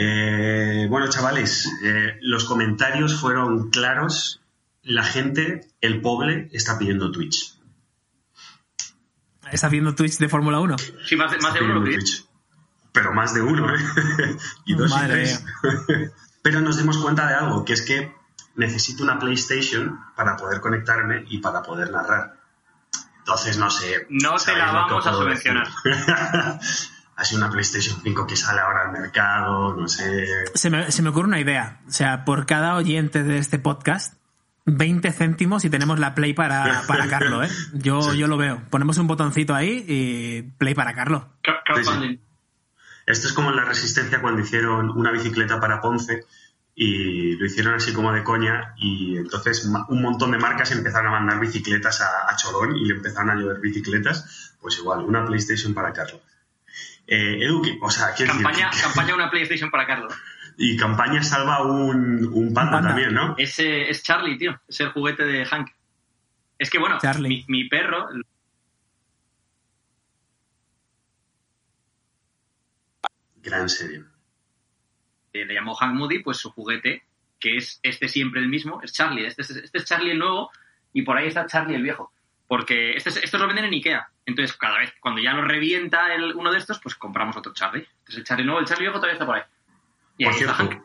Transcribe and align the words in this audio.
Eh, 0.00 0.86
bueno, 0.88 1.08
chavales, 1.08 1.68
eh, 1.82 2.18
los 2.20 2.44
comentarios 2.44 3.20
fueron 3.20 3.68
claros. 3.70 4.40
La 4.84 5.02
gente, 5.02 5.66
el 5.80 6.00
pobre, 6.00 6.48
está 6.52 6.78
pidiendo 6.78 7.10
Twitch. 7.10 7.58
¿Está 9.50 9.68
viendo 9.68 9.94
Twitch 9.96 10.18
de 10.18 10.28
Fórmula 10.28 10.60
1? 10.60 10.76
Sí, 11.04 11.16
más, 11.16 11.32
de- 11.32 11.38
más 11.38 11.52
de 11.54 11.62
uno 11.62 11.82
Pidiendo. 11.82 12.04
Twitch. 12.04 12.24
Pero 12.92 13.12
más 13.12 13.34
de 13.34 13.42
uno, 13.42 13.74
¿eh? 13.74 13.78
y 14.66 14.74
dos 14.74 14.90
Madre 14.90 15.22
y 15.22 15.26
tres. 15.26 15.44
Pero 16.42 16.60
nos 16.60 16.78
dimos 16.78 16.98
cuenta 16.98 17.26
de 17.26 17.34
algo, 17.34 17.64
que 17.64 17.72
es 17.72 17.82
que 17.82 18.14
necesito 18.54 19.02
una 19.02 19.18
PlayStation 19.18 19.98
para 20.14 20.36
poder 20.36 20.60
conectarme 20.60 21.24
y 21.28 21.38
para 21.38 21.62
poder 21.62 21.90
narrar. 21.90 22.38
Entonces, 23.18 23.58
no 23.58 23.68
sé. 23.70 24.06
No 24.10 24.34
te 24.34 24.38
¿sabéis 24.44 24.64
la 24.64 24.72
vamos 24.72 25.06
a 25.06 25.12
subvencionar. 25.12 25.66
sido 27.24 27.40
una 27.42 27.50
PlayStation 27.50 28.00
5 28.02 28.26
que 28.26 28.36
sale 28.36 28.60
ahora 28.60 28.82
al 28.86 28.92
mercado, 28.92 29.74
no 29.76 29.88
sé. 29.88 30.26
Se 30.54 30.70
me, 30.70 30.90
se 30.92 31.02
me 31.02 31.08
ocurre 31.10 31.26
una 31.28 31.40
idea. 31.40 31.80
O 31.88 31.90
sea, 31.90 32.24
por 32.24 32.46
cada 32.46 32.74
oyente 32.76 33.22
de 33.24 33.38
este 33.38 33.58
podcast, 33.58 34.14
20 34.66 35.10
céntimos 35.12 35.64
y 35.64 35.70
tenemos 35.70 35.98
la 35.98 36.14
Play 36.14 36.34
para, 36.34 36.82
para 36.86 37.06
Carlo, 37.08 37.42
¿eh? 37.42 37.48
Yo, 37.72 38.02
Sí. 38.02 38.18
yo 38.18 38.26
lo 38.26 38.36
veo. 38.36 38.62
Ponemos 38.70 38.98
un 38.98 39.06
botoncito 39.06 39.54
ahí 39.54 39.84
y 39.88 40.42
Play 40.58 40.74
para 40.74 40.94
Carlo. 40.94 41.28
Crowdfunding. 41.64 42.18
Esto 43.06 43.26
es 43.28 43.32
como 43.32 43.48
en 43.50 43.56
la 43.56 43.64
Resistencia 43.64 44.20
cuando 44.20 44.42
hicieron 44.42 44.90
una 44.90 45.10
bicicleta 45.10 45.58
para 45.58 45.80
Ponce 45.80 46.24
y 46.74 47.36
lo 47.36 47.46
hicieron 47.46 47.74
así 47.74 47.92
como 47.92 48.12
de 48.12 48.22
coña 48.22 48.74
y 48.76 49.16
entonces 49.16 49.64
un 49.88 50.02
montón 50.02 50.30
de 50.30 50.38
marcas 50.38 50.70
empezaron 50.72 51.08
a 51.08 51.18
mandar 51.18 51.40
bicicletas 51.40 52.02
a, 52.02 52.30
a 52.30 52.36
Chorón 52.36 52.76
y 52.76 52.84
le 52.86 52.94
empezaron 52.94 53.30
a 53.30 53.34
llover 53.34 53.60
bicicletas. 53.60 54.54
Pues 54.60 54.78
igual, 54.78 55.00
una 55.00 55.24
PlayStation 55.24 55.72
para 55.72 55.92
Carlos. 55.92 56.20
Eh, 57.10 57.42
Edu, 57.44 57.62
¿qué- 57.62 57.78
o 57.80 57.90
sea, 57.90 58.08
decir 58.08 58.26
Campaña, 58.26 58.70
campaña 58.82 59.14
una 59.14 59.30
PlayStation 59.30 59.70
para 59.70 59.86
Carlos. 59.86 60.14
y 60.58 60.76
campaña 60.76 61.22
salva 61.22 61.62
un, 61.62 62.24
un 62.34 62.52
panda, 62.52 62.72
panda. 62.72 62.88
también, 62.90 63.14
¿no? 63.14 63.34
Ese 63.38 63.88
es 63.88 64.02
Charlie, 64.02 64.36
tío. 64.36 64.60
Es 64.68 64.78
el 64.80 64.90
juguete 64.90 65.24
de 65.24 65.44
Hank. 65.46 65.70
Es 66.58 66.68
que 66.68 66.78
bueno, 66.78 66.98
Charlie. 67.00 67.28
mi, 67.28 67.44
mi 67.62 67.68
perro. 67.68 68.08
Gran 73.36 73.68
serie. 73.68 74.04
eh, 75.32 75.44
le 75.44 75.54
llamó 75.54 75.74
Hank 75.74 75.94
Moody, 75.94 76.18
pues 76.20 76.38
su 76.38 76.50
juguete, 76.50 77.04
que 77.38 77.56
es 77.56 77.78
este 77.82 78.08
siempre 78.08 78.40
el 78.40 78.48
mismo, 78.48 78.80
es 78.82 78.92
Charlie. 78.92 79.26
Este 79.26 79.42
es, 79.42 79.50
este 79.50 79.78
es 79.78 79.84
Charlie 79.84 80.10
el 80.12 80.18
nuevo 80.18 80.50
y 80.92 81.02
por 81.02 81.16
ahí 81.16 81.28
está 81.28 81.46
Charlie 81.46 81.76
el 81.76 81.82
viejo. 81.82 82.12
Porque 82.48 82.92
este, 82.96 83.10
es- 83.10 83.16
estos 83.18 83.40
lo 83.40 83.46
venden 83.46 83.66
en 83.66 83.74
Ikea. 83.74 84.08
Entonces, 84.26 84.56
cada 84.56 84.78
vez, 84.78 84.92
cuando 85.00 85.20
ya 85.20 85.32
lo 85.34 85.42
revienta 85.42 86.12
el, 86.14 86.34
uno 86.34 86.50
de 86.50 86.58
estos, 86.58 86.80
pues 86.80 86.94
compramos 86.96 87.36
otro 87.36 87.52
Charlie. 87.52 87.82
Este 88.00 88.12
es 88.12 88.16
el 88.18 88.24
Charlie 88.24 88.44
nuevo, 88.44 88.60
el 88.60 88.66
Charlie 88.66 88.84
viejo 88.84 88.96
todavía 88.96 89.12
está 89.14 89.26
por 89.26 89.36
ahí. 89.36 89.42
Y 90.16 90.24
Por 90.24 90.32
ahí 90.32 90.38
cierto, 90.40 90.84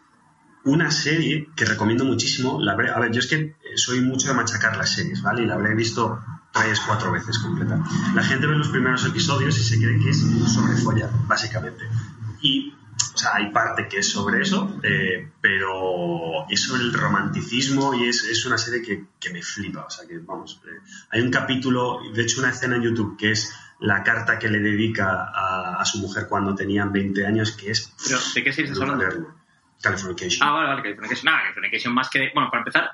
una 0.66 0.92
serie 0.92 1.50
que 1.56 1.66
recomiendo 1.66 2.06
muchísimo, 2.06 2.62
la 2.62 2.74
habré- 2.74 2.92
a 2.92 3.00
ver, 3.00 3.12
yo 3.12 3.20
es 3.20 3.28
que 3.28 3.56
soy 3.76 4.02
mucho 4.02 4.28
de 4.30 4.34
machacar 4.36 4.78
las 4.78 4.94
series, 4.94 5.22
¿vale? 5.22 5.44
Y 5.44 5.46
la 5.46 5.56
habré 5.56 5.74
visto 5.76 6.22
tres, 6.54 6.80
cuatro 6.82 7.12
veces 7.12 7.38
completa. 7.40 7.82
La 8.14 8.24
gente 8.24 8.46
ve 8.48 8.56
los 8.56 8.70
primeros 8.70 9.06
episodios 9.06 9.58
y 9.58 9.64
se 9.64 9.78
cree 9.78 10.00
que 10.00 10.10
es 10.12 10.22
sobre 10.54 10.76
follar, 10.78 11.10
básicamente. 11.28 11.84
Y, 12.42 12.74
o 13.14 13.18
sea, 13.18 13.36
hay 13.36 13.52
parte 13.52 13.88
que 13.88 13.98
es 14.00 14.10
sobre 14.12 14.42
eso, 14.42 14.80
eh, 14.84 15.30
pero 15.42 16.48
es 16.50 16.62
sobre 16.64 16.82
el 16.82 16.94
romanticismo 16.94 17.94
y 17.94 18.08
es, 18.08 18.24
es 18.24 18.46
una 18.46 18.58
serie 18.58 18.82
que, 18.82 19.06
que 19.20 19.32
me 19.32 19.42
flipa. 19.42 19.86
O 19.86 19.90
sea, 19.90 20.08
que, 20.08 20.18
vamos, 20.20 20.62
eh, 20.66 20.80
hay 21.12 21.22
un 21.22 21.32
capítulo, 21.32 22.00
de 22.14 22.22
hecho, 22.22 22.40
una 22.42 22.50
escena 22.50 22.76
en 22.78 22.84
YouTube 22.84 23.18
que 23.18 23.32
es 23.32 23.54
la 23.80 24.04
carta 24.04 24.40
que 24.40 24.48
le 24.50 24.60
dedica 24.60 25.30
a, 25.34 25.76
a 25.80 25.86
su 25.86 26.00
mujer 26.00 26.28
cuando 26.30 26.56
tenían 26.56 26.92
20 26.92 27.26
años, 27.26 27.52
que 27.52 27.72
es 27.72 27.94
Pero, 28.08 28.18
¿de 28.34 28.44
qué 28.44 28.54
serie 28.54 28.72
estás 28.72 28.90
hablando? 28.90 29.36
Californication. 29.82 30.48
Ah, 30.48 30.52
vale, 30.54 30.68
vale, 30.70 30.82
Californication. 30.84 31.26
Nada, 31.26 31.42
Californication 31.44 31.94
más 31.94 32.10
que... 32.10 32.20
de- 32.20 32.32
Bueno, 32.34 32.50
para 32.50 32.62
empezar, 32.62 32.92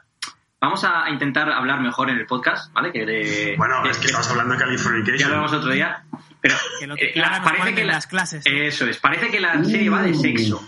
vamos 0.62 0.84
a 0.84 1.10
intentar 1.10 1.50
hablar 1.52 1.80
mejor 1.82 2.10
en 2.10 2.18
el 2.18 2.26
podcast, 2.26 2.72
¿vale? 2.74 2.92
Que 2.92 3.06
de- 3.06 3.56
Bueno, 3.58 3.82
de- 3.84 3.90
es 3.92 3.98
que 3.98 4.02
de- 4.04 4.08
estamos 4.08 4.30
hablando 4.30 4.54
de 4.54 4.60
Ya 4.60 4.66
Californication. 4.66 5.30
hablamos 5.32 5.54
otro 5.54 5.72
día. 5.72 6.04
Pero 6.42 6.56
Que 6.80 6.88
lo 6.88 6.96
que 6.96 7.06
eh, 7.06 7.12
la- 7.16 7.42
parece 7.44 7.74
que 7.76 7.84
la- 7.86 7.94
las 7.94 8.08
clases. 8.08 8.44
Eso 8.46 8.86
es. 8.88 8.98
Parece 8.98 9.30
que 9.30 9.40
la 9.40 9.64
serie 9.64 9.90
va 9.90 10.02
de 10.04 10.14
sexo. 10.14 10.66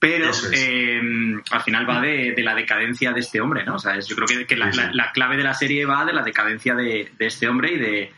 Pero 0.00 0.30
es. 0.30 0.48
eh, 0.54 1.00
al 1.50 1.60
final 1.62 1.88
va 1.88 2.00
de, 2.00 2.32
de 2.36 2.42
la 2.42 2.54
decadencia 2.54 3.10
de 3.12 3.20
este 3.20 3.40
hombre, 3.40 3.64
¿no? 3.64 3.74
O 3.74 3.78
sea, 3.78 3.96
es- 3.96 4.06
yo 4.06 4.14
creo 4.16 4.28
que, 4.28 4.46
que 4.46 4.56
la, 4.56 4.72
Sí, 4.72 4.78
sí. 4.78 4.86
la- 4.86 4.92
la 5.06 5.12
clave 5.12 5.36
de 5.36 5.42
la 5.42 5.54
serie 5.54 5.84
va 5.86 6.04
de 6.04 6.12
la 6.12 6.22
decadencia 6.22 6.74
de, 6.74 7.10
de 7.18 7.26
este 7.26 7.48
hombre 7.48 7.72
y 7.72 7.78
de, 7.78 8.12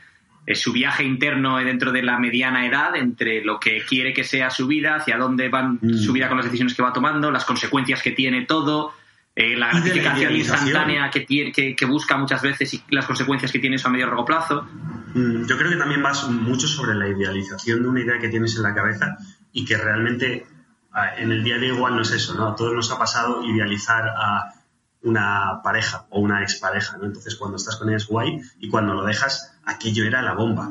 de 0.46 0.54
su 0.54 0.72
viaje 0.72 1.04
interno 1.04 1.56
dentro 1.58 1.90
de 1.92 2.02
la 2.02 2.18
mediana 2.18 2.66
edad, 2.66 2.94
entre 2.96 3.42
lo 3.44 3.58
que 3.60 3.82
quiere 3.86 4.12
que 4.12 4.24
sea 4.24 4.50
su 4.50 4.66
vida, 4.66 4.96
hacia 4.96 5.16
dónde 5.16 5.48
van 5.48 5.78
Mm. 5.80 5.94
su 5.94 6.12
vida 6.12 6.28
con 6.28 6.36
las 6.36 6.46
decisiones 6.46 6.74
que 6.74 6.82
va 6.82 6.92
tomando, 6.92 7.30
las 7.30 7.44
consecuencias 7.44 8.02
que 8.02 8.10
tiene 8.10 8.44
todo, 8.46 8.94
eh, 9.34 9.56
la 9.56 9.68
gratificación 9.68 10.34
instantánea 10.34 11.10
que, 11.10 11.20
tiene, 11.20 11.52
que, 11.52 11.74
que 11.76 11.86
busca 11.86 12.16
muchas 12.16 12.42
veces 12.42 12.74
y 12.74 12.82
las 12.90 13.06
consecuencias 13.06 13.52
que 13.52 13.58
tiene 13.58 13.76
eso 13.76 13.88
a 13.88 13.90
medio 13.90 14.06
y 14.06 14.08
largo 14.08 14.24
plazo. 14.24 14.66
Mm, 15.14 15.46
Yo 15.46 15.56
creo 15.56 15.70
que 15.70 15.76
también 15.76 16.02
vas 16.02 16.28
mucho 16.28 16.66
sobre 16.66 16.94
la 16.94 17.08
idealización 17.08 17.82
de 17.82 17.88
una 17.88 18.00
idea 18.00 18.18
que 18.18 18.28
tienes 18.28 18.56
en 18.56 18.62
la 18.62 18.74
cabeza 18.74 19.16
y 19.52 19.64
que 19.64 19.76
realmente 19.76 20.46
ah, 20.92 21.16
en 21.16 21.32
el 21.32 21.44
día 21.44 21.56
a 21.56 21.58
día 21.58 21.72
igual 21.72 21.96
no 21.96 22.02
es 22.02 22.10
eso, 22.10 22.34
¿no? 22.34 22.48
A 22.48 22.56
todos 22.56 22.74
nos 22.74 22.90
ha 22.90 22.98
pasado 22.98 23.44
idealizar 23.44 24.08
a 24.08 24.54
una 25.02 25.62
pareja 25.62 26.06
o 26.10 26.20
una 26.20 26.42
expareja, 26.42 26.98
¿no? 26.98 27.06
Entonces 27.06 27.36
cuando 27.36 27.56
estás 27.56 27.76
con 27.76 27.88
ella 27.88 27.96
es 27.96 28.06
guay 28.06 28.40
y 28.58 28.68
cuando 28.68 28.94
lo 28.94 29.04
dejas, 29.04 29.58
aquello 29.64 30.04
era 30.04 30.22
la 30.22 30.34
bomba. 30.34 30.70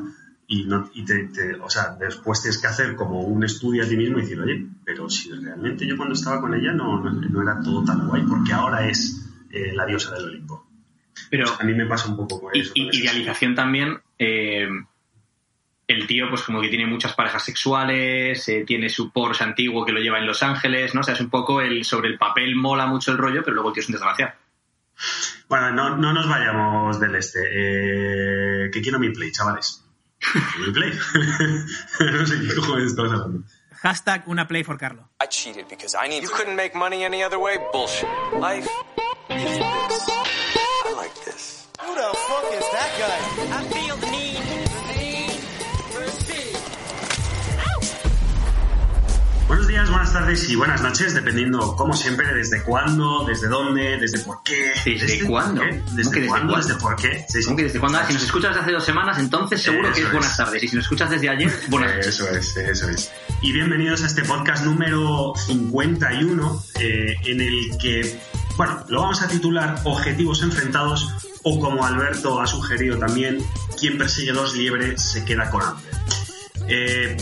Y, 0.52 0.64
no, 0.64 0.90
y 0.94 1.04
te, 1.04 1.28
te- 1.28 1.54
o 1.54 1.70
sea, 1.70 1.96
después 1.98 2.42
tienes 2.42 2.58
que 2.60 2.66
hacer 2.66 2.96
como 2.96 3.20
un 3.20 3.44
estudio 3.44 3.84
a 3.84 3.86
ti 3.88 3.96
mismo 3.96 4.18
y 4.18 4.22
decir, 4.22 4.40
oye, 4.40 4.66
pero 4.84 5.08
si 5.08 5.30
realmente 5.30 5.86
yo 5.86 5.96
cuando 5.96 6.14
estaba 6.14 6.40
con 6.40 6.52
ella 6.54 6.72
no, 6.72 6.98
no, 7.00 7.10
no 7.12 7.42
era 7.42 7.60
todo 7.62 7.84
tan 7.84 8.08
guay, 8.08 8.22
porque 8.24 8.52
ahora 8.52 8.84
es 8.88 9.30
eh, 9.52 9.72
la 9.72 9.86
diosa 9.86 10.12
del 10.14 10.24
Olimpo. 10.24 10.66
Pero 11.30 11.44
A 11.60 11.62
mí 11.62 11.72
me 11.72 11.86
pasa 11.86 12.08
un 12.08 12.16
poco 12.16 12.40
por 12.40 12.56
eso. 12.56 12.72
y- 12.74 12.86
con 12.86 12.94
idealización 12.94 13.54
también. 13.54 14.00
eh, 14.18 14.68
el 15.86 16.06
tío, 16.06 16.28
pues 16.28 16.42
como 16.42 16.60
que 16.60 16.68
tiene 16.68 16.86
muchas 16.86 17.14
parejas 17.14 17.44
sexuales, 17.44 18.48
eh, 18.48 18.62
tiene 18.66 18.88
su 18.88 19.10
Porsche 19.12 19.42
antiguo 19.44 19.84
que 19.84 19.90
lo 19.92 19.98
lleva 20.00 20.18
en 20.18 20.26
Los 20.26 20.42
Ángeles, 20.44 20.94
¿no? 20.94 21.00
O 21.00 21.04
sea, 21.04 21.14
es 21.14 21.20
un 21.20 21.30
poco 21.30 21.60
el 21.60 21.84
sobre 21.84 22.08
el 22.08 22.16
papel 22.18 22.54
mola 22.54 22.86
mucho 22.86 23.10
el 23.10 23.18
rollo, 23.18 23.42
pero 23.42 23.54
luego 23.54 23.70
el 23.70 23.74
tío 23.74 23.80
es 23.82 23.88
un 23.88 23.94
desgraciado. 23.94 24.32
Bueno, 25.48 25.72
no, 25.72 25.96
no 25.96 26.12
nos 26.12 26.28
vayamos 26.28 27.00
del 27.00 27.16
este. 27.16 27.40
Eh, 28.66 28.70
que 28.70 28.80
quiero 28.80 29.00
mi 29.00 29.10
play, 29.10 29.32
chavales. 29.32 29.79
Mi 30.58 30.72
play. 30.72 30.92
no 32.12 32.26
sé 32.26 32.40
qué 32.40 32.54
cojones 32.54 32.90
estamos 32.90 33.12
hablando. 33.12 33.42
Hashtag 33.82 34.28
una 34.28 34.46
Play 34.46 34.62
for 34.62 34.76
Carlo. 34.76 35.08
I 35.22 35.26
cheated 35.26 35.66
because 35.68 35.96
I 35.98 36.08
need. 36.08 36.22
You 36.22 36.28
couldn't 36.28 36.56
make 36.56 36.74
money 36.74 37.02
any 37.04 37.22
other 37.24 37.38
way. 37.38 37.56
Bullshit. 37.72 38.06
Life 38.38 38.68
is 39.30 39.58
this. 39.58 40.08
I 40.84 40.92
like 40.94 41.14
this. 41.24 41.66
Who 41.80 41.94
the 41.94 42.10
fuck 42.12 42.52
is 42.52 42.66
that 42.72 42.90
guy? 42.98 43.18
I 43.56 43.62
feel 43.72 43.96
the 43.96 44.10
need, 44.10 44.19
Buenos 49.50 49.66
días, 49.66 49.90
buenas 49.90 50.12
tardes 50.12 50.48
y 50.48 50.54
buenas 50.54 50.80
noches, 50.80 51.12
dependiendo, 51.12 51.74
como 51.74 51.92
siempre, 51.92 52.32
desde 52.32 52.62
cuándo, 52.62 53.24
desde 53.26 53.48
dónde, 53.48 53.98
desde 53.98 54.20
por 54.20 54.44
qué. 54.44 54.70
¿Desde 54.84 55.26
cuándo? 55.26 55.62
por 55.62 55.70
qué, 55.70 55.80
¿Cómo 55.80 55.96
¿Desde 55.96 56.10
que 56.12 56.20
desde 56.20 56.28
cuándo? 56.28 56.56
¿Desde 56.56 56.74
por 56.76 56.94
qué? 56.94 57.26
Sí, 57.28 57.40
sí. 57.40 57.44
¿Cómo 57.46 57.56
que 57.56 57.62
desde 57.64 57.80
cuándo? 57.80 57.98
Si 58.06 58.12
nos 58.12 58.22
escuchas 58.22 58.50
desde 58.50 58.60
hace 58.60 58.70
dos 58.70 58.84
semanas, 58.84 59.18
entonces 59.18 59.60
seguro 59.60 59.92
que 59.92 60.02
es 60.02 60.12
buenas 60.12 60.30
es. 60.30 60.36
tardes. 60.36 60.62
Y 60.62 60.68
si 60.68 60.76
nos 60.76 60.84
escuchas 60.84 61.10
desde 61.10 61.30
ayer, 61.30 61.52
buenas 61.66 61.96
noches. 61.96 62.06
Eso 62.06 62.28
es, 62.28 62.56
eso 62.58 62.90
es. 62.90 63.10
Y 63.42 63.50
bienvenidos 63.50 64.04
a 64.04 64.06
este 64.06 64.22
podcast 64.22 64.64
número 64.64 65.32
51, 65.34 66.64
eh, 66.78 67.16
en 67.24 67.40
el 67.40 67.76
que, 67.76 68.20
bueno, 68.56 68.84
lo 68.86 69.00
vamos 69.02 69.20
a 69.20 69.26
titular 69.26 69.80
Objetivos 69.82 70.44
enfrentados 70.44 71.12
o 71.42 71.58
como 71.58 71.84
Alberto 71.84 72.40
ha 72.40 72.46
sugerido 72.46 72.98
también, 72.98 73.38
quien 73.76 73.98
persigue 73.98 74.30
dos 74.30 74.54
liebres 74.54 75.02
se 75.02 75.24
queda 75.24 75.50
con 75.50 75.60
hambre. 75.64 75.90
Eh, 76.68 77.16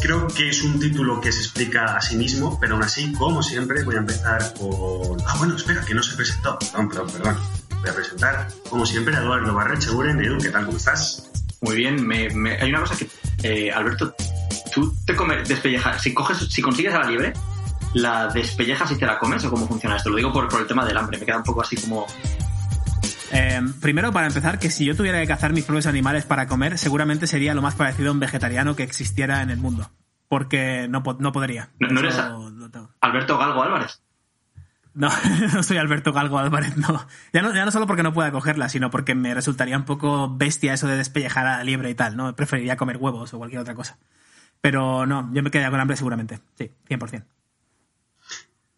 creo 0.00 0.26
que 0.28 0.48
es 0.50 0.62
un 0.62 0.78
título 0.78 1.20
que 1.20 1.32
se 1.32 1.40
explica 1.40 1.96
a 1.96 2.00
sí 2.00 2.16
mismo, 2.16 2.58
pero 2.60 2.74
aún 2.74 2.84
así, 2.84 3.12
como 3.12 3.42
siempre, 3.42 3.82
voy 3.84 3.96
a 3.96 3.98
empezar 3.98 4.52
con... 4.58 5.18
Ah, 5.26 5.34
bueno, 5.38 5.56
espera, 5.56 5.84
que 5.84 5.94
no 5.94 6.02
se 6.02 6.16
presentó. 6.16 6.58
Perdón, 6.58 6.88
perdón, 6.88 7.10
perdón. 7.12 7.36
Voy 7.80 7.90
a 7.90 7.94
presentar, 7.94 8.48
como 8.70 8.86
siempre, 8.86 9.16
a 9.16 9.20
Eduardo 9.20 9.54
Barrecheguren. 9.54 10.20
Edu, 10.24 10.38
¿qué 10.38 10.50
tal? 10.50 10.66
¿Cómo 10.66 10.76
estás? 10.78 11.28
Muy 11.60 11.76
bien, 11.76 12.06
me- 12.06 12.30
me- 12.30 12.56
hay 12.60 12.70
una 12.70 12.80
cosa 12.80 12.96
que, 12.96 13.08
eh, 13.42 13.72
Alberto, 13.72 14.14
tú 14.74 14.94
te 15.06 15.14
comes, 15.16 15.48
despellejas, 15.48 16.02
si 16.02 16.12
coges, 16.14 16.38
si 16.50 16.60
consigues 16.62 16.94
a 16.94 17.00
la 17.00 17.08
liebre, 17.08 17.32
¿la 17.94 18.28
despellejas 18.28 18.90
y 18.92 18.96
te 18.96 19.06
la 19.06 19.18
comes 19.18 19.44
o 19.44 19.50
cómo 19.50 19.66
funciona 19.66 19.96
esto? 19.96 20.10
Lo 20.10 20.16
digo 20.16 20.32
por, 20.32 20.48
por 20.48 20.60
el 20.60 20.66
tema 20.66 20.84
del 20.84 20.96
hambre, 20.96 21.18
me 21.18 21.24
queda 21.26 21.38
un 21.38 21.44
poco 21.44 21.62
así 21.62 21.76
como... 21.76 22.06
Eh, 23.32 23.60
primero, 23.80 24.12
para 24.12 24.26
empezar, 24.28 24.58
que 24.58 24.70
si 24.70 24.84
yo 24.84 24.94
tuviera 24.96 25.20
que 25.20 25.26
cazar 25.26 25.52
mis 25.52 25.64
propios 25.64 25.86
animales 25.86 26.24
para 26.24 26.46
comer, 26.46 26.78
seguramente 26.78 27.26
sería 27.26 27.54
lo 27.54 27.62
más 27.62 27.74
parecido 27.74 28.10
a 28.10 28.12
un 28.12 28.20
vegetariano 28.20 28.76
que 28.76 28.82
existiera 28.82 29.42
en 29.42 29.50
el 29.50 29.58
mundo. 29.58 29.90
Porque 30.28 30.88
no, 30.88 31.02
no 31.18 31.32
podría. 31.32 31.70
No- 31.78 32.00
eres. 32.00 32.16
Alberto 33.00 33.38
Galgo 33.38 33.62
Álvarez. 33.62 34.02
No, 34.94 35.10
no 35.54 35.62
soy 35.62 35.76
Alberto 35.76 36.12
Galgo 36.12 36.38
Álvarez, 36.38 36.76
no. 36.76 37.06
Ya, 37.32 37.42
no. 37.42 37.54
ya 37.54 37.64
no 37.64 37.70
solo 37.70 37.86
porque 37.86 38.02
no 38.02 38.12
pueda 38.14 38.32
cogerla, 38.32 38.68
sino 38.68 38.90
porque 38.90 39.14
me 39.14 39.34
resultaría 39.34 39.76
un 39.76 39.84
poco 39.84 40.34
bestia 40.34 40.72
eso 40.72 40.88
de 40.88 40.96
despellejar 40.96 41.46
a 41.46 41.58
la 41.58 41.64
liebre 41.64 41.90
y 41.90 41.94
tal, 41.94 42.16
¿no? 42.16 42.34
Preferiría 42.34 42.76
comer 42.76 42.96
huevos 42.96 43.32
o 43.34 43.38
cualquier 43.38 43.60
otra 43.60 43.74
cosa. 43.74 43.98
Pero 44.62 45.04
no, 45.06 45.30
yo 45.34 45.42
me 45.42 45.50
quedaría 45.50 45.70
con 45.70 45.80
hambre 45.80 45.96
seguramente. 45.96 46.40
Sí, 46.56 46.72
100%. 46.88 47.24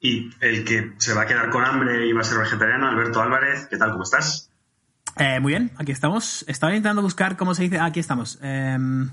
Y 0.01 0.31
el 0.41 0.65
que 0.65 0.93
se 0.99 1.13
va 1.15 1.23
a 1.23 1.27
quedar 1.27 1.51
con 1.51 1.65
hambre 1.65 2.07
y 2.07 2.13
va 2.13 2.21
a 2.21 2.25
ser 2.25 2.39
vegetariano, 2.39 2.87
Alberto 2.89 3.21
Álvarez, 3.21 3.67
¿qué 3.69 3.77
tal? 3.77 3.91
¿Cómo 3.91 4.05
estás? 4.05 4.51
Eh, 5.17 5.41
muy 5.41 5.53
bien, 5.53 5.73
aquí 5.77 5.91
estamos. 5.91 6.45
Estaba 6.47 6.73
intentando 6.73 7.03
buscar 7.03 7.37
cómo 7.37 7.55
se 7.55 7.65
dice. 7.65 7.79
Ah, 7.79 7.87
aquí 7.87 7.99
estamos. 7.99 8.39
Em, 8.41 9.11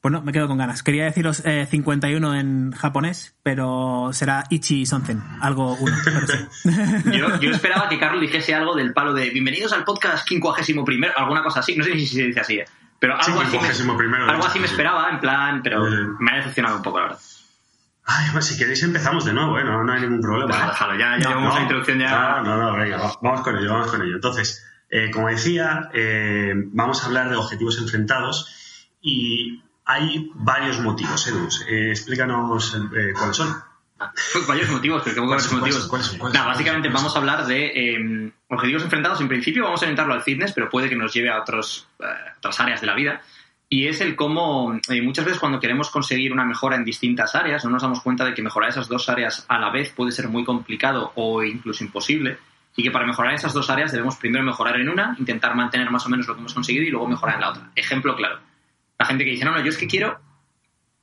bueno, 0.00 0.22
me 0.22 0.32
quedo 0.32 0.46
con 0.46 0.58
ganas. 0.58 0.84
Quería 0.84 1.04
deciros 1.04 1.42
eh, 1.44 1.66
51 1.68 2.34
en 2.36 2.70
japonés, 2.72 3.34
pero 3.42 4.10
será 4.12 4.44
Ichi 4.50 4.86
Sonzen, 4.86 5.20
algo 5.40 5.74
uno. 5.74 5.96
pero 6.04 6.26
sí. 6.28 6.38
Yo, 7.18 7.40
yo 7.40 7.50
esperaba 7.52 7.88
que 7.88 7.98
Carlos 7.98 8.20
dijese 8.20 8.54
algo 8.54 8.76
del 8.76 8.92
palo 8.92 9.12
de 9.14 9.30
bienvenidos 9.30 9.72
al 9.72 9.82
podcast 9.84 10.28
51 10.28 10.84
primero, 10.84 11.12
alguna 11.16 11.42
cosa 11.42 11.58
así. 11.60 11.76
No 11.76 11.82
sé 11.82 11.94
si 11.94 12.06
se 12.06 12.22
dice 12.28 12.38
así, 12.40 12.54
¿eh? 12.58 12.64
pero 13.00 13.16
Sí, 13.20 13.32
algo 13.32 13.42
así, 13.42 13.58
me, 13.58 13.68
51º, 13.94 14.30
algo 14.30 14.46
así 14.46 14.60
me 14.60 14.68
sí. 14.68 14.74
esperaba, 14.74 15.10
en 15.10 15.18
plan, 15.18 15.60
pero 15.64 15.88
Eh. 15.88 16.06
me 16.20 16.30
ha 16.30 16.36
decepcionado 16.36 16.76
un 16.76 16.82
poco, 16.82 16.98
la 17.00 17.06
verdad. 17.06 17.18
Ay, 18.04 18.26
pues 18.32 18.46
si 18.46 18.58
queréis 18.58 18.82
empezamos 18.82 19.24
de 19.24 19.32
nuevo, 19.32 19.58
¿eh? 19.58 19.64
no, 19.64 19.84
no 19.84 19.92
hay 19.92 20.00
ningún 20.00 20.20
problema. 20.20 20.54
¿eh? 20.56 20.66
déjalo, 20.68 20.98
ya, 20.98 21.18
ya 21.18 21.28
llevamos 21.28 21.54
la 21.54 21.62
introducción 21.62 21.98
ya. 21.98 22.10
No, 22.42 22.56
no, 22.56 22.56
no, 22.72 22.76
venga, 22.76 22.96
va- 22.98 23.18
vamos 23.22 23.40
con 23.42 23.56
ello, 23.56 23.72
vamos 23.72 23.90
con 23.90 24.02
ello. 24.02 24.16
Entonces, 24.16 24.64
eh, 24.90 25.10
como 25.12 25.28
decía, 25.28 25.88
eh, 25.94 26.52
vamos 26.72 27.02
a 27.02 27.06
hablar 27.06 27.30
de 27.30 27.36
objetivos 27.36 27.78
enfrentados 27.78 28.88
y 29.00 29.62
hay 29.84 30.30
varios 30.34 30.80
motivos, 30.80 31.26
Edu. 31.28 31.48
Eh, 31.68 31.90
explícanos 31.90 32.74
eh, 32.74 33.12
cuáles 33.16 33.36
son. 33.36 33.54
varios 34.48 34.68
motivos, 34.70 35.02
pero 35.04 35.16
¿cómo 35.16 35.28
¿Cuáles 35.28 35.50
varios 35.60 35.88
motivos? 35.88 36.06
son, 36.06 36.32
básicamente 36.46 36.88
vamos 36.88 37.14
a 37.14 37.18
hablar 37.20 37.46
de 37.46 38.32
objetivos 38.48 38.82
enfrentados. 38.82 39.20
En 39.20 39.28
principio 39.28 39.62
vamos 39.64 39.80
a 39.80 39.84
orientarlo 39.84 40.14
al 40.14 40.22
fitness, 40.22 40.52
pero 40.52 40.68
puede 40.68 40.88
que 40.88 40.96
nos 40.96 41.12
lleve 41.14 41.30
a 41.30 41.40
otros, 41.40 41.86
otras 42.38 42.58
áreas 42.60 42.80
de 42.80 42.86
la 42.88 42.94
vida. 42.94 43.20
Y 43.72 43.88
es 43.88 44.02
el 44.02 44.16
cómo 44.16 44.78
eh, 44.90 45.00
muchas 45.00 45.24
veces 45.24 45.40
cuando 45.40 45.58
queremos 45.58 45.88
conseguir 45.88 46.30
una 46.30 46.44
mejora 46.44 46.76
en 46.76 46.84
distintas 46.84 47.34
áreas, 47.34 47.64
no 47.64 47.70
nos 47.70 47.80
damos 47.80 48.02
cuenta 48.02 48.22
de 48.22 48.34
que 48.34 48.42
mejorar 48.42 48.68
esas 48.68 48.86
dos 48.86 49.08
áreas 49.08 49.46
a 49.48 49.58
la 49.58 49.70
vez 49.70 49.94
puede 49.94 50.12
ser 50.12 50.28
muy 50.28 50.44
complicado 50.44 51.10
o 51.14 51.42
incluso 51.42 51.82
imposible. 51.82 52.36
Y 52.76 52.82
que 52.82 52.90
para 52.90 53.06
mejorar 53.06 53.32
esas 53.32 53.54
dos 53.54 53.70
áreas 53.70 53.90
debemos 53.90 54.16
primero 54.16 54.44
mejorar 54.44 54.78
en 54.78 54.90
una, 54.90 55.16
intentar 55.18 55.54
mantener 55.54 55.90
más 55.90 56.04
o 56.04 56.10
menos 56.10 56.28
lo 56.28 56.34
que 56.34 56.40
hemos 56.40 56.52
conseguido 56.52 56.84
y 56.84 56.90
luego 56.90 57.08
mejorar 57.08 57.36
en 57.36 57.40
la 57.40 57.48
otra. 57.48 57.70
Ejemplo 57.74 58.14
claro. 58.14 58.40
La 58.98 59.06
gente 59.06 59.24
que 59.24 59.30
dice, 59.30 59.46
no, 59.46 59.52
no, 59.52 59.60
yo 59.62 59.70
es 59.70 59.78
que 59.78 59.86
quiero 59.86 60.20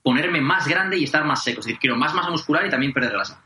ponerme 0.04 0.40
más 0.40 0.68
grande 0.68 0.96
y 0.96 1.06
estar 1.06 1.26
más 1.26 1.44
seco. 1.44 1.62
Es 1.62 1.66
decir, 1.66 1.80
quiero 1.80 1.96
más 1.96 2.14
masa 2.14 2.30
muscular 2.30 2.68
y 2.68 2.70
también 2.70 2.94
perder 2.94 3.14
grasa 3.14 3.42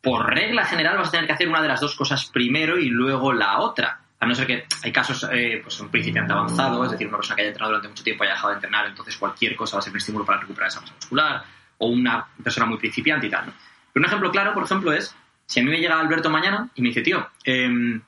por 0.00 0.24
regla 0.24 0.64
general 0.64 0.98
vas 0.98 1.08
a 1.08 1.10
tener 1.10 1.26
que 1.26 1.32
hacer 1.32 1.48
una 1.48 1.60
de 1.60 1.66
las 1.66 1.80
dos 1.80 1.96
cosas 1.96 2.26
primero 2.26 2.78
y 2.78 2.90
luego 2.90 3.32
la 3.32 3.58
otra. 3.58 4.02
A 4.18 4.26
no 4.26 4.34
ser 4.34 4.46
que 4.46 4.64
hay 4.82 4.92
casos, 4.92 5.28
eh, 5.30 5.60
pues 5.62 5.78
un 5.80 5.90
principiante 5.90 6.32
avanzado, 6.32 6.84
es 6.84 6.92
decir, 6.92 7.06
una 7.06 7.18
persona 7.18 7.36
que 7.36 7.42
haya 7.42 7.48
entrenado 7.48 7.72
durante 7.72 7.88
mucho 7.88 8.04
tiempo 8.04 8.24
y 8.24 8.26
haya 8.26 8.34
dejado 8.34 8.48
de 8.50 8.54
entrenar, 8.54 8.86
entonces 8.86 9.16
cualquier 9.16 9.54
cosa 9.54 9.76
va 9.76 9.80
a 9.80 9.82
ser 9.82 9.92
un 9.92 9.98
estímulo 9.98 10.24
para 10.24 10.40
recuperar 10.40 10.68
esa 10.68 10.80
masa 10.80 10.94
muscular, 10.94 11.44
o 11.78 11.88
una 11.88 12.26
persona 12.42 12.66
muy 12.66 12.78
principiante 12.78 13.26
y 13.26 13.30
tal. 13.30 13.44
Pero 13.92 14.02
un 14.02 14.06
ejemplo 14.06 14.30
claro, 14.30 14.54
por 14.54 14.64
ejemplo, 14.64 14.92
es 14.92 15.14
si 15.46 15.60
a 15.60 15.62
mí 15.62 15.70
me 15.70 15.78
llega 15.78 15.98
Alberto 15.98 16.30
mañana 16.30 16.70
y 16.74 16.82
me 16.82 16.88
dice, 16.88 17.02
tío, 17.02 17.28
em, 17.44 18.00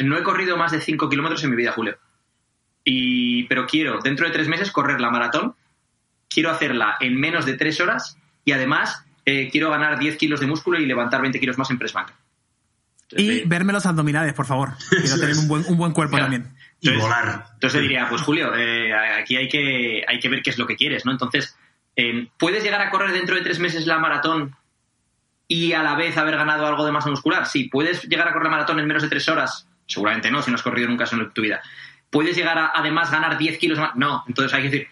no 0.00 0.18
he 0.18 0.22
corrido 0.22 0.56
más 0.56 0.72
de 0.72 0.80
5 0.80 1.08
kilómetros 1.08 1.42
en 1.44 1.50
mi 1.50 1.56
vida, 1.56 1.72
Julio. 1.72 1.96
Y, 2.84 3.44
pero 3.44 3.66
quiero, 3.66 4.00
dentro 4.00 4.26
de 4.26 4.32
tres 4.32 4.48
meses, 4.48 4.70
correr 4.70 5.00
la 5.00 5.10
maratón. 5.10 5.54
Quiero 6.28 6.50
hacerla 6.50 6.96
en 7.00 7.18
menos 7.18 7.46
de 7.46 7.54
tres 7.54 7.80
horas 7.80 8.18
y 8.44 8.52
además 8.52 9.04
eh, 9.24 9.48
quiero 9.50 9.70
ganar 9.70 9.98
10 9.98 10.16
kilos 10.16 10.40
de 10.40 10.46
músculo 10.46 10.78
y 10.78 10.86
levantar 10.86 11.20
20 11.20 11.38
kilos 11.38 11.58
más 11.58 11.70
en 11.70 11.78
press 11.78 11.92
banca. 11.92 12.14
Y 13.16 13.42
verme 13.46 13.72
los 13.72 13.84
abdominales, 13.86 14.32
por 14.34 14.46
favor. 14.46 14.70
Quiero 14.90 15.18
tener 15.20 15.36
un 15.36 15.48
buen, 15.48 15.64
un 15.68 15.76
buen 15.76 15.92
cuerpo 15.92 16.16
Claro. 16.16 16.30
también. 16.32 16.54
Y 16.80 16.88
Entonces- 16.88 17.02
volar. 17.02 17.46
Entonces 17.54 17.80
diría, 17.82 18.08
pues 18.08 18.22
Julio, 18.22 18.54
eh, 18.56 18.92
aquí 18.94 19.36
hay 19.36 19.48
que, 19.48 20.02
hay 20.06 20.18
que 20.18 20.28
ver 20.28 20.42
qué 20.42 20.50
es 20.50 20.58
lo 20.58 20.66
que 20.66 20.76
quieres, 20.76 21.04
¿no? 21.04 21.12
Entonces, 21.12 21.56
eh, 21.96 22.28
¿puedes 22.38 22.62
llegar 22.64 22.80
a 22.80 22.90
correr 22.90 23.12
dentro 23.12 23.36
de 23.36 23.42
tres 23.42 23.58
meses 23.58 23.86
la 23.86 23.98
maratón 23.98 24.56
y 25.46 25.72
a 25.74 25.82
la 25.82 25.94
vez 25.94 26.16
haber 26.16 26.36
ganado 26.36 26.66
algo 26.66 26.84
de 26.84 26.92
masa 26.92 27.10
muscular? 27.10 27.46
Sí. 27.46 27.68
¿Puedes 27.70 28.04
llegar 28.04 28.26
a 28.28 28.32
correr 28.32 28.46
la 28.46 28.50
maratón 28.52 28.80
en 28.80 28.86
menos 28.86 29.02
de 29.02 29.08
tres 29.08 29.28
horas? 29.28 29.68
Seguramente 29.86 30.30
no, 30.30 30.42
si 30.42 30.50
no 30.50 30.56
has 30.56 30.62
corrido 30.62 30.88
nunca 30.88 31.04
eso 31.04 31.16
en 31.16 31.30
tu 31.32 31.42
vida. 31.42 31.60
¿Puedes 32.10 32.34
llegar 32.36 32.58
a 32.58 32.72
además 32.74 33.10
ganar 33.10 33.36
10 33.38 33.58
kilos 33.58 33.78
más? 33.78 33.94
No. 33.94 34.24
Entonces 34.26 34.52
hay 34.54 34.62
que 34.62 34.70
decir, 34.70 34.88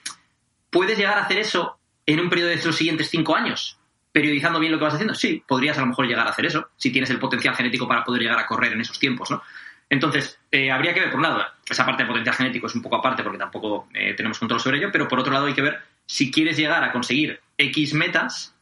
¿puedes 0.71 0.97
llegar 0.99 1.19
a 1.19 1.23
hacer 1.25 1.39
eso 1.39 1.79
en 2.07 2.21
un 2.21 2.29
periodo 2.31 2.51
de 2.51 2.63
los 2.65 2.77
siguientes 2.77 3.09
cinco 3.11 3.35
años? 3.35 3.79
Periodizando 4.13 4.59
bien 4.59 4.73
lo 4.73 4.79
que 4.79 4.85
vas 4.85 4.95
haciendo. 4.95 5.15
Sí, 5.15 5.43
podrías 5.47 5.79
a 5.79 5.83
lo 5.83 5.89
mejor 5.89 6.07
llegar 6.07 6.27
a 6.27 6.31
hacer 6.31 6.47
eso, 6.47 6.71
si 6.77 6.91
tienes 6.91 7.11
el 7.11 7.19
potencial 7.19 7.55
genético 7.55 7.87
para 7.87 8.05
poder 8.05 8.23
llegar 8.23 8.39
a 8.39 8.47
correr 8.47 8.73
en 8.73 8.81
esos 8.81 8.99
tiempos, 8.99 9.31
¿no? 9.31 9.43
Entonces, 9.89 10.39
eh, 10.53 10.71
habría 10.71 10.95
que 10.95 11.01
ver, 11.01 11.11
por 11.11 11.19
un 11.19 11.25
lado, 11.25 11.45
esa 11.69 11.85
parte 11.85 12.05
de 12.05 12.09
potencial 12.09 12.37
genético 12.37 12.69
es 12.69 12.75
un 12.77 12.83
poco 12.83 12.97
aparte 12.97 13.25
porque 13.25 13.39
tampoco 13.39 13.89
eh, 13.93 14.15
tenemos 14.15 14.39
control 14.39 14.61
sobre 14.61 14.79
ello, 14.79 14.91
pero 14.93 15.09
por 15.09 15.19
otro 15.19 15.33
lado 15.33 15.47
hay 15.47 15.55
que 15.55 15.63
ver 15.63 15.81
si 16.07 16.31
quieres 16.31 16.57
llegar 16.57 16.85
a 16.85 16.93
conseguir 16.93 17.41
X 17.59 17.95
metas 17.95 18.55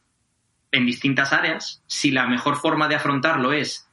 en 0.71 0.85
distintas 0.87 1.31
áreas, 1.31 1.83
si 1.85 2.11
la 2.11 2.25
mejor 2.27 2.55
forma 2.55 2.87
de 2.87 2.95
afrontarlo 2.95 3.53
es 3.53 3.87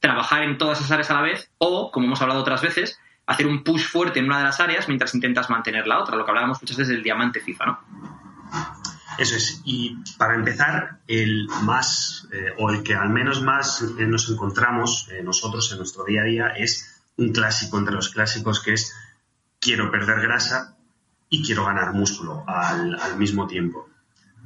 trabajar 0.00 0.42
en 0.42 0.56
todas 0.56 0.78
esas 0.78 0.90
áreas 0.90 1.10
a 1.10 1.14
la 1.14 1.22
vez 1.22 1.50
o, 1.58 1.90
como 1.90 2.06
hemos 2.06 2.22
hablado 2.22 2.40
otras 2.40 2.62
veces, 2.62 2.98
hacer 3.26 3.46
un 3.46 3.62
push 3.64 3.82
fuerte 3.82 4.20
en 4.20 4.26
una 4.26 4.38
de 4.38 4.44
las 4.44 4.60
áreas 4.60 4.88
mientras 4.88 5.14
intentas 5.14 5.50
mantener 5.50 5.86
la 5.86 5.98
otra, 5.98 6.16
lo 6.16 6.24
que 6.24 6.30
hablábamos 6.30 6.62
muchas 6.62 6.78
veces 6.78 6.94
del 6.94 7.02
diamante 7.02 7.40
FIFA, 7.40 7.66
¿no? 7.66 7.78
Eso 9.18 9.34
es. 9.34 9.60
Y 9.64 9.96
para 10.16 10.36
empezar, 10.36 11.00
el 11.08 11.48
más, 11.62 12.28
eh, 12.32 12.52
o 12.56 12.70
el 12.70 12.84
que 12.84 12.94
al 12.94 13.10
menos 13.10 13.42
más 13.42 13.82
nos 13.82 14.30
encontramos 14.30 15.08
eh, 15.10 15.22
nosotros 15.24 15.70
en 15.72 15.78
nuestro 15.78 16.04
día 16.04 16.22
a 16.22 16.24
día 16.24 16.46
es 16.56 17.02
un 17.16 17.32
clásico 17.32 17.78
entre 17.78 17.94
los 17.94 18.10
clásicos 18.10 18.62
que 18.62 18.74
es 18.74 18.94
quiero 19.58 19.90
perder 19.90 20.20
grasa 20.20 20.76
y 21.28 21.44
quiero 21.44 21.64
ganar 21.64 21.92
músculo 21.92 22.44
al, 22.46 23.18
mismo 23.18 23.48
tiempo. 23.48 23.88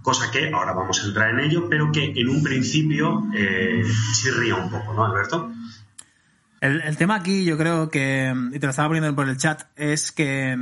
Cosa 0.00 0.30
que 0.30 0.50
ahora 0.50 0.72
vamos 0.72 1.04
a 1.04 1.06
entrar 1.06 1.30
en 1.30 1.40
ello, 1.40 1.68
pero 1.68 1.92
que 1.92 2.12
en 2.16 2.28
un 2.30 2.42
principio 2.42 3.24
eh, 3.34 3.84
chirría 4.20 4.56
un 4.56 4.70
poco, 4.70 4.94
¿no, 4.94 5.04
Alberto? 5.04 5.52
El, 6.62 6.80
el 6.80 6.96
tema 6.96 7.16
aquí, 7.16 7.44
yo 7.44 7.58
creo 7.58 7.90
que, 7.90 8.34
y 8.52 8.58
te 8.58 8.66
lo 8.66 8.70
estaba 8.70 8.88
poniendo 8.88 9.14
por 9.14 9.28
el 9.28 9.36
chat, 9.36 9.64
es 9.76 10.12
que 10.12 10.56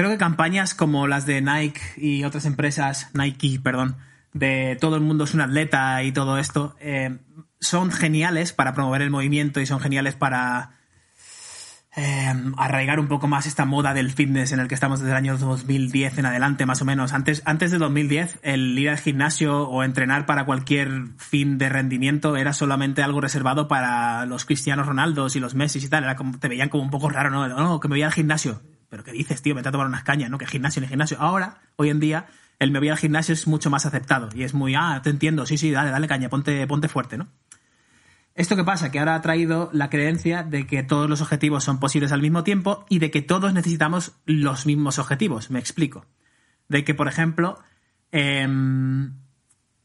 creo 0.00 0.12
que 0.12 0.16
campañas 0.16 0.74
como 0.74 1.06
las 1.06 1.26
de 1.26 1.42
Nike 1.42 1.80
y 1.98 2.24
otras 2.24 2.46
empresas, 2.46 3.10
Nike, 3.12 3.60
perdón, 3.62 3.98
de 4.32 4.78
todo 4.80 4.96
el 4.96 5.02
mundo 5.02 5.24
es 5.24 5.34
un 5.34 5.42
atleta 5.42 6.02
y 6.02 6.10
todo 6.10 6.38
esto, 6.38 6.74
eh, 6.80 7.18
son 7.60 7.90
geniales 7.92 8.54
para 8.54 8.72
promover 8.72 9.02
el 9.02 9.10
movimiento 9.10 9.60
y 9.60 9.66
son 9.66 9.78
geniales 9.78 10.14
para 10.14 10.79
eh, 11.96 12.32
arraigar 12.56 13.00
un 13.00 13.08
poco 13.08 13.26
más 13.26 13.46
esta 13.46 13.64
moda 13.64 13.94
del 13.94 14.12
fitness 14.12 14.52
en 14.52 14.60
el 14.60 14.68
que 14.68 14.74
estamos 14.74 15.00
desde 15.00 15.10
el 15.10 15.16
año 15.16 15.36
2010 15.36 16.18
en 16.18 16.26
adelante, 16.26 16.64
más 16.64 16.80
o 16.82 16.84
menos. 16.84 17.12
Antes, 17.12 17.42
antes 17.44 17.72
de 17.72 17.78
2010, 17.78 18.38
el 18.42 18.78
ir 18.78 18.90
al 18.90 18.98
gimnasio 18.98 19.68
o 19.68 19.82
entrenar 19.82 20.24
para 20.24 20.44
cualquier 20.44 21.08
fin 21.16 21.58
de 21.58 21.68
rendimiento 21.68 22.36
era 22.36 22.52
solamente 22.52 23.02
algo 23.02 23.20
reservado 23.20 23.66
para 23.66 24.24
los 24.26 24.44
Cristianos 24.44 24.86
Ronaldos 24.86 25.34
y 25.34 25.40
los 25.40 25.54
Messi 25.54 25.84
y 25.84 25.88
tal. 25.88 26.04
Era 26.04 26.14
como, 26.14 26.38
te 26.38 26.48
veían 26.48 26.68
como 26.68 26.84
un 26.84 26.90
poco 26.90 27.08
raro, 27.08 27.30
¿no? 27.30 27.48
No, 27.48 27.80
que 27.80 27.88
me 27.88 27.94
voy 27.94 28.02
al 28.02 28.12
gimnasio. 28.12 28.62
Pero 28.88 29.02
¿qué 29.02 29.12
dices, 29.12 29.42
tío? 29.42 29.54
Me 29.54 29.60
a 29.60 29.70
tomar 29.70 29.86
unas 29.86 30.04
cañas, 30.04 30.30
¿no? 30.30 30.38
Que 30.38 30.46
gimnasio 30.46 30.82
ni 30.82 30.88
gimnasio. 30.88 31.16
Ahora, 31.20 31.58
hoy 31.76 31.90
en 31.90 32.00
día, 32.00 32.26
el 32.60 32.70
me 32.70 32.78
voy 32.78 32.90
al 32.90 32.98
gimnasio 32.98 33.32
es 33.32 33.48
mucho 33.48 33.70
más 33.70 33.84
aceptado. 33.86 34.28
Y 34.34 34.44
es 34.44 34.54
muy, 34.54 34.74
ah, 34.76 35.00
te 35.02 35.10
entiendo, 35.10 35.44
sí, 35.46 35.58
sí, 35.58 35.70
dale, 35.72 35.90
dale 35.90 36.06
caña, 36.06 36.28
ponte, 36.28 36.66
ponte 36.66 36.88
fuerte, 36.88 37.18
¿no? 37.18 37.28
¿Esto 38.40 38.56
qué 38.56 38.64
pasa? 38.64 38.90
Que 38.90 38.98
ahora 38.98 39.16
ha 39.16 39.20
traído 39.20 39.68
la 39.74 39.90
creencia 39.90 40.42
de 40.42 40.66
que 40.66 40.82
todos 40.82 41.10
los 41.10 41.20
objetivos 41.20 41.62
son 41.62 41.78
posibles 41.78 42.10
al 42.10 42.22
mismo 42.22 42.42
tiempo 42.42 42.86
y 42.88 42.98
de 42.98 43.10
que 43.10 43.20
todos 43.20 43.52
necesitamos 43.52 44.12
los 44.24 44.64
mismos 44.64 44.98
objetivos. 44.98 45.50
Me 45.50 45.58
explico. 45.58 46.06
De 46.66 46.82
que, 46.82 46.94
por 46.94 47.06
ejemplo, 47.06 47.58
em, 48.12 49.12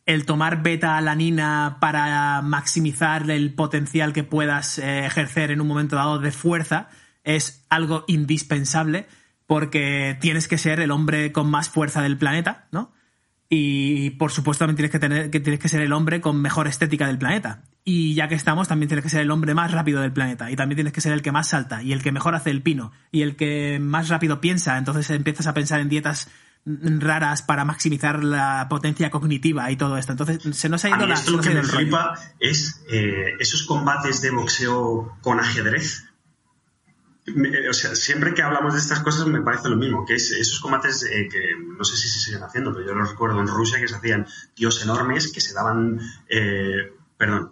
el 0.05 0.25
tomar 0.25 0.63
beta-alanina 0.63 1.79
para 1.81 2.41
maximizar 2.43 3.29
el 3.29 3.53
potencial 3.53 4.13
que 4.13 4.23
puedas 4.23 4.79
eh, 4.79 5.05
ejercer 5.05 5.51
en 5.51 5.59
un 5.59 5.67
momento 5.67 5.97
dado 5.97 6.19
de 6.19 6.31
fuerza 6.31 6.87
es 7.25 7.65
algo 7.69 8.05
indispensable 8.07 9.05
porque 9.47 10.17
tienes 10.21 10.47
que 10.47 10.57
ser 10.57 10.79
el 10.79 10.91
hombre 10.91 11.33
con 11.33 11.49
más 11.49 11.67
fuerza 11.67 12.01
del 12.01 12.17
planeta, 12.17 12.69
¿no? 12.71 12.93
Y 13.49 14.11
por 14.11 14.31
supuesto 14.31 14.63
también 14.63 14.77
tienes 14.77 14.91
que 14.91 14.99
tener 14.99 15.29
que 15.29 15.41
tienes 15.41 15.59
que 15.59 15.67
ser 15.67 15.81
el 15.81 15.91
hombre 15.91 16.21
con 16.21 16.41
mejor 16.41 16.69
estética 16.69 17.07
del 17.07 17.17
planeta. 17.17 17.63
Y 17.87 18.15
ya 18.15 18.27
que 18.27 18.33
estamos, 18.33 18.67
también 18.67 18.87
tienes 18.87 19.03
que 19.03 19.11
ser 19.11 19.21
el 19.21 19.29
hombre 19.29 19.53
más 19.53 19.71
rápido 19.71 20.01
del 20.01 20.11
planeta. 20.11 20.49
Y 20.49 20.55
también 20.55 20.77
tienes 20.77 20.91
que 20.91 21.01
ser 21.01 21.13
el 21.13 21.21
que 21.21 21.31
más 21.31 21.49
salta 21.49 21.83
y 21.83 21.93
el 21.93 22.01
que 22.01 22.11
mejor 22.11 22.33
hace 22.33 22.49
el 22.49 22.63
pino 22.63 22.91
y 23.11 23.21
el 23.21 23.35
que 23.35 23.77
más 23.79 24.09
rápido 24.09 24.41
piensa. 24.41 24.79
Entonces 24.79 25.07
empiezas 25.11 25.45
a 25.45 25.53
pensar 25.53 25.79
en 25.81 25.87
dietas 25.89 26.27
mm, 26.65 26.99
raras 26.99 27.43
para 27.43 27.63
maximizar 27.63 28.23
la 28.23 28.65
potencia 28.71 29.11
cognitiva 29.11 29.69
y 29.69 29.75
todo 29.77 29.99
esto. 29.99 30.13
Entonces 30.13 30.39
se 30.57 30.67
nos 30.67 30.83
ha 30.83 30.87
A 30.87 30.91
ido 30.97 30.99
mí 31.01 31.07
la 31.09 31.13
esto 31.13 31.29
lo 31.29 31.41
que 31.41 31.51
me 31.51 31.61
flipa 31.61 32.19
es 32.39 32.83
eh, 32.91 33.33
esos 33.39 33.61
combates 33.67 34.19
de 34.21 34.31
boxeo 34.31 35.15
con 35.21 35.39
ajedrez. 35.39 36.05
Me- 37.27 37.69
o 37.69 37.73
sea, 37.73 37.95
siempre 37.95 38.33
que 38.33 38.41
hablamos 38.41 38.73
de 38.73 38.79
estas 38.79 39.01
cosas 39.01 39.27
me 39.27 39.41
parece 39.41 39.69
lo 39.69 39.75
mismo, 39.75 40.05
que 40.07 40.15
es 40.15 40.31
esos 40.31 40.59
combates 40.59 41.03
eh, 41.03 41.27
que 41.31 41.39
no 41.77 41.83
sé 41.83 41.97
si 41.97 42.07
se 42.07 42.19
siguen 42.19 42.41
haciendo, 42.41 42.73
pero 42.73 42.85
yo 42.85 42.95
los 42.95 43.09
recuerdo 43.11 43.39
en 43.41 43.47
Rusia 43.47 43.79
que 43.79 43.87
se 43.87 43.95
hacían 43.95 44.25
tíos 44.55 44.81
enormes 44.83 45.31
que 45.31 45.41
se 45.41 45.53
daban, 45.53 45.99
eh, 46.29 46.91
perdón, 47.17 47.51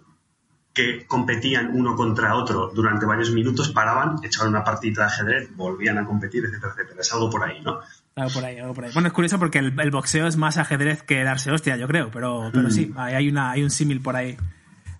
que 0.74 1.06
competían 1.06 1.70
uno 1.72 1.94
contra 1.94 2.34
otro 2.34 2.72
durante 2.74 3.06
varios 3.06 3.30
minutos, 3.30 3.68
paraban, 3.70 4.16
echaban 4.24 4.48
una 4.50 4.64
partida 4.64 5.02
de 5.02 5.06
ajedrez, 5.06 5.56
volvían 5.56 5.98
a 5.98 6.04
competir, 6.04 6.44
etcétera, 6.44 6.72
etcétera. 6.74 7.00
Es 7.00 7.12
algo 7.12 7.30
por 7.30 7.44
ahí, 7.44 7.60
¿no? 7.62 7.78
Algo 8.16 8.30
por 8.34 8.44
ahí, 8.44 8.58
algo 8.58 8.74
por 8.74 8.84
ahí. 8.84 8.90
Bueno, 8.92 9.06
es 9.08 9.14
curioso 9.14 9.38
porque 9.38 9.60
el, 9.60 9.78
el 9.80 9.90
boxeo 9.92 10.26
es 10.26 10.36
más 10.36 10.58
ajedrez 10.58 11.02
que 11.04 11.22
darse 11.22 11.52
hostia, 11.52 11.76
yo 11.76 11.86
creo, 11.86 12.10
pero, 12.10 12.50
pero 12.52 12.70
sí, 12.70 12.92
hay, 12.96 13.14
hay 13.14 13.28
una, 13.28 13.52
hay 13.52 13.62
un 13.62 13.70
símil 13.70 14.00
por 14.00 14.16
ahí 14.16 14.36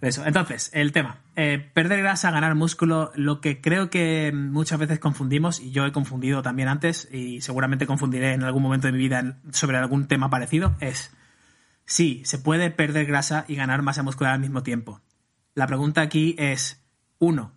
de 0.00 0.09
eso. 0.09 0.25
Entonces, 0.25 0.71
el 0.75 0.93
tema. 0.93 1.19
Eh, 1.37 1.59
perder 1.75 2.00
grasa, 2.00 2.31
ganar 2.31 2.54
músculo, 2.54 3.11
lo 3.16 3.40
que 3.40 3.61
creo 3.61 3.90
que 3.90 4.33
muchas 4.33 4.78
veces 4.78 5.00
confundimos, 5.00 5.59
y 5.61 5.73
yo 5.73 5.85
he 5.87 5.93
confundido 5.93 6.43
también 6.43 6.69
antes, 6.69 7.09
y 7.12 7.40
seguramente 7.40 7.87
confundiré 7.87 8.33
en 8.35 8.45
algún 8.45 8.62
momento 8.62 8.87
de 8.87 8.93
mi 8.93 8.99
vida 8.99 9.19
en- 9.19 9.37
sobre 9.52 9.76
algún 9.78 10.07
tema 10.07 10.31
parecido, 10.31 10.76
es, 10.81 11.12
sí, 11.85 12.23
se 12.25 12.38
puede 12.38 12.71
perder 12.71 13.07
grasa 13.07 13.45
y 13.49 13.57
ganar 13.57 13.83
masa 13.83 14.02
muscular 14.04 14.35
al 14.35 14.40
mismo 14.40 14.62
tiempo. 14.62 15.00
La 15.55 15.67
pregunta 15.67 16.01
aquí 16.01 16.35
es, 16.39 16.85
uno, 17.19 17.53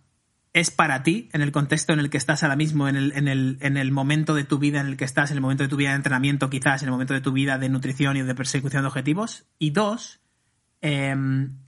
¿es 0.52 0.70
para 0.70 1.02
ti 1.02 1.28
en 1.32 1.42
el 1.42 1.52
contexto 1.52 1.92
en 1.92 1.98
el 1.98 2.10
que 2.10 2.16
estás 2.16 2.42
ahora 2.42 2.56
mismo, 2.56 2.88
en 2.88 2.96
el, 2.96 3.12
en, 3.12 3.28
el, 3.28 3.58
en 3.60 3.76
el 3.76 3.90
momento 3.90 4.34
de 4.34 4.44
tu 4.44 4.58
vida 4.58 4.80
en 4.80 4.86
el 4.86 4.96
que 4.96 5.04
estás, 5.04 5.30
en 5.30 5.36
el 5.36 5.40
momento 5.40 5.64
de 5.64 5.68
tu 5.68 5.76
vida 5.76 5.90
de 5.90 5.96
entrenamiento 5.96 6.48
quizás, 6.48 6.82
en 6.82 6.88
el 6.88 6.92
momento 6.92 7.14
de 7.14 7.20
tu 7.20 7.32
vida 7.32 7.58
de 7.58 7.68
nutrición 7.68 8.16
y 8.16 8.22
de 8.22 8.34
persecución 8.34 8.82
de 8.82 8.88
objetivos? 8.88 9.46
Y 9.58 9.70
dos, 9.70 10.20
eh, 10.80 11.16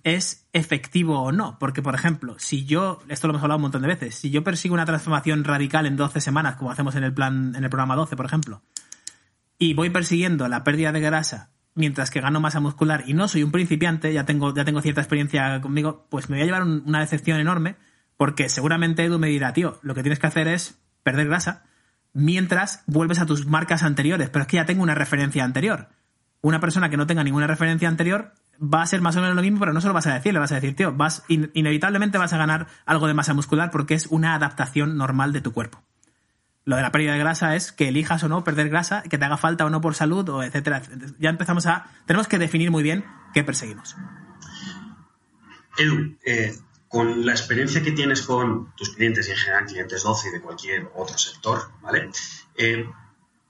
es 0.05 0.47
efectivo 0.53 1.21
o 1.21 1.33
no. 1.33 1.59
Porque, 1.59 1.83
por 1.83 1.95
ejemplo, 1.95 2.37
si 2.39 2.65
yo, 2.65 3.01
esto 3.09 3.27
lo 3.27 3.33
hemos 3.33 3.43
hablado 3.43 3.59
un 3.59 3.63
montón 3.63 3.83
de 3.83 3.89
veces, 3.89 4.15
si 4.15 4.31
yo 4.31 4.45
persigo 4.45 4.75
una 4.75 4.87
transformación 4.87 5.45
radical 5.45 5.87
en 5.87 5.97
12 5.97 6.21
semanas, 6.21 6.57
como 6.57 6.71
hacemos 6.71 6.95
en 6.95 7.05
el 7.05 7.13
plan, 7.13 7.55
en 7.57 7.65
el 7.65 7.71
programa 7.71 7.97
12, 7.97 8.17
por 8.17 8.27
ejemplo, 8.27 8.63
y 9.59 9.75
voy 9.75 9.91
persiguiendo 9.91 10.49
la 10.49 10.65
pérdida 10.65 10.93
de 10.93 11.01
grasa 11.01 11.51
mientras 11.75 12.11
que 12.11 12.21
gano 12.21 12.41
masa 12.41 12.61
muscular 12.61 13.05
y 13.07 13.15
no 13.15 13.29
soy 13.29 13.43
un 13.43 13.53
principiante, 13.53 14.13
ya 14.13 14.25
tengo, 14.25 14.55
ya 14.55 14.65
tengo 14.65 14.81
cierta 14.83 15.01
experiencia 15.01 15.61
conmigo, 15.61 16.07
pues 16.11 16.29
me 16.29 16.37
voy 16.37 16.43
a 16.43 16.47
llevar 16.47 16.63
un- 16.63 16.83
una 16.87 17.01
decepción 17.01 17.39
enorme 17.41 17.77
porque 18.17 18.49
seguramente 18.49 19.05
Edu 19.05 19.19
me 19.19 19.29
dirá, 19.29 19.53
tío, 19.53 19.79
lo 19.83 19.95
que 19.95 20.03
tienes 20.03 20.19
que 20.19 20.27
hacer 20.27 20.49
es 20.49 20.79
perder 21.03 21.29
grasa 21.29 21.65
mientras 22.13 22.83
vuelves 22.87 23.21
a 23.21 23.27
tus 23.27 23.47
marcas 23.47 23.83
anteriores, 23.83 24.29
pero 24.31 24.43
es 24.43 24.49
que 24.49 24.57
ya 24.57 24.67
tengo 24.67 24.83
una 24.83 24.95
referencia 24.95 25.45
anterior. 25.45 25.89
Una 26.43 26.61
persona 26.61 26.91
que 26.91 26.97
no 26.97 27.07
tenga 27.07 27.23
ninguna 27.25 27.47
referencia 27.47 27.89
anterior 27.89 28.33
va 28.63 28.83
a 28.83 28.87
ser 28.87 29.01
más 29.01 29.17
o 29.17 29.21
menos 29.21 29.37
lo 29.37 29.43
mismo, 29.43 29.59
pero 29.61 29.73
no 29.73 29.81
se 29.81 29.89
lo 29.89 29.95
vas 29.95 30.07
a 30.07 30.15
decir, 30.15 30.33
le 30.33 30.39
vas 30.39 30.53
a 30.53 30.57
decir, 30.57 30.75
tío, 30.77 30.93
vas, 30.93 31.23
in- 31.29 31.51
inevitablemente 31.55 32.19
vas 32.19 32.33
a 32.33 32.39
ganar 32.39 32.67
algo 32.85 33.07
de 33.07 33.15
masa 33.15 33.33
muscular 33.33 33.71
porque 33.71 33.95
es 33.95 34.07
una 34.07 34.35
adaptación 34.35 34.97
normal 34.97 35.33
de 35.33 35.41
tu 35.41 35.53
cuerpo. 35.53 35.83
Lo 36.71 36.77
de 36.77 36.83
la 36.83 36.93
pérdida 36.93 37.15
de 37.15 37.19
grasa 37.19 37.57
es 37.57 37.73
que 37.73 37.89
elijas 37.89 38.23
o 38.23 38.29
no 38.29 38.45
perder 38.45 38.69
grasa, 38.69 39.03
que 39.03 39.19
te 39.19 39.25
haga 39.25 39.37
falta 39.37 39.67
o 39.67 39.71
no 39.71 39.81
por 39.81 39.97
salud, 39.97 40.29
o 40.29 40.45
etcétera. 40.45 40.81
Ya 41.19 41.31
empezamos 41.31 41.67
a. 41.67 41.91
Tenemos 42.07 42.29
que 42.29 42.39
definir 42.39 42.71
muy 42.71 42.85
bien 42.85 43.05
qué 43.35 43.43
perseguimos. 43.43 43.97
Edu, 45.77 46.17
eh, 46.25 46.57
con 46.87 47.27
la 47.27 47.33
experiencia 47.33 47.83
que 47.83 47.91
tienes 47.91 48.23
con 48.23 48.73
tus 48.77 48.91
clientes 48.91 49.27
y 49.27 49.33
en 49.33 49.37
general 49.37 49.67
clientes 49.67 50.05
12 50.05 50.29
y 50.29 50.31
de 50.31 50.41
cualquier 50.41 50.89
otro 50.95 51.19
sector, 51.19 51.73
¿vale? 51.83 52.09
Eh, 52.57 52.89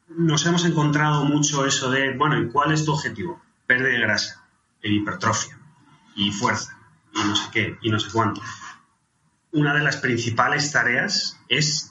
nos 0.09 0.47
hemos 0.47 0.65
encontrado 0.65 1.23
mucho 1.27 1.67
eso 1.67 1.91
de, 1.91 2.17
bueno, 2.17 2.41
¿y 2.41 2.49
cuál 2.49 2.73
es 2.73 2.87
tu 2.87 2.95
objetivo? 2.95 3.39
Pérdida 3.67 3.89
de 3.89 4.01
grasa, 4.01 4.47
e 4.81 4.91
hipertrofia, 4.91 5.59
y 6.17 6.33
fuerza, 6.33 6.75
y 7.13 7.19
no 7.19 7.37
sé 7.37 7.51
qué, 7.53 7.77
y 7.83 7.91
no 7.91 8.01
sé 8.01 8.09
cuánto. 8.11 8.41
Una 9.53 9.75
de 9.75 9.83
las 9.83 9.99
principales 9.99 10.73
tareas 10.73 11.39
es 11.51 11.90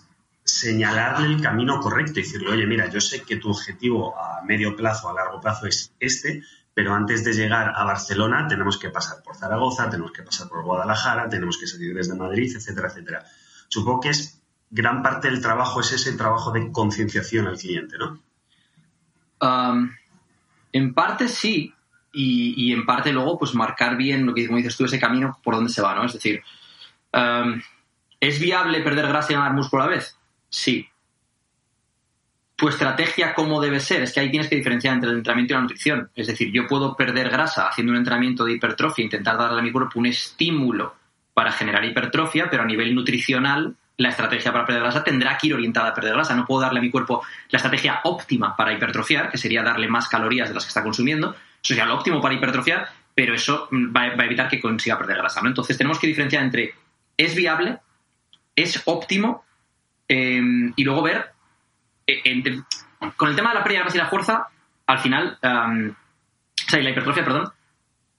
señalarle 0.51 1.27
el 1.27 1.41
camino 1.41 1.79
correcto 1.79 2.19
y 2.19 2.23
decirle, 2.23 2.49
oye, 2.49 2.65
mira, 2.65 2.89
yo 2.89 2.99
sé 2.99 3.23
que 3.23 3.37
tu 3.37 3.49
objetivo 3.49 4.17
a 4.17 4.41
medio 4.43 4.75
plazo, 4.75 5.09
a 5.09 5.13
largo 5.13 5.39
plazo 5.39 5.67
es 5.67 5.93
este, 5.99 6.43
pero 6.73 6.93
antes 6.93 7.23
de 7.23 7.33
llegar 7.33 7.73
a 7.75 7.83
Barcelona 7.83 8.47
tenemos 8.47 8.77
que 8.77 8.89
pasar 8.89 9.21
por 9.23 9.35
Zaragoza, 9.35 9.89
tenemos 9.89 10.11
que 10.11 10.23
pasar 10.23 10.47
por 10.47 10.63
Guadalajara, 10.63 11.27
tenemos 11.27 11.57
que 11.57 11.67
salir 11.67 11.93
desde 11.93 12.15
Madrid, 12.15 12.55
etcétera, 12.55 12.87
etcétera. 12.87 13.25
Supongo 13.67 13.99
que 14.01 14.09
es 14.09 14.41
gran 14.69 15.01
parte 15.01 15.29
del 15.29 15.41
trabajo 15.41 15.81
es 15.81 15.91
ese 15.91 16.13
trabajo 16.13 16.51
de 16.51 16.71
concienciación 16.71 17.47
al 17.47 17.57
cliente, 17.57 17.97
¿no? 17.97 18.19
En 20.71 20.93
parte 20.93 21.27
sí, 21.27 21.73
y, 22.11 22.73
en 22.73 22.85
parte 22.85 23.11
luego 23.11 23.37
pues 23.37 23.55
marcar 23.55 23.95
bien 23.97 24.25
lo 24.25 24.33
que 24.33 24.45
como 24.45 24.57
dices 24.57 24.77
tú, 24.77 24.85
ese 24.85 24.99
camino 24.99 25.39
por 25.43 25.55
donde 25.55 25.71
se 25.71 25.81
va, 25.81 25.95
¿no? 25.95 26.05
Es 26.05 26.13
decir, 26.13 26.41
¿es 28.19 28.39
viable 28.39 28.81
perder 28.81 29.07
grasa 29.07 29.33
y 29.33 29.35
ganar 29.35 29.53
músculo 29.53 29.83
a 29.83 29.85
la 29.87 29.95
vez? 29.95 30.18
Sí. 30.49 30.87
¿Tu 32.55 32.67
estrategia 32.67 33.33
cómo 33.33 33.61
debe 33.61 33.79
ser? 33.79 34.01
Es 34.01 34.13
que 34.13 34.19
ahí 34.19 34.29
tienes 34.29 34.49
que 34.49 34.57
diferenciar 34.57 34.95
entre 34.95 35.11
el 35.11 35.17
entrenamiento 35.17 35.53
y 35.53 35.55
la 35.55 35.61
nutrición. 35.61 36.11
Es 36.13 36.27
decir, 36.27 36.51
yo 36.51 36.67
puedo 36.67 36.95
perder 36.95 37.29
grasa 37.29 37.67
haciendo 37.67 37.91
un 37.91 37.97
entrenamiento 37.97 38.43
de 38.43 38.53
hipertrofia, 38.53 39.05
intentar 39.05 39.37
darle 39.37 39.61
a 39.61 39.63
mi 39.63 39.71
cuerpo 39.71 39.99
un 39.99 40.07
estímulo 40.07 40.95
para 41.33 41.51
generar 41.53 41.85
hipertrofia, 41.85 42.49
pero 42.49 42.63
a 42.63 42.65
nivel 42.65 42.93
nutricional 42.93 43.75
la 43.99 44.09
estrategia 44.09 44.51
para 44.51 44.65
perder 44.65 44.81
grasa 44.81 45.03
tendrá 45.03 45.37
que 45.37 45.47
ir 45.47 45.53
orientada 45.53 45.89
a 45.89 45.93
perder 45.93 46.13
grasa. 46.13 46.35
No 46.35 46.45
puedo 46.45 46.61
darle 46.61 46.79
a 46.79 46.81
mi 46.81 46.89
cuerpo 46.89 47.21
la 47.49 47.57
estrategia 47.57 48.01
óptima 48.03 48.55
para 48.55 48.73
hipertrofiar, 48.73 49.29
que 49.29 49.37
sería 49.37 49.61
darle 49.61 49.87
más 49.87 50.07
calorías 50.07 50.47
de 50.47 50.55
las 50.55 50.63
que 50.63 50.69
está 50.69 50.83
consumiendo. 50.83 51.31
Eso 51.31 51.73
sería 51.73 51.85
lo 51.85 51.95
óptimo 51.95 52.21
para 52.21 52.33
hipertrofiar, 52.33 52.89
pero 53.13 53.33
eso 53.33 53.67
mm, 53.71 53.95
va, 53.95 54.03
a 54.03 54.25
evitar 54.25 54.47
que 54.47 54.59
consiga 54.59 54.97
perder 54.97 55.17
grasa. 55.17 55.41
¿no? 55.41 55.49
Entonces 55.49 55.77
tenemos 55.77 55.99
que 55.99 56.07
diferenciar 56.07 56.43
entre 56.43 56.73
es 57.17 57.35
viable, 57.35 57.79
es 58.55 58.81
óptimo 58.85 59.43
eh, 60.09 60.41
y 60.75 60.83
luego 60.83 61.01
ver 61.03 61.31
eh, 62.05 62.21
entre- 62.25 62.63
con 63.15 63.29
el 63.29 63.35
tema 63.35 63.49
de 63.49 63.55
la 63.55 63.63
pérdida 63.63 63.79
de 63.79 63.83
grasa 63.85 63.97
y 63.97 64.01
la 64.01 64.09
fuerza, 64.09 64.47
al 64.87 64.99
final, 64.99 65.37
o 65.41 66.69
sea, 66.69 66.79
y 66.79 66.83
la 66.83 66.89
hipertrofia, 66.89 67.23
perdón, 67.23 67.51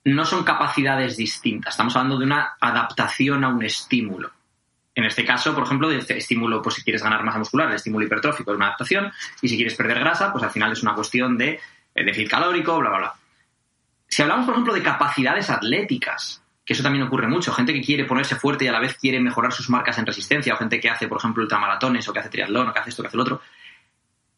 no 0.04 0.25
son 0.25 0.44
capacidades 0.44 1.16
distintas. 1.18 1.75
Estamos 1.75 1.94
hablando 1.97 2.18
de 2.18 2.25
una 2.25 2.56
adaptación 2.61 3.44
a 3.44 3.49
un 3.49 3.62
estímulo. 3.62 4.30
En 4.94 5.04
este 5.04 5.25
caso, 5.25 5.54
por 5.54 5.64
ejemplo, 5.64 5.88
de 5.88 5.99
este 5.99 6.16
estímulo, 6.16 6.62
pues 6.62 6.76
si 6.76 6.82
quieres 6.82 7.02
ganar 7.02 7.23
masa 7.23 7.38
muscular, 7.38 7.68
el 7.68 7.75
estímulo 7.76 8.06
hipertrófico 8.06 8.50
es 8.52 8.56
una 8.56 8.66
adaptación, 8.68 9.12
y 9.42 9.49
si 9.49 9.56
quieres 9.56 9.75
perder 9.75 9.99
grasa, 10.00 10.32
pues 10.32 10.42
al 10.44 10.50
final 10.50 10.73
es 10.73 10.82
una 10.82 10.94
cuestión 10.94 11.37
de 11.37 11.61
eh, 11.94 12.04
déficit 12.04 12.30
calórico, 12.30 12.78
bla, 12.78 12.88
bla, 12.90 12.99
bla. 12.99 13.14
Si 14.09 14.23
hablamos, 14.23 14.47
por 14.47 14.54
ejemplo, 14.54 14.73
de 14.75 14.82
capacidades 14.82 15.50
atléticas, 15.50 16.42
que 16.71 16.75
eso 16.75 16.85
también 16.85 17.05
ocurre 17.05 17.27
mucho, 17.27 17.53
gente 17.53 17.73
que 17.73 17.81
quiere 17.81 18.05
ponerse 18.05 18.37
fuerte 18.37 18.65
y 18.65 18.69
a 18.69 18.73
la 18.73 18.79
vez 18.79 18.95
quiere 18.95 19.19
mejorar 19.19 19.53
sus 19.53 19.69
marcas 19.69 19.99
en 19.99 20.07
resistencia, 20.07 20.55
o 20.55 20.57
gente 20.57 20.79
que 20.79 20.89
hace, 20.89 21.09
por 21.09 21.19
ejemplo, 21.19 21.43
ultramaratones, 21.43 22.09
o 22.09 22.12
que 22.12 22.21
hace 22.21 22.29
triatlón, 22.29 22.69
o 22.69 22.73
que 22.73 22.79
hace 22.79 22.91
esto, 22.91 23.03
que 23.03 23.09
hace 23.09 23.17
lo 23.17 23.25
otro, 23.25 23.41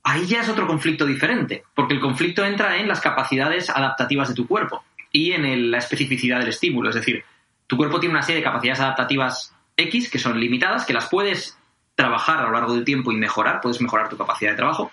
ahí 0.02 0.24
ya 0.24 0.40
es 0.40 0.48
otro 0.48 0.66
conflicto 0.66 1.04
diferente, 1.04 1.62
porque 1.74 1.92
el 1.92 2.00
conflicto 2.00 2.42
entra 2.42 2.78
en 2.78 2.88
las 2.88 3.02
capacidades 3.02 3.68
adaptativas 3.68 4.30
de 4.30 4.34
tu 4.34 4.46
cuerpo 4.46 4.82
y 5.12 5.32
en 5.32 5.70
la 5.70 5.76
especificidad 5.76 6.38
del 6.38 6.48
estímulo. 6.48 6.88
Es 6.88 6.94
decir, 6.94 7.22
tu 7.66 7.76
cuerpo 7.76 8.00
tiene 8.00 8.14
una 8.14 8.22
serie 8.22 8.40
de 8.40 8.44
capacidades 8.44 8.80
adaptativas 8.80 9.54
X 9.76 10.08
que 10.08 10.18
son 10.18 10.40
limitadas, 10.40 10.86
que 10.86 10.94
las 10.94 11.10
puedes 11.10 11.58
trabajar 11.94 12.38
a 12.38 12.44
lo 12.44 12.52
largo 12.52 12.74
del 12.74 12.86
tiempo 12.86 13.12
y 13.12 13.16
mejorar, 13.16 13.60
puedes 13.60 13.82
mejorar 13.82 14.08
tu 14.08 14.16
capacidad 14.16 14.52
de 14.52 14.56
trabajo, 14.56 14.90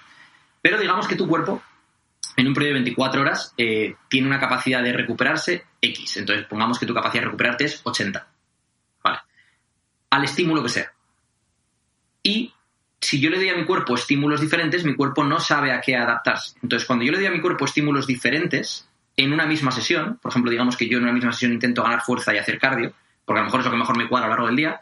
pero 0.61 0.77
digamos 0.77 1.07
que 1.07 1.15
tu 1.15 1.25
cuerpo 1.25 1.63
en 2.39 2.47
un 2.47 2.53
periodo 2.53 2.75
de 2.75 2.79
24 2.79 3.21
horas 3.21 3.53
eh, 3.57 3.95
tiene 4.07 4.27
una 4.27 4.39
capacidad 4.39 4.81
de 4.81 4.93
recuperarse 4.93 5.65
X. 5.81 6.15
Entonces, 6.15 6.45
pongamos 6.45 6.79
que 6.79 6.85
tu 6.85 6.93
capacidad 6.93 7.23
de 7.23 7.25
recuperarte 7.25 7.65
es 7.65 7.81
80. 7.83 8.27
Vale. 9.03 9.19
Al 10.09 10.23
estímulo 10.23 10.63
que 10.63 10.69
sea. 10.69 10.89
Y 12.23 12.53
si 13.01 13.19
yo 13.19 13.29
le 13.29 13.35
doy 13.35 13.49
a 13.49 13.57
mi 13.57 13.65
cuerpo 13.65 13.93
estímulos 13.93 14.39
diferentes, 14.39 14.85
mi 14.85 14.95
cuerpo 14.95 15.25
no 15.25 15.41
sabe 15.41 15.73
a 15.73 15.81
qué 15.81 15.97
adaptarse. 15.97 16.57
Entonces, 16.63 16.87
cuando 16.87 17.03
yo 17.03 17.11
le 17.11 17.17
doy 17.17 17.27
a 17.27 17.31
mi 17.31 17.41
cuerpo 17.41 17.65
estímulos 17.65 18.07
diferentes 18.07 18.89
en 19.17 19.33
una 19.33 19.45
misma 19.45 19.71
sesión, 19.71 20.17
por 20.21 20.31
ejemplo, 20.31 20.49
digamos 20.49 20.77
que 20.77 20.87
yo 20.87 20.97
en 20.97 21.03
una 21.03 21.13
misma 21.13 21.33
sesión 21.33 21.51
intento 21.51 21.83
ganar 21.83 22.03
fuerza 22.03 22.33
y 22.33 22.37
hacer 22.37 22.57
cardio, 22.57 22.93
porque 23.25 23.39
a 23.39 23.41
lo 23.41 23.47
mejor 23.47 23.59
es 23.59 23.65
lo 23.65 23.71
que 23.73 23.77
mejor 23.77 23.97
me 23.97 24.07
cuadra 24.07 24.27
a 24.27 24.29
lo 24.29 24.35
largo 24.35 24.47
del 24.47 24.55
día, 24.55 24.81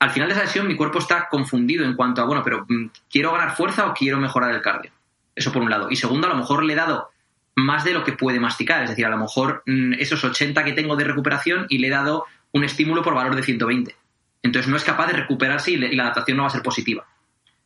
al 0.00 0.10
final 0.10 0.28
de 0.28 0.34
esa 0.34 0.46
sesión 0.46 0.66
mi 0.66 0.74
cuerpo 0.74 0.98
está 0.98 1.28
confundido 1.28 1.84
en 1.84 1.94
cuanto 1.94 2.20
a, 2.20 2.24
bueno, 2.24 2.42
pero 2.42 2.66
mm, 2.68 2.90
¿quiero 3.08 3.30
ganar 3.30 3.54
fuerza 3.54 3.86
o 3.86 3.94
quiero 3.94 4.18
mejorar 4.18 4.52
el 4.52 4.60
cardio? 4.60 4.90
Eso 5.36 5.52
por 5.52 5.62
un 5.62 5.70
lado. 5.70 5.88
Y 5.90 5.96
segundo, 5.96 6.26
a 6.26 6.30
lo 6.30 6.36
mejor 6.36 6.64
le 6.64 6.72
he 6.72 6.76
dado 6.76 7.10
más 7.54 7.84
de 7.84 7.92
lo 7.92 8.02
que 8.02 8.12
puede 8.12 8.40
masticar. 8.40 8.82
Es 8.82 8.90
decir, 8.90 9.06
a 9.06 9.10
lo 9.10 9.18
mejor 9.18 9.62
mm, 9.66 9.94
esos 9.94 10.24
80 10.24 10.64
que 10.64 10.72
tengo 10.72 10.96
de 10.96 11.04
recuperación 11.04 11.66
y 11.68 11.78
le 11.78 11.86
he 11.86 11.90
dado 11.90 12.24
un 12.52 12.64
estímulo 12.64 13.02
por 13.02 13.14
valor 13.14 13.36
de 13.36 13.42
120. 13.42 13.94
Entonces 14.42 14.70
no 14.70 14.76
es 14.76 14.84
capaz 14.84 15.06
de 15.08 15.12
recuperarse 15.12 15.72
y, 15.72 15.76
la 15.76 16.04
adaptación 16.04 16.38
no 16.38 16.44
va 16.44 16.48
a 16.48 16.52
ser 16.52 16.62
positiva. 16.62 17.06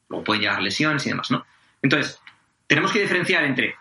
Luego 0.09 0.25
pueden 0.25 0.43
llegar 0.43 0.61
lesiones 0.61 1.07
y 1.07 1.11
demás, 1.11 1.31
¿no? 1.31 1.45
Entonces, 1.83 2.21
tenemos 2.67 2.93
que 2.93 3.01
diferenciar 3.01 3.45
entre 3.45 3.77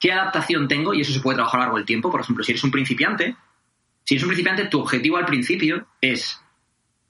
qué 0.00 0.12
adaptación 0.12 0.68
tengo, 0.68 0.92
y 0.92 1.00
eso 1.00 1.12
se 1.12 1.20
puede 1.20 1.36
trabajar 1.36 1.60
a 1.60 1.62
lo 1.62 1.66
largo 1.66 1.76
del 1.78 1.86
tiempo. 1.86 2.10
Por 2.10 2.20
ejemplo, 2.20 2.44
si 2.44 2.52
eres 2.52 2.64
un 2.64 2.70
principiante, 2.70 3.36
si 4.04 4.14
eres 4.14 4.24
un 4.24 4.28
principiante, 4.28 4.66
tu 4.66 4.80
objetivo 4.80 5.16
al 5.16 5.24
principio 5.24 5.86
es 6.00 6.40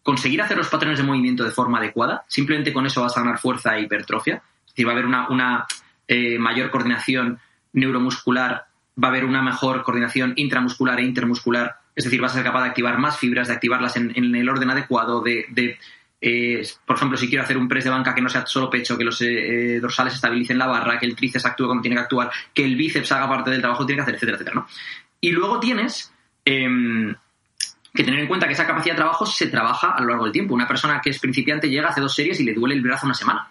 conseguir 0.02 0.42
hacer 0.42 0.56
los 0.56 0.68
patrones 0.68 0.99
de 0.99 1.04
movimiento 1.04 1.44
de 1.44 1.50
forma 1.50 1.78
adecuada. 1.78 2.25
Simplemente 2.28 2.73
con 2.73 2.87
eso 2.87 3.02
vas 3.02 3.16
a 3.16 3.21
ganar 3.21 3.38
fuerza 3.38 3.76
e 3.76 3.83
hipertrofia. 3.83 4.42
Decir, 4.75 4.87
va 4.87 4.90
a 4.90 4.95
haber 4.95 5.07
una, 5.07 5.28
una, 5.28 5.66
eh, 6.09 6.38
mayor 6.38 6.71
coordinación 6.71 7.38
neuromuscular, 7.73 8.66
va 9.02 9.09
a 9.09 9.11
haber 9.11 9.25
una 9.25 9.43
mejor 9.43 9.83
coordinación 9.83 10.35
intramuscular 10.37 10.99
e 11.00 11.04
intermuscular. 11.04 11.76
Es 11.95 12.04
decir, 12.04 12.21
vas 12.21 12.33
a 12.33 12.37
ser 12.37 12.45
capaz 12.45 12.62
de 12.62 12.69
activar 12.69 12.99
más 12.99 13.19
fibras, 13.19 13.49
de 13.49 13.54
activarlas 13.54 13.97
en, 13.97 14.12
en 14.14 14.35
el 14.35 14.49
orden 14.49 14.71
adecuado, 14.71 15.23
de, 15.23 15.47
de, 15.50 15.78
eh, 16.26 16.66
por 16.87 16.97
ejemplo, 16.97 17.19
si 17.19 17.28
quiero 17.28 17.45
hacer 17.45 17.59
un 17.59 17.69
press 17.69 17.85
de 17.85 17.90
banca 17.90 18.14
que 18.14 18.23
no 18.23 18.31
sea 18.31 18.47
solo 18.47 18.71
pecho, 18.71 18.97
que 18.97 19.04
los 19.04 19.21
eh, 19.21 19.78
dorsales 19.78 20.14
estabilicen 20.14 20.57
la 20.57 20.66
barra, 20.66 20.99
que 20.99 21.04
el 21.04 21.14
tríceps 21.14 21.45
actúe 21.45 21.66
como 21.66 21.83
tiene 21.83 21.97
que 21.97 22.02
actuar, 22.02 22.31
que 22.54 22.64
el 22.64 22.76
bíceps 22.76 23.12
haga 23.12 23.28
parte 23.28 23.50
del 23.50 23.61
trabajo 23.61 23.83
que 23.83 23.88
tiene 23.88 23.99
que 23.99 24.02
hacer, 24.02 24.14
etcétera, 24.14 24.37
etcétera, 24.37 24.57
¿no? 24.57 24.66
Y 25.21 25.33
luego 25.33 25.61
tienes 25.61 26.12
em, 26.47 27.14
que 27.93 28.04
tener 28.04 28.21
en 28.21 28.26
cuenta 28.26 28.47
que 28.47 28.54
esa 28.54 28.66
capacidad 28.66 28.95
de 28.95 29.02
trabajo 29.02 29.26
se 29.26 29.49
trabaja 29.49 29.90
a 29.90 30.00
lo 30.00 30.09
largo 30.09 30.25
del 30.25 30.33
tiempo. 30.33 30.54
Una 30.54 30.66
persona 30.66 30.99
que 31.02 31.11
es 31.11 31.19
principiante 31.19 31.69
llega, 31.69 31.88
hace 31.88 32.00
dos 32.00 32.14
series 32.14 32.40
y 32.40 32.45
le 32.45 32.54
duele 32.54 32.75
el 32.75 32.81
brazo 32.81 33.04
una 33.04 33.14
semana. 33.14 33.47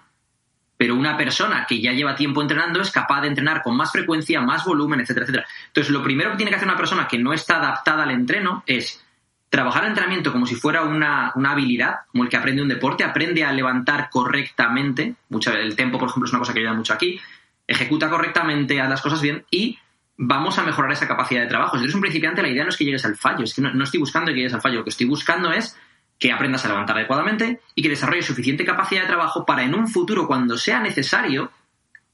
Pero 0.84 0.98
una 0.98 1.16
persona 1.16 1.66
que 1.66 1.80
ya 1.80 1.94
lleva 1.94 2.14
tiempo 2.14 2.42
entrenando 2.42 2.82
es 2.82 2.92
capaz 2.92 3.22
de 3.22 3.30
entrenar 3.30 3.64
con 3.64 3.74
más 3.74 3.90
frecuencia, 3.90 4.42
más 4.42 4.66
volumen, 4.66 5.00
etcétera, 5.00 5.24
etcétera. 5.24 5.48
Entonces, 5.68 5.94
lo 5.94 6.04
primero 6.04 6.32
que 6.32 6.36
tiene 6.36 6.50
que 6.50 6.58
hacer 6.58 6.68
una 6.68 6.76
persona 6.76 7.08
que 7.08 7.18
no 7.18 7.32
está 7.32 7.56
adaptada 7.56 8.04
al 8.04 8.12
entreno 8.12 8.66
es 8.68 9.02
trabajar 9.48 9.84
el 9.84 9.92
entrenamiento 9.92 10.34
como 10.34 10.46
si 10.46 10.56
fuera 10.56 10.82
una, 10.82 11.32
una 11.36 11.52
habilidad, 11.52 12.00
como 12.12 12.26
el 12.26 12.30
que 12.30 12.36
aprende 12.36 12.62
un 12.62 12.68
deporte, 12.68 13.06
aprende 13.06 13.46
a 13.46 13.54
levantar 13.54 14.10
correctamente, 14.10 15.16
mucho, 15.30 15.54
el 15.54 15.74
tempo, 15.78 15.98
por 15.98 16.10
ejemplo, 16.10 16.28
es 16.28 16.34
una 16.34 16.40
cosa 16.40 16.52
que 16.52 16.60
ayuda 16.60 16.74
mucho 16.74 16.92
aquí, 16.92 17.18
ejecuta 17.66 18.10
correctamente, 18.10 18.82
haz 18.82 18.90
las 18.90 19.02
cosas 19.02 19.22
bien 19.22 19.46
y 19.50 19.80
vamos 20.18 20.60
a 20.60 20.64
mejorar 20.64 20.92
esa 20.92 21.08
capacidad 21.08 21.44
de 21.44 21.48
trabajo. 21.48 21.78
Si 21.78 21.84
eres 21.84 21.96
un 21.96 22.02
principiante, 22.02 22.42
la 22.42 22.50
idea 22.50 22.66
no 22.66 22.72
es 22.72 22.76
que 22.76 22.84
llegues 22.84 23.06
al 23.06 23.16
fallo, 23.16 23.46
es 23.46 23.54
que 23.54 23.62
no, 23.62 23.74
no 23.74 23.86
estoy 23.86 24.02
buscando 24.02 24.32
que 24.32 24.36
llegues 24.36 24.54
al 24.54 24.62
fallo, 24.62 24.80
lo 24.80 24.84
que 24.84 24.90
estoy 24.90 25.08
buscando 25.08 25.50
es 25.54 25.78
que 26.24 26.32
aprendas 26.32 26.64
a 26.64 26.70
levantar 26.70 26.96
adecuadamente 26.96 27.60
y 27.76 27.82
que 27.82 27.90
desarrolles 27.90 28.26
suficiente 28.26 28.64
capacidad 28.64 29.02
de 29.02 29.08
trabajo 29.08 29.46
para 29.46 29.64
en 29.64 29.76
un 29.76 29.90
futuro, 29.90 30.26
cuando 30.26 30.58
sea 30.58 30.80
necesario, 30.80 31.52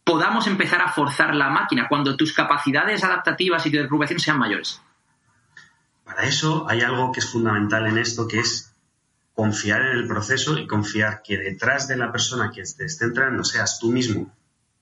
podamos 0.03 0.47
empezar 0.47 0.81
a 0.81 0.91
forzar 0.91 1.35
la 1.35 1.51
máquina, 1.51 1.87
cuando 1.87 2.17
tus 2.17 2.33
capacidades 2.33 3.03
adaptativas 3.03 3.63
y 3.67 3.69
de 3.69 3.83
recuperación 3.83 4.19
sean 4.19 4.39
mayores. 4.39 4.81
Para 6.03 6.23
eso 6.23 6.67
hay 6.67 6.81
algo 6.81 7.11
que 7.11 7.19
es 7.19 7.29
fundamental 7.29 7.85
en 7.85 7.99
esto, 7.99 8.27
que 8.27 8.39
es 8.39 8.73
confiar 9.35 9.83
en 9.83 9.99
el 9.99 10.07
proceso 10.07 10.57
y 10.57 10.65
confiar 10.65 11.21
que 11.21 11.37
detrás 11.37 11.87
de 11.87 11.97
la 11.97 12.11
persona 12.11 12.49
que 12.49 12.63
te 12.63 12.85
esté 12.85 13.05
entrenando 13.05 13.43
seas 13.43 13.77
tú 13.77 13.91
mismo, 13.91 14.35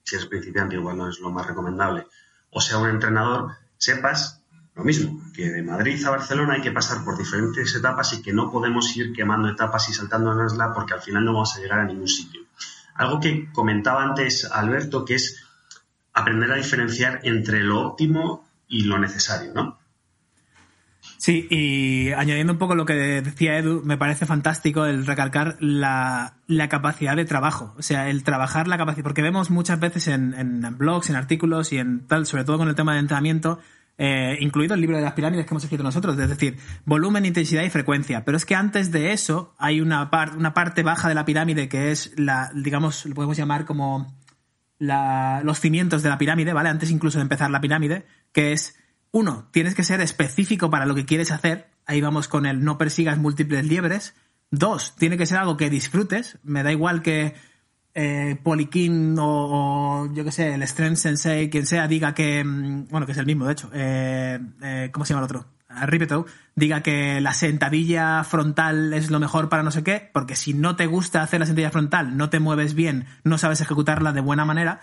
si 0.04 0.16
eres 0.16 0.28
principiante 0.28 0.76
igual 0.76 0.96
no 0.96 1.10
es 1.10 1.20
lo 1.20 1.32
más 1.32 1.46
recomendable, 1.46 2.08
o 2.50 2.62
sea 2.62 2.78
un 2.78 2.88
entrenador, 2.88 3.58
sepas 3.78 4.37
lo 4.78 4.84
mismo, 4.84 5.20
que 5.34 5.50
de 5.50 5.64
Madrid 5.64 6.06
a 6.06 6.12
Barcelona 6.12 6.54
hay 6.54 6.62
que 6.62 6.72
pasar 6.72 7.04
por 7.04 7.18
diferentes 7.18 7.76
etapas 7.76 8.14
y 8.14 8.22
que 8.22 8.32
no 8.32 8.52
podemos 8.52 8.96
ir 8.96 9.12
quemando 9.12 9.50
etapas 9.50 9.90
y 9.90 9.94
saltándonosla 9.94 10.72
porque 10.72 10.94
al 10.94 11.02
final 11.02 11.26
no 11.26 11.34
vamos 11.34 11.56
a 11.56 11.60
llegar 11.60 11.80
a 11.80 11.86
ningún 11.86 12.08
sitio. 12.08 12.42
Algo 12.94 13.20
que 13.20 13.52
comentaba 13.52 14.04
antes 14.04 14.46
Alberto, 14.46 15.04
que 15.04 15.16
es 15.16 15.44
aprender 16.14 16.52
a 16.52 16.58
diferenciar 16.58 17.22
entre 17.24 17.62
lo 17.62 17.82
óptimo 17.82 18.48
y 18.68 18.84
lo 18.84 19.00
necesario, 19.00 19.52
¿no? 19.54 19.80
Sí, 21.18 21.48
y 21.50 22.12
añadiendo 22.12 22.54
un 22.54 22.60
poco 22.60 22.76
lo 22.76 22.86
que 22.86 22.94
decía 22.94 23.58
Edu, 23.58 23.82
me 23.84 23.98
parece 23.98 24.28
fantástico 24.28 24.86
el 24.86 25.08
recalcar 25.08 25.58
la, 25.60 26.36
la 26.46 26.70
capacidad 26.70 27.16
de 27.16 27.26
trabajo, 27.26 27.74
o 27.78 27.82
sea, 27.82 28.10
el 28.10 28.24
trabajar 28.24 28.68
la 28.68 28.78
capacidad, 28.78 29.04
porque 29.04 29.24
vemos 29.24 29.50
muchas 29.50 29.80
veces 29.80 30.08
en, 30.08 30.36
en 30.36 30.78
blogs, 30.78 31.10
en 31.10 31.16
artículos 31.16 31.74
y 31.74 31.80
en 31.80 32.06
tal, 32.06 32.28
sobre 32.28 32.44
todo 32.44 32.60
con 32.60 32.68
el 32.68 32.76
tema 32.76 32.94
de 32.94 33.00
entrenamiento, 33.00 33.60
eh, 33.98 34.38
incluido 34.42 34.76
el 34.76 34.82
libro 34.82 34.98
de 34.98 35.04
las 35.04 35.14
pirámides 35.14 35.46
que 35.46 35.54
hemos 35.54 35.64
escrito 35.64 35.84
nosotros, 35.84 36.18
es 36.20 36.30
decir, 36.30 36.58
volumen, 36.86 37.26
intensidad 37.26 37.64
y 37.64 37.70
frecuencia. 37.70 38.24
Pero 38.26 38.38
es 38.38 38.46
que 38.46 38.56
antes 38.56 38.92
de 38.92 39.12
eso 39.12 39.54
hay 39.58 39.82
una, 39.82 40.10
par- 40.12 40.38
una 40.38 40.54
parte 40.54 40.84
baja 40.84 41.10
de 41.10 41.16
la 41.16 41.26
pirámide 41.26 41.68
que 41.70 41.92
es 41.92 42.14
la, 42.18 42.52
digamos, 42.54 43.06
lo 43.06 43.16
podemos 43.16 43.38
llamar 43.38 43.66
como 43.66 44.16
la- 44.80 45.42
los 45.44 45.60
cimientos 45.60 46.04
de 46.04 46.10
la 46.10 46.18
pirámide, 46.18 46.54
¿vale? 46.54 46.70
Antes 46.70 46.92
incluso 46.92 47.18
de 47.18 47.24
empezar 47.24 47.50
la 47.50 47.62
pirámide, 47.62 48.06
que 48.32 48.54
es, 48.54 48.78
uno, 49.12 49.48
tienes 49.52 49.74
que 49.74 49.84
ser 49.84 50.02
específico 50.02 50.70
para 50.70 50.86
lo 50.86 50.94
que 50.96 51.06
quieres 51.06 51.32
hacer. 51.32 51.70
Ahí 51.86 52.02
vamos 52.02 52.28
con 52.28 52.46
el 52.46 52.64
no 52.64 52.78
persigas 52.78 53.18
múltiples 53.18 53.66
liebres. 53.66 54.14
Dos, 54.52 54.96
tiene 54.98 55.18
que 55.18 55.26
ser 55.26 55.40
algo 55.40 55.58
que 55.58 55.70
disfrutes. 55.70 56.38
Me 56.44 56.62
da 56.62 56.72
igual 56.72 57.02
que 57.02 57.34
eh, 58.00 58.38
Polikin 58.44 59.16
o, 59.20 60.08
yo 60.14 60.24
que 60.24 60.32
sé, 60.32 60.54
el 60.54 60.62
Strength 60.68 60.98
Sensei, 60.98 61.50
quien 61.50 61.66
sea, 61.66 61.88
diga 61.88 62.14
que, 62.14 62.44
mm, 62.44 62.90
bueno, 62.90 63.08
que 63.08 63.14
es 63.14 63.18
el 63.18 63.26
mismo, 63.26 63.46
de 63.46 63.54
hecho, 63.54 63.72
eh, 63.74 64.40
eh, 64.62 64.90
¿cómo 64.94 65.04
se 65.04 65.16
llama 65.16 65.26
el 65.26 65.32
otro? 65.32 65.46
Ripeto, 65.68 66.28
diga 66.56 66.84
que 66.84 67.20
la 67.22 67.34
sentadilla 67.34 68.24
frontal 68.24 68.94
es 68.94 69.10
lo 69.10 69.20
mejor 69.20 69.50
para 69.50 69.64
no 69.64 69.72
sé 69.72 69.84
qué, 69.84 70.12
porque 70.14 70.36
si 70.36 70.54
no 70.54 70.76
te 70.76 70.86
gusta 70.86 71.24
hacer 71.24 71.40
la 71.40 71.48
sentadilla 71.48 71.72
frontal, 71.72 72.18
no 72.18 72.30
te 72.30 72.40
mueves 72.40 72.76
bien, 72.76 73.08
no 73.24 73.40
sabes 73.40 73.62
ejecutarla 73.62 74.14
de 74.14 74.22
buena 74.22 74.46
manera, 74.46 74.80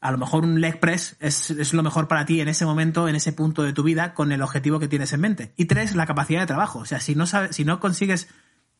a 0.00 0.10
lo 0.10 0.16
mejor 0.16 0.44
un 0.44 0.62
leg 0.62 0.80
press 0.80 1.16
es, 1.20 1.50
es, 1.50 1.74
lo 1.74 1.82
mejor 1.82 2.08
para 2.08 2.24
ti 2.24 2.40
en 2.40 2.48
ese 2.48 2.64
momento, 2.64 3.06
en 3.06 3.16
ese 3.16 3.34
punto 3.34 3.64
de 3.64 3.74
tu 3.74 3.82
vida, 3.82 4.14
con 4.14 4.32
el 4.32 4.40
objetivo 4.40 4.78
que 4.78 4.88
tienes 4.88 5.12
en 5.12 5.20
mente. 5.20 5.52
Y 5.56 5.66
tres, 5.66 5.94
la 5.94 6.06
capacidad 6.06 6.40
de 6.40 6.46
trabajo. 6.46 6.78
O 6.78 6.84
sea, 6.86 7.00
si 7.00 7.14
no, 7.14 7.26
sabes, 7.26 7.54
si 7.56 7.64
no 7.64 7.80
consigues 7.80 8.28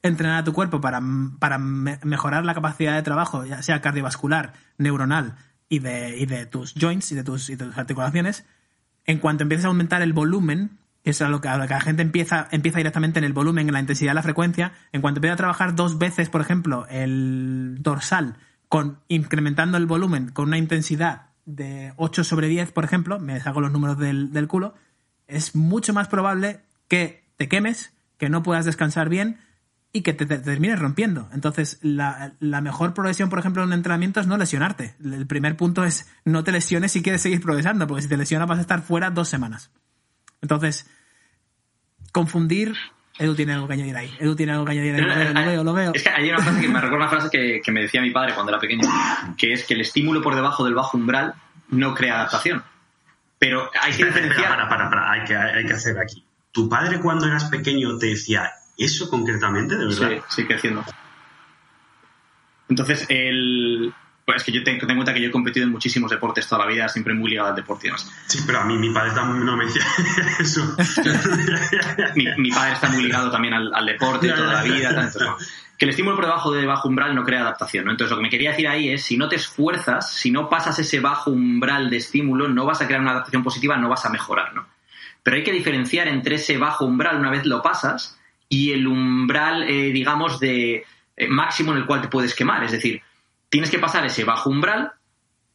entrenar 0.09 0.39
a 0.39 0.45
tu 0.45 0.53
cuerpo 0.53 0.81
para, 0.81 1.01
para 1.39 1.59
me 1.59 1.99
mejorar 2.05 2.45
la 2.45 2.55
capacidad 2.55 2.95
de 2.95 3.03
trabajo, 3.03 3.45
ya 3.45 3.63
sea 3.63 3.81
cardiovascular, 3.81 4.53
neuronal 4.79 5.37
y 5.69 5.81
de, 5.81 6.17
y 6.19 6.27
de 6.27 6.47
tus 6.47 6.75
joints 6.75 7.13
y 7.13 7.15
de 7.15 7.25
tus, 7.25 7.51
y 7.51 7.57
de 7.57 7.67
tus 7.67 7.79
articulaciones, 7.79 8.45
en 9.05 9.19
cuanto 9.19 9.43
empieces 9.43 9.65
a 9.65 9.69
aumentar 9.69 10.03
el 10.03 10.13
volumen, 10.13 10.79
que 11.03 11.11
es 11.11 11.23
a 11.23 11.29
lo 11.29 11.41
que, 11.41 11.49
la 11.49 11.81
gente 11.81 12.03
empieza, 12.03 12.49
empieza 12.51 12.79
directamente 12.79 13.19
en 13.19 13.25
el 13.25 13.33
volumen, 13.33 13.69
en 13.69 13.75
la 13.75 13.81
intensidad, 13.81 14.15
la 14.15 14.23
frecuencia, 14.23 14.73
en 14.93 15.01
cuanto 15.01 15.19
empieza 15.19 15.35
a 15.35 15.39
trabajar 15.39 15.75
dos 15.75 15.99
veces, 15.99 16.29
por 16.29 16.41
ejemplo, 16.41 16.87
el 16.89 17.79
dorsal, 17.81 18.37
con 18.69 18.99
incrementando 19.09 19.79
el 19.79 19.87
volumen 19.87 20.31
con 20.31 20.49
una 20.49 20.59
intensidad 20.59 21.27
de 21.45 21.93
8 21.97 22.25
sobre 22.25 22.49
10, 22.49 22.73
por 22.73 22.85
ejemplo, 22.85 23.21
me 23.21 23.39
saco 23.41 23.61
los 23.61 23.71
números 23.71 23.99
del, 23.99 24.33
del 24.33 24.49
culo, 24.49 24.75
es 25.29 25.55
mucho 25.55 25.93
más 25.93 26.09
probable 26.09 26.61
que 26.89 27.25
te 27.37 27.49
quemes, 27.49 27.93
que 28.19 28.29
no 28.29 28.43
puedas 28.43 28.65
descansar 28.65 29.09
bien 29.09 29.39
y 29.97 30.03
que 30.03 30.13
te, 30.13 30.27
te, 30.27 30.37
termines 30.37 30.79
rompiendo. 30.79 31.27
Entonces, 31.33 31.79
la, 31.81 32.35
la, 32.39 32.61
mejor 32.61 32.93
progresión, 32.93 33.31
por 33.31 33.39
ejemplo, 33.39 33.63
en 33.63 33.69
un 33.69 33.73
entrenamiento 33.73 34.21
es 34.21 34.27
no 34.27 34.37
lesionarte. 34.37 34.95
El 35.03 35.27
primer 35.27 35.57
punto 35.57 35.85
es 35.85 36.07
no 36.27 36.45
te 36.45 36.53
lesiones 36.53 36.93
si 36.93 37.03
quieres 37.03 37.23
seguir 37.23 37.41
progresando, 37.41 37.87
porque 37.87 38.03
si 38.03 38.09
te 38.09 38.19
lesionas 38.19 38.47
vas 38.47 38.59
a 38.59 38.61
estar 38.61 38.83
fuera 38.83 39.09
dos 39.09 39.31
semanas. 39.31 39.71
Entonces, 40.43 40.87
confundir. 42.13 42.75
Edu 43.19 43.35
tiene 43.35 43.55
algo 43.55 43.67
que 43.67 43.73
añadir 43.73 43.97
ahí. 43.97 44.15
Edu 44.21 44.37
tiene 44.37 44.53
algo 44.53 44.67
que 44.67 44.73
añadir 44.73 44.97
ahí. 44.97 45.01
Lo 45.01 45.15
veo, 45.15 45.33
lo 45.33 45.47
veo, 45.47 45.65
lo 45.65 45.73
veo. 45.73 45.93
Es 45.95 46.03
que 46.03 46.11
hay 46.11 46.29
una 46.29 46.41
frase 46.41 46.61
que 46.61 46.69
me 46.69 46.81
recuerda 46.83 47.07
una 47.07 47.09
frase 47.09 47.31
que, 47.31 47.63
que 47.65 47.73
me 47.73 47.81
decía 47.81 48.03
mi 48.03 48.11
padre 48.11 48.35
cuando 48.35 48.53
era 48.53 48.61
pequeño, 48.61 48.87
que 49.39 49.55
es 49.55 49.65
que 49.65 49.73
el 49.73 49.81
estímulo 49.81 50.21
por 50.21 50.35
debajo 50.35 50.63
del 50.63 50.75
bajo 50.75 50.99
umbral 50.99 51.33
no 51.71 51.95
crea 51.95 52.17
adaptación. 52.17 52.63
Pero 53.39 53.71
hay 53.81 53.95
que 53.95 54.05
diferenciar. 54.05 54.51
Para, 54.51 54.69
para, 54.69 54.91
para, 54.91 55.13
hay 55.13 55.25
que, 55.25 55.35
hay 55.35 55.65
que 55.65 55.73
hacer 55.73 55.99
aquí. 55.99 56.23
¿Tu 56.53 56.69
padre 56.69 57.01
cuando 57.01 57.27
eras 57.27 57.45
pequeño 57.45 57.97
te 57.97 58.09
decía 58.09 58.53
eso 58.79 59.09
concretamente, 59.09 59.77
de 59.77 59.87
verdad? 59.87 60.11
Sí, 60.29 60.43
sí, 60.43 60.45
creciendo. 60.47 60.85
Entonces, 62.69 63.07
el. 63.09 63.93
Pues 64.25 64.39
es 64.39 64.45
que 64.45 64.51
yo 64.51 64.65
tengo, 64.65 64.81
en 64.81 64.97
cuenta 64.97 65.15
que 65.15 65.21
yo 65.21 65.29
he 65.29 65.31
competido 65.31 65.65
en 65.67 65.71
muchísimos 65.71 66.11
deportes 66.11 66.49
toda 66.49 66.65
la 66.65 66.71
vida, 66.73 66.89
siempre 66.89 67.15
muy 67.15 67.31
ligado 67.31 67.51
al 67.51 67.55
deporte 67.55 67.87
y 67.87 67.91
demás. 67.91 68.11
Sí, 68.27 68.41
pero 68.45 68.59
a 68.59 68.65
mí 68.65 68.77
mi 68.77 68.93
padre 68.93 69.13
también 69.13 69.47
no 69.47 69.57
me 69.57 69.67
decía 69.67 69.85
eso. 70.41 70.77
mi, 72.17 72.27
mi, 72.37 72.51
padre 72.51 72.73
está 72.73 72.89
muy 72.89 73.05
ligado 73.05 73.31
también 73.31 73.55
al, 73.55 73.73
al 73.73 73.87
deporte 73.87 74.29
toda 74.31 74.53
la 74.53 74.63
vida. 74.65 75.11
No. 75.21 75.37
Que 75.79 75.85
el 75.85 75.91
estímulo 75.91 76.17
por 76.17 76.25
debajo 76.25 76.53
de 76.53 76.67
bajo 76.67 76.89
umbral 76.89 77.15
no 77.15 77.23
crea 77.23 77.43
adaptación. 77.43 77.85
¿no? 77.85 77.93
Entonces, 77.93 78.11
lo 78.11 78.17
que 78.17 78.23
me 78.23 78.31
quería 78.31 78.51
decir 78.51 78.67
ahí 78.67 78.89
es, 78.89 79.05
si 79.05 79.17
no 79.17 79.29
te 79.29 79.37
esfuerzas, 79.37 80.13
si 80.13 80.33
no 80.33 80.49
pasas 80.49 80.77
ese 80.79 80.99
bajo 80.99 81.31
umbral 81.31 81.89
de 81.89 81.99
estímulo, 81.99 82.49
no 82.49 82.65
vas 82.65 82.81
a 82.81 82.87
crear 82.87 83.01
una 83.01 83.13
adaptación 83.13 83.45
positiva, 83.45 83.77
no 83.77 83.89
vas 83.89 84.07
a 84.07 84.11
mejorar, 84.11 84.55
¿no? 84.55 84.67
Pero 85.23 85.37
hay 85.37 85.45
que 85.45 85.53
diferenciar 85.53 86.09
entre 86.09 86.37
ese 86.37 86.57
bajo 86.57 86.85
umbral, 86.85 87.19
una 87.19 87.31
vez 87.31 87.45
lo 87.45 87.63
pasas, 87.63 88.16
y 88.49 88.73
el 88.73 88.87
umbral, 88.87 89.65
eh, 89.65 89.93
digamos, 89.93 90.39
de 90.41 90.85
eh, 91.17 91.29
máximo 91.29 91.73
en 91.73 91.79
el 91.79 91.87
cual 91.87 92.03
te 92.03 92.09
puedes 92.09 92.35
quemar. 92.35 92.63
Es 92.65 92.73
decir, 92.73 93.03
tienes 93.49 93.71
que 93.71 93.79
pasar 93.79 94.05
ese 94.07 94.25
bajo 94.25 94.51
umbral, 94.51 94.93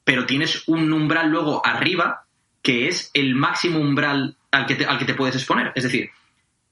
pero 0.03 0.25
tienes 0.25 0.67
un 0.67 0.91
umbral 0.91 1.29
luego 1.29 1.65
arriba, 1.65 2.25
que 2.61 2.87
es 2.87 3.11
el 3.13 3.35
máximo 3.35 3.79
umbral 3.79 4.35
al 4.51 4.65
que 4.65 4.75
te, 4.75 4.85
al 4.85 4.97
que 4.97 5.05
te 5.05 5.13
puedes 5.13 5.35
exponer. 5.35 5.71
Es 5.75 5.83
decir, 5.83 6.09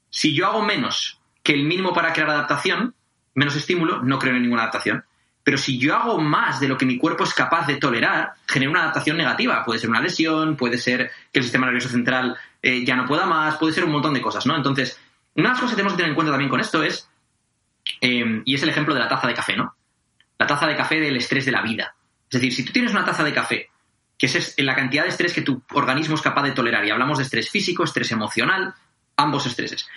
si 0.10 0.34
yo 0.34 0.48
hago 0.48 0.64
menos 0.64 1.20
que 1.44 1.54
el 1.54 1.64
mínimo 1.64 1.94
para 1.94 2.14
crear 2.14 2.30
adaptación, 2.30 2.94
menos 3.34 3.56
estímulo, 3.56 4.02
no 4.02 4.20
creo 4.20 4.36
en 4.36 4.42
ninguna 4.42 4.64
adaptación. 4.64 5.06
Pero 5.44 5.58
si 5.58 5.80
yo 5.80 5.96
hago 5.96 6.20
más 6.20 6.60
de 6.60 6.68
lo 6.68 6.78
que 6.78 6.86
mi 6.86 6.98
cuerpo 6.98 7.24
es 7.24 7.34
capaz 7.34 7.66
de 7.66 7.78
tolerar, 7.78 8.34
genera 8.46 8.70
una 8.70 8.82
adaptación 8.82 9.18
negativa. 9.18 9.64
Puede 9.64 9.80
ser 9.80 9.90
una 9.90 10.02
lesión, 10.02 10.56
puede 10.58 10.78
ser 10.78 11.12
que 11.32 11.40
el 11.40 11.44
sistema 11.44 11.66
nervioso 11.66 11.90
central 11.90 12.38
eh, 12.62 12.84
ya 12.86 12.96
no 12.96 13.06
pueda 13.06 13.26
más, 13.26 13.56
puede 13.58 13.74
ser 13.74 13.86
un 13.86 13.92
montón 13.92 14.14
de 14.14 14.22
cosas, 14.22 14.46
¿no? 14.46 14.56
Entonces, 14.56 15.00
una 15.40 15.50
de 15.50 15.54
las 15.54 15.60
cosas 15.60 15.72
que 15.72 15.76
tenemos 15.78 15.94
que 15.94 15.98
tener 15.98 16.10
en 16.10 16.16
cuenta 16.16 16.32
también 16.32 16.50
con 16.50 16.60
esto 16.60 16.84
es, 16.84 17.10
eh, 18.02 18.42
y 18.46 18.56
es 18.56 18.64
el 18.64 18.70
ejemplo 18.70 18.94
de 18.94 19.00
la 19.00 19.08
taza 19.08 19.28
de 19.28 19.34
café, 19.34 19.56
¿no? 19.56 19.76
La 20.38 20.48
taza 20.48 20.68
de 20.68 20.76
café 20.76 21.00
del 21.00 21.18
estrés 21.18 21.46
de 21.46 21.52
la 21.52 21.62
vida. 21.62 21.96
Es 22.30 22.40
decir, 22.40 22.54
si 22.54 22.64
tú 22.64 22.72
tienes 22.72 22.92
una 22.92 23.06
taza 23.06 23.24
de 23.24 23.34
café, 23.34 23.70
que 24.18 24.26
es 24.26 24.56
la 24.58 24.76
cantidad 24.76 25.04
de 25.04 25.10
estrés 25.10 25.34
que 25.34 25.42
tu 25.42 25.64
organismo 25.72 26.16
es 26.16 26.22
capaz 26.22 26.44
de 26.44 26.52
tolerar, 26.52 26.86
y 26.86 26.92
hablamos 26.92 27.18
de 27.18 27.24
estrés 27.24 27.50
físico, 27.50 27.84
estrés 27.84 28.12
emocional, 28.12 28.74
ambos 29.16 29.46
estreses. 29.46 29.88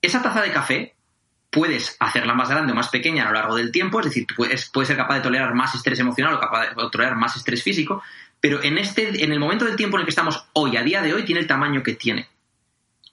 Esa 0.00 0.22
taza 0.22 0.42
de 0.42 0.52
café 0.52 0.94
puedes 1.50 1.96
hacerla 2.00 2.34
más 2.34 2.48
grande 2.48 2.72
o 2.72 2.74
más 2.74 2.88
pequeña 2.88 3.24
a 3.24 3.26
lo 3.26 3.32
largo 3.32 3.56
del 3.56 3.72
tiempo, 3.72 4.00
es 4.00 4.06
decir, 4.06 4.26
puedes, 4.36 4.70
puedes 4.70 4.88
ser 4.88 4.96
capaz 4.96 5.16
de 5.16 5.20
tolerar 5.22 5.54
más 5.54 5.74
estrés 5.74 5.98
emocional 5.98 6.34
o 6.34 6.40
capaz 6.40 6.68
de 6.68 6.90
tolerar 6.90 7.16
más 7.16 7.36
estrés 7.36 7.62
físico, 7.62 8.02
pero 8.40 8.62
en, 8.62 8.78
este, 8.78 9.24
en 9.24 9.32
el 9.32 9.40
momento 9.40 9.64
del 9.64 9.76
tiempo 9.76 9.96
en 9.96 10.02
el 10.02 10.06
que 10.06 10.10
estamos 10.10 10.46
hoy, 10.52 10.76
a 10.76 10.82
día 10.82 11.02
de 11.02 11.14
hoy, 11.14 11.24
tiene 11.24 11.40
el 11.40 11.46
tamaño 11.46 11.82
que 11.82 11.94
tiene. 11.94 12.28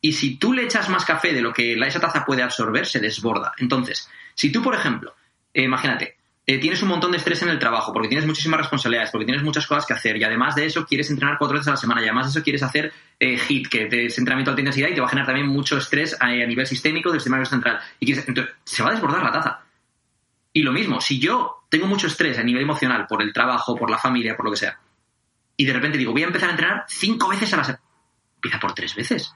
Y 0.05 0.11
si 0.11 0.35
tú 0.35 0.51
le 0.51 0.65
echas 0.65 0.89
más 0.89 1.05
café 1.05 1.31
de 1.31 1.41
lo 1.41 1.53
que 1.53 1.75
esa 1.75 2.01
taza 2.01 2.25
puede 2.25 2.43
absorber, 2.43 2.85
se 2.85 2.99
desborda. 2.99 3.53
Entonces, 3.57 4.09
si 4.33 4.51
tú, 4.51 4.61
por 4.61 4.75
ejemplo, 4.75 5.15
eh, 5.53 5.63
imagínate, 5.63 6.17
eh, 6.45 6.57
tienes 6.57 6.81
un 6.83 6.89
montón 6.89 7.11
de 7.11 7.19
estrés 7.19 7.41
en 7.41 7.47
el 7.47 7.57
trabajo, 7.57 7.93
porque 7.93 8.09
tienes 8.09 8.27
muchísimas 8.27 8.59
responsabilidades, 8.59 9.11
porque 9.11 9.23
tienes 9.23 9.43
muchas 9.43 9.65
cosas 9.65 9.85
que 9.85 9.93
hacer, 9.93 10.17
y 10.17 10.25
además 10.25 10.55
de 10.55 10.65
eso 10.65 10.85
quieres 10.85 11.09
entrenar 11.09 11.37
cuatro 11.37 11.55
veces 11.55 11.69
a 11.69 11.71
la 11.71 11.77
semana, 11.77 12.01
y 12.01 12.03
además 12.03 12.25
de 12.25 12.31
eso 12.31 12.43
quieres 12.43 12.61
hacer 12.63 12.91
eh, 13.17 13.39
HIT, 13.47 13.69
que 13.69 13.83
es 13.83 14.17
entrenamiento 14.17 14.51
de 14.51 14.51
alta 14.51 14.61
intensidad, 14.61 14.89
y 14.89 14.93
te 14.93 14.99
va 14.99 15.07
a 15.07 15.09
generar 15.09 15.27
también 15.27 15.47
mucho 15.47 15.77
estrés 15.77 16.17
a, 16.19 16.25
a 16.25 16.45
nivel 16.45 16.67
sistémico 16.67 17.09
del 17.09 17.21
sistema 17.21 17.37
nervioso 17.37 17.51
central. 17.51 17.79
Y 18.01 18.05
quieres, 18.05 18.27
entonces, 18.27 18.53
se 18.65 18.83
va 18.83 18.89
a 18.89 18.91
desbordar 18.91 19.23
la 19.23 19.31
taza. 19.31 19.61
Y 20.51 20.63
lo 20.63 20.73
mismo, 20.73 20.99
si 20.99 21.17
yo 21.17 21.63
tengo 21.69 21.87
mucho 21.87 22.07
estrés 22.07 22.37
a 22.37 22.43
nivel 22.43 22.63
emocional 22.63 23.07
por 23.07 23.21
el 23.21 23.31
trabajo, 23.31 23.77
por 23.77 23.89
la 23.89 23.97
familia, 23.97 24.35
por 24.35 24.43
lo 24.43 24.51
que 24.51 24.57
sea, 24.57 24.77
y 25.55 25.63
de 25.63 25.71
repente 25.71 25.97
digo, 25.97 26.11
voy 26.11 26.23
a 26.23 26.27
empezar 26.27 26.49
a 26.49 26.51
entrenar 26.51 26.83
cinco 26.89 27.29
veces 27.29 27.53
a 27.53 27.57
la 27.57 27.63
semana, 27.63 27.83
empieza 28.35 28.59
por 28.59 28.73
tres 28.73 28.93
veces. 28.95 29.33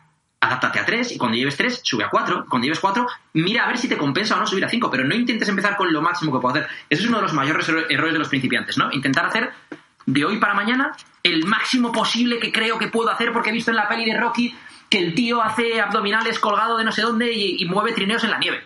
Adáptate 0.48 0.80
a 0.80 0.86
tres 0.86 1.12
y 1.12 1.18
cuando 1.18 1.38
lleves 1.38 1.56
tres, 1.58 1.82
sube 1.84 2.04
a 2.04 2.10
cuatro. 2.10 2.46
Cuando 2.50 2.66
lleves 2.66 2.80
cuatro, 2.80 3.08
mira 3.34 3.64
a 3.64 3.68
ver 3.68 3.78
si 3.78 3.88
te 3.88 3.98
compensa 3.98 4.36
o 4.36 4.40
no 4.40 4.48
subir 4.48 4.66
a 4.66 4.70
cinco, 4.70 4.90
pero 4.90 5.04
no 5.04 5.14
intentes 5.16 5.48
empezar 5.50 5.76
con 5.78 5.92
lo 5.94 6.02
máximo 6.02 6.32
que 6.34 6.40
puedo 6.40 6.56
hacer. 6.56 6.70
Ese 6.90 7.04
es 7.04 7.08
uno 7.08 7.18
de 7.18 7.24
los 7.24 7.34
mayores 7.34 7.68
erro- 7.70 7.86
errores 7.90 8.14
de 8.14 8.20
los 8.20 8.30
principiantes, 8.30 8.78
¿no? 8.78 8.92
Intentar 8.92 9.26
hacer 9.26 9.52
de 10.06 10.26
hoy 10.26 10.38
para 10.38 10.54
mañana 10.54 10.94
el 11.24 11.46
máximo 11.46 11.92
posible 11.92 12.40
que 12.40 12.52
creo 12.52 12.80
que 12.80 12.88
puedo 12.88 13.10
hacer 13.12 13.34
porque 13.34 13.50
he 13.50 13.54
visto 13.54 13.72
en 13.72 13.78
la 13.78 13.90
peli 13.90 14.06
de 14.06 14.18
Rocky 14.18 14.56
que 14.90 15.00
el 15.00 15.14
tío 15.14 15.42
hace 15.42 15.82
abdominales 15.82 16.40
colgado 16.40 16.78
de 16.78 16.86
no 16.86 16.92
sé 16.94 17.02
dónde 17.02 17.32
y, 17.34 17.62
y 17.62 17.66
mueve 17.66 17.92
trineos 17.92 18.24
en 18.24 18.32
la 18.32 18.38
nieve. 18.40 18.58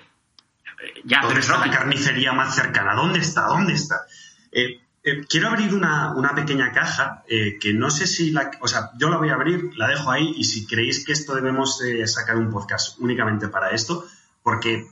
Eh, 0.83 1.01
Ya, 1.03 1.17
pero 1.17 1.27
¿Dónde 1.29 1.39
es 1.39 1.49
está 1.49 1.65
la 1.65 1.71
carnicería 1.71 2.31
más 2.33 2.53
cercana? 2.55 2.93
¿Dónde 2.93 3.19
está? 3.19 3.41
¿Dónde 3.47 3.73
está? 3.73 3.95
Eh, 4.51 4.81
eh, 5.03 5.25
quiero 5.27 5.47
abrir 5.49 5.73
una, 5.73 6.13
una 6.15 6.35
pequeña 6.35 6.71
caja 6.71 7.23
eh, 7.27 7.57
que 7.59 7.73
no 7.73 7.89
sé 7.89 8.05
si 8.07 8.31
la... 8.31 8.51
O 8.61 8.67
sea, 8.67 8.91
yo 8.97 9.09
la 9.09 9.17
voy 9.17 9.29
a 9.29 9.33
abrir, 9.35 9.71
la 9.75 9.87
dejo 9.87 10.11
ahí 10.11 10.33
y 10.35 10.43
si 10.43 10.65
creéis 10.67 11.05
que 11.05 11.13
esto 11.13 11.35
debemos 11.35 11.81
eh, 11.83 12.05
sacar 12.07 12.37
un 12.37 12.49
podcast 12.51 12.99
únicamente 12.99 13.47
para 13.47 13.71
esto, 13.71 14.05
porque 14.43 14.87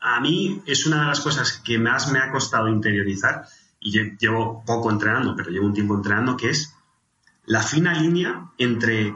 a 0.00 0.20
mí 0.20 0.62
es 0.66 0.86
una 0.86 1.00
de 1.02 1.06
las 1.06 1.20
cosas 1.20 1.60
que 1.64 1.78
más 1.78 2.10
me 2.12 2.18
ha 2.18 2.30
costado 2.30 2.68
interiorizar 2.68 3.46
y 3.80 3.92
lle- 3.92 4.16
llevo 4.18 4.64
poco 4.64 4.90
entrenando, 4.90 5.34
pero 5.36 5.50
llevo 5.50 5.66
un 5.66 5.74
tiempo 5.74 5.94
entrenando, 5.94 6.36
que 6.36 6.50
es 6.50 6.74
la 7.44 7.62
fina 7.62 7.94
línea 7.94 8.48
entre... 8.58 9.14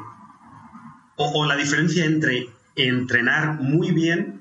o 1.16 1.45
la 1.47 1.57
diferencia 1.57 2.05
entre 2.05 2.49
entrenar 2.77 3.61
muy 3.61 3.90
bien 3.90 4.39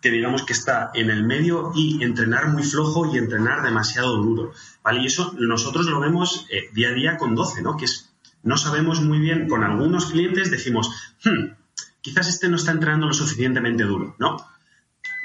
que 0.00 0.10
digamos 0.10 0.44
que 0.44 0.52
está 0.52 0.90
en 0.94 1.10
el 1.10 1.24
medio 1.24 1.72
y 1.74 2.02
entrenar 2.02 2.48
muy 2.48 2.62
flojo 2.62 3.12
y 3.12 3.18
entrenar 3.18 3.62
demasiado 3.62 4.16
duro, 4.16 4.52
¿vale? 4.82 5.00
Y 5.02 5.06
eso 5.06 5.34
nosotros 5.38 5.86
lo 5.86 6.00
vemos 6.00 6.46
eh, 6.50 6.68
día 6.72 6.88
a 6.90 6.92
día 6.92 7.16
con 7.16 7.34
12, 7.34 7.62
¿no? 7.62 7.76
Que 7.76 7.86
es, 7.86 8.12
no 8.42 8.56
sabemos 8.56 9.00
muy 9.00 9.18
bien, 9.18 9.48
con 9.48 9.64
algunos 9.64 10.06
clientes 10.06 10.50
decimos, 10.50 10.90
"Hmm, 11.24 11.52
quizás 12.00 12.28
este 12.28 12.48
no 12.48 12.56
está 12.56 12.70
entrenando 12.72 13.06
lo 13.06 13.12
suficientemente 13.12 13.84
duro, 13.84 14.14
¿no? 14.18 14.36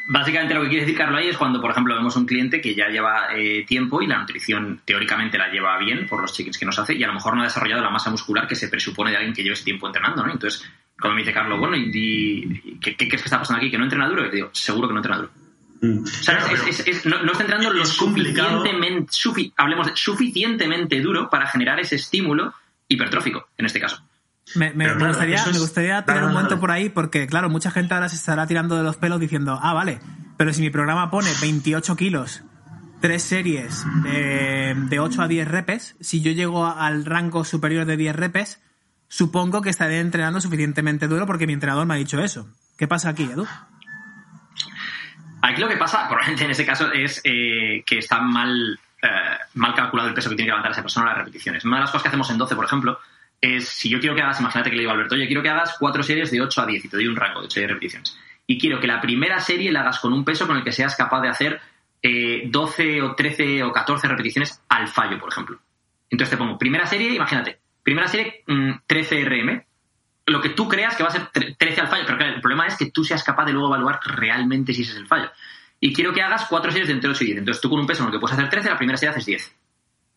Básicamente 0.09 0.53
lo 0.53 0.63
que 0.63 0.67
quiere 0.67 0.81
decir 0.81 0.97
Carlos 0.97 1.19
ahí 1.21 1.29
es 1.29 1.37
cuando, 1.37 1.61
por 1.61 1.71
ejemplo, 1.71 1.95
vemos 1.95 2.17
un 2.17 2.25
cliente 2.25 2.59
que 2.59 2.75
ya 2.75 2.89
lleva 2.89 3.27
eh, 3.37 3.63
tiempo 3.65 4.01
y 4.01 4.07
la 4.07 4.19
nutrición 4.19 4.81
teóricamente 4.83 5.37
la 5.37 5.49
lleva 5.49 5.77
bien 5.77 6.07
por 6.09 6.19
los 6.19 6.33
check-ins 6.33 6.57
que 6.57 6.65
nos 6.65 6.77
hace 6.77 6.93
y 6.93 7.03
a 7.03 7.07
lo 7.07 7.13
mejor 7.13 7.35
no 7.35 7.41
ha 7.41 7.45
desarrollado 7.45 7.81
la 7.81 7.89
masa 7.89 8.09
muscular 8.09 8.45
que 8.45 8.55
se 8.55 8.67
presupone 8.67 9.11
de 9.11 9.17
alguien 9.17 9.33
que 9.33 9.43
lleve 9.43 9.53
ese 9.53 9.63
tiempo 9.63 9.87
entrenando, 9.87 10.25
¿no? 10.25 10.33
Entonces, 10.33 10.69
cuando 10.99 11.15
me 11.15 11.21
dice 11.21 11.33
Carlos, 11.33 11.59
bueno, 11.59 11.75
¿y, 11.75 11.91
y 12.63 12.79
qué, 12.79 12.95
qué 12.95 13.07
crees 13.07 13.21
que 13.21 13.27
está 13.27 13.39
pasando 13.39 13.57
aquí? 13.59 13.69
¿Que 13.71 13.77
no 13.77 13.83
entrena 13.83 14.07
duro? 14.07 14.25
Y 14.25 14.29
te 14.29 14.35
digo, 14.37 14.49
seguro 14.53 14.87
que 14.87 14.93
no 14.93 14.99
entrena 14.99 15.17
duro. 15.17 15.31
Mm, 15.81 16.03
O 16.03 16.07
sea, 16.07 16.37
claro, 16.37 16.53
es- 16.53 16.59
pero- 16.61 16.69
es- 16.71 16.87
es- 16.87 17.05
no, 17.05 17.21
no 17.23 17.31
está 17.33 17.43
entrenando 17.43 17.73
lo 17.73 17.85
suficientemente, 17.85 19.11
sufi- 19.11 19.53
hablemos 19.57 19.87
de 19.87 19.93
suficientemente 19.95 21.01
duro 21.01 21.29
para 21.29 21.47
generar 21.47 21.79
ese 21.79 21.95
estímulo 21.95 22.53
hipertrófico, 22.87 23.47
en 23.57 23.65
este 23.65 23.79
caso. 23.79 24.01
Me, 24.55 24.71
me- 24.71 24.85
Pero 24.85 24.93
me 24.95 24.97
claro, 24.99 25.07
gustaría, 25.13 25.35
es- 25.37 25.51
me 25.53 25.59
gustaría 25.59 25.93
Dale, 25.93 26.05
tirar 26.05 26.23
un 26.25 26.31
momento 26.33 26.49
dale. 26.51 26.61
por 26.61 26.71
ahí 26.71 26.89
porque, 26.89 27.27
claro, 27.27 27.49
mucha 27.49 27.71
gente 27.71 27.93
ahora 27.93 28.09
se 28.09 28.15
estará 28.15 28.45
tirando 28.47 28.77
de 28.77 28.83
los 28.83 28.95
pelos 28.97 29.19
diciendo, 29.19 29.59
ah, 29.61 29.73
vale, 29.73 29.99
pero 30.37 30.53
si 30.53 30.61
mi 30.61 30.69
programa 30.69 31.09
pone 31.11 31.29
28 31.41 31.95
kilos, 31.95 32.43
tres 33.01 33.23
series 33.23 33.85
de, 34.03 34.75
de 34.89 34.99
8 34.99 35.21
a 35.21 35.27
10 35.27 35.47
repes, 35.47 35.95
si 35.99 36.21
yo 36.21 36.31
llego 36.31 36.65
al 36.65 37.03
rango 37.05 37.43
superior 37.45 37.85
de 37.85 37.97
10 37.97 38.15
repes, 38.15 38.61
supongo 39.13 39.61
que 39.61 39.69
estaré 39.69 39.99
entrenando 39.99 40.41
suficientemente 40.41 41.07
duro 41.07 41.27
porque 41.27 41.45
mi 41.45 41.53
entrenador 41.53 41.85
me 41.85 41.93
ha 41.93 41.97
dicho 41.97 42.19
eso. 42.19 42.47
¿Qué 42.75 42.87
pasa 42.87 43.09
aquí, 43.09 43.23
Edu? 43.23 43.45
Aquí 45.43 45.61
lo 45.61 45.67
que 45.67 45.77
pasa, 45.77 46.07
probablemente 46.07 46.45
en 46.45 46.51
este 46.51 46.65
caso, 46.65 46.91
es 46.91 47.21
eh, 47.23 47.83
que 47.85 47.99
está 47.99 48.21
mal, 48.21 48.79
eh, 49.03 49.37
mal 49.53 49.75
calculado 49.75 50.09
el 50.09 50.15
peso 50.15 50.31
que 50.31 50.35
tiene 50.35 50.47
que 50.47 50.51
levantar 50.53 50.71
esa 50.71 50.81
persona 50.81 51.05
a 51.05 51.09
las 51.09 51.17
repeticiones. 51.19 51.63
Una 51.63 51.77
de 51.77 51.81
las 51.81 51.91
cosas 51.91 52.01
que 52.01 52.07
hacemos 52.07 52.27
en 52.31 52.39
12, 52.39 52.55
por 52.55 52.65
ejemplo, 52.65 52.97
es 53.39 53.67
si 53.67 53.87
yo 53.87 53.99
quiero 53.99 54.15
que 54.15 54.23
hagas, 54.23 54.39
imagínate 54.39 54.71
que 54.71 54.77
le 54.77 54.81
digo 54.81 54.91
a 54.91 54.95
Alberto, 54.95 55.15
yo 55.15 55.27
quiero 55.27 55.43
que 55.43 55.49
hagas 55.49 55.75
cuatro 55.77 56.01
series 56.01 56.31
de 56.31 56.41
8 56.41 56.61
a 56.61 56.65
10 56.65 56.85
y 56.85 56.87
te 56.87 56.97
doy 56.97 57.05
un 57.05 57.15
rango 57.15 57.41
de 57.41 57.45
8 57.45 57.59
a 57.59 57.61
10 57.61 57.69
repeticiones. 57.69 58.17
Y 58.47 58.57
quiero 58.57 58.79
que 58.79 58.87
la 58.87 58.99
primera 58.99 59.39
serie 59.39 59.71
la 59.71 59.81
hagas 59.81 59.99
con 59.99 60.11
un 60.11 60.25
peso 60.25 60.47
con 60.47 60.57
el 60.57 60.63
que 60.63 60.71
seas 60.71 60.95
capaz 60.95 61.21
de 61.21 61.29
hacer 61.29 61.61
eh, 62.01 62.47
12 62.47 63.03
o 63.03 63.13
13 63.13 63.61
o 63.61 63.71
14 63.71 64.07
repeticiones 64.07 64.59
al 64.69 64.87
fallo, 64.87 65.19
por 65.19 65.29
ejemplo. 65.29 65.59
Entonces 66.09 66.31
te 66.31 66.37
pongo 66.37 66.57
primera 66.57 66.87
serie, 66.87 67.13
imagínate, 67.13 67.59
primera 67.83 68.07
serie 68.07 68.43
mm, 68.47 68.71
13 68.87 69.25
RM, 69.25 69.63
lo 70.27 70.41
que 70.41 70.49
tú 70.49 70.67
creas 70.67 70.95
que 70.95 71.03
va 71.03 71.09
a 71.09 71.11
ser 71.11 71.23
tre- 71.33 71.55
13 71.57 71.81
al 71.81 71.87
fallo, 71.87 72.03
pero 72.05 72.17
claro, 72.17 72.33
el 72.35 72.41
problema 72.41 72.65
es 72.67 72.77
que 72.77 72.91
tú 72.91 73.03
seas 73.03 73.23
capaz 73.23 73.45
de 73.45 73.51
luego 73.53 73.67
evaluar 73.67 73.99
realmente 74.05 74.73
si 74.73 74.81
ese 74.83 74.91
es 74.91 74.97
el 74.97 75.07
fallo. 75.07 75.29
Y 75.79 75.93
quiero 75.93 76.13
que 76.13 76.21
hagas 76.21 76.45
cuatro 76.49 76.71
series 76.71 76.87
de 76.87 76.93
entre 76.93 77.09
8 77.09 77.23
y 77.23 77.27
10. 77.27 77.37
Entonces 77.39 77.61
tú 77.61 77.69
con 77.69 77.79
un 77.79 77.85
peso 77.85 78.01
en 78.03 78.07
el 78.07 78.13
que 78.13 78.19
puedes 78.19 78.37
hacer 78.37 78.49
13, 78.49 78.69
la 78.69 78.77
primera 78.77 78.97
serie 78.97 79.11
haces 79.11 79.25
10. 79.25 79.55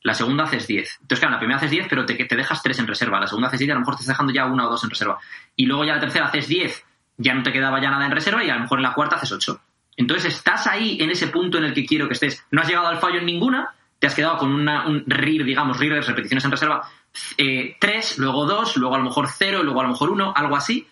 La 0.02 0.14
segunda 0.14 0.44
haces 0.44 0.64
10. 0.68 0.98
Entonces, 1.00 1.18
claro, 1.18 1.32
la 1.34 1.38
primera 1.40 1.56
haces 1.56 1.70
10, 1.72 1.86
pero 1.90 2.06
te, 2.06 2.14
te 2.14 2.36
dejas 2.36 2.62
3 2.62 2.78
en 2.78 2.86
reserva. 2.86 3.18
La 3.18 3.26
segunda 3.26 3.48
haces 3.48 3.58
10 3.58 3.68
y 3.68 3.70
a 3.72 3.74
lo 3.74 3.80
mejor 3.80 3.96
te 3.96 4.02
estás 4.02 4.14
dejando 4.14 4.32
ya 4.32 4.46
una 4.46 4.68
o 4.68 4.70
dos 4.70 4.84
en 4.84 4.90
reserva. 4.90 5.18
Y 5.56 5.66
luego 5.66 5.84
ya 5.84 5.94
la 5.94 6.00
tercera 6.00 6.26
haces 6.26 6.46
10, 6.46 6.84
ya 7.16 7.34
no 7.34 7.42
te 7.42 7.50
quedaba 7.52 7.82
ya 7.82 7.90
nada 7.90 8.06
en 8.06 8.12
reserva 8.12 8.44
y 8.44 8.50
a 8.50 8.54
lo 8.54 8.60
mejor 8.60 8.78
en 8.78 8.84
la 8.84 8.92
cuarta 8.92 9.16
haces 9.16 9.32
8. 9.32 9.60
Entonces 9.96 10.32
estás 10.36 10.68
ahí 10.68 10.98
en 11.00 11.10
ese 11.10 11.26
punto 11.28 11.58
en 11.58 11.64
el 11.64 11.74
que 11.74 11.84
quiero 11.84 12.06
que 12.06 12.14
estés. 12.14 12.44
No 12.52 12.60
has 12.60 12.68
llegado 12.68 12.86
al 12.86 12.98
fallo 12.98 13.18
en 13.18 13.26
ninguna, 13.26 13.74
te 13.98 14.06
has 14.06 14.14
quedado 14.14 14.36
con 14.38 14.52
una, 14.54 14.86
un 14.86 15.02
RIR, 15.08 15.44
digamos, 15.44 15.78
RIR, 15.80 15.94
repeticiones 16.04 16.44
en 16.44 16.50
reserva, 16.52 16.88
3, 17.36 18.18
luego 18.18 18.46
2, 18.46 18.76
luego 18.76 18.94
a 18.94 18.98
lo 18.98 19.04
mejor 19.04 19.28
0, 19.28 19.62
luego 19.62 19.80
a 19.80 19.84
lo 19.84 19.90
mejor 19.90 20.10
1, 20.10 20.32
algo 20.36 20.56
así, 20.56 20.86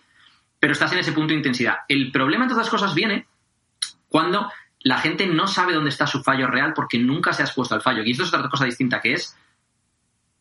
pero 0.59 0.73
estás 0.73 0.91
en 0.93 0.99
ese 0.99 1.11
punto 1.11 1.29
de 1.29 1.37
intensidad. 1.37 1.79
El 1.87 2.11
problema 2.11 2.45
en 2.45 2.49
todas 2.49 2.65
las 2.65 2.71
cosas 2.71 2.95
viene 2.95 3.27
cuando 4.09 4.49
la 4.79 4.99
gente 4.99 5.27
no 5.27 5.47
sabe 5.47 5.73
dónde 5.73 5.89
está 5.89 6.07
su 6.07 6.23
fallo 6.23 6.47
real 6.47 6.73
porque 6.73 6.99
nunca 6.99 7.33
se 7.33 7.41
ha 7.41 7.45
expuesto 7.45 7.75
al 7.75 7.81
fallo. 7.81 8.03
Y 8.03 8.11
esto 8.11 8.23
es 8.23 8.33
otra 8.33 8.49
cosa 8.49 8.65
distinta 8.65 9.01
que 9.01 9.13
es 9.13 9.35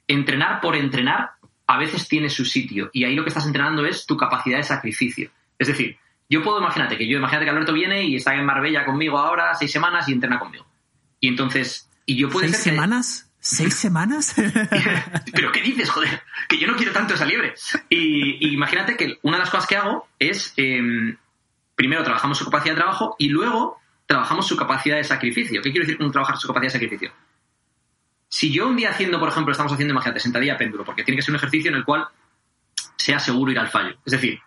entrenar 0.07 0.61
por 0.61 0.77
entrenar 0.77 1.33
a 1.67 1.79
veces 1.79 2.09
tiene 2.09 2.29
su 2.29 2.45
sitio 2.45 2.91
y 2.93 3.05
ahí 3.05 3.15
lo 3.15 3.23
que 3.23 3.31
estás 3.31 3.47
entrenando 3.47 3.87
es 3.87 4.07
tu 4.07 4.17
capacidad 4.17 4.59
de 4.59 4.65
sacrificio. 4.65 5.31
Es 5.59 5.69
decir, 5.69 5.97
yo 6.29 6.43
puedo, 6.43 6.59
imagínate 6.59 6.97
que 6.97 7.09
yo, 7.09 7.19
imagínate 7.19 7.47
que 7.47 7.51
Alberto 7.51 7.73
viene 7.73 8.05
y 8.05 8.17
está 8.17 8.35
en 8.35 8.45
Marbella 8.45 8.85
conmigo 8.85 9.19
ahora 9.19 9.55
seis 9.55 9.73
semanas 9.73 10.09
y 10.09 10.13
entrena 10.13 10.39
conmigo. 10.39 10.67
Y 11.21 11.29
entonces, 11.29 11.89
y 12.07 12.17
yo 12.17 12.29
puede 12.29 12.49
¿Seis 12.49 12.63
ser 12.63 12.73
semanas? 12.73 13.31
¿Seis 13.47 13.75
semanas? 13.75 14.35
pero 15.35 15.53
¿qué 15.53 15.61
dices, 15.61 15.91
joder? 15.91 16.23
Que 16.49 16.59
yo 16.59 16.67
no 16.67 16.77
quiero 16.77 16.93
tanto 16.93 17.13
esa 17.13 17.27
liebre. 17.27 17.53
Y, 17.91 18.53
imagínate 18.55 18.97
que 18.97 19.19
una 19.23 19.37
de 19.37 19.41
las 19.43 19.51
cosas 19.51 19.67
que 19.67 19.77
hago 19.77 20.09
es, 20.19 20.55
eh, 20.57 20.81
primero 21.75 22.03
trabajamos 22.03 22.39
su 22.39 22.47
capacidad 22.47 22.75
de 22.75 22.81
trabajo 22.81 23.17
y 23.19 23.29
luego 23.29 23.79
trabajamos 24.07 24.47
su 24.47 24.57
capacidad 24.57 24.97
de 24.97 25.05
sacrificio. 25.05 25.61
¿Qué 25.61 25.71
quiero 25.71 25.85
decir 25.87 25.99
con 25.99 26.11
trabajar 26.11 26.39
su 26.39 26.47
capacidad 26.49 26.73
de 26.73 26.79
sacrificio? 26.79 27.13
Si 28.31 28.51
yo 28.51 28.67
un 28.67 28.77
día 28.77 28.89
haciendo, 28.91 29.21
por 29.21 29.29
ejemplo, 29.29 29.53
estamos 29.53 29.73
haciendo, 29.75 29.93
imagínate, 29.93 30.21
sentadilla 30.21 30.57
péndulo, 30.57 30.83
porque 30.85 31.05
tiene 31.05 31.17
que 31.19 31.23
ser 31.23 31.33
un 31.33 31.37
ejercicio 31.37 31.71
en 31.71 31.77
el 31.77 31.85
cual 31.85 32.07
sea 32.97 33.19
seguro 33.19 33.53
ir 33.53 33.59
al 33.59 33.69
fallo. 33.69 33.97
Es 34.07 34.13
decir, 34.13 34.41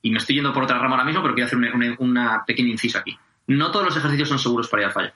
y 0.00 0.10
me 0.10 0.16
estoy 0.18 0.36
yendo 0.36 0.54
por 0.54 0.64
otra 0.64 0.78
rama 0.78 0.92
ahora 0.96 1.04
mismo, 1.04 1.20
pero 1.20 1.34
quiero 1.34 1.46
hacer 1.48 1.58
una, 1.58 1.74
una- 1.74 1.96
una 1.98 2.44
pequeña 2.46 2.70
inciso 2.70 2.98
aquí. 2.98 3.16
No 3.48 3.70
todos 3.70 3.84
los 3.84 3.96
ejercicios 3.98 4.28
son 4.30 4.38
seguros 4.38 4.68
para 4.68 4.82
ir 4.84 4.86
al 4.86 4.92
fallo. 4.94 5.12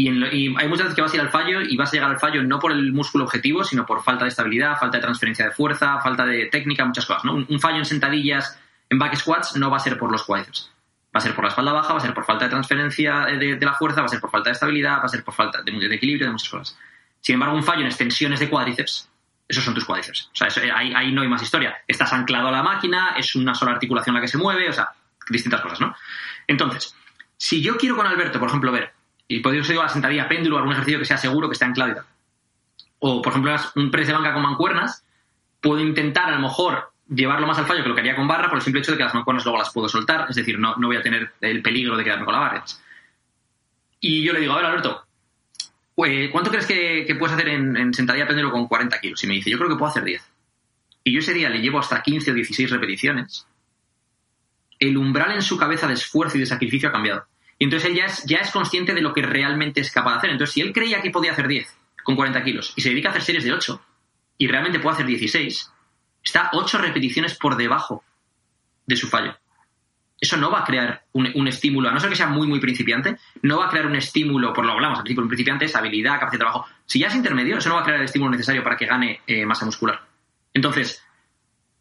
Y, 0.00 0.54
hay 0.56 0.68
muchas 0.68 0.84
veces 0.84 0.94
que 0.94 1.02
vas 1.02 1.12
a 1.12 1.16
ir 1.16 1.22
al 1.22 1.28
fallo 1.28 1.60
y 1.60 1.76
vas 1.76 1.88
a 1.88 1.92
llegar 1.92 2.10
al 2.10 2.20
fallo 2.20 2.40
no 2.44 2.60
por 2.60 2.70
el 2.70 2.92
músculo 2.92 3.24
objetivo, 3.24 3.64
sino 3.64 3.84
por 3.84 4.04
falta 4.04 4.24
de 4.24 4.28
estabilidad, 4.28 4.78
falta 4.78 4.98
de 4.98 5.02
transferencia 5.02 5.46
de 5.46 5.50
fuerza, 5.50 5.98
falta 6.00 6.24
de 6.24 6.46
técnica, 6.46 6.84
muchas 6.84 7.04
cosas. 7.04 7.24
¿no? 7.24 7.34
Un, 7.34 7.60
fallo 7.60 7.78
en 7.78 7.84
sentadillas, 7.84 8.60
en 8.88 8.96
back 8.96 9.16
squats, 9.16 9.56
no 9.56 9.72
va 9.72 9.78
a 9.78 9.80
ser 9.80 9.98
por 9.98 10.12
los 10.12 10.22
cuádriceps. 10.22 10.70
Va 11.06 11.18
a 11.18 11.20
ser 11.20 11.34
por 11.34 11.42
la 11.42 11.48
espalda 11.48 11.72
baja, 11.72 11.94
va 11.94 11.98
a 11.98 12.02
ser 12.02 12.14
por 12.14 12.24
falta 12.24 12.44
de 12.44 12.50
transferencia 12.50 13.24
de, 13.26 13.58
la 13.60 13.74
fuerza, 13.74 14.00
va 14.00 14.06
a 14.06 14.08
ser 14.08 14.20
por 14.20 14.30
falta 14.30 14.50
de 14.50 14.52
estabilidad, 14.52 15.00
va 15.00 15.06
a 15.06 15.08
ser 15.08 15.24
por 15.24 15.34
falta 15.34 15.62
de, 15.62 15.72
de 15.72 15.94
equilibrio, 15.96 16.26
de 16.26 16.32
muchas 16.32 16.48
cosas. 16.48 16.78
Sin 17.20 17.34
embargo, 17.34 17.56
un 17.56 17.64
fallo 17.64 17.80
en 17.80 17.88
extensiones 17.88 18.38
de 18.38 18.48
cuádriceps, 18.48 19.10
esos 19.48 19.64
son 19.64 19.74
tus 19.74 19.84
cuádriceps. 19.84 20.30
O 20.32 20.36
sea, 20.36 20.46
eso- 20.46 20.60
ahí, 20.60 20.92
ahí 20.94 21.10
no 21.10 21.22
hay 21.22 21.28
más 21.28 21.42
historia. 21.42 21.76
Estás 21.88 22.12
anclado 22.12 22.46
a 22.46 22.52
la 22.52 22.62
máquina, 22.62 23.14
es 23.16 23.34
una 23.34 23.52
sola 23.52 23.72
articulación 23.72 24.14
la 24.14 24.20
que 24.20 24.28
se 24.28 24.38
mueve, 24.38 24.68
o 24.68 24.72
sea, 24.72 24.90
distintas 25.28 25.60
cosas, 25.60 25.80
¿no? 25.80 25.96
Entonces, 26.46 26.94
si 27.36 27.60
yo 27.60 27.76
quiero 27.76 27.96
con 27.96 28.06
Alberto, 28.06 28.38
por 28.38 28.48
ejemplo, 28.48 28.70
ver, 28.70 28.92
y 29.28 29.40
podría 29.40 29.62
ser 29.62 29.76
la 29.76 29.88
sentadilla 29.88 30.26
péndulo, 30.26 30.56
algún 30.56 30.72
ejercicio 30.72 30.98
que 30.98 31.04
sea 31.04 31.18
seguro, 31.18 31.48
que 31.48 31.52
esté 31.52 31.66
anclado 31.66 31.92
y 31.92 31.94
tal. 31.94 32.04
O, 33.00 33.22
por 33.22 33.32
ejemplo, 33.32 33.54
un 33.76 33.90
press 33.90 34.06
de 34.06 34.14
banca 34.14 34.32
con 34.32 34.42
mancuernas, 34.42 35.04
puedo 35.60 35.80
intentar 35.80 36.30
a 36.30 36.32
lo 36.32 36.40
mejor 36.40 36.90
llevarlo 37.08 37.46
más 37.46 37.58
al 37.58 37.66
fallo 37.66 37.82
que 37.82 37.88
lo 37.90 37.94
que 37.94 38.00
haría 38.00 38.16
con 38.16 38.26
barra 38.26 38.48
por 38.48 38.58
el 38.58 38.62
simple 38.62 38.80
hecho 38.80 38.92
de 38.92 38.98
que 38.98 39.04
las 39.04 39.14
mancuernas 39.14 39.44
luego 39.44 39.58
las 39.58 39.72
puedo 39.72 39.88
soltar, 39.88 40.26
es 40.28 40.36
decir, 40.36 40.58
no, 40.58 40.74
no 40.76 40.88
voy 40.88 40.96
a 40.96 41.02
tener 41.02 41.32
el 41.40 41.62
peligro 41.62 41.96
de 41.96 42.04
quedarme 42.04 42.24
con 42.24 42.34
la 42.34 42.40
barra. 42.40 42.64
Y 44.00 44.22
yo 44.22 44.32
le 44.32 44.40
digo, 44.40 44.54
a 44.54 44.56
ver, 44.56 44.66
Alberto, 44.66 45.04
eh, 46.06 46.30
¿cuánto 46.30 46.50
crees 46.50 46.66
que, 46.66 47.04
que 47.06 47.14
puedes 47.14 47.34
hacer 47.34 47.48
en, 47.48 47.76
en 47.76 47.92
sentadilla 47.92 48.26
péndulo 48.26 48.50
con 48.50 48.66
40 48.66 48.98
kilos? 49.00 49.22
Y 49.24 49.26
me 49.26 49.34
dice, 49.34 49.50
yo 49.50 49.58
creo 49.58 49.68
que 49.68 49.76
puedo 49.76 49.90
hacer 49.90 50.04
10. 50.04 50.22
Y 51.04 51.12
yo 51.12 51.20
ese 51.20 51.34
día 51.34 51.48
le 51.50 51.60
llevo 51.60 51.78
hasta 51.78 52.02
15 52.02 52.30
o 52.30 52.34
16 52.34 52.70
repeticiones. 52.70 53.46
El 54.78 54.96
umbral 54.96 55.32
en 55.32 55.42
su 55.42 55.58
cabeza 55.58 55.86
de 55.86 55.94
esfuerzo 55.94 56.36
y 56.36 56.40
de 56.40 56.46
sacrificio 56.46 56.88
ha 56.88 56.92
cambiado. 56.92 57.26
Y 57.58 57.64
entonces 57.64 57.90
él 57.90 57.96
ya 57.96 58.04
es, 58.04 58.24
ya 58.24 58.38
es 58.38 58.50
consciente 58.50 58.94
de 58.94 59.00
lo 59.00 59.12
que 59.12 59.22
realmente 59.22 59.80
es 59.80 59.90
capaz 59.90 60.12
de 60.12 60.16
hacer. 60.18 60.30
Entonces, 60.30 60.54
si 60.54 60.60
él 60.60 60.72
creía 60.72 61.02
que 61.02 61.10
podía 61.10 61.32
hacer 61.32 61.48
10 61.48 61.76
con 62.04 62.14
40 62.14 62.42
kilos 62.44 62.72
y 62.76 62.80
se 62.80 62.90
dedica 62.90 63.08
a 63.08 63.10
hacer 63.10 63.22
series 63.22 63.44
de 63.44 63.52
8 63.52 63.80
y 64.38 64.46
realmente 64.46 64.78
puede 64.78 64.94
hacer 64.94 65.06
16, 65.06 65.72
está 66.22 66.50
8 66.52 66.78
repeticiones 66.78 67.36
por 67.36 67.56
debajo 67.56 68.04
de 68.86 68.96
su 68.96 69.08
fallo. 69.08 69.36
eso 70.20 70.36
no 70.36 70.50
va 70.50 70.60
a 70.60 70.64
crear 70.64 71.04
un, 71.12 71.30
un 71.34 71.46
estímulo, 71.46 71.88
a 71.88 71.92
no 71.92 72.00
ser 72.00 72.10
que 72.10 72.16
sea 72.16 72.28
muy, 72.28 72.46
muy 72.46 72.58
principiante, 72.58 73.16
no 73.42 73.58
va 73.58 73.66
a 73.66 73.68
crear 73.68 73.86
un 73.86 73.96
estímulo, 73.96 74.52
por 74.52 74.64
lo 74.64 74.72
hablamos 74.72 74.98
al 74.98 75.04
principio, 75.04 75.22
un 75.22 75.28
principiante 75.28 75.66
es 75.66 75.76
habilidad, 75.76 76.14
capacidad 76.14 76.32
de 76.32 76.38
trabajo. 76.38 76.66
Si 76.86 76.98
ya 76.98 77.08
es 77.08 77.14
intermedio, 77.14 77.58
eso 77.58 77.68
no 77.68 77.74
va 77.74 77.82
a 77.82 77.84
crear 77.84 77.98
el 77.98 78.06
estímulo 78.06 78.30
necesario 78.32 78.64
para 78.64 78.76
que 78.76 78.86
gane 78.86 79.20
eh, 79.26 79.44
masa 79.44 79.66
muscular. 79.66 80.00
Entonces, 80.54 81.04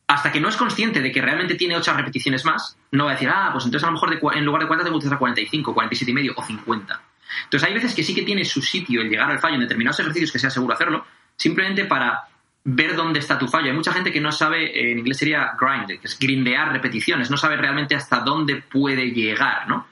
hasta 0.07 0.31
que 0.31 0.39
no 0.39 0.47
es 0.47 0.55
consciente 0.55 1.01
de 1.01 1.11
que 1.11 1.21
realmente 1.21 1.55
tiene 1.55 1.75
8 1.75 1.93
repeticiones 1.93 2.45
más, 2.45 2.77
no 2.91 3.05
va 3.05 3.11
a 3.11 3.13
decir, 3.13 3.29
ah, 3.29 3.49
pues 3.51 3.65
entonces 3.65 3.83
a 3.83 3.91
lo 3.91 3.93
mejor 3.93 4.35
en 4.35 4.45
lugar 4.45 4.61
de 4.61 4.67
40 4.67 4.85
tengo 4.85 4.95
que 4.95 5.05
utilizar 5.05 5.19
45, 5.19 5.73
47 5.73 6.11
y 6.11 6.13
medio 6.13 6.33
o 6.35 6.43
50. 6.43 7.01
Entonces 7.43 7.67
hay 7.67 7.73
veces 7.73 7.93
que 7.93 8.03
sí 8.03 8.15
que 8.15 8.23
tiene 8.23 8.45
su 8.45 8.61
sitio 8.61 9.01
el 9.01 9.09
llegar 9.09 9.29
al 9.29 9.39
fallo 9.39 9.55
en 9.55 9.61
determinados 9.61 9.99
ejercicios 9.99 10.31
que 10.31 10.39
sea 10.39 10.49
seguro 10.49 10.73
hacerlo, 10.73 11.05
simplemente 11.35 11.85
para 11.85 12.23
ver 12.63 12.95
dónde 12.95 13.19
está 13.19 13.37
tu 13.37 13.47
fallo. 13.47 13.67
Hay 13.67 13.75
mucha 13.75 13.91
gente 13.91 14.11
que 14.11 14.21
no 14.21 14.31
sabe, 14.31 14.65
eh, 14.65 14.91
en 14.91 14.99
inglés 14.99 15.17
sería 15.17 15.51
grind, 15.59 15.99
que 15.99 16.07
es 16.07 16.17
grindear 16.17 16.71
repeticiones, 16.71 17.29
no 17.29 17.37
sabe 17.37 17.57
realmente 17.57 17.95
hasta 17.95 18.21
dónde 18.21 18.61
puede 18.61 19.11
llegar, 19.11 19.67
¿no? 19.67 19.87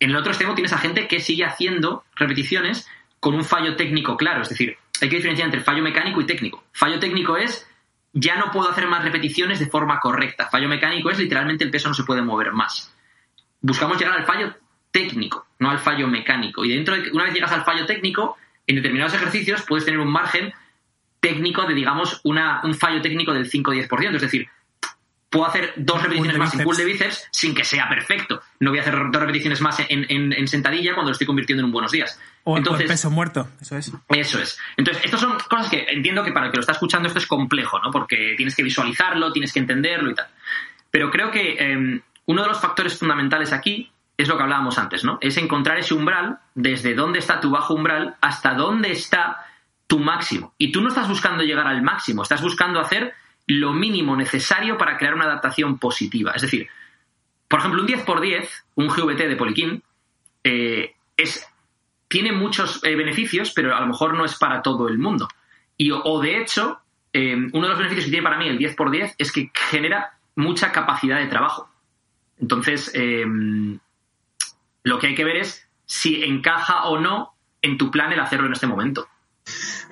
En 0.00 0.10
el 0.10 0.16
otro 0.16 0.32
extremo 0.32 0.54
tienes 0.54 0.72
a 0.72 0.78
gente 0.78 1.06
que 1.06 1.20
sigue 1.20 1.44
haciendo 1.44 2.04
repeticiones 2.16 2.88
con 3.20 3.34
un 3.34 3.44
fallo 3.44 3.76
técnico 3.76 4.16
claro, 4.16 4.42
es 4.42 4.48
decir, 4.48 4.76
hay 5.00 5.08
que 5.08 5.16
diferenciar 5.16 5.46
entre 5.46 5.60
fallo 5.60 5.82
mecánico 5.82 6.20
y 6.20 6.26
técnico. 6.26 6.64
Fallo 6.72 6.98
técnico 6.98 7.36
es 7.36 7.68
ya 8.12 8.36
no 8.36 8.50
puedo 8.50 8.70
hacer 8.70 8.86
más 8.86 9.04
repeticiones 9.04 9.58
de 9.58 9.66
forma 9.66 10.00
correcta. 10.00 10.48
Fallo 10.50 10.68
mecánico 10.68 11.10
es 11.10 11.18
literalmente 11.18 11.64
el 11.64 11.70
peso 11.70 11.88
no 11.88 11.94
se 11.94 12.04
puede 12.04 12.22
mover 12.22 12.52
más. 12.52 12.94
Buscamos 13.60 13.98
llegar 13.98 14.18
al 14.18 14.26
fallo 14.26 14.54
técnico, 14.90 15.46
no 15.58 15.70
al 15.70 15.78
fallo 15.78 16.06
mecánico. 16.08 16.64
Y 16.64 16.74
dentro 16.74 16.94
de 16.94 17.10
una 17.12 17.24
vez 17.24 17.34
llegas 17.34 17.52
al 17.52 17.64
fallo 17.64 17.86
técnico, 17.86 18.36
en 18.66 18.76
determinados 18.76 19.14
ejercicios 19.14 19.62
puedes 19.66 19.84
tener 19.84 20.00
un 20.00 20.10
margen 20.10 20.52
técnico 21.20 21.64
de, 21.64 21.74
digamos, 21.74 22.20
una, 22.24 22.60
un 22.64 22.74
fallo 22.74 23.00
técnico 23.00 23.32
del 23.32 23.48
5 23.48 23.70
o 23.70 23.74
10%. 23.74 24.16
Es 24.16 24.22
decir, 24.22 24.48
puedo 25.32 25.46
hacer 25.46 25.72
dos 25.76 26.00
repeticiones 26.02 26.36
más 26.38 26.54
en 26.54 26.62
pull 26.62 26.76
de 26.76 26.84
bíceps 26.84 27.28
sin 27.32 27.54
que 27.54 27.64
sea 27.64 27.88
perfecto. 27.88 28.40
No 28.60 28.70
voy 28.70 28.78
a 28.78 28.82
hacer 28.82 28.94
dos 29.10 29.20
repeticiones 29.20 29.60
más 29.60 29.80
en, 29.88 30.06
en- 30.08 30.32
en 30.32 30.46
sentadilla 30.46 30.92
cuando 30.94 31.10
lo 31.10 31.12
estoy 31.12 31.26
convirtiendo 31.26 31.62
en 31.62 31.64
un 31.66 31.72
buenos 31.72 31.90
días. 31.90 32.20
O, 32.44 32.52
o 32.54 32.56
Entonces, 32.58 32.82
el 32.82 32.88
peso 32.88 33.10
muerto, 33.10 33.48
eso 33.60 33.76
es. 33.76 33.90
eso 34.08 34.38
es. 34.40 34.58
Entonces, 34.76 35.04
estas 35.04 35.20
son 35.20 35.36
cosas 35.48 35.68
que 35.70 35.86
entiendo 35.88 36.22
que 36.22 36.32
para 36.32 36.46
el 36.46 36.52
que 36.52 36.56
lo 36.58 36.60
está 36.60 36.72
escuchando 36.72 37.08
esto 37.08 37.18
es 37.18 37.26
complejo, 37.26 37.78
¿no? 37.80 37.90
Porque 37.90 38.34
tienes 38.36 38.54
que 38.54 38.62
visualizarlo, 38.62 39.32
tienes 39.32 39.52
que 39.52 39.58
entenderlo 39.60 40.10
y 40.10 40.14
tal. 40.14 40.26
Pero 40.90 41.10
creo 41.10 41.30
que 41.30 41.56
eh, 41.58 42.00
uno 42.26 42.42
de 42.42 42.48
los 42.48 42.60
factores 42.60 42.98
fundamentales 42.98 43.52
aquí 43.52 43.90
es 44.18 44.28
lo 44.28 44.36
que 44.36 44.42
hablábamos 44.42 44.76
antes, 44.78 45.02
¿no? 45.02 45.18
Es 45.22 45.36
encontrar 45.38 45.78
ese 45.78 45.94
umbral, 45.94 46.38
desde 46.54 46.94
dónde 46.94 47.18
está 47.18 47.40
tu 47.40 47.50
bajo 47.50 47.72
umbral 47.74 48.16
hasta 48.20 48.52
dónde 48.54 48.92
está 48.92 49.46
tu 49.86 49.98
máximo. 49.98 50.52
Y 50.58 50.70
tú 50.72 50.82
no 50.82 50.88
estás 50.88 51.08
buscando 51.08 51.42
llegar 51.42 51.66
al 51.66 51.82
máximo, 51.82 52.22
estás 52.22 52.42
buscando 52.42 52.78
hacer 52.80 53.14
lo 53.58 53.72
mínimo 53.72 54.16
necesario 54.16 54.78
para 54.78 54.96
crear 54.96 55.14
una 55.14 55.24
adaptación 55.24 55.78
positiva. 55.78 56.32
Es 56.32 56.42
decir, 56.42 56.68
por 57.48 57.60
ejemplo, 57.60 57.82
un 57.82 57.88
10x10, 57.88 58.48
un 58.76 58.88
GVT 58.88 59.28
de 59.28 59.36
Poliquín, 59.36 59.82
eh, 60.42 60.94
es, 61.16 61.46
tiene 62.08 62.32
muchos 62.32 62.82
eh, 62.84 62.96
beneficios, 62.96 63.52
pero 63.52 63.76
a 63.76 63.80
lo 63.80 63.86
mejor 63.86 64.14
no 64.14 64.24
es 64.24 64.36
para 64.36 64.62
todo 64.62 64.88
el 64.88 64.98
mundo. 64.98 65.28
Y, 65.76 65.90
o, 65.90 66.20
de 66.20 66.40
hecho, 66.40 66.80
eh, 67.12 67.34
uno 67.34 67.62
de 67.62 67.68
los 67.68 67.78
beneficios 67.78 68.06
que 68.06 68.10
tiene 68.10 68.24
para 68.24 68.38
mí 68.38 68.48
el 68.48 68.58
10x10 68.58 69.14
es 69.18 69.32
que 69.32 69.50
genera 69.54 70.18
mucha 70.34 70.72
capacidad 70.72 71.18
de 71.18 71.26
trabajo. 71.26 71.68
Entonces, 72.40 72.92
lo 74.82 74.98
que 74.98 75.06
hay 75.06 75.14
que 75.14 75.24
ver 75.24 75.36
es 75.36 75.68
si 75.84 76.24
encaja 76.24 76.84
o 76.84 76.98
no 76.98 77.34
en 77.60 77.78
tu 77.78 77.90
plan 77.90 78.10
el 78.12 78.18
hacerlo 78.18 78.46
en 78.46 78.54
este 78.54 78.66
momento. 78.66 79.08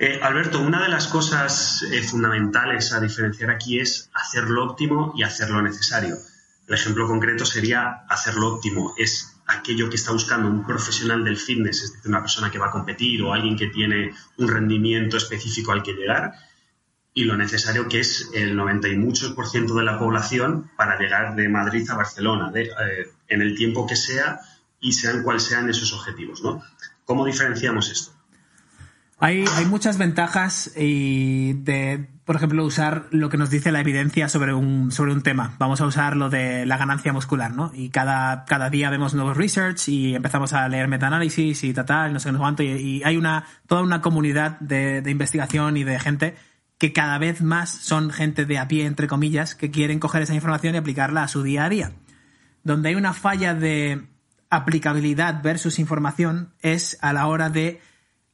Eh, 0.03 0.19
Alberto, 0.19 0.59
una 0.59 0.81
de 0.81 0.89
las 0.89 1.05
cosas 1.05 1.83
eh, 1.83 2.01
fundamentales 2.01 2.91
a 2.91 2.99
diferenciar 2.99 3.51
aquí 3.51 3.79
es 3.79 4.09
hacer 4.15 4.45
lo 4.45 4.65
óptimo 4.65 5.13
y 5.15 5.21
hacer 5.21 5.51
lo 5.51 5.61
necesario. 5.61 6.17
El 6.67 6.73
ejemplo 6.73 7.05
concreto 7.07 7.45
sería 7.45 8.03
hacer 8.09 8.33
lo 8.33 8.55
óptimo. 8.55 8.95
Es 8.97 9.39
aquello 9.45 9.91
que 9.91 9.97
está 9.97 10.11
buscando 10.11 10.47
un 10.47 10.65
profesional 10.65 11.23
del 11.23 11.37
fitness, 11.37 11.83
es 11.83 11.93
decir, 11.93 12.09
una 12.09 12.21
persona 12.21 12.49
que 12.49 12.57
va 12.57 12.69
a 12.69 12.71
competir 12.71 13.21
o 13.21 13.31
alguien 13.31 13.55
que 13.55 13.67
tiene 13.67 14.11
un 14.37 14.47
rendimiento 14.47 15.17
específico 15.17 15.71
al 15.71 15.83
que 15.83 15.93
llegar. 15.93 16.33
Y 17.13 17.25
lo 17.25 17.37
necesario 17.37 17.87
que 17.87 17.99
es 17.99 18.31
el 18.33 18.55
90 18.55 18.87
y 18.87 18.97
muchos 18.97 19.33
por 19.33 19.47
ciento 19.47 19.75
de 19.75 19.83
la 19.83 19.99
población 19.99 20.71
para 20.77 20.97
llegar 20.97 21.35
de 21.35 21.47
Madrid 21.47 21.87
a 21.91 21.95
Barcelona, 21.95 22.51
eh, 22.55 23.11
en 23.27 23.41
el 23.43 23.55
tiempo 23.55 23.85
que 23.85 23.95
sea 23.95 24.39
y 24.79 24.93
sean 24.93 25.21
cuales 25.21 25.43
sean 25.43 25.69
esos 25.69 25.93
objetivos. 25.93 26.41
¿no? 26.41 26.63
¿Cómo 27.05 27.23
diferenciamos 27.23 27.91
esto? 27.91 28.20
Hay, 29.23 29.45
muchas 29.67 29.99
ventajas 29.99 30.73
y 30.75 31.53
de, 31.53 32.09
por 32.25 32.37
ejemplo, 32.37 32.65
usar 32.65 33.05
lo 33.11 33.29
que 33.29 33.37
nos 33.37 33.51
dice 33.51 33.71
la 33.71 33.79
evidencia 33.79 34.27
sobre 34.27 34.51
un, 34.51 34.91
sobre 34.91 35.13
un 35.13 35.21
tema. 35.21 35.53
Vamos 35.59 35.79
a 35.79 35.85
usar 35.85 36.17
lo 36.17 36.31
de 36.31 36.65
la 36.65 36.77
ganancia 36.77 37.13
muscular, 37.13 37.53
¿no? 37.53 37.71
Y 37.75 37.89
cada, 37.89 38.45
cada 38.45 38.71
día 38.71 38.89
vemos 38.89 39.13
nuevos 39.13 39.37
research 39.37 39.89
y 39.89 40.15
empezamos 40.15 40.53
a 40.53 40.67
leer 40.67 40.87
metaanálisis 40.87 41.63
y 41.63 41.71
tal, 41.71 41.85
tal, 41.85 42.13
no 42.13 42.19
sé 42.19 42.29
qué, 42.29 42.33
no 42.33 42.39
cuánto. 42.39 42.63
Y, 42.63 42.69
y 42.69 43.03
hay 43.03 43.15
una, 43.15 43.45
toda 43.67 43.83
una 43.83 44.01
comunidad 44.01 44.59
de, 44.59 45.03
de 45.03 45.11
investigación 45.11 45.77
y 45.77 45.83
de 45.83 45.99
gente 45.99 46.35
que 46.79 46.91
cada 46.91 47.19
vez 47.19 47.43
más 47.43 47.69
son 47.69 48.09
gente 48.09 48.45
de 48.45 48.57
a 48.57 48.67
pie, 48.67 48.87
entre 48.87 49.07
comillas, 49.07 49.53
que 49.53 49.69
quieren 49.69 49.99
coger 49.99 50.23
esa 50.23 50.33
información 50.33 50.73
y 50.73 50.79
aplicarla 50.79 51.21
a 51.21 51.27
su 51.27 51.43
día 51.43 51.65
a 51.65 51.69
día. 51.69 51.91
Donde 52.63 52.89
hay 52.89 52.95
una 52.95 53.13
falla 53.13 53.53
de 53.53 54.07
aplicabilidad 54.49 55.43
versus 55.43 55.77
información 55.77 56.55
es 56.63 56.97
a 57.01 57.13
la 57.13 57.27
hora 57.27 57.51
de 57.51 57.81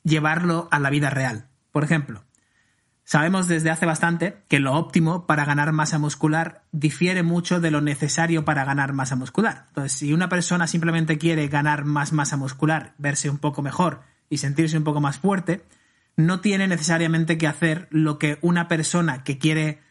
llevarlo 0.07 0.67
a 0.71 0.79
la 0.79 0.89
vida 0.89 1.09
real. 1.09 1.47
Por 1.71 1.83
ejemplo, 1.83 2.23
sabemos 3.03 3.47
desde 3.47 3.69
hace 3.69 3.85
bastante 3.85 4.37
que 4.47 4.59
lo 4.59 4.73
óptimo 4.73 5.27
para 5.27 5.45
ganar 5.45 5.71
masa 5.73 5.99
muscular 5.99 6.63
difiere 6.71 7.23
mucho 7.23 7.59
de 7.59 7.71
lo 7.71 7.81
necesario 7.81 8.45
para 8.45 8.65
ganar 8.65 8.93
masa 8.93 9.15
muscular. 9.15 9.65
Entonces, 9.69 9.91
si 9.91 10.13
una 10.13 10.29
persona 10.29 10.65
simplemente 10.65 11.17
quiere 11.17 11.47
ganar 11.47 11.85
más 11.85 12.13
masa 12.13 12.37
muscular, 12.37 12.93
verse 12.97 13.29
un 13.29 13.37
poco 13.37 13.61
mejor 13.61 14.01
y 14.29 14.37
sentirse 14.37 14.77
un 14.77 14.83
poco 14.83 15.01
más 15.01 15.19
fuerte, 15.19 15.63
no 16.15 16.39
tiene 16.39 16.67
necesariamente 16.67 17.37
que 17.37 17.47
hacer 17.47 17.87
lo 17.91 18.17
que 18.17 18.39
una 18.41 18.67
persona 18.67 19.23
que 19.23 19.37
quiere 19.37 19.81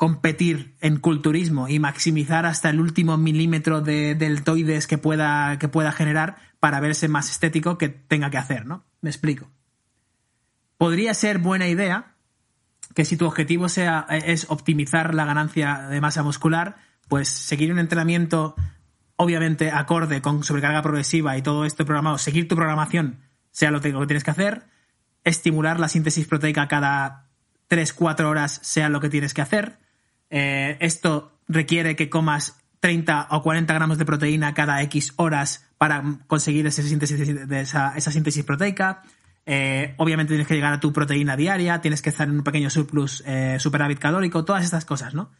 competir 0.00 0.78
en 0.80 0.96
culturismo 0.96 1.68
y 1.68 1.78
maximizar 1.78 2.46
hasta 2.46 2.70
el 2.70 2.80
último 2.80 3.18
milímetro 3.18 3.82
de 3.82 4.14
deltoides 4.14 4.86
que 4.86 4.96
pueda, 4.96 5.58
que 5.58 5.68
pueda 5.68 5.92
generar 5.92 6.36
para 6.58 6.80
verse 6.80 7.06
más 7.06 7.28
estético 7.28 7.76
que 7.76 7.90
tenga 7.90 8.30
que 8.30 8.38
hacer, 8.38 8.64
¿no? 8.64 8.82
Me 9.02 9.10
explico. 9.10 9.50
Podría 10.78 11.12
ser 11.12 11.36
buena 11.36 11.68
idea 11.68 12.14
que 12.94 13.04
si 13.04 13.18
tu 13.18 13.26
objetivo 13.26 13.68
sea, 13.68 14.06
es 14.08 14.46
optimizar 14.48 15.14
la 15.14 15.26
ganancia 15.26 15.88
de 15.90 16.00
masa 16.00 16.22
muscular, 16.22 16.78
pues 17.06 17.28
seguir 17.28 17.70
un 17.70 17.78
entrenamiento 17.78 18.54
obviamente 19.16 19.70
acorde 19.70 20.22
con 20.22 20.44
sobrecarga 20.44 20.80
progresiva 20.80 21.36
y 21.36 21.42
todo 21.42 21.66
esto 21.66 21.84
programado, 21.84 22.16
seguir 22.16 22.48
tu 22.48 22.56
programación 22.56 23.20
sea 23.50 23.70
lo 23.70 23.82
que 23.82 23.92
tienes 23.92 24.24
que 24.24 24.30
hacer, 24.30 24.64
estimular 25.24 25.78
la 25.78 25.88
síntesis 25.88 26.26
proteica 26.26 26.68
cada 26.68 27.28
3-4 27.68 28.24
horas 28.24 28.60
sea 28.62 28.88
lo 28.88 29.00
que 29.00 29.10
tienes 29.10 29.34
que 29.34 29.42
hacer. 29.42 29.89
Eh, 30.30 30.76
esto 30.80 31.32
requiere 31.48 31.96
que 31.96 32.08
comas 32.08 32.60
30 32.80 33.28
o 33.30 33.42
40 33.42 33.74
gramos 33.74 33.98
de 33.98 34.04
proteína 34.04 34.54
cada 34.54 34.80
X 34.82 35.12
horas 35.16 35.66
para 35.76 36.02
conseguir 36.26 36.66
esa 36.66 36.82
síntesis, 36.82 37.48
de 37.48 37.60
esa, 37.60 37.98
síntesis 37.98 38.44
proteica. 38.44 39.02
Eh, 39.46 39.94
obviamente 39.98 40.30
tienes 40.30 40.46
que 40.46 40.54
llegar 40.54 40.72
a 40.72 40.80
tu 40.80 40.92
proteína 40.92 41.36
diaria, 41.36 41.80
tienes 41.80 42.02
que 42.02 42.10
estar 42.10 42.28
en 42.28 42.36
un 42.36 42.44
pequeño 42.44 42.70
surplus, 42.70 43.22
eh, 43.26 43.56
superávit 43.58 43.98
calórico, 43.98 44.44
todas 44.44 44.64
estas 44.64 44.84
cosas, 44.84 45.14
¿no? 45.14 45.30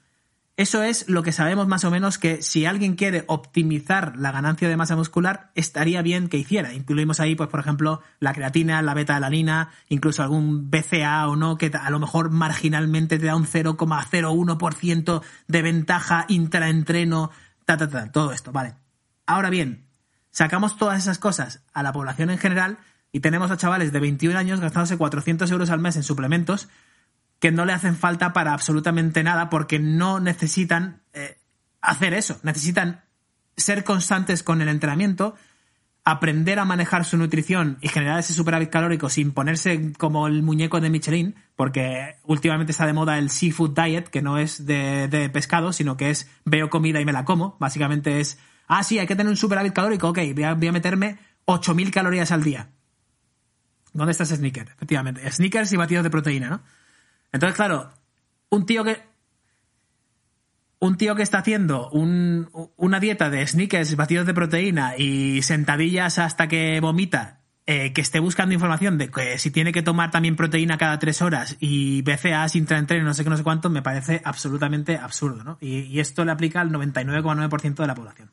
Eso 0.61 0.83
es 0.83 1.09
lo 1.09 1.23
que 1.23 1.33
sabemos 1.33 1.68
más 1.68 1.85
o 1.85 1.90
menos 1.90 2.18
que 2.18 2.42
si 2.42 2.66
alguien 2.66 2.94
quiere 2.94 3.25
optimizar 3.29 4.18
la 4.18 4.31
ganancia 4.31 4.68
de 4.68 4.77
masa 4.77 4.94
muscular, 4.94 5.51
estaría 5.55 6.03
bien 6.03 6.29
que 6.29 6.37
hiciera. 6.37 6.75
Incluimos 6.75 7.18
ahí, 7.18 7.35
pues, 7.35 7.49
por 7.49 7.61
ejemplo, 7.61 8.03
la 8.18 8.35
creatina, 8.35 8.83
la 8.83 8.92
beta-alanina, 8.92 9.70
incluso 9.88 10.23
algún 10.23 10.70
BCA 10.70 11.27
o 11.29 11.37
no, 11.37 11.57
que 11.57 11.70
a 11.73 11.88
lo 11.88 11.99
mejor 11.99 12.29
marginalmente 12.29 13.18
te 13.18 13.25
da 13.25 13.37
un 13.37 13.46
0,01% 13.46 15.23
de 15.49 15.62
ventaja 15.62 16.27
intraentreno, 16.29 17.31
ta, 17.64 17.79
ta, 17.79 17.88
ta, 17.88 18.12
todo 18.12 18.31
esto, 18.33 18.53
vale. 18.53 18.75
Ahora 19.25 19.49
bien, 19.49 19.87
sacamos 20.31 20.77
todas 20.77 20.99
esas 20.99 21.16
cosas 21.18 21.62
a 21.73 21.83
la 21.83 21.94
población 21.94 22.29
en 22.29 22.37
general 22.37 22.77
y 23.12 23.20
tenemos 23.20 23.51
a 23.51 23.57
chavales 23.57 23.92
de 23.92 24.01
21 24.01 24.38
años 24.38 24.61
gastándose 24.61 24.99
400 24.99 25.51
euros 25.53 25.70
al 25.70 25.81
mes 25.81 25.96
en 25.96 26.03
suplementos 26.03 26.68
que 27.40 27.50
no 27.50 27.64
le 27.64 27.72
hacen 27.72 27.96
falta 27.96 28.33
para 28.33 28.53
absolutamente 28.53 29.24
nada 29.24 29.50
porque 29.50 29.79
no 29.79 30.20
necesitan 30.20 31.03
eh, 31.14 31.38
hacer 31.81 32.14
eso. 32.14 32.38
Necesitan 32.42 33.03
ser 33.57 33.83
constantes 33.83 34.42
con 34.42 34.61
el 34.61 34.68
entrenamiento, 34.68 35.35
aprender 36.05 36.59
a 36.59 36.64
manejar 36.64 37.05
su 37.05 37.16
nutrición 37.16 37.79
y 37.81 37.88
generar 37.88 38.18
ese 38.18 38.35
superávit 38.35 38.70
calórico 38.70 39.09
sin 39.09 39.33
ponerse 39.33 39.92
como 39.94 40.26
el 40.26 40.42
muñeco 40.42 40.81
de 40.81 40.90
Michelin, 40.90 41.35
porque 41.57 42.16
últimamente 42.24 42.72
está 42.72 42.87
de 42.87 42.92
moda 42.92 43.18
el 43.18 43.31
seafood 43.31 43.74
diet, 43.74 44.09
que 44.09 44.22
no 44.22 44.38
es 44.38 44.66
de, 44.66 45.31
pescado, 45.33 45.72
sino 45.72 45.96
que 45.96 46.11
es 46.11 46.31
veo 46.44 46.68
comida 46.68 47.00
y 47.00 47.07
me 47.07 47.12
la 47.12 47.24
como. 47.24 47.57
Básicamente 47.59 48.20
es, 48.20 48.38
ah, 48.66 48.83
sí, 48.83 48.98
hay 48.98 49.07
que 49.07 49.16
tener 49.16 49.31
un 49.31 49.37
superávit 49.37 49.72
calórico, 49.72 50.11
ok, 50.11 50.18
voy 50.35 50.44
a, 50.44 50.55
voy 50.55 50.68
a 50.68 50.72
meterme 50.72 51.18
8.000 51.46 51.90
calorías 51.90 52.33
al 52.33 52.42
día. 52.42 52.70
¿Dónde 53.92 54.12
está 54.12 54.24
ese 54.24 54.37
sneaker? 54.37 54.68
Efectivamente, 54.76 55.31
sneakers 55.33 55.72
y 55.72 55.76
batidos 55.76 56.05
de 56.05 56.11
proteína, 56.11 56.48
¿no? 56.48 56.62
Entonces, 57.32 57.56
claro, 57.56 57.90
un 58.50 58.66
tío 58.66 58.84
que. 58.84 59.02
un 60.82 60.96
tío 60.96 61.14
que 61.14 61.22
está 61.22 61.38
haciendo 61.38 61.90
un- 61.90 62.48
una 62.76 63.00
dieta 63.00 63.28
de 63.28 63.46
sneakers, 63.46 63.96
batidos 63.96 64.26
de 64.26 64.32
proteína 64.32 64.94
y 64.96 65.42
sentadillas 65.42 66.18
hasta 66.18 66.48
que 66.48 66.80
vomita, 66.80 67.40
eh, 67.66 67.92
que 67.92 68.00
esté 68.00 68.18
buscando 68.18 68.54
información 68.54 68.96
de 68.96 69.10
que 69.10 69.38
si 69.38 69.50
tiene 69.50 69.72
que 69.72 69.82
tomar 69.82 70.10
también 70.10 70.36
proteína 70.36 70.78
cada 70.78 70.98
tres 70.98 71.20
horas 71.20 71.56
y 71.60 72.00
BCAAs 72.00 72.56
intraentreno, 72.56 73.04
no 73.04 73.12
sé 73.12 73.24
qué, 73.24 73.30
no 73.30 73.36
sé 73.36 73.42
cuánto, 73.42 73.68
me 73.68 73.82
parece 73.82 74.22
absolutamente 74.24 74.96
absurdo, 74.96 75.44
¿no? 75.44 75.58
Y, 75.60 75.80
y 75.80 76.00
esto 76.00 76.24
le 76.24 76.32
aplica 76.32 76.62
al 76.62 76.70
99,9% 76.72 77.74
de 77.82 77.86
la 77.86 77.94
población. 77.94 78.30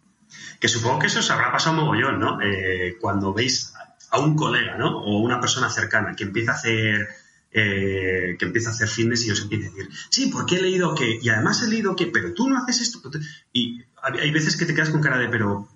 Que 0.62 0.70
supongo 0.70 1.00
que 1.00 1.08
eso 1.08 1.20
os 1.20 1.30
habrá 1.30 1.52
pasado 1.52 1.76
mogollón, 1.76 2.18
¿no? 2.18 2.42
Eh, 2.42 2.96
cuando 3.02 3.34
veis 3.34 3.74
a 4.12 4.20
un 4.20 4.36
colega, 4.38 4.78
¿no? 4.78 5.00
O 5.00 5.20
una 5.20 5.42
persona 5.42 5.70
cercana 5.70 6.16
que 6.16 6.24
empieza 6.24 6.54
a 6.54 6.56
hacer 6.56 7.08
eh, 7.52 8.36
que 8.38 8.46
empieza 8.46 8.70
a 8.70 8.74
hacer 8.74 8.88
fitness 8.88 9.26
y 9.26 9.32
os 9.32 9.42
empieza 9.42 9.68
a 9.68 9.72
decir, 9.72 9.90
sí, 10.10 10.30
porque 10.32 10.58
he 10.58 10.62
leído 10.62 10.94
que, 10.96 11.20
y 11.22 11.30
además 11.30 11.62
he 11.64 11.68
leído 11.68 11.96
que, 11.96 12.08
pero 12.08 12.34
tú 12.34 12.50
no 12.50 12.58
haces 12.58 12.82
esto. 12.82 13.00
pero 13.02 13.12
tú-". 13.20 13.26
Y 13.54 13.82
hay 14.04 14.20
hay 14.20 14.32
veces 14.32 14.58
que 14.58 14.66
te 14.66 14.74
quedas 14.74 14.90
con 14.90 15.02
cara 15.02 15.18
de, 15.18 15.28
pero, 15.30 15.68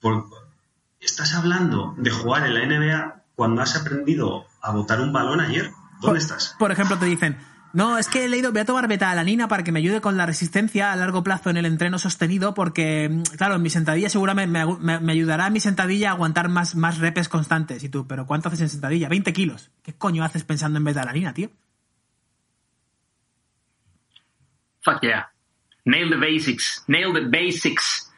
por- 0.00 0.26
estás 1.00 1.34
hablando 1.34 1.94
de 1.98 2.10
jugar 2.10 2.44
en 2.46 2.54
la 2.54 2.64
NBA 2.66 3.24
cuando 3.36 3.62
has 3.62 3.76
aprendido 3.76 4.46
a 4.60 4.72
botar 4.72 5.00
un 5.00 5.12
balón 5.12 5.40
ayer. 5.40 5.70
¿Dónde 6.00 6.06
Por- 6.06 6.16
estás? 6.16 6.54
Por 6.58 6.72
ejemplo, 6.72 6.98
te 6.98 7.06
dicen, 7.06 7.36
no, 7.72 7.98
es 7.98 8.08
que 8.08 8.24
he 8.24 8.28
leído, 8.28 8.50
voy 8.50 8.62
a 8.62 8.64
tomar 8.64 8.88
betalanina 8.88 9.46
para 9.46 9.62
que 9.62 9.72
me 9.72 9.80
ayude 9.80 10.00
con 10.00 10.16
la 10.16 10.24
resistencia 10.24 10.92
a 10.92 10.96
largo 10.96 11.22
plazo 11.22 11.50
en 11.50 11.58
el 11.58 11.66
entreno 11.66 11.98
sostenido, 11.98 12.54
porque, 12.54 13.08
mm, 13.10 13.22
claro, 13.36 13.56
en 13.56 13.62
mi 13.62 13.70
sentadilla 13.70 14.08
seguramente 14.08 14.64
me, 14.80 15.12
ayudará 15.12 15.50
mi 15.50 15.60
sentadilla 15.60 16.10
a 16.10 16.12
aguantar 16.12 16.48
más, 16.48 16.74
más 16.74 16.98
repes 16.98 17.28
constantes. 17.28 17.84
Y 17.84 17.90
tú, 17.90 18.06
¿pero 18.06 18.26
cuánto 18.26 18.48
haces 18.48 18.62
en 18.62 18.68
sentadilla? 18.70 19.08
20 19.08 19.32
kilos. 19.32 19.70
¿Qué 19.82 19.92
coño 19.94 20.24
haces 20.24 20.44
pensando 20.44 20.78
en 20.78 20.84
betalanina, 20.84 21.34
tío? 21.34 21.50
Fuck 24.80 25.02
yeah. 25.02 25.30
Nail 25.84 26.08
the 26.08 26.16
basics. 26.16 26.84
Nail 26.86 27.12
the 27.12 27.26
basics. 27.26 28.10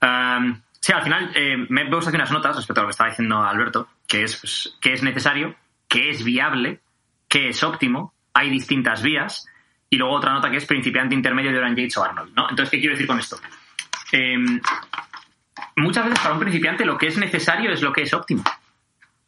Um, 0.00 0.60
sí, 0.80 0.92
al 0.92 1.02
final 1.02 1.32
eh, 1.34 1.56
me 1.68 1.86
puesto 1.86 2.10
aquí 2.10 2.16
unas 2.16 2.30
notas 2.30 2.56
respecto 2.56 2.80
a 2.80 2.84
lo 2.84 2.88
que 2.88 2.92
estaba 2.92 3.10
diciendo 3.10 3.42
Alberto, 3.42 3.88
que 4.06 4.22
es, 4.22 4.36
pues, 4.36 4.76
que 4.80 4.92
es 4.92 5.02
necesario, 5.02 5.56
que 5.88 6.10
es 6.10 6.22
viable, 6.22 6.80
que 7.28 7.48
es 7.48 7.62
óptimo, 7.62 8.12
hay 8.34 8.50
distintas 8.50 9.02
vías, 9.02 9.46
y 9.92 9.96
luego 9.96 10.14
otra 10.14 10.32
nota 10.32 10.50
que 10.50 10.56
es 10.56 10.64
principiante 10.64 11.14
intermedio 11.14 11.52
de 11.52 11.58
Oran 11.58 11.76
Yates 11.76 11.98
o 11.98 12.04
Arnold. 12.04 12.32
¿no? 12.34 12.48
Entonces, 12.48 12.70
¿qué 12.70 12.80
quiero 12.80 12.94
decir 12.94 13.06
con 13.06 13.18
esto? 13.18 13.36
Em, 14.10 14.58
muchas 15.76 16.04
veces 16.04 16.20
para 16.20 16.34
un 16.34 16.40
principiante 16.40 16.86
lo 16.86 16.96
que 16.96 17.08
es 17.08 17.18
necesario 17.18 17.70
es 17.70 17.82
lo 17.82 17.92
que 17.92 18.02
es 18.02 18.14
óptimo. 18.14 18.42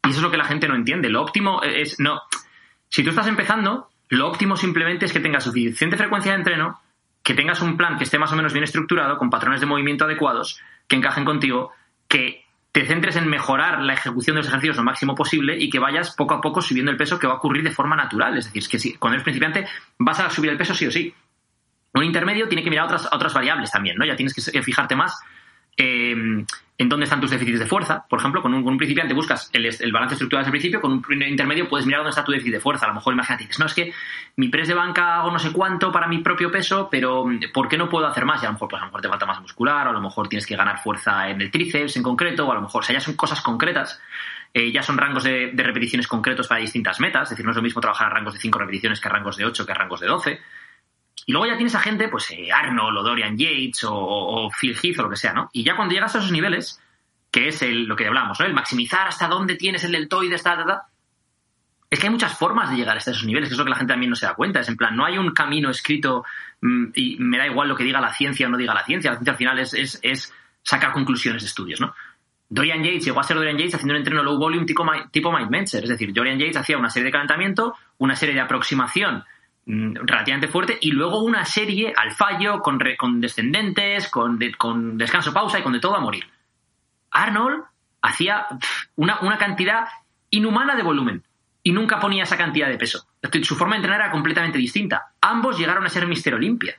Y 0.04 0.08
eso 0.08 0.18
es 0.18 0.22
lo 0.22 0.30
que 0.30 0.38
la 0.38 0.44
gente 0.44 0.66
no 0.66 0.74
entiende. 0.74 1.10
Lo 1.10 1.20
óptimo 1.20 1.62
es 1.62 2.00
no. 2.00 2.22
Si 2.88 3.02
tú 3.02 3.10
estás 3.10 3.26
empezando, 3.26 3.90
lo 4.08 4.28
óptimo 4.28 4.56
simplemente 4.56 5.04
es 5.04 5.12
que 5.12 5.20
tengas 5.20 5.44
suficiente 5.44 5.96
frecuencia 5.98 6.32
de 6.32 6.38
entreno, 6.38 6.80
que 7.22 7.34
tengas 7.34 7.60
un 7.60 7.76
plan 7.76 7.98
que 7.98 8.04
esté 8.04 8.18
más 8.18 8.32
o 8.32 8.36
menos 8.36 8.52
bien 8.52 8.64
estructurado, 8.64 9.18
con 9.18 9.28
patrones 9.28 9.60
de 9.60 9.66
movimiento 9.66 10.04
adecuados, 10.04 10.60
que 10.86 10.96
encajen 10.96 11.24
contigo, 11.24 11.72
que 12.08 12.43
te 12.74 12.84
centres 12.86 13.14
en 13.14 13.28
mejorar 13.28 13.80
la 13.82 13.92
ejecución 13.92 14.34
de 14.34 14.40
los 14.40 14.48
ejercicios 14.48 14.76
lo 14.76 14.82
máximo 14.82 15.14
posible 15.14 15.56
y 15.56 15.70
que 15.70 15.78
vayas 15.78 16.12
poco 16.16 16.34
a 16.34 16.40
poco 16.40 16.60
subiendo 16.60 16.90
el 16.90 16.96
peso 16.96 17.20
que 17.20 17.28
va 17.28 17.34
a 17.34 17.36
ocurrir 17.36 17.62
de 17.62 17.70
forma 17.70 17.94
natural. 17.94 18.36
Es 18.36 18.46
decir, 18.46 18.64
es 18.64 18.68
que 18.68 18.80
si, 18.80 18.94
cuando 18.94 19.14
eres 19.14 19.22
principiante 19.22 19.64
vas 19.96 20.18
a 20.18 20.28
subir 20.28 20.50
el 20.50 20.56
peso 20.56 20.74
sí 20.74 20.84
o 20.84 20.90
sí. 20.90 21.14
Un 21.94 22.02
intermedio 22.02 22.48
tiene 22.48 22.64
que 22.64 22.70
mirar 22.70 22.86
otras, 22.86 23.08
otras 23.12 23.32
variables 23.32 23.70
también, 23.70 23.96
¿no? 23.96 24.04
Ya 24.04 24.16
tienes 24.16 24.34
que 24.34 24.60
fijarte 24.64 24.96
más 24.96 25.22
eh, 25.76 26.44
en 26.76 26.88
dónde 26.88 27.04
están 27.04 27.20
tus 27.20 27.30
déficits 27.30 27.60
de 27.60 27.66
fuerza. 27.66 28.04
Por 28.08 28.18
ejemplo, 28.18 28.42
con 28.42 28.52
un, 28.52 28.76
principiante 28.76 29.14
buscas 29.14 29.48
el, 29.52 29.92
balance 29.92 30.14
estructural 30.14 30.44
el 30.44 30.50
principio, 30.50 30.80
con 30.80 31.02
un 31.08 31.22
intermedio 31.22 31.68
puedes 31.68 31.86
mirar 31.86 32.00
dónde 32.00 32.10
está 32.10 32.24
tu 32.24 32.32
déficit 32.32 32.54
de 32.54 32.60
fuerza. 32.60 32.86
A 32.86 32.88
lo 32.88 32.94
mejor 32.94 33.14
imagínate, 33.14 33.44
dices, 33.44 33.60
no, 33.60 33.66
es 33.66 33.74
que 33.74 33.92
mi 34.36 34.48
press 34.48 34.68
de 34.68 34.74
banca 34.74 35.20
hago 35.20 35.30
no 35.30 35.38
sé 35.38 35.52
cuánto 35.52 35.92
para 35.92 36.08
mi 36.08 36.18
propio 36.18 36.50
peso, 36.50 36.88
pero 36.90 37.26
¿por 37.52 37.68
qué 37.68 37.78
no 37.78 37.88
puedo 37.88 38.06
hacer 38.06 38.24
más? 38.24 38.42
Y 38.42 38.46
a 38.46 38.48
lo 38.48 38.54
mejor, 38.54 38.68
pues, 38.68 38.82
a 38.82 38.84
lo 38.84 38.88
mejor 38.90 39.02
te 39.02 39.08
falta 39.08 39.26
masa 39.26 39.40
muscular, 39.40 39.86
o 39.86 39.90
a 39.90 39.92
lo 39.92 40.00
mejor 40.00 40.28
tienes 40.28 40.46
que 40.46 40.56
ganar 40.56 40.82
fuerza 40.82 41.28
en 41.28 41.40
el 41.40 41.50
tríceps 41.50 41.96
en 41.96 42.02
concreto, 42.02 42.46
o 42.46 42.50
a 42.50 42.56
lo 42.56 42.62
mejor, 42.62 42.82
o 42.82 42.84
sea, 42.84 42.94
ya 42.94 43.00
son 43.00 43.14
cosas 43.14 43.40
concretas. 43.40 44.00
Eh, 44.52 44.70
ya 44.70 44.82
son 44.82 44.96
rangos 44.96 45.24
de, 45.24 45.50
de 45.52 45.62
repeticiones 45.64 46.06
concretos 46.06 46.46
para 46.46 46.60
distintas 46.60 47.00
metas, 47.00 47.24
es 47.24 47.30
decir, 47.30 47.44
no 47.44 47.50
es 47.50 47.56
lo 47.56 47.62
mismo 47.62 47.80
trabajar 47.80 48.06
a 48.06 48.10
rangos 48.10 48.34
de 48.34 48.40
5 48.40 48.56
repeticiones 48.56 49.00
que 49.00 49.08
a 49.08 49.10
rangos 49.10 49.36
de 49.36 49.44
8 49.44 49.66
que 49.66 49.72
a 49.72 49.74
rangos 49.74 50.00
de 50.00 50.06
12. 50.06 50.40
Y 51.26 51.32
luego 51.32 51.46
ya 51.46 51.56
tienes 51.56 51.74
a 51.74 51.80
gente, 51.80 52.08
pues 52.08 52.30
eh, 52.30 52.52
Arnold 52.52 52.98
o 52.98 53.02
Dorian 53.02 53.36
Yates 53.36 53.84
o, 53.84 53.94
o, 53.94 54.50
Phil 54.50 54.76
Heath 54.80 54.98
o 54.98 55.04
lo 55.04 55.10
que 55.10 55.16
sea, 55.16 55.32
¿no? 55.32 55.48
Y 55.52 55.64
ya 55.64 55.76
cuando 55.76 55.94
llegas 55.94 56.14
a 56.14 56.18
esos 56.18 56.32
niveles, 56.32 56.80
que 57.30 57.48
es 57.48 57.62
el, 57.62 57.84
lo 57.84 57.96
que 57.96 58.06
hablamos, 58.06 58.38
¿no? 58.38 58.46
El 58.46 58.54
maximizar 58.54 59.08
hasta 59.08 59.26
dónde 59.26 59.56
tienes 59.56 59.84
el 59.84 59.92
deltoides, 59.92 60.42
ta, 60.42 60.56
ta, 60.56 60.64
ta. 60.64 60.82
Es 61.90 62.00
que 62.00 62.06
hay 62.06 62.12
muchas 62.12 62.36
formas 62.36 62.70
de 62.70 62.76
llegar 62.76 62.96
hasta 62.96 63.12
esos 63.12 63.24
niveles, 63.24 63.48
que 63.48 63.54
es 63.54 63.58
lo 63.58 63.64
que 63.64 63.70
la 63.70 63.76
gente 63.76 63.92
también 63.92 64.10
no 64.10 64.16
se 64.16 64.26
da 64.26 64.34
cuenta. 64.34 64.60
Es 64.60 64.68
en 64.68 64.76
plan, 64.76 64.96
no 64.96 65.04
hay 65.04 65.16
un 65.16 65.30
camino 65.32 65.70
escrito 65.70 66.24
mmm, 66.60 66.86
y 66.94 67.16
me 67.18 67.38
da 67.38 67.46
igual 67.46 67.68
lo 67.68 67.76
que 67.76 67.84
diga 67.84 68.00
la 68.00 68.12
ciencia 68.12 68.46
o 68.46 68.50
no 68.50 68.58
diga 68.58 68.74
la 68.74 68.84
ciencia. 68.84 69.10
La 69.12 69.16
ciencia 69.16 69.32
al 69.32 69.38
final 69.38 69.58
es, 69.60 70.00
es, 70.02 70.34
sacar 70.62 70.92
conclusiones 70.92 71.42
de 71.42 71.48
estudios, 71.48 71.80
¿no? 71.80 71.94
Dorian 72.48 72.82
Yates 72.82 73.04
llegó 73.04 73.20
a 73.20 73.22
ser 73.22 73.36
Dorian 73.36 73.56
Yates 73.56 73.74
haciendo 73.74 73.94
un 73.94 73.98
entreno 73.98 74.22
low 74.22 74.38
volume 74.38 74.66
tipo, 74.66 74.84
tipo 75.10 75.32
Mike 75.32 75.50
Menzer. 75.50 75.84
Es 75.84 75.90
decir, 75.90 76.12
Dorian 76.12 76.38
Yates 76.38 76.56
hacía 76.56 76.78
una 76.78 76.90
serie 76.90 77.06
de 77.06 77.12
calentamiento, 77.12 77.76
una 77.98 78.16
serie 78.16 78.34
de 78.34 78.40
aproximación 78.40 79.24
relativamente 79.66 80.48
fuerte 80.48 80.78
y 80.80 80.90
luego 80.90 81.22
una 81.22 81.44
serie 81.44 81.92
al 81.96 82.12
fallo 82.12 82.60
con, 82.60 82.78
descendentes, 83.20 84.08
con, 84.08 84.38
de, 84.38 84.54
con 84.54 84.98
descanso 84.98 85.32
pausa 85.32 85.58
y 85.58 85.62
con 85.62 85.72
de 85.72 85.80
todo 85.80 85.96
a 85.96 86.00
morir. 86.00 86.24
Arnold 87.10 87.64
hacía 88.02 88.46
una, 88.96 89.20
una 89.20 89.38
cantidad 89.38 89.86
inhumana 90.30 90.74
de 90.74 90.82
volumen 90.82 91.22
y 91.62 91.72
nunca 91.72 91.98
ponía 91.98 92.24
esa 92.24 92.36
cantidad 92.36 92.68
de 92.68 92.76
peso. 92.76 93.06
Su 93.42 93.56
forma 93.56 93.74
de 93.74 93.78
entrenar 93.78 94.00
era 94.00 94.10
completamente 94.10 94.58
distinta. 94.58 95.12
Ambos 95.20 95.58
llegaron 95.58 95.84
a 95.86 95.88
ser 95.88 96.06
Mister 96.06 96.34
Olimpia. 96.34 96.76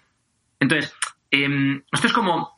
Entonces, 0.60 0.94
eh, 1.32 1.82
esto 1.92 2.08
es 2.08 2.14
como. 2.14 2.56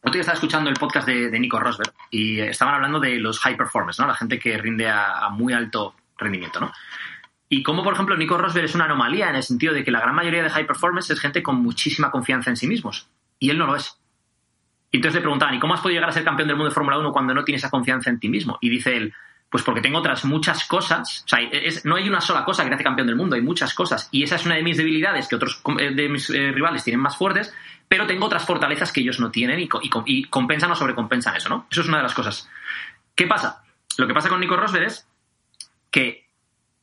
Otro 0.00 0.12
día 0.12 0.20
estaba 0.20 0.36
escuchando 0.36 0.70
el 0.70 0.76
podcast 0.76 1.08
de, 1.08 1.38
Nico 1.40 1.58
Rosberg 1.58 1.92
y 2.10 2.38
estaban 2.40 2.76
hablando 2.76 3.00
de 3.00 3.18
los 3.18 3.40
high 3.40 3.56
performers, 3.56 3.98
¿no? 3.98 4.06
La 4.06 4.14
gente 4.14 4.38
que 4.38 4.56
rinde 4.56 4.88
a 4.88 5.28
muy 5.30 5.52
alto 5.52 5.96
rendimiento, 6.16 6.60
¿no? 6.60 6.72
Y 7.48 7.62
como, 7.62 7.82
por 7.82 7.94
ejemplo, 7.94 8.16
Nico 8.16 8.36
Rosberg 8.36 8.66
es 8.66 8.74
una 8.74 8.84
anomalía 8.84 9.30
en 9.30 9.36
el 9.36 9.42
sentido 9.42 9.72
de 9.72 9.82
que 9.82 9.90
la 9.90 10.00
gran 10.00 10.14
mayoría 10.14 10.42
de 10.42 10.50
high 10.50 10.66
performers 10.66 11.10
es 11.10 11.20
gente 11.20 11.42
con 11.42 11.56
muchísima 11.56 12.10
confianza 12.10 12.50
en 12.50 12.56
sí 12.56 12.66
mismos. 12.66 13.08
Y 13.38 13.50
él 13.50 13.58
no 13.58 13.66
lo 13.66 13.76
es. 13.76 13.98
Y 14.90 14.98
entonces 14.98 15.16
le 15.16 15.22
preguntaban, 15.22 15.54
¿y 15.54 15.58
cómo 15.58 15.74
has 15.74 15.80
podido 15.80 15.96
llegar 15.96 16.10
a 16.10 16.12
ser 16.12 16.24
campeón 16.24 16.48
del 16.48 16.56
mundo 16.56 16.70
de 16.70 16.74
Fórmula 16.74 16.98
1 16.98 17.12
cuando 17.12 17.34
no 17.34 17.44
tienes 17.44 17.62
esa 17.62 17.70
confianza 17.70 18.10
en 18.10 18.18
ti 18.18 18.28
mismo? 18.28 18.58
Y 18.60 18.68
dice 18.68 18.96
él, 18.96 19.14
pues 19.50 19.62
porque 19.62 19.80
tengo 19.80 19.98
otras 19.98 20.24
muchas 20.24 20.66
cosas. 20.66 21.24
O 21.24 21.28
sea, 21.28 21.40
no 21.84 21.96
hay 21.96 22.08
una 22.08 22.20
sola 22.20 22.44
cosa 22.44 22.62
que 22.64 22.68
te 22.68 22.74
hace 22.74 22.84
campeón 22.84 23.06
del 23.06 23.16
mundo, 23.16 23.36
hay 23.36 23.42
muchas 23.42 23.72
cosas. 23.72 24.08
Y 24.12 24.22
esa 24.22 24.36
es 24.36 24.44
una 24.44 24.56
de 24.56 24.62
mis 24.62 24.76
debilidades 24.76 25.26
que 25.28 25.36
otros 25.36 25.62
de 25.64 26.08
mis 26.08 26.28
eh, 26.30 26.52
rivales 26.52 26.84
tienen 26.84 27.00
más 27.00 27.16
fuertes, 27.16 27.54
pero 27.86 28.06
tengo 28.06 28.26
otras 28.26 28.44
fortalezas 28.44 28.92
que 28.92 29.00
ellos 29.00 29.20
no 29.20 29.30
tienen 29.30 29.60
y, 29.60 29.68
y 30.06 30.24
compensan 30.24 30.70
o 30.70 30.74
sobrecompensan 30.74 31.36
eso, 31.36 31.48
¿no? 31.48 31.66
Eso 31.70 31.80
es 31.80 31.88
una 31.88 31.98
de 31.98 32.02
las 32.02 32.14
cosas. 32.14 32.48
¿Qué 33.14 33.26
pasa? 33.26 33.62
Lo 33.96 34.06
que 34.06 34.14
pasa 34.14 34.28
con 34.28 34.40
Nico 34.40 34.56
Rosberg 34.56 34.86
es 34.86 35.08
que 35.90 36.27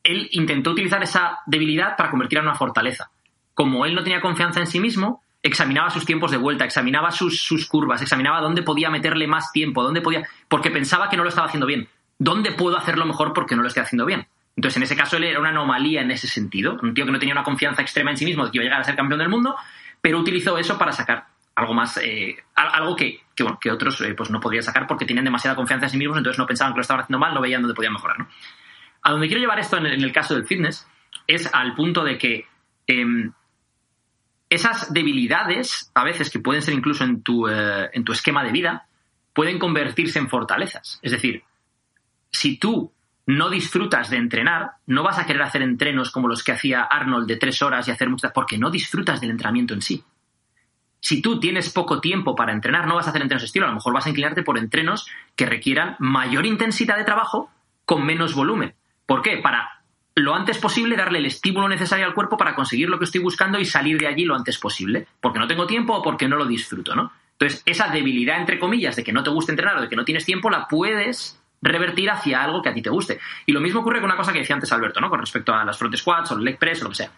él 0.05 0.29
intentó 0.31 0.71
utilizar 0.71 1.01
esa 1.03 1.39
debilidad 1.45 1.97
para 1.97 2.09
convertirla 2.09 2.41
en 2.41 2.47
una 2.49 2.57
fortaleza. 2.57 3.09
Como 3.53 3.85
él 3.85 3.95
no 3.95 4.03
tenía 4.03 4.21
confianza 4.21 4.59
en 4.59 4.67
sí 4.67 4.79
mismo, 4.79 5.21
examinaba 5.41 5.89
sus 5.89 6.05
tiempos 6.05 6.31
de 6.31 6.37
vuelta, 6.37 6.65
examinaba 6.65 7.11
sus, 7.11 7.41
sus 7.41 7.67
curvas, 7.67 8.01
examinaba 8.01 8.41
dónde 8.41 8.63
podía 8.63 8.89
meterle 8.89 9.27
más 9.27 9.51
tiempo, 9.51 9.83
dónde 9.83 10.01
podía. 10.01 10.27
porque 10.47 10.71
pensaba 10.71 11.09
que 11.09 11.17
no 11.17 11.23
lo 11.23 11.29
estaba 11.29 11.47
haciendo 11.47 11.67
bien. 11.67 11.87
¿Dónde 12.17 12.51
puedo 12.51 12.77
hacerlo 12.77 13.05
mejor 13.05 13.33
porque 13.33 13.55
no 13.55 13.61
lo 13.61 13.67
estoy 13.67 13.83
haciendo 13.83 14.05
bien? 14.05 14.27
Entonces, 14.55 14.77
en 14.77 14.83
ese 14.83 14.95
caso, 14.95 15.17
él 15.17 15.25
era 15.25 15.39
una 15.39 15.49
anomalía 15.49 16.01
en 16.01 16.11
ese 16.11 16.27
sentido. 16.27 16.77
Un 16.81 16.93
tío 16.93 17.05
que 17.05 17.11
no 17.11 17.19
tenía 17.19 17.33
una 17.33 17.43
confianza 17.43 17.81
extrema 17.81 18.11
en 18.11 18.17
sí 18.17 18.25
mismo 18.25 18.45
de 18.45 18.51
que 18.51 18.57
iba 18.57 18.63
a 18.63 18.65
llegar 18.65 18.81
a 18.81 18.83
ser 18.85 18.95
campeón 18.95 19.19
del 19.19 19.29
mundo, 19.29 19.55
pero 20.01 20.19
utilizó 20.19 20.57
eso 20.57 20.77
para 20.77 20.91
sacar 20.91 21.25
algo 21.55 21.73
más, 21.73 21.97
eh, 21.97 22.35
algo 22.55 22.95
que, 22.95 23.21
que, 23.35 23.71
otros 23.71 24.01
eh, 24.01 24.13
pues 24.13 24.29
no 24.29 24.39
podían 24.39 24.63
sacar 24.63 24.87
porque 24.87 25.05
tenían 25.05 25.25
demasiada 25.25 25.55
confianza 25.55 25.85
en 25.85 25.89
sí 25.91 25.97
mismos, 25.97 26.17
entonces 26.17 26.37
no 26.37 26.45
pensaban 26.45 26.73
que 26.73 26.77
lo 26.77 26.81
estaban 26.81 27.03
haciendo 27.03 27.19
mal, 27.19 27.33
no 27.33 27.41
veían 27.41 27.61
dónde 27.61 27.75
podían 27.75 27.93
mejorar. 27.93 28.19
¿no? 28.19 28.27
A 29.05 29.11
donde 29.11 29.27
quiero 29.27 29.39
llevar 29.39 29.59
esto 29.59 29.77
en 29.77 29.85
el, 29.85 30.11
caso 30.11 30.33
del 30.33 30.47
fitness 30.47 30.87
es 31.27 31.47
al 31.53 31.75
punto 31.75 32.03
de 32.03 32.17
que 32.17 32.47
eh, 32.87 33.05
esas 34.49 34.91
debilidades, 34.91 35.91
a 35.93 36.03
veces 36.03 36.31
que 36.31 36.39
pueden 36.39 36.63
ser 36.63 36.73
incluso 36.73 37.03
en 37.03 37.21
tu, 37.21 37.47
eh, 37.47 37.91
en 37.93 38.03
tu 38.03 38.13
esquema 38.13 38.43
de 38.43 38.51
vida, 38.51 38.87
pueden 39.31 39.59
convertirse 39.59 40.17
en 40.17 40.27
fortalezas. 40.27 40.99
Es 41.03 41.11
decir, 41.11 41.43
si 42.31 42.57
tú 42.57 42.91
no 43.27 43.51
disfrutas 43.51 44.09
de 44.09 44.17
entrenar, 44.17 44.71
no 44.87 45.03
vas 45.03 45.19
a 45.19 45.27
querer 45.27 45.43
hacer 45.43 45.61
entrenos 45.61 46.09
como 46.09 46.27
los 46.27 46.43
que 46.43 46.53
hacía 46.53 46.81
Arnold 46.81 47.27
de 47.27 47.37
tres 47.37 47.61
horas 47.61 47.87
y 47.87 47.91
hacer 47.91 48.09
muchas, 48.09 48.31
porque 48.31 48.57
no 48.57 48.71
disfrutas 48.71 49.21
del 49.21 49.29
entrenamiento 49.29 49.75
en 49.75 49.83
sí. 49.83 50.03
Si 50.99 51.21
tú 51.21 51.39
tienes 51.39 51.71
poco 51.71 52.01
tiempo 52.01 52.35
para 52.35 52.53
entrenar, 52.53 52.87
no 52.87 52.95
vas 52.95 53.05
a 53.05 53.11
hacer 53.11 53.21
entrenos 53.21 53.43
estilo, 53.43 53.67
a 53.67 53.69
lo 53.69 53.75
mejor 53.75 53.93
vas 53.93 54.07
a 54.07 54.09
inclinarte 54.09 54.41
por 54.41 54.57
entrenos 54.57 55.07
que 55.35 55.45
requieran 55.45 55.95
mayor 55.99 56.47
intensidad 56.47 56.97
de 56.97 57.03
trabajo 57.03 57.51
con 57.85 58.03
menos 58.03 58.33
volumen. 58.33 58.73
¿Por 59.05 59.21
qué? 59.21 59.37
Para 59.37 59.81
lo 60.15 60.33
antes 60.33 60.57
posible 60.57 60.95
darle 60.95 61.19
el 61.19 61.25
estímulo 61.25 61.67
necesario 61.67 62.05
al 62.05 62.13
cuerpo 62.13 62.37
para 62.37 62.55
conseguir 62.55 62.89
lo 62.89 62.97
que 62.97 63.03
estoy 63.03 63.21
buscando 63.21 63.59
y 63.59 63.65
salir 63.65 63.99
de 63.99 64.07
allí 64.07 64.23
lo 64.23 64.35
antes 64.35 64.57
posible, 64.57 65.07
porque 65.19 65.39
no 65.39 65.47
tengo 65.47 65.67
tiempo 65.67 65.93
o 65.93 66.01
porque 66.01 66.27
no 66.27 66.37
lo 66.37 66.45
disfruto, 66.45 66.95
¿no? 66.95 67.11
Entonces, 67.33 67.61
esa 67.65 67.89
debilidad, 67.89 68.39
entre 68.39 68.57
comillas, 68.57 68.95
de 68.95 69.03
que 69.03 69.11
no 69.11 69.23
te 69.23 69.29
gusta 69.29 69.51
entrenar 69.51 69.77
o 69.77 69.81
de 69.81 69.89
que 69.89 69.95
no 69.97 70.05
tienes 70.05 70.23
tiempo, 70.23 70.49
la 70.49 70.67
puedes 70.69 71.37
revertir 71.61 72.09
hacia 72.09 72.41
algo 72.41 72.61
que 72.61 72.69
a 72.69 72.73
ti 72.73 72.81
te 72.81 72.89
guste. 72.89 73.19
Y 73.45 73.51
lo 73.51 73.59
mismo 73.59 73.81
ocurre 73.81 73.99
con 73.99 74.09
una 74.09 74.15
cosa 74.15 74.31
que 74.31 74.39
decía 74.39 74.55
antes 74.55 74.71
Alberto, 74.71 75.01
¿no? 75.01 75.09
Con 75.09 75.19
respecto 75.19 75.53
a 75.53 75.65
las 75.65 75.77
front 75.77 75.97
squats 75.97 76.31
o 76.31 76.35
el 76.35 76.45
leg 76.45 76.57
press 76.57 76.79
o 76.81 76.85
lo 76.85 76.89
que 76.91 76.95
sea. 76.95 77.11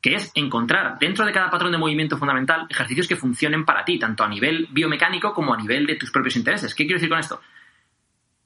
que 0.00 0.14
es 0.14 0.30
encontrar 0.34 0.98
dentro 0.98 1.26
de 1.26 1.32
cada 1.32 1.50
patrón 1.50 1.72
de 1.72 1.78
movimiento 1.78 2.16
fundamental 2.16 2.66
ejercicios 2.70 3.08
que 3.08 3.16
funcionen 3.16 3.64
para 3.64 3.84
ti, 3.84 3.98
tanto 3.98 4.22
a 4.22 4.28
nivel 4.28 4.68
biomecánico 4.70 5.34
como 5.34 5.52
a 5.52 5.56
nivel 5.56 5.86
de 5.86 5.96
tus 5.96 6.10
propios 6.10 6.36
intereses. 6.36 6.74
¿Qué 6.74 6.84
quiero 6.84 6.98
decir 6.98 7.08
con 7.08 7.18
esto? 7.18 7.40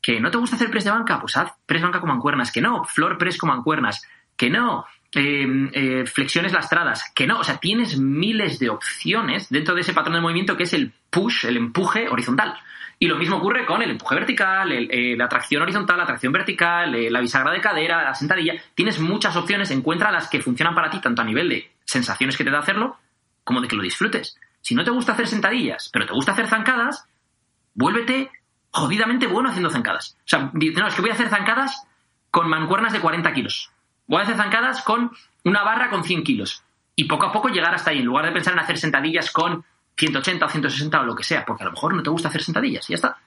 Que 0.02 0.20
no 0.20 0.30
te 0.30 0.36
gusta 0.36 0.56
hacer 0.56 0.70
press 0.70 0.84
de 0.84 0.90
banca, 0.90 1.18
pues 1.20 1.36
haz 1.36 1.52
press 1.64 1.80
banca 1.80 2.00
con 2.00 2.10
mancuernas, 2.10 2.52
que 2.52 2.60
no, 2.60 2.84
floor 2.84 3.16
press 3.16 3.38
con 3.38 3.48
mancuernas, 3.48 4.02
que 4.36 4.50
no, 4.50 4.84
eh, 5.14 5.46
eh, 5.72 6.04
flexiones 6.06 6.52
lastradas, 6.52 7.12
que 7.14 7.26
no, 7.26 7.38
o 7.38 7.44
sea, 7.44 7.58
tienes 7.58 7.98
miles 7.98 8.58
de 8.58 8.68
opciones 8.68 9.48
dentro 9.48 9.74
de 9.74 9.82
ese 9.82 9.94
patrón 9.94 10.14
de 10.14 10.20
movimiento 10.20 10.56
que 10.56 10.64
es 10.64 10.72
el 10.72 10.92
push, 11.08 11.46
el 11.46 11.56
empuje 11.56 12.08
horizontal. 12.08 12.58
Y 13.02 13.08
lo 13.08 13.16
mismo 13.16 13.38
ocurre 13.38 13.66
con 13.66 13.82
el 13.82 13.90
empuje 13.90 14.14
vertical, 14.14 14.70
eh, 14.70 15.16
la 15.16 15.28
tracción 15.28 15.60
horizontal, 15.62 15.98
la 15.98 16.06
tracción 16.06 16.32
vertical, 16.32 16.94
eh, 16.94 17.10
la 17.10 17.20
bisagra 17.20 17.50
de 17.50 17.60
cadera, 17.60 18.04
la 18.04 18.14
sentadilla. 18.14 18.54
Tienes 18.76 19.00
muchas 19.00 19.34
opciones, 19.34 19.72
encuentra 19.72 20.12
las 20.12 20.28
que 20.28 20.40
funcionan 20.40 20.72
para 20.72 20.88
ti, 20.88 21.00
tanto 21.00 21.20
a 21.20 21.24
nivel 21.24 21.48
de 21.48 21.72
sensaciones 21.84 22.36
que 22.36 22.44
te 22.44 22.50
da 22.52 22.60
hacerlo, 22.60 22.98
como 23.42 23.60
de 23.60 23.66
que 23.66 23.74
lo 23.74 23.82
disfrutes. 23.82 24.38
Si 24.60 24.76
no 24.76 24.84
te 24.84 24.92
gusta 24.92 25.14
hacer 25.14 25.26
sentadillas, 25.26 25.90
pero 25.92 26.06
te 26.06 26.12
gusta 26.12 26.30
hacer 26.30 26.46
zancadas, 26.46 27.04
vuélvete 27.74 28.30
jodidamente 28.72 29.26
bueno 29.26 29.50
haciendo 29.50 29.70
zancadas. 29.70 30.16
O 30.20 30.28
sea, 30.28 30.50
no, 30.52 30.88
es 30.88 30.94
que 30.94 31.00
voy 31.02 31.10
a 31.10 31.14
hacer 31.14 31.28
zancadas 31.28 31.84
con 32.30 32.48
mancuernas 32.48 32.92
de 32.92 33.00
40 33.00 33.32
kilos. 33.32 33.70
Voy 34.06 34.20
a 34.20 34.22
hacer 34.24 34.36
zancadas 34.36 34.82
con 34.82 35.12
una 35.44 35.62
barra 35.62 35.90
con 35.90 36.02
100 36.04 36.24
kilos. 36.24 36.64
Y 36.96 37.04
poco 37.04 37.26
a 37.26 37.32
poco 37.32 37.48
llegar 37.48 37.74
hasta 37.74 37.90
ahí, 37.90 37.98
en 37.98 38.06
lugar 38.06 38.24
de 38.26 38.32
pensar 38.32 38.52
en 38.54 38.58
hacer 38.58 38.78
sentadillas 38.78 39.30
con 39.30 39.64
180 39.96 40.44
o 40.44 40.48
160 40.48 41.00
o 41.00 41.04
lo 41.04 41.14
que 41.14 41.24
sea, 41.24 41.44
porque 41.44 41.62
a 41.62 41.66
lo 41.66 41.72
mejor 41.72 41.94
no 41.94 42.02
te 42.02 42.10
gusta 42.10 42.28
hacer 42.28 42.42
sentadillas 42.42 42.88
y 42.88 42.92
ya 42.92 42.96
está. 42.96 43.18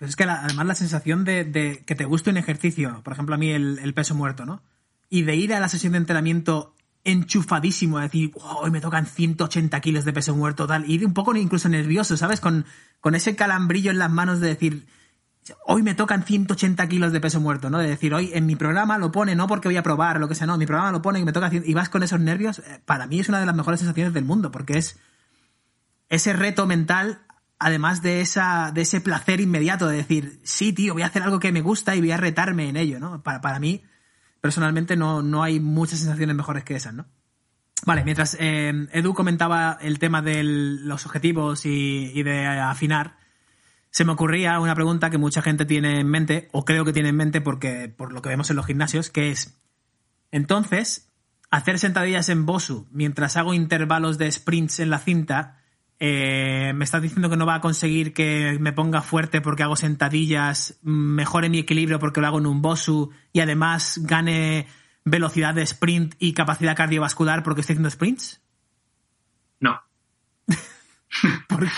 Es 0.00 0.16
que 0.16 0.26
la- 0.26 0.42
además 0.44 0.66
la 0.66 0.74
sensación 0.74 1.24
de, 1.24 1.82
que 1.86 1.94
te 1.94 2.04
guste 2.04 2.30
un 2.30 2.36
ejercicio, 2.36 3.02
por 3.04 3.12
ejemplo 3.12 3.34
a 3.34 3.38
mí 3.38 3.50
el, 3.50 3.94
peso 3.94 4.14
muerto, 4.14 4.44
¿no? 4.44 4.62
Y 5.08 5.22
de 5.22 5.36
ir 5.36 5.54
a 5.54 5.60
la 5.60 5.68
sesión 5.68 5.92
de 5.92 5.98
entrenamiento 5.98 6.74
enchufadísimo, 7.04 7.98
a 7.98 8.02
decir, 8.02 8.32
"Wow, 8.32 8.58
hoy 8.62 8.70
me 8.70 8.80
tocan 8.80 9.06
180 9.06 9.80
kilos 9.80 10.04
de 10.04 10.12
peso 10.12 10.34
muerto, 10.34 10.66
tal, 10.66 10.88
y 10.88 10.94
ir 10.94 11.06
un 11.06 11.14
poco 11.14 11.34
incluso 11.36 11.68
nervioso, 11.68 12.16
¿sabes? 12.16 12.40
Con, 12.40 12.64
con 13.02 13.16
ese 13.16 13.34
calambrillo 13.34 13.90
en 13.90 13.98
las 13.98 14.10
manos 14.10 14.38
de 14.38 14.46
decir, 14.46 14.86
hoy 15.66 15.82
me 15.82 15.96
tocan 15.96 16.22
180 16.22 16.88
kilos 16.88 17.12
de 17.12 17.20
peso 17.20 17.40
muerto, 17.40 17.68
¿no? 17.68 17.78
De 17.78 17.88
decir, 17.88 18.14
hoy 18.14 18.30
en 18.32 18.46
mi 18.46 18.54
programa 18.54 18.96
lo 18.96 19.10
pone, 19.10 19.34
no 19.34 19.48
porque 19.48 19.66
voy 19.66 19.76
a 19.76 19.82
probar, 19.82 20.20
lo 20.20 20.28
que 20.28 20.36
sea, 20.36 20.46
no, 20.46 20.56
mi 20.56 20.66
programa 20.66 20.92
lo 20.92 21.02
pone 21.02 21.18
y 21.18 21.24
me 21.24 21.32
toca, 21.32 21.50
y 21.52 21.74
vas 21.74 21.88
con 21.88 22.04
esos 22.04 22.20
nervios, 22.20 22.60
eh, 22.60 22.80
para 22.86 23.08
mí 23.08 23.18
es 23.18 23.28
una 23.28 23.40
de 23.40 23.46
las 23.46 23.56
mejores 23.56 23.80
sensaciones 23.80 24.14
del 24.14 24.24
mundo, 24.24 24.52
porque 24.52 24.78
es 24.78 25.00
ese 26.10 26.32
reto 26.32 26.64
mental, 26.68 27.26
además 27.58 28.02
de, 28.02 28.20
esa, 28.20 28.70
de 28.72 28.82
ese 28.82 29.00
placer 29.00 29.40
inmediato 29.40 29.88
de 29.88 29.96
decir, 29.96 30.40
sí, 30.44 30.72
tío, 30.72 30.92
voy 30.92 31.02
a 31.02 31.06
hacer 31.06 31.24
algo 31.24 31.40
que 31.40 31.50
me 31.50 31.60
gusta 31.60 31.96
y 31.96 32.00
voy 32.00 32.12
a 32.12 32.18
retarme 32.18 32.68
en 32.68 32.76
ello, 32.76 33.00
¿no? 33.00 33.20
Para, 33.24 33.40
para 33.40 33.58
mí, 33.58 33.82
personalmente, 34.40 34.96
no, 34.96 35.22
no 35.22 35.42
hay 35.42 35.58
muchas 35.58 35.98
sensaciones 35.98 36.36
mejores 36.36 36.62
que 36.62 36.76
esas, 36.76 36.94
¿no? 36.94 37.06
Vale, 37.84 38.04
mientras 38.04 38.36
eh, 38.38 38.86
Edu 38.92 39.12
comentaba 39.12 39.76
el 39.80 39.98
tema 39.98 40.22
de 40.22 40.42
los 40.44 41.04
objetivos 41.04 41.66
y, 41.66 42.22
de 42.22 42.46
afinar, 42.46 43.16
se 43.90 44.04
me 44.04 44.12
ocurría 44.12 44.60
una 44.60 44.74
pregunta 44.74 45.10
que 45.10 45.18
mucha 45.18 45.42
gente 45.42 45.64
tiene 45.64 46.00
en 46.00 46.06
mente, 46.06 46.48
o 46.52 46.64
creo 46.64 46.84
que 46.84 46.92
tiene 46.92 47.08
en 47.08 47.16
mente 47.16 47.40
porque 47.40 47.88
por 47.88 48.12
lo 48.12 48.22
que 48.22 48.28
vemos 48.28 48.48
en 48.50 48.56
los 48.56 48.66
gimnasios, 48.66 49.10
que 49.10 49.30
es, 49.30 49.58
entonces, 50.30 51.12
hacer 51.50 51.78
sentadillas 51.78 52.28
en 52.28 52.46
Bosu 52.46 52.86
mientras 52.92 53.36
hago 53.36 53.52
intervalos 53.52 54.16
de 54.16 54.30
sprints 54.30 54.78
en 54.78 54.90
la 54.90 55.00
cinta, 55.00 55.58
eh, 55.98 56.72
me 56.74 56.84
estás 56.84 57.02
diciendo 57.02 57.30
que 57.30 57.36
no 57.36 57.46
va 57.46 57.56
a 57.56 57.60
conseguir 57.60 58.12
que 58.12 58.58
me 58.60 58.72
ponga 58.72 59.02
fuerte 59.02 59.40
porque 59.40 59.64
hago 59.64 59.76
sentadillas, 59.76 60.78
mejore 60.82 61.48
mi 61.48 61.58
equilibrio 61.58 61.98
porque 61.98 62.20
lo 62.20 62.28
hago 62.28 62.38
en 62.38 62.46
un 62.46 62.62
Bosu 62.62 63.10
y 63.32 63.40
además 63.40 64.00
gane 64.02 64.66
velocidad 65.04 65.54
de 65.54 65.62
sprint 65.62 66.14
y 66.18 66.32
capacidad 66.34 66.76
cardiovascular 66.76 67.42
porque 67.42 67.60
estoy 67.62 67.74
haciendo 67.74 67.90
sprints? 67.90 68.40
No. 69.60 69.80
Por- 71.48 71.64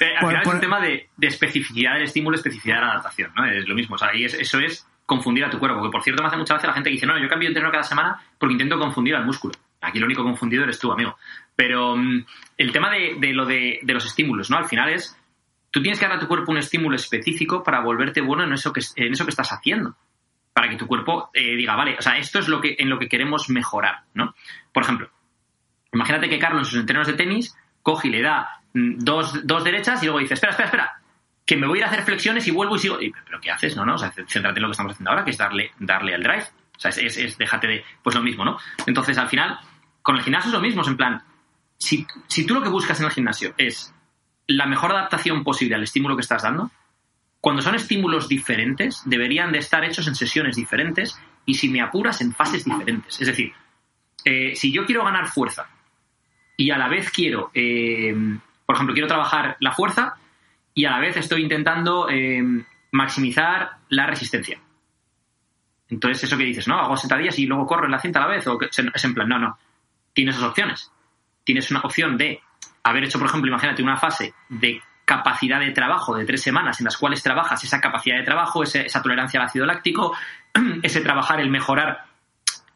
Eh, 0.00 0.14
Al 0.14 0.20
Por- 0.20 0.28
final 0.30 0.42
por- 0.44 0.52
es 0.52 0.54
un 0.54 0.60
tema 0.60 0.80
de, 0.80 1.08
de 1.16 1.26
especificidad 1.26 1.94
del 1.94 2.04
estímulo, 2.04 2.36
especificidad 2.36 2.76
de 2.76 2.80
la 2.82 2.90
adaptación, 2.92 3.32
¿no? 3.36 3.44
Es 3.46 3.66
lo 3.66 3.74
mismo. 3.74 3.96
O 3.96 3.98
sea, 3.98 4.14
y 4.14 4.24
es- 4.24 4.34
eso 4.34 4.58
es 4.60 4.86
confundir 5.06 5.44
a 5.44 5.50
tu 5.50 5.58
cuerpo. 5.58 5.78
Porque, 5.78 5.90
por 5.92 6.02
cierto, 6.04 6.22
me 6.22 6.28
hace 6.28 6.36
mucha 6.36 6.54
gracia 6.54 6.68
la 6.68 6.74
gente 6.74 6.90
que 6.90 6.94
dice, 6.94 7.06
no, 7.06 7.18
yo 7.20 7.28
cambio 7.28 7.48
de 7.48 7.50
entreno 7.52 7.70
cada 7.72 7.82
semana 7.82 8.20
porque 8.38 8.52
intento 8.52 8.78
confundir 8.78 9.16
al 9.16 9.24
músculo. 9.26 9.54
Aquí 9.80 9.98
lo 9.98 10.06
único 10.06 10.22
confundido 10.22 10.62
eres 10.64 10.78
tú, 10.78 10.92
amigo. 10.92 11.16
Pero 11.56 11.96
mm, 11.96 12.24
el 12.58 12.72
tema 12.72 12.90
de, 12.90 13.16
de 13.18 13.32
lo 13.32 13.44
de, 13.46 13.80
de 13.82 13.92
los 13.94 14.04
estímulos, 14.06 14.50
¿no? 14.50 14.56
Al 14.58 14.66
final 14.68 14.90
es, 14.90 15.16
tú 15.70 15.82
tienes 15.82 15.98
que 15.98 16.06
dar 16.06 16.16
a 16.16 16.20
tu 16.20 16.28
cuerpo 16.28 16.52
un 16.52 16.58
estímulo 16.58 16.94
específico 16.96 17.62
para 17.64 17.80
volverte 17.80 18.20
bueno 18.20 18.44
en 18.44 18.52
eso 18.52 18.72
que, 18.72 18.80
en 18.96 19.12
eso 19.12 19.24
que 19.24 19.30
estás 19.30 19.52
haciendo. 19.52 19.96
Para 20.58 20.70
que 20.70 20.76
tu 20.76 20.88
cuerpo 20.88 21.30
eh, 21.32 21.54
diga, 21.54 21.76
vale, 21.76 21.94
o 21.96 22.02
sea, 22.02 22.18
esto 22.18 22.40
es 22.40 22.48
lo 22.48 22.60
que, 22.60 22.74
en 22.80 22.90
lo 22.90 22.98
que 22.98 23.08
queremos 23.08 23.48
mejorar, 23.48 24.00
¿no? 24.14 24.34
Por 24.72 24.82
ejemplo, 24.82 25.08
imagínate 25.92 26.28
que 26.28 26.40
Carlos 26.40 26.62
en 26.62 26.64
sus 26.72 26.80
entrenos 26.80 27.06
de 27.06 27.12
tenis 27.12 27.56
coge 27.80 28.08
y 28.08 28.10
le 28.10 28.22
da 28.22 28.60
mm, 28.74 28.98
dos, 28.98 29.46
dos 29.46 29.62
derechas 29.62 30.02
y 30.02 30.06
luego 30.06 30.18
dice, 30.18 30.34
espera, 30.34 30.50
espera, 30.50 30.66
espera, 30.66 31.00
que 31.46 31.56
me 31.56 31.68
voy 31.68 31.78
a 31.78 31.82
ir 31.82 31.84
a 31.84 31.90
hacer 31.90 32.02
flexiones 32.02 32.44
y 32.48 32.50
vuelvo 32.50 32.74
y 32.74 32.80
sigo. 32.80 32.98
¿Pero 33.24 33.40
qué 33.40 33.52
haces? 33.52 33.76
No, 33.76 33.86
no, 33.86 33.94
o 33.94 33.98
sea, 33.98 34.10
céntrate 34.10 34.58
en 34.58 34.62
lo 34.62 34.66
que 34.66 34.72
estamos 34.72 34.94
haciendo 34.94 35.10
ahora, 35.12 35.24
que 35.24 35.30
es 35.30 35.38
darle, 35.38 35.70
darle 35.78 36.12
al 36.16 36.24
drive. 36.24 36.46
O 36.76 36.80
sea, 36.80 36.88
es, 36.88 36.98
es, 36.98 37.16
es 37.18 37.38
déjate 37.38 37.68
de... 37.68 37.84
Pues 38.02 38.16
lo 38.16 38.22
mismo, 38.22 38.44
¿no? 38.44 38.58
Entonces, 38.84 39.16
al 39.16 39.28
final, 39.28 39.60
con 40.02 40.16
el 40.16 40.22
gimnasio 40.22 40.48
es 40.48 40.54
lo 40.54 40.60
mismo, 40.60 40.82
es 40.82 40.88
en 40.88 40.96
plan, 40.96 41.22
si, 41.76 42.04
si 42.26 42.44
tú 42.44 42.54
lo 42.54 42.62
que 42.62 42.68
buscas 42.68 42.98
en 42.98 43.06
el 43.06 43.12
gimnasio 43.12 43.54
es 43.58 43.94
la 44.48 44.66
mejor 44.66 44.90
adaptación 44.90 45.44
posible 45.44 45.76
al 45.76 45.84
estímulo 45.84 46.16
que 46.16 46.22
estás 46.22 46.42
dando, 46.42 46.72
cuando 47.40 47.62
son 47.62 47.74
estímulos 47.74 48.28
diferentes, 48.28 49.02
deberían 49.04 49.52
de 49.52 49.58
estar 49.58 49.84
hechos 49.84 50.08
en 50.08 50.14
sesiones 50.14 50.56
diferentes 50.56 51.18
y, 51.46 51.54
si 51.54 51.68
me 51.68 51.80
apuras, 51.80 52.20
en 52.20 52.32
fases 52.32 52.64
diferentes. 52.64 53.20
Es 53.20 53.26
decir, 53.26 53.52
eh, 54.24 54.54
si 54.56 54.72
yo 54.72 54.84
quiero 54.84 55.04
ganar 55.04 55.28
fuerza 55.28 55.68
y 56.56 56.70
a 56.70 56.78
la 56.78 56.88
vez 56.88 57.10
quiero, 57.10 57.50
eh, 57.54 58.14
por 58.66 58.74
ejemplo, 58.74 58.92
quiero 58.92 59.08
trabajar 59.08 59.56
la 59.60 59.72
fuerza 59.72 60.16
y 60.74 60.84
a 60.84 60.90
la 60.90 60.98
vez 60.98 61.16
estoy 61.16 61.42
intentando 61.42 62.08
eh, 62.10 62.42
maximizar 62.90 63.78
la 63.88 64.06
resistencia. 64.06 64.60
Entonces, 65.88 66.24
eso 66.24 66.36
que 66.36 66.44
dices, 66.44 66.68
¿no? 66.68 66.78
Hago 66.78 66.96
sentadillas 66.96 67.38
y 67.38 67.46
luego 67.46 67.66
corro 67.66 67.86
en 67.86 67.92
la 67.92 68.00
cinta 68.00 68.18
a 68.18 68.28
la 68.28 68.34
vez, 68.34 68.46
o 68.46 68.58
es 68.60 69.04
en 69.04 69.14
plan, 69.14 69.28
no, 69.28 69.38
no. 69.38 69.58
Tienes 70.12 70.36
dos 70.36 70.50
opciones. 70.50 70.90
Tienes 71.44 71.70
una 71.70 71.80
opción 71.80 72.18
de 72.18 72.40
haber 72.82 73.04
hecho, 73.04 73.18
por 73.18 73.28
ejemplo, 73.28 73.48
imagínate 73.48 73.82
una 73.82 73.96
fase 73.96 74.34
de 74.48 74.82
capacidad 75.08 75.58
de 75.58 75.70
trabajo 75.70 76.14
de 76.14 76.26
tres 76.26 76.42
semanas 76.42 76.78
en 76.80 76.84
las 76.84 76.98
cuales 76.98 77.22
trabajas 77.22 77.64
esa 77.64 77.80
capacidad 77.80 78.18
de 78.18 78.24
trabajo, 78.24 78.62
esa 78.62 79.02
tolerancia 79.02 79.40
al 79.40 79.46
ácido 79.46 79.64
láctico, 79.64 80.14
ese 80.82 81.00
trabajar, 81.00 81.40
el 81.40 81.48
mejorar 81.48 82.04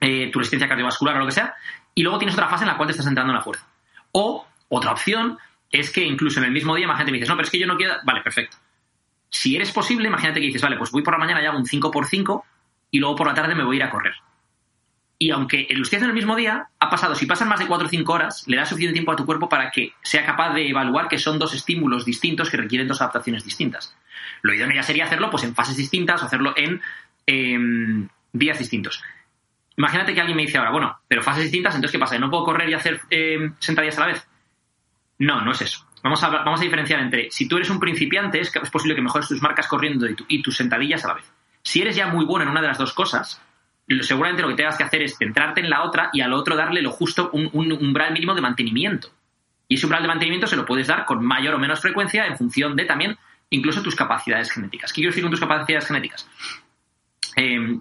eh, 0.01 0.30
tu 0.33 0.39
resistencia 0.39 0.66
cardiovascular 0.66 1.16
o 1.16 1.18
lo 1.18 1.26
que 1.26 1.33
sea, 1.33 1.55
y 1.95 2.03
luego 2.03 2.18
tienes 2.18 2.35
otra 2.35 2.49
fase 2.49 2.64
en 2.64 2.68
la 2.68 2.78
cual 2.78 2.87
te 2.87 2.93
estás 2.93 3.07
entrando 3.07 3.33
en 3.33 3.37
la 3.37 3.43
fuerza. 3.43 3.66
O 4.12 4.47
otra 4.70 4.93
opción 4.93 5.39
es 5.70 5.91
que 5.91 6.03
incluso 6.03 6.41
en 6.41 6.47
el 6.47 6.53
mismo 6.53 6.74
día, 6.74 6.87
imagínate, 6.87 7.12
me 7.12 7.18
dices, 7.18 7.28
no, 7.28 7.37
pero 7.37 7.45
es 7.45 7.51
que 7.51 7.59
yo 7.59 7.66
no 7.66 7.76
quiero. 7.76 7.97
Vale, 8.03 8.22
perfecto. 8.22 8.57
Si 9.28 9.55
eres 9.55 9.70
posible, 9.70 10.09
imagínate 10.09 10.41
que 10.41 10.47
dices, 10.47 10.62
vale, 10.62 10.78
pues 10.78 10.91
voy 10.91 11.03
por 11.03 11.12
la 11.12 11.18
mañana 11.18 11.43
y 11.43 11.47
hago 11.47 11.59
un 11.59 11.66
5x5 11.66 12.43
y 12.91 12.99
luego 12.99 13.14
por 13.14 13.26
la 13.26 13.35
tarde 13.35 13.55
me 13.55 13.62
voy 13.62 13.76
a 13.76 13.80
ir 13.80 13.83
a 13.85 13.91
correr. 13.91 14.14
Y 15.23 15.31
aunque 15.31 15.68
lo 15.70 15.85
en 15.89 16.03
el 16.03 16.14
mismo 16.14 16.35
día, 16.35 16.66
ha 16.81 16.91
pasado, 16.91 17.14
si 17.14 17.27
pasan 17.27 17.49
más 17.49 17.61
de 17.61 17.68
4 17.68 17.87
o 17.87 17.89
5 17.89 18.12
horas, 18.12 18.43
le 18.49 18.57
das 18.57 18.68
suficiente 18.68 18.93
tiempo 18.95 19.12
a 19.12 19.14
tu 19.14 19.25
cuerpo 19.25 19.49
para 19.49 19.70
que 19.70 19.93
sea 20.03 20.27
capaz 20.27 20.53
de 20.53 20.68
evaluar 20.68 21.07
que 21.07 21.16
son 21.16 21.39
dos 21.39 21.55
estímulos 21.55 22.05
distintos 22.05 22.51
que 22.51 22.57
requieren 22.57 22.89
dos 22.89 23.01
adaptaciones 23.01 23.45
distintas. 23.45 23.97
Lo 24.43 24.53
idóneo 24.53 24.75
ya 24.75 24.83
sería 24.83 25.05
hacerlo 25.05 25.31
pues 25.31 25.45
en 25.45 25.55
fases 25.55 25.77
distintas 25.77 26.20
o 26.20 26.27
hacerlo 26.27 26.55
en 26.57 26.81
em, 27.27 28.09
días 28.33 28.59
distintos. 28.59 29.01
Imagínate 29.77 30.12
que 30.12 30.20
alguien 30.20 30.37
me 30.37 30.43
dice 30.43 30.59
ahora, 30.59 30.73
bueno, 30.73 30.99
pero 31.07 31.23
fases 31.23 31.45
distintas, 31.45 31.77
entonces 31.77 31.93
¿qué 31.93 32.01
pasa? 32.01 32.18
¿No 32.18 32.29
puedo 32.29 32.43
correr 32.43 32.68
y 32.68 32.75
hacer 32.75 33.01
em, 33.09 33.55
sentadillas 33.61 33.99
a 33.99 34.01
la 34.01 34.07
vez? 34.14 34.27
No, 35.18 35.41
no 35.43 35.53
es 35.53 35.62
eso. 35.62 35.87
Vamos 36.03 36.20
a, 36.25 36.31
vamos 36.31 36.59
a 36.59 36.64
diferenciar 36.64 36.99
entre 36.99 37.31
si 37.31 37.47
tú 37.47 37.59
eres 37.59 37.70
un 37.70 37.79
principiante, 37.79 38.41
es, 38.41 38.51
posible 38.73 38.97
que 38.97 39.03
mejores 39.03 39.29
tus 39.29 39.41
marcas 39.41 39.68
corriendo 39.68 40.05
y, 40.11 40.16
tu- 40.16 40.27
y 40.27 40.43
tus 40.43 40.57
sentadillas 40.57 41.05
a 41.05 41.09
la 41.09 41.14
vez. 41.14 41.33
Si 41.62 41.81
eres 41.81 41.95
ya 41.95 42.09
muy 42.09 42.25
bueno 42.25 42.43
en 42.43 42.51
una 42.51 42.61
de 42.61 42.66
las 42.66 42.79
dos 42.79 42.93
cosas, 42.93 43.41
seguramente 44.01 44.43
lo 44.43 44.49
que 44.49 44.55
tengas 44.55 44.76
que 44.76 44.85
hacer 44.85 45.03
es 45.03 45.16
centrarte 45.16 45.61
en 45.61 45.70
la 45.70 45.83
otra 45.83 46.11
y 46.12 46.20
al 46.20 46.33
otro 46.33 46.57
darle 46.57 46.83
lo 46.83 46.91
justo, 46.91 47.30
un, 47.33 47.72
umbral 47.72 48.12
mínimo 48.12 48.35
de 48.35 48.41
mantenimiento. 48.41 49.09
Y 49.68 49.74
ese 49.74 49.87
umbral 49.87 50.03
de 50.03 50.09
mantenimiento 50.09 50.47
se 50.47 50.57
lo 50.57 50.64
puedes 50.64 50.87
dar 50.87 51.05
con 51.05 51.24
mayor 51.24 51.55
o 51.55 51.59
menos 51.59 51.80
frecuencia 51.80 52.26
en 52.26 52.37
función 52.37 52.76
de 52.76 52.85
también 52.85 53.16
incluso 53.51 53.83
tus 53.83 53.95
capacidades 53.95 54.51
genéticas. 54.51 54.93
¿Qué 54.93 54.97
quiero 54.97 55.11
decir 55.11 55.22
con 55.22 55.30
tus 55.30 55.41
capacidades 55.41 55.87
genéticas? 55.87 56.28
Eh, 57.37 57.78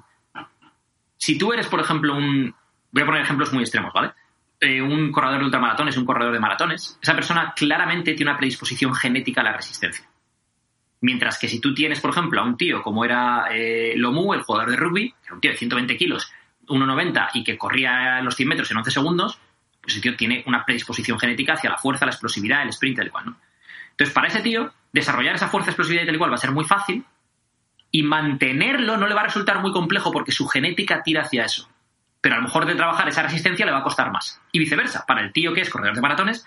si 1.18 1.38
tú 1.38 1.54
eres, 1.54 1.68
por 1.68 1.80
ejemplo, 1.80 2.16
un... 2.16 2.54
Voy 2.91 3.04
a 3.04 3.06
poner 3.06 3.22
ejemplos 3.22 3.54
muy 3.54 3.62
extremos, 3.62 3.93
¿vale? 3.93 4.12
Eh, 4.60 4.82
un 4.82 5.12
corredor 5.12 5.39
de 5.39 5.45
ultramaratones, 5.45 5.97
un 5.97 6.06
corredor 6.06 6.34
de 6.34 6.39
maratones, 6.39 6.99
esa 7.02 7.16
persona 7.16 7.54
claramente 7.56 8.14
tiene 8.14 8.32
una 8.32 8.38
predisposición 8.38 8.93
genética 8.93 9.41
a 9.41 9.45
la 9.45 9.54
resistencia. 9.54 10.06
Mientras 11.02 11.39
que 11.39 11.47
si 11.47 11.60
tú 11.60 11.74
tienes, 11.74 11.99
por 11.99 12.12
ejemplo, 12.12 12.39
a 12.41 12.43
un 12.43 12.58
tío 12.58 12.82
como 12.82 13.04
era 13.04 13.47
eh, 13.52 13.93
Lomu, 13.97 14.34
el 14.34 14.43
jugador 14.43 14.70
de 14.70 14.78
rugby, 14.78 15.12
que 15.12 15.26
era 15.26 15.36
un 15.36 15.41
tío 15.41 15.52
de 15.52 15.58
120 15.58 15.97
kilos, 15.97 16.32
1,90 16.68 17.30
y 17.34 17.43
que 17.43 17.58
corría 17.58 18.22
los 18.22 18.36
100 18.36 18.49
metros 18.49 18.72
en 18.72 18.78
11 18.78 18.91
segundos, 18.91 19.39
pues 19.82 19.93
ese 19.93 20.02
tío 20.02 20.16
tiene 20.16 20.43
una 20.45 20.64
predisposición 20.64 21.20
genética 21.20 21.54
hacia 21.54 21.72
la 21.72 21.78
fuerza, 21.78 22.06
la 22.06 22.12
explosividad, 22.12 22.62
el 22.62 22.70
sprint, 22.70 22.97
tal 22.97 23.12
cual, 23.12 23.26
¿no? 23.26 23.38
Entonces, 23.91 24.14
para 24.14 24.28
ese 24.28 24.41
tío, 24.41 24.72
desarrollar 24.93 25.36
esa 25.36 25.47
fuerza, 25.47 25.72
explosividad 25.72 26.04
y 26.04 26.06
tal 26.08 26.18
cual 26.18 26.32
va 26.32 26.36
a 26.36 26.39
ser 26.39 26.52
muy 26.52 26.66
fácil 26.66 27.04
y 27.91 28.04
mantenerlo 28.04 28.97
no 28.97 29.08
le 29.08 29.14
va 29.14 29.22
a 29.22 29.26
resultar 29.26 29.60
muy 29.60 29.72
complejo 29.72 30.12
porque 30.12 30.32
su 30.32 30.47
genética 30.47 31.04
tira 31.04 31.24
hacia 31.24 31.45
eso. 31.45 31.70
pero 32.22 32.36
a 32.36 32.38
lo 32.38 32.43
mejor 32.43 32.68
de 32.68 32.76
trabajar 32.76 33.10
esa 33.10 33.24
resistencia 33.24 33.66
le 33.66 33.72
va 33.72 33.80
a 33.80 33.84
costar 33.84 34.12
más. 34.12 34.39
Y 34.52 34.60
viceversa, 34.60 35.06
para 35.08 35.22
el 35.22 35.34
tío 35.34 35.54
que 35.54 35.62
es 35.62 35.72
corredor 35.72 35.95
de 35.95 36.02
maratones, 36.02 36.45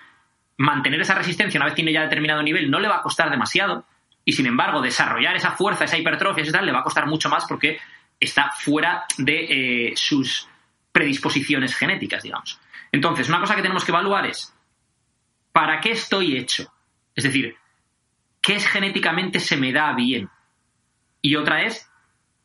mantener 0.57 1.01
esa 1.01 1.17
resistencia 1.17 1.59
una 1.59 1.67
vez 1.67 1.75
tiene 1.75 1.93
ya 1.93 2.03
determinado 2.03 2.43
nivel 2.45 2.71
no 2.71 2.79
le 2.79 2.87
va 2.87 2.99
a 2.99 3.03
costar 3.03 3.29
demasiado, 3.29 3.85
y 4.25 4.33
sin 4.33 4.47
embargo 4.47 4.81
desarrollar 4.81 5.37
esa 5.37 5.53
fuerza, 5.53 5.85
esa 5.85 5.99
hipertrofia, 5.99 6.43
esa 6.43 6.53
tal, 6.53 6.67
le 6.67 6.73
va 6.73 6.81
a 6.81 6.85
costar 6.85 7.07
mucho 7.07 7.29
más 7.29 7.45
porque 7.47 7.79
está 8.19 8.51
fuera 8.51 9.05
de 9.19 9.91
eh, 9.91 9.97
sus 9.97 10.49
predisposiciones 10.93 11.75
genéticas, 11.75 12.23
digamos. 12.23 12.61
Entonces, 12.93 13.29
una 13.29 13.41
cosa 13.41 13.57
que 13.57 13.63
tenemos 13.63 13.85
que 13.85 13.91
evaluar 13.91 14.27
es, 14.27 14.55
¿para 15.53 15.81
qué 15.81 15.91
estoy 15.91 16.37
hecho? 16.37 16.73
Es 17.15 17.25
decir, 17.25 17.57
¿qué 18.41 18.57
es 18.57 18.67
genéticamente 18.67 19.41
se 19.41 19.57
me 19.57 19.73
da 19.73 19.93
bien? 19.93 20.31
Y 21.21 21.37
otra 21.37 21.63
es, 21.63 21.91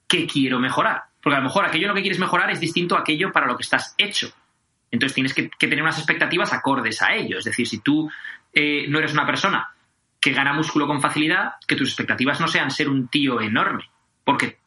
¿qué 0.07 0.25
quiero 0.25 0.59
mejorar? 0.59 1.03
Porque 1.21 1.35
a 1.35 1.39
lo 1.39 1.45
mejor 1.45 1.65
aquello 1.65 1.83
en 1.83 1.89
lo 1.89 1.95
que 1.95 2.01
quieres 2.01 2.19
mejorar 2.19 2.49
es 2.49 2.59
distinto 2.59 2.95
a 2.95 3.01
aquello 3.01 3.31
para 3.31 3.45
lo 3.45 3.55
que 3.55 3.63
estás 3.63 3.93
hecho. 3.97 4.31
Entonces 4.91 5.13
tienes 5.13 5.33
que, 5.33 5.49
que 5.49 5.67
tener 5.67 5.83
unas 5.83 5.97
expectativas 5.97 6.51
acordes 6.51 7.01
a 7.01 7.13
ello. 7.13 7.37
Es 7.37 7.45
decir, 7.45 7.67
si 7.67 7.79
tú 7.79 8.09
eh, 8.53 8.87
no 8.87 8.97
eres 8.97 9.13
una 9.13 9.25
persona 9.25 9.69
que 10.19 10.33
gana 10.33 10.53
músculo 10.53 10.87
con 10.87 11.01
facilidad, 11.01 11.53
que 11.67 11.75
tus 11.75 11.89
expectativas 11.89 12.39
no 12.39 12.47
sean 12.47 12.71
ser 12.71 12.89
un 12.89 13.07
tío 13.07 13.41
enorme, 13.41 13.89
porque 14.23 14.59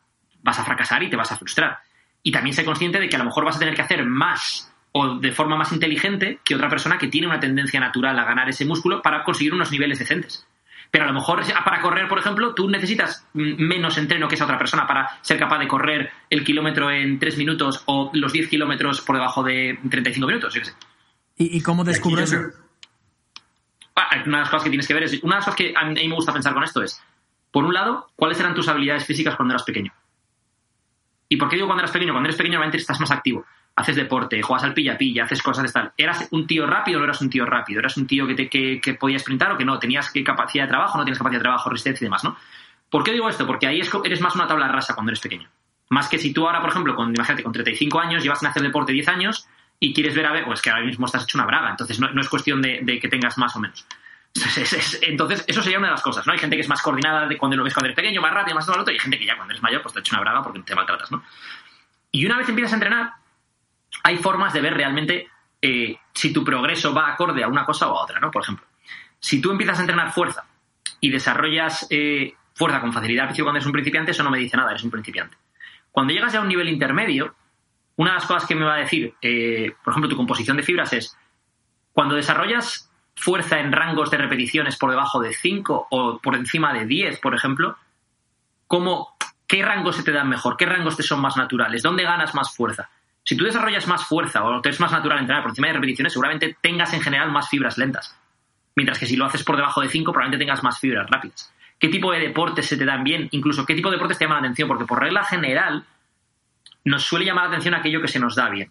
vas 0.42 0.59
a 0.59 0.64
fracasar 0.64 1.03
y 1.03 1.11
te 1.11 1.16
vas 1.16 1.32
a 1.32 1.36
frustrar. 1.36 1.78
Y 2.22 2.32
también 2.32 2.55
sé 2.55 2.64
consciente 2.64 3.00
de 3.00 3.09
que 3.09 3.16
a 3.16 3.18
lo 3.18 3.26
mejor 3.26 3.44
vas 3.44 3.57
a 3.57 3.59
tener 3.59 3.74
que 3.74 3.82
hacer 3.82 4.05
más 4.05 4.72
o 4.92 5.16
de 5.18 5.32
forma 5.32 5.57
más 5.57 5.72
inteligente 5.72 6.38
que 6.44 6.55
otra 6.55 6.68
persona 6.68 6.98
que 6.98 7.09
tiene 7.09 7.26
una 7.26 7.40
tendencia 7.40 7.80
natural 7.80 8.18
a 8.18 8.24
ganar 8.24 8.48
ese 8.48 8.64
músculo 8.64 9.03
para 9.03 9.24
conseguir 9.24 9.55
unos 9.55 9.72
niveles 9.72 9.98
decentes. 9.98 10.46
Pero 10.90 11.05
a 11.05 11.09
lo 11.09 11.14
mejor 11.14 11.42
para 11.64 11.80
correr, 11.80 12.07
por 12.07 12.18
ejemplo, 12.18 12.55
tú 12.55 12.68
necesitas 12.68 13.26
menos 13.32 13.96
entreno 13.96 14.28
que 14.28 14.34
esa 14.34 14.44
otra 14.44 14.59
persona 14.59 14.86
para 14.86 15.09
ser 15.22 15.38
capaz 15.38 15.59
de 15.59 15.66
correr 15.66 16.11
el 16.28 16.44
kilómetro 16.44 16.90
en 16.90 17.18
3 17.18 17.38
minutos 17.38 17.82
o 17.86 18.11
los 18.12 18.32
10 18.32 18.48
kilómetros 18.48 19.00
por 19.00 19.16
debajo 19.16 19.42
de 19.42 19.78
35 19.88 20.26
minutos, 20.26 20.53
yo 20.53 20.61
qué 20.61 20.66
sé. 20.66 20.74
¿Y, 21.38 21.57
y 21.57 21.61
cómo 21.62 21.82
descubro 21.82 22.18
yo 22.18 22.24
eso? 22.24 22.36
Ah, 22.36 22.62
Una 23.95 24.38
de 24.38 24.43
las 24.43 24.51
cosas 24.51 24.64
que 24.64 24.70
tienes 24.70 24.86
que 24.86 24.95
ver 24.95 25.03
es. 25.05 25.22
Una 25.22 25.36
de 25.36 25.38
las 25.38 25.45
cosas 25.45 25.57
que 25.57 25.74
a 25.76 25.84
mí 25.84 26.09
me 26.09 26.14
gusta 26.14 26.32
pensar 26.32 26.55
con 26.55 26.64
esto 26.64 26.82
es, 26.82 27.03
por 27.51 27.64
un 27.64 27.74
lado, 27.74 28.11
¿cuáles 28.16 28.40
eran 28.40 28.55
tus 28.55 28.68
habilidades 28.68 29.05
físicas 29.05 29.36
cuando 29.36 29.55
eras 29.55 29.64
pequeño? 29.64 29.93
¿Y 31.28 31.36
por 31.36 31.49
qué 31.49 31.57
digo 31.57 31.66
cuando 31.66 31.82
eras 31.82 31.93
pequeño? 31.93 32.12
Cuando 32.12 32.28
eres 32.28 32.36
pequeño 32.36 32.55
normalmente 32.55 32.78
estás 32.78 33.01
más 33.01 33.11
activo. 33.11 33.45
Haces 33.74 33.97
deporte, 33.97 34.43
juegas 34.43 34.64
al 34.64 34.74
pilla-pilla, 34.74 35.24
haces 35.24 35.43
cosas 35.43 35.64
de 35.64 35.72
tal. 35.72 35.93
¿Eras 35.97 36.28
un 36.30 36.47
tío 36.47 36.66
rápido 36.66 36.99
o 36.99 37.01
no 37.01 37.05
eras 37.05 37.22
un 37.22 37.30
tío 37.30 37.47
rápido? 37.47 37.80
¿Eras 37.80 37.97
un 37.97 38.07
tío 38.07 38.26
que, 38.26 38.34
te, 38.34 38.49
que, 38.49 38.80
que 38.80 38.95
podía 38.95 39.18
sprintar 39.18 39.53
o 39.53 39.57
que 39.57 39.64
no? 39.64 39.78
¿Tenías 39.78 40.11
qué 40.11 40.22
capacidad 40.22 40.64
de 40.64 40.68
trabajo 40.68 40.99
no 40.99 41.05
tienes 41.05 41.18
capacidad 41.18 41.40
de 41.40 41.45
trabajo, 41.45 41.70
resistencia 41.70 42.05
y 42.05 42.07
demás, 42.07 42.24
no? 42.24 42.36
¿Por 42.90 43.03
qué 43.03 43.12
digo 43.12 43.28
esto? 43.30 43.47
Porque 43.47 43.66
ahí 43.66 43.80
eres 44.05 44.20
más 44.20 44.34
una 44.34 44.47
tabla 44.47 44.68
rasa 44.68 44.95
cuando 44.95 45.11
eres 45.11 45.20
pequeño. 45.20 45.49
Más 45.88 46.09
que 46.09 46.18
si 46.18 46.34
tú 46.34 46.47
ahora, 46.47 46.61
por 46.61 46.68
ejemplo, 46.68 46.95
con, 46.95 47.14
imagínate, 47.14 47.43
con 47.43 47.53
35 47.53 47.99
años, 47.99 48.22
llevas 48.22 48.43
en 48.43 48.49
hacer 48.49 48.62
deporte 48.62 48.93
10 48.93 49.09
años 49.09 49.49
y 49.85 49.93
quieres 49.93 50.14
ver 50.14 50.26
a 50.26 50.33
ver, 50.33 50.45
pues 50.45 50.62
que 50.62 50.70
ahora 50.70 50.85
mismo 50.85 51.07
estás 51.07 51.24
hecho 51.24 51.37
una 51.37 51.45
braga. 51.47 51.70
Entonces 51.70 51.99
no, 51.99 52.09
no 52.12 52.20
es 52.20 52.28
cuestión 52.28 52.62
de, 52.62 53.01
que 53.01 53.09
tengas 53.09 53.37
más 53.37 53.57
o 53.57 53.59
menos. 53.59 53.85
Es- 54.33 54.57
es- 54.59 54.72
es- 54.72 55.01
Entonces, 55.03 55.45
eso 55.49 55.61
sería 55.61 55.78
una 55.78 55.89
de 55.89 55.95
las 55.95 56.03
cosas, 56.03 56.24
¿no? 56.24 56.33
Hay 56.33 56.39
gente 56.39 56.55
que 56.55 56.62
es 56.62 56.68
más 56.68 56.80
coordinada 56.80 57.26
de 57.26 57.37
cuando 57.37 57.57
lo 57.57 57.64
ves 57.64 57.74
cuando 57.74 57.87
eres 57.89 57.97
pequeño, 57.97 58.20
más 58.22 58.33
rápido, 58.33 58.55
más 58.55 58.64
todo 58.64 58.76
lo 58.76 58.83
otro, 58.83 58.93
y 58.93 58.97
hay 58.97 59.01
gente 59.01 59.18
que 59.18 59.26
ya 59.26 59.35
cuando 59.35 59.53
eres 59.53 59.62
mayor, 59.62 59.83
pues 59.83 59.93
te 59.93 59.99
hecho 60.01 60.14
una 60.14 60.20
braga 60.22 60.41
porque 60.43 60.61
te 60.61 60.74
maltratas, 60.76 61.11
¿no? 61.11 61.24
Y 62.12 62.24
una 62.24 62.39
vez 62.39 62.49
empiezas 62.49 62.72
a 62.72 62.76
entrenar, 62.76 63.12
hay 64.05 64.16
formas 64.18 64.53
de 64.53 64.61
ver 64.61 64.74
realmente 64.74 65.28
eh, 65.61 65.97
si 66.14 66.33
tu 66.33 66.45
progreso 66.45 66.95
va 66.95 67.09
acorde 67.09 67.43
a 67.43 67.49
una 67.49 67.64
cosa 67.64 67.89
o 67.89 67.99
a 67.99 68.05
otra, 68.05 68.20
¿no? 68.20 68.30
Por 68.30 68.43
ejemplo, 68.43 68.64
si 69.18 69.41
tú 69.41 69.51
empiezas 69.51 69.78
a 69.78 69.80
entrenar 69.83 70.12
fuerza 70.12 70.45
y 71.01 71.11
desarrollas 71.11 71.87
eh, 71.91 72.35
fuerza 72.55 72.80
con 72.80 72.93
facilidad 72.93 73.22
al 73.24 73.28
principio 73.30 73.47
cuando 73.47 73.59
eres 73.59 73.66
un 73.66 73.72
principiante, 73.72 74.11
eso 74.12 74.22
no 74.22 74.30
me 74.30 74.39
dice 74.39 74.57
nada, 74.57 74.70
eres 74.70 74.85
un 74.85 74.91
principiante. 74.93 75.37
Cuando 75.91 76.12
llegas 76.14 76.33
ya 76.33 76.39
a 76.39 76.43
un 76.43 76.49
nivel 76.49 76.68
intermedio, 76.68 77.35
una 77.97 78.11
de 78.11 78.14
las 78.16 78.26
cosas 78.26 78.47
que 78.47 78.55
me 78.55 78.64
va 78.64 78.74
a 78.74 78.78
decir, 78.78 79.14
eh, 79.20 79.74
por 79.84 79.93
ejemplo, 79.93 80.09
tu 80.09 80.16
composición 80.16 80.57
de 80.57 80.62
fibras 80.62 80.93
es, 80.93 81.16
cuando 81.93 82.14
desarrollas 82.14 82.90
fuerza 83.14 83.61
en 83.61 83.72
rangos 83.72 84.11
de 84.11 84.18
repeticiones 84.18 84.76
por 84.76 84.90
debajo 84.90 85.20
de 85.20 85.32
5 85.32 85.88
o 85.90 86.18
por 86.18 86.34
encima 86.34 86.72
de 86.72 86.86
10, 86.86 87.20
por 87.20 87.34
ejemplo, 87.34 87.76
¿cómo, 88.66 89.16
¿qué 89.47 89.62
rangos 89.62 89.97
se 89.97 90.03
te 90.03 90.12
dan 90.12 90.28
mejor? 90.28 90.57
¿Qué 90.57 90.66
rangos 90.66 90.97
te 90.97 91.03
son 91.03 91.20
más 91.20 91.36
naturales? 91.36 91.82
¿Dónde 91.82 92.05
ganas 92.05 92.34
más 92.34 92.55
fuerza? 92.55 92.90
Si 93.24 93.36
tú 93.36 93.45
desarrollas 93.45 93.86
más 93.86 94.05
fuerza 94.05 94.43
o 94.45 94.61
te 94.61 94.70
es 94.70 94.80
más 94.80 94.90
natural 94.90 95.20
entrenar 95.20 95.43
por 95.43 95.51
encima 95.51 95.68
de 95.68 95.74
repeticiones, 95.74 96.12
seguramente 96.12 96.57
tengas 96.61 96.93
en 96.93 97.03
general 97.03 97.30
más 97.30 97.49
fibras 97.49 97.78
lentas. 97.78 98.16
Mientras 98.74 98.99
que 98.99 99.07
si 99.07 99.16
lo 99.16 99.26
haces 99.26 99.45
por 99.45 99.57
debajo 99.57 99.80
de 99.80 99.88
5, 99.88 100.12
probablemente 100.12 100.45
tengas 100.45 100.64
más 100.64 100.80
fibras 100.80 101.09
rápidas. 101.09 101.53
¿Qué 101.78 101.88
tipo 101.88 102.11
de 102.11 102.20
deportes 102.20 102.66
se 102.66 102.76
te 102.76 102.84
dan 102.84 103.05
bien? 103.05 103.28
Incluso, 103.32 103.66
¿qué 103.66 103.74
tipo 103.74 103.90
de 103.90 103.97
deportes 103.97 104.18
te 104.18 104.24
llaman 104.24 104.38
la 104.38 104.49
atención? 104.49 104.68
Porque 104.68 104.86
por 104.86 105.01
regla 105.01 105.24
general, 105.24 105.84
nos 106.85 107.03
suele 107.03 107.24
llamar 107.24 107.45
la 107.45 107.51
atención 107.51 107.74
aquello 107.74 108.01
que 108.01 108.09
se 108.09 108.18
nos 108.18 108.35
da 108.35 108.49
bien. 108.49 108.70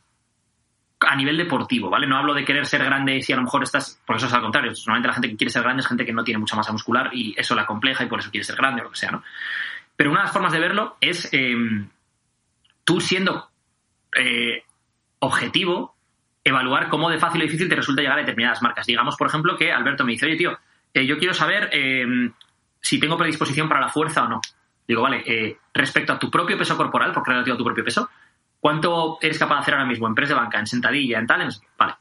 A 0.99 1.15
nivel 1.15 1.37
deportivo, 1.37 1.89
¿vale? 1.89 2.05
No 2.05 2.17
hablo 2.17 2.33
de 2.33 2.45
querer 2.45 2.65
ser 2.65 2.83
grande 2.83 3.21
si 3.21 3.33
a 3.33 3.35
lo 3.35 3.41
mejor 3.41 3.63
estás. 3.63 3.99
Porque 4.05 4.17
eso 4.17 4.27
es 4.27 4.33
al 4.33 4.41
contrario. 4.41 4.71
Normalmente 4.71 5.07
la 5.07 5.13
gente 5.13 5.29
que 5.29 5.37
quiere 5.37 5.51
ser 5.51 5.63
grande 5.63 5.81
es 5.81 5.87
gente 5.87 6.05
que 6.05 6.13
no 6.13 6.23
tiene 6.23 6.39
mucha 6.39 6.55
masa 6.55 6.71
muscular 6.71 7.09
y 7.13 7.33
eso 7.37 7.55
la 7.55 7.65
compleja 7.65 8.03
y 8.03 8.07
por 8.07 8.19
eso 8.19 8.29
quiere 8.29 8.43
ser 8.43 8.55
grande 8.55 8.81
o 8.81 8.85
lo 8.85 8.91
que 8.91 8.97
sea, 8.97 9.11
¿no? 9.11 9.23
Pero 9.95 10.11
una 10.11 10.21
de 10.21 10.25
las 10.25 10.33
formas 10.33 10.51
de 10.51 10.59
verlo 10.59 10.97
es 11.01 11.29
eh, 11.31 11.55
tú 12.83 13.01
siendo 13.01 13.49
eh, 14.15 14.63
objetivo, 15.19 15.95
evaluar 16.43 16.89
cómo 16.89 17.09
de 17.09 17.19
fácil 17.19 17.41
o 17.41 17.43
difícil 17.43 17.69
te 17.69 17.75
resulta 17.75 18.01
llegar 18.01 18.17
a 18.17 18.21
determinadas 18.21 18.61
marcas. 18.61 18.85
Digamos, 18.85 19.15
por 19.15 19.27
ejemplo, 19.27 19.55
que 19.55 19.71
Alberto 19.71 20.03
me 20.03 20.13
dice, 20.13 20.25
oye, 20.25 20.35
tío, 20.35 20.57
eh, 20.93 21.05
yo 21.05 21.17
quiero 21.17 21.33
saber 21.33 21.69
eh, 21.71 22.31
si 22.79 22.99
tengo 22.99 23.17
predisposición 23.17 23.69
para 23.69 23.81
la 23.81 23.89
fuerza 23.89 24.23
o 24.23 24.27
no. 24.27 24.41
Digo, 24.91 25.03
vale, 25.03 25.23
eh, 25.25 25.57
respecto 25.73 26.11
a 26.11 26.19
tu 26.19 26.29
propio 26.29 26.57
peso 26.57 26.75
corporal, 26.75 27.13
porque 27.13 27.31
relativo 27.31 27.53
a 27.53 27.57
tu 27.57 27.63
propio 27.63 27.81
peso, 27.81 28.09
¿cuánto 28.59 29.19
eres 29.21 29.39
capaz 29.39 29.55
de 29.55 29.61
hacer 29.61 29.73
ahora 29.75 29.85
mismo 29.85 30.05
en 30.05 30.13
press 30.13 30.27
de 30.27 30.35
banca, 30.35 30.59
en 30.59 30.67
sentadilla, 30.67 31.17
en 31.17 31.25
tal? 31.25 31.47
Vale. 31.77 31.93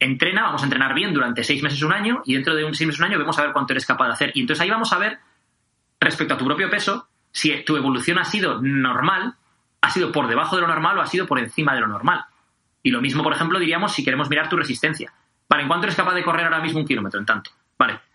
Entrena, 0.00 0.42
vamos 0.42 0.62
a 0.62 0.64
entrenar 0.64 0.94
bien 0.94 1.14
durante 1.14 1.44
seis 1.44 1.62
meses, 1.62 1.80
un 1.80 1.92
año, 1.92 2.20
y 2.24 2.34
dentro 2.34 2.56
de 2.56 2.64
un 2.64 2.74
seis 2.74 2.88
meses, 2.88 2.98
un 2.98 3.06
año, 3.06 3.20
vemos 3.20 3.38
a 3.38 3.42
ver 3.42 3.52
cuánto 3.52 3.72
eres 3.72 3.86
capaz 3.86 4.06
de 4.06 4.12
hacer. 4.14 4.32
Y 4.34 4.40
entonces 4.40 4.60
ahí 4.64 4.70
vamos 4.70 4.92
a 4.92 4.98
ver, 4.98 5.20
respecto 6.00 6.34
a 6.34 6.36
tu 6.36 6.44
propio 6.44 6.68
peso, 6.68 7.06
si 7.30 7.62
tu 7.62 7.76
evolución 7.76 8.18
ha 8.18 8.24
sido 8.24 8.60
normal, 8.60 9.36
ha 9.80 9.90
sido 9.90 10.10
por 10.10 10.26
debajo 10.26 10.56
de 10.56 10.62
lo 10.62 10.66
normal 10.66 10.98
o 10.98 11.02
ha 11.02 11.06
sido 11.06 11.28
por 11.28 11.38
encima 11.38 11.72
de 11.72 11.82
lo 11.82 11.86
normal. 11.86 12.24
Y 12.82 12.90
lo 12.90 13.00
mismo, 13.00 13.22
por 13.22 13.32
ejemplo, 13.32 13.60
diríamos 13.60 13.92
si 13.92 14.02
queremos 14.02 14.28
mirar 14.28 14.48
tu 14.48 14.56
resistencia. 14.56 15.12
Vale, 15.48 15.62
¿en 15.62 15.68
cuánto 15.68 15.86
eres 15.86 15.94
capaz 15.94 16.14
de 16.14 16.24
correr 16.24 16.46
ahora 16.46 16.62
mismo 16.62 16.80
un 16.80 16.86
kilómetro? 16.86 17.20
En 17.20 17.26
tanto. 17.26 17.52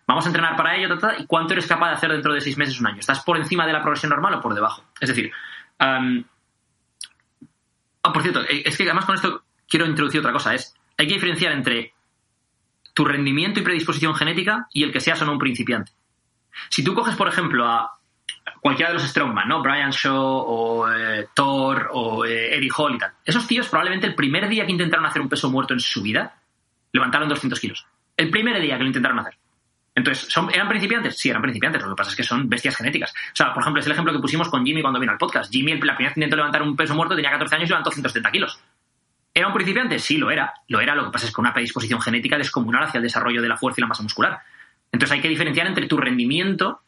Vamos 0.08 0.26
a 0.26 0.30
entrenar 0.30 0.55
para 0.55 0.76
ello, 0.78 0.88
ta, 0.88 1.10
ta, 1.10 1.22
¿y 1.22 1.26
cuánto 1.26 1.53
eres 1.53 1.68
capaz 1.68 1.89
de 1.89 1.95
hacer 1.95 2.12
dentro 2.12 2.34
de 2.34 2.39
seis 2.39 2.58
meses, 2.58 2.80
un 2.80 2.88
año? 2.88 2.99
¿Estás 2.99 3.20
por 3.24 3.36
encima 3.38 3.68
de 3.68 3.74
la 3.74 3.82
progresión 3.82 4.10
normal 4.10 4.36
o 4.36 4.41
por 4.41 4.55
debajo? 4.55 4.86
Es 5.01 5.10
decir, 5.10 5.32
ah, 5.80 5.99
por 8.01 8.22
cierto, 8.22 8.41
eh, 8.43 8.64
es 8.66 8.78
que 8.78 8.84
además 8.84 9.05
con 9.05 9.16
esto 9.16 9.43
quiero 9.68 9.86
introducir 9.86 10.22
otra 10.22 10.32
cosa, 10.32 10.55
es, 10.55 10.74
hay 10.97 11.08
que 11.08 11.16
diferenciar 11.16 11.51
entre 11.51 11.93
tu 12.93 13.03
rendimiento 13.03 13.60
y 13.60 13.64
predisposición 13.64 14.16
genética 14.16 14.68
y 14.74 14.84
el 14.84 14.93
que 14.93 15.01
seas 15.01 15.22
o 15.22 15.26
no 15.26 15.34
un 15.34 15.39
principiante. 15.39 15.91
Si 16.70 16.84
tú 16.84 16.95
coges, 16.95 17.16
por 17.16 17.28
ejemplo, 17.28 17.68
a 17.68 17.99
cualquiera 18.62 18.91
de 18.91 18.95
los 18.95 19.08
Strongman, 19.08 19.47
¿no? 19.47 19.62
Brian 19.62 19.91
Shaw 19.91 20.16
o 20.16 20.91
eh, 20.91 21.28
Thor 21.34 21.89
o 21.91 22.26
eh, 22.26 22.55
Eddie 22.55 22.72
Hall 22.76 22.95
y 22.95 22.97
tal. 22.97 23.12
Esos 23.24 23.45
tíos 23.45 23.68
probablemente 23.68 24.08
el 24.08 24.16
primer 24.16 24.47
día 24.47 24.66
que 24.66 24.72
intentaron 24.72 25.05
hacer 25.05 25.22
un 25.22 25.30
peso 25.30 25.49
muerto 25.51 25.74
en 25.74 25.80
su 25.80 26.01
vida, 26.01 26.39
levantaron 26.91 27.30
200 27.30 27.60
kilos. 27.60 27.86
El 28.16 28.32
primer 28.32 28.60
día 28.62 28.78
que 28.78 28.84
lo 28.84 28.88
intentaron 28.88 29.20
hacer. 29.20 29.38
Entonces, 29.98 30.28
¿son, 30.32 30.48
¿eran 30.54 30.70
principiantes? 30.70 31.18
Sí, 31.18 31.32
eran 31.32 31.41
principiantes. 31.41 31.82
Lo 31.82 31.89
que 31.89 31.95
pasa 31.95 32.12
es 32.12 32.16
que 32.16 32.22
son 32.22 32.48
bestias 32.48 32.76
genéticas. 32.76 33.10
O 33.10 33.36
sea, 33.36 33.52
por 33.52 33.64
ejemplo, 33.64 33.80
es 33.80 33.86
el 33.88 33.93
ejemplo 33.93 34.14
que 34.14 34.20
pusimos 34.20 34.48
con 34.48 34.64
Jimmy 34.64 34.80
cuando 34.80 35.00
vino 35.00 35.12
al 35.12 35.18
podcast. 35.18 35.52
Jimmy, 35.52 35.72
la 35.72 35.95
primera 35.95 36.10
vez 36.10 36.14
que 36.14 36.20
intentó 36.20 36.36
levantar 36.36 36.62
un 36.62 36.76
peso 36.76 36.93
muerto, 36.93 37.16
tenía 37.16 37.32
14 37.32 37.56
años 37.56 37.68
y 37.68 37.72
levantó 37.72 37.89
170 37.89 38.32
kilos. 38.32 38.60
¿Era 39.34 39.48
un 39.48 39.54
principiante? 39.54 39.98
Sí, 39.98 40.18
lo 40.18 40.30
era. 40.30 40.54
Lo 40.68 40.80
era. 40.80 40.93
Lo 40.93 41.06
que 41.06 41.10
pasa 41.10 41.26
es 41.26 41.34
que 41.34 41.41
una 41.41 41.52
predisposición 41.52 42.00
genética 42.00 42.38
descomunal 42.38 42.84
hacia 42.84 43.00
el 43.00 43.06
desarrollo 43.06 43.41
de 43.41 43.48
la 43.48 43.58
fuerza 43.58 43.82
y 43.82 43.82
la 43.82 43.88
masa 43.88 44.04
muscular. 44.04 44.39
Entonces 44.91 45.16
hay 45.16 45.22
que 45.22 45.30
diferenciar 45.30 45.66
entre 45.66 45.88
tu 45.88 45.98
rendimiento 45.98 46.82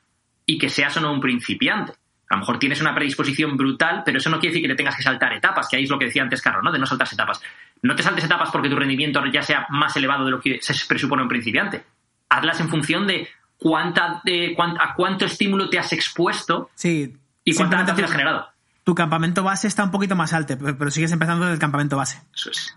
y 0.45 0.59
que 0.59 0.69
seas 0.69 0.95
o 0.97 1.01
no 1.01 1.11
un 1.11 1.19
principiante. 1.19 1.93
A 2.29 2.35
lo 2.35 2.41
mejor 2.41 2.59
tienes 2.59 2.79
una 2.79 2.93
predisposición 2.93 3.57
brutal, 3.57 4.03
pero 4.05 4.19
eso 4.19 4.29
no 4.29 4.39
quiere 4.39 4.53
decir 4.53 4.67
que 4.67 4.73
te 4.73 4.77
tengas 4.77 4.95
que 4.95 5.01
saltar 5.01 5.33
etapas, 5.33 5.67
que 5.67 5.77
ahí 5.77 5.83
es 5.85 5.89
lo 5.89 5.97
que 5.97 6.05
decía 6.05 6.21
antes 6.21 6.43
Carlos, 6.43 6.63
¿no? 6.63 6.71
De 6.71 6.77
no 6.77 6.85
saltarse 6.85 7.15
etapas. 7.15 7.41
No 7.81 7.95
te 7.95 8.03
saltes 8.03 8.23
etapas 8.23 8.51
porque 8.51 8.69
tu 8.69 8.75
rendimiento 8.75 9.25
ya 9.33 9.41
sea 9.41 9.65
más 9.69 9.97
elevado 9.97 10.25
de 10.25 10.31
lo 10.31 10.39
que 10.39 10.59
se 10.61 10.75
presupone 10.87 11.23
un 11.23 11.27
principiante. 11.27 11.83
Hazlas 12.29 12.59
en 12.59 12.69
función 12.69 13.07
de 13.07 13.27
cuánta, 13.57 14.21
de 14.23 14.53
cuán- 14.55 14.77
a 14.79 14.93
cuánto 14.95 15.25
estímulo 15.25 15.69
te 15.69 15.79
has 15.79 15.91
expuesto 15.93 16.69
Sí. 16.75 17.17
y 17.43 17.55
cuánta 17.55 17.77
adaptación 17.77 18.05
has 18.05 18.11
generado. 18.11 18.47
Tu 18.83 18.95
campamento 18.95 19.43
base 19.43 19.67
está 19.67 19.83
un 19.83 19.91
poquito 19.91 20.15
más 20.15 20.33
alto, 20.33 20.57
pero 20.57 20.77
pero 20.77 20.91
sigues 20.91 21.11
empezando 21.11 21.45
desde 21.45 21.55
el 21.55 21.59
campamento 21.59 21.97
base. 21.97 22.21
Eso 22.33 22.49
es. 22.51 22.75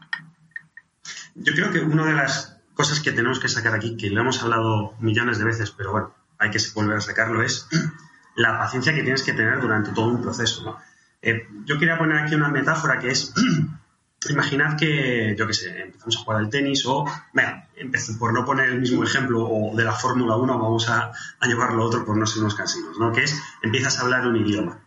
Yo 1.34 1.52
creo 1.54 1.70
que 1.70 1.80
una 1.80 2.04
de 2.04 2.12
las 2.14 2.58
cosas 2.74 3.00
que 3.00 3.12
tenemos 3.12 3.38
que 3.40 3.48
sacar 3.48 3.74
aquí, 3.74 3.96
que 3.96 4.10
lo 4.10 4.20
hemos 4.20 4.42
hablado 4.42 4.94
millones 5.00 5.38
de 5.38 5.44
veces, 5.44 5.70
pero 5.70 5.92
bueno, 5.92 6.14
hay 6.38 6.50
que 6.50 6.58
volver 6.74 6.98
a 6.98 7.00
sacarlo, 7.00 7.42
es 7.42 7.68
la 8.34 8.58
paciencia 8.58 8.94
que 8.94 9.02
tienes 9.02 9.22
que 9.22 9.32
tener 9.32 9.60
durante 9.60 9.92
todo 9.92 10.06
un 10.08 10.20
proceso. 10.22 10.64
¿no? 10.64 10.78
Eh, 11.22 11.46
yo 11.64 11.78
quería 11.78 11.96
poner 11.98 12.18
aquí 12.18 12.34
una 12.34 12.48
metáfora 12.48 12.98
que 12.98 13.10
es, 13.10 13.32
imaginad 14.30 14.76
que, 14.76 15.34
yo 15.36 15.46
qué 15.46 15.54
sé, 15.54 15.82
empezamos 15.82 16.16
a 16.16 16.20
jugar 16.20 16.38
al 16.38 16.48
tenis 16.48 16.84
o, 16.86 17.04
venga, 17.32 17.68
por 18.18 18.32
no 18.32 18.44
poner 18.44 18.68
el 18.68 18.80
mismo 18.80 19.02
ejemplo 19.02 19.44
o 19.48 19.74
de 19.76 19.84
la 19.84 19.92
Fórmula 19.92 20.36
1, 20.36 20.58
vamos 20.58 20.88
a, 20.88 21.12
a 21.40 21.46
llevarlo 21.46 21.82
a 21.82 21.86
otro 21.86 22.04
por 22.04 22.16
no 22.16 22.26
ser 22.26 22.42
unos 22.42 22.54
cansinos, 22.54 22.98
¿no? 22.98 23.12
que 23.12 23.24
es, 23.24 23.40
empiezas 23.62 23.98
a 23.98 24.02
hablar 24.02 24.26
un 24.26 24.36
idioma, 24.36 24.78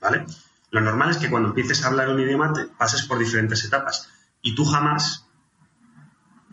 ¿vale? 0.00 0.26
Lo 0.70 0.80
normal 0.80 1.10
es 1.10 1.18
que 1.18 1.30
cuando 1.30 1.50
empieces 1.50 1.84
a 1.84 1.88
hablar 1.88 2.08
un 2.08 2.20
idioma 2.20 2.52
te 2.52 2.64
pases 2.64 3.02
por 3.02 3.18
diferentes 3.18 3.64
etapas 3.64 4.10
y 4.42 4.54
tú 4.54 4.64
jamás 4.64 5.26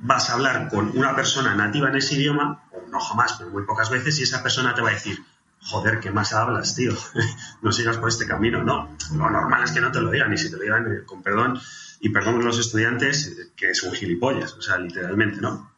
vas 0.04 0.30
a 0.30 0.34
hablar 0.34 0.70
con 0.70 0.96
una 0.98 1.16
persona 1.16 1.56
nativa 1.56 1.90
en 1.90 1.96
ese 1.96 2.16
idioma, 2.16 2.64
o 2.72 2.90
no 2.90 3.00
jamás, 3.00 3.34
pero 3.38 3.50
muy 3.50 3.64
pocas 3.64 3.90
veces, 3.90 4.20
y 4.20 4.24
esa 4.24 4.44
persona 4.44 4.76
te 4.76 4.82
va 4.82 4.90
a 4.90 4.94
decir, 4.94 5.18
joder, 5.62 6.00
¿qué 6.00 6.12
más 6.12 6.34
hablas, 6.34 6.76
tío? 6.76 6.94
no 7.62 7.72
sigas 7.72 7.98
por 7.98 8.10
este 8.10 8.28
camino. 8.28 8.64
No, 8.64 8.96
lo 9.16 9.30
normal 9.30 9.64
es 9.64 9.72
que 9.72 9.82
no 9.82 9.92
te 9.92 10.02
lo 10.02 10.12
digan, 10.12 10.34
y 10.34 10.38
si 10.38 10.50
te 10.50 10.58
lo 10.58 10.64
digan, 10.64 10.92
eh, 10.92 11.04
con 11.06 11.24
perdón, 11.24 11.60
y 12.04 12.10
perdón 12.10 12.44
los 12.44 12.60
estudiantes, 12.60 13.52
que 13.56 13.70
es 13.70 13.82
un 13.84 13.94
gilipollas, 13.94 14.54
o 14.56 14.62
sea, 14.62 14.78
literalmente, 14.78 15.40
¿no? 15.40 15.72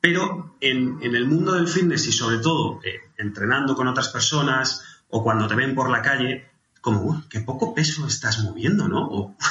Pero 0.00 0.56
en, 0.60 0.98
en 1.02 1.16
el 1.16 1.26
mundo 1.26 1.52
del 1.54 1.66
fitness 1.68 2.06
y 2.06 2.12
sobre 2.12 2.38
todo 2.38 2.80
eh, 2.84 3.00
entrenando 3.18 3.74
con 3.74 3.88
otras 3.88 4.08
personas 4.10 4.82
o 5.08 5.24
cuando 5.24 5.48
te 5.48 5.56
ven 5.56 5.74
por 5.74 5.90
la 5.90 6.00
calle, 6.02 6.48
como, 6.80 7.02
"Uf, 7.02 7.26
qué 7.28 7.40
poco 7.40 7.74
peso 7.74 8.06
estás 8.06 8.38
moviendo, 8.44 8.86
¿no? 8.86 9.04
O 9.08 9.34
"Uf, 9.36 9.46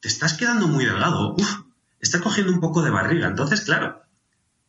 te 0.00 0.08
estás 0.08 0.34
quedando 0.34 0.68
muy 0.68 0.84
delgado, 0.84 1.34
uf, 1.38 1.60
estás 2.00 2.20
cogiendo 2.20 2.52
un 2.52 2.60
poco 2.60 2.82
de 2.82 2.90
barriga. 2.90 3.26
Entonces, 3.26 3.62
claro, 3.62 4.02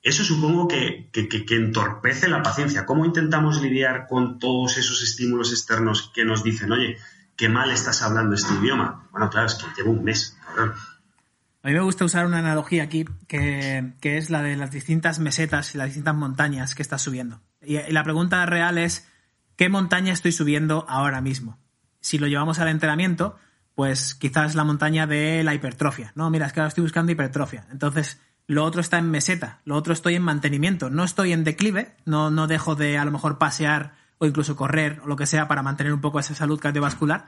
eso 0.03 0.23
supongo 0.23 0.69
que, 0.69 1.09
que- 1.11 1.27
que- 1.27 1.45
que 1.45 1.55
entorpece 1.57 2.29
la 2.29 2.41
paciencia. 2.41 2.85
¿Cómo 2.85 3.03
intentamos 3.03 3.61
lidiar 3.61 4.07
con 4.07 4.39
todos 4.39 4.77
esos 4.77 5.03
estímulos 5.03 5.51
externos 5.51 6.11
que 6.13 6.23
nos 6.23 6.43
dicen, 6.43 6.71
oye, 6.71 6.97
qué 7.35 7.49
mal 7.49 7.71
estás 7.71 8.01
hablando 8.03 8.35
este 8.35 8.53
idioma? 8.53 9.09
Bueno, 9.11 9.29
claro, 9.29 9.47
es 9.47 9.55
que 9.55 9.65
llevo 9.75 9.91
un 9.91 10.03
mes. 10.05 10.37
A 10.57 11.67
mí 11.67 11.73
me 11.73 11.81
gusta 11.81 12.05
usar 12.05 12.25
una 12.25 12.39
analogía 12.39 12.83
aquí 12.83 13.05
que, 13.27 13.93
que 13.99 14.17
es 14.17 14.29
la 14.29 14.43
de 14.43 14.55
las 14.55 14.71
distintas 14.71 15.19
mesetas 15.19 15.73
y 15.73 15.77
las 15.77 15.87
distintas 15.87 16.15
montañas 16.15 16.75
que 16.75 16.83
estás 16.83 17.01
subiendo. 17.01 17.41
Y, 17.61 17.79
la 17.91 18.03
pregunta 18.03 18.45
real 18.45 18.77
es, 18.77 19.07
¿qué 19.55 19.67
montaña 19.69 20.13
estoy 20.13 20.31
subiendo 20.31 20.85
ahora 20.87 21.21
mismo? 21.21 21.57
Si 22.01 22.19
lo 22.19 22.27
llevamos 22.27 22.59
al 22.59 22.67
entrenamiento, 22.67 23.37
pues 23.73 24.13
quizás 24.13 24.53
la 24.53 24.63
montaña 24.63 25.07
de 25.07 25.43
la 25.43 25.55
hipertrofia. 25.55 26.11
No, 26.15 26.29
mira, 26.29 26.45
es 26.45 26.53
que 26.53 26.59
ahora 26.59 26.69
estoy 26.69 26.83
buscando 26.83 27.11
hipertrofia. 27.11 27.65
Entonces, 27.71 28.21
lo 28.47 28.63
otro 28.63 28.79
está 28.79 28.99
en 28.99 29.09
meseta, 29.09 29.61
lo 29.65 29.75
otro 29.75 29.91
estoy 29.91 30.15
en 30.15 30.21
mantenimiento. 30.21 30.91
No 30.91 31.03
estoy 31.03 31.33
en 31.33 31.43
declive, 31.43 31.95
no, 32.05 32.29
no 32.29 32.45
dejo 32.45 32.75
de 32.75 32.97
a 32.97 33.05
lo 33.05 33.11
mejor 33.11 33.39
pasear 33.39 33.93
o 34.19 34.25
incluso 34.25 34.55
correr 34.55 35.01
o 35.03 35.07
lo 35.07 35.15
que 35.15 35.25
sea 35.25 35.47
para 35.47 35.63
mantener 35.63 35.93
un 35.93 36.01
poco 36.01 36.19
esa 36.19 36.35
salud 36.35 36.59
cardiovascular, 36.59 37.25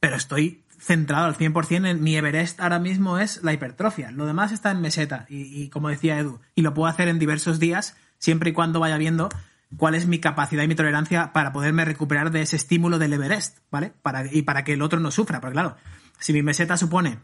pero 0.00 0.16
estoy 0.16 0.62
centrado 0.78 1.26
al 1.26 1.36
100% 1.36 1.86
en 1.90 2.02
mi 2.02 2.16
Everest 2.16 2.60
ahora 2.60 2.78
mismo 2.78 3.18
es 3.18 3.42
la 3.42 3.52
hipertrofia. 3.52 4.10
Lo 4.12 4.26
demás 4.26 4.52
está 4.52 4.70
en 4.70 4.80
meseta 4.80 5.26
y, 5.28 5.62
y 5.62 5.68
como 5.70 5.88
decía 5.88 6.18
Edu, 6.18 6.40
y 6.54 6.62
lo 6.62 6.72
puedo 6.74 6.88
hacer 6.88 7.08
en 7.08 7.18
diversos 7.18 7.58
días 7.58 7.96
siempre 8.18 8.50
y 8.50 8.52
cuando 8.52 8.78
vaya 8.80 8.96
viendo 8.96 9.28
cuál 9.76 9.94
es 9.94 10.06
mi 10.06 10.18
capacidad 10.18 10.62
y 10.62 10.68
mi 10.68 10.74
tolerancia 10.76 11.32
para 11.32 11.52
poderme 11.52 11.84
recuperar 11.84 12.30
de 12.30 12.42
ese 12.42 12.56
estímulo 12.56 12.98
del 12.98 13.12
Everest, 13.12 13.58
¿vale? 13.70 13.92
Para, 14.02 14.32
y 14.32 14.42
para 14.42 14.64
que 14.64 14.72
el 14.74 14.82
otro 14.82 15.00
no 15.00 15.10
sufra, 15.10 15.40
porque 15.40 15.54
claro, 15.54 15.76
si 16.18 16.32
mi 16.32 16.42
meseta 16.42 16.76
supone, 16.76 17.18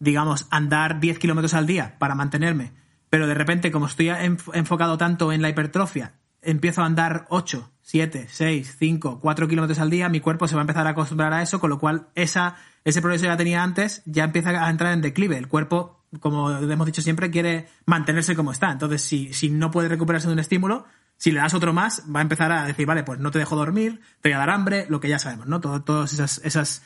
digamos, 0.00 0.46
andar 0.50 0.98
10 0.98 1.18
kilómetros 1.18 1.54
al 1.54 1.66
día 1.66 1.96
para 1.98 2.14
mantenerme, 2.14 2.72
pero 3.10 3.26
de 3.26 3.34
repente, 3.34 3.70
como 3.70 3.86
estoy 3.86 4.06
enf- 4.08 4.50
enfocado 4.54 4.98
tanto 4.98 5.30
en 5.30 5.40
la 5.40 5.50
hipertrofia, 5.50 6.14
empiezo 6.42 6.82
a 6.82 6.86
andar 6.86 7.26
8, 7.28 7.70
7, 7.86 8.26
6, 8.30 8.76
5, 8.78 9.20
4 9.20 9.46
kilómetros 9.46 9.78
al 9.78 9.90
día, 9.90 10.08
mi 10.08 10.20
cuerpo 10.20 10.48
se 10.48 10.54
va 10.54 10.62
a 10.62 10.64
empezar 10.64 10.86
a 10.86 10.90
acostumbrar 10.90 11.34
a 11.34 11.42
eso, 11.42 11.60
con 11.60 11.68
lo 11.68 11.78
cual 11.78 12.08
esa, 12.14 12.56
ese 12.82 13.02
progreso 13.02 13.24
que 13.24 13.28
ya 13.28 13.36
tenía 13.36 13.62
antes 13.62 14.00
ya 14.06 14.24
empieza 14.24 14.50
a 14.50 14.70
entrar 14.70 14.94
en 14.94 15.02
declive. 15.02 15.36
El 15.36 15.48
cuerpo, 15.48 16.02
como 16.20 16.50
hemos 16.50 16.86
dicho 16.86 17.02
siempre, 17.02 17.30
quiere 17.30 17.68
mantenerse 17.84 18.34
como 18.34 18.52
está. 18.52 18.70
Entonces, 18.72 19.02
si, 19.02 19.34
si 19.34 19.50
no 19.50 19.70
puede 19.70 19.88
recuperarse 19.88 20.28
de 20.28 20.32
un 20.32 20.38
estímulo, 20.38 20.86
si 21.18 21.30
le 21.30 21.40
das 21.40 21.52
otro 21.52 21.74
más, 21.74 22.02
va 22.12 22.20
a 22.20 22.22
empezar 22.22 22.52
a 22.52 22.64
decir, 22.66 22.86
vale, 22.86 23.04
pues 23.04 23.20
no 23.20 23.30
te 23.30 23.38
dejo 23.38 23.54
dormir, 23.54 24.00
te 24.22 24.30
voy 24.30 24.34
a 24.34 24.38
dar 24.38 24.50
hambre, 24.50 24.86
lo 24.88 24.98
que 25.00 25.08
ya 25.10 25.18
sabemos, 25.18 25.46
¿no? 25.46 25.60
Todo- 25.60 25.82
Todas 25.82 26.12
esas, 26.14 26.40
esas 26.42 26.82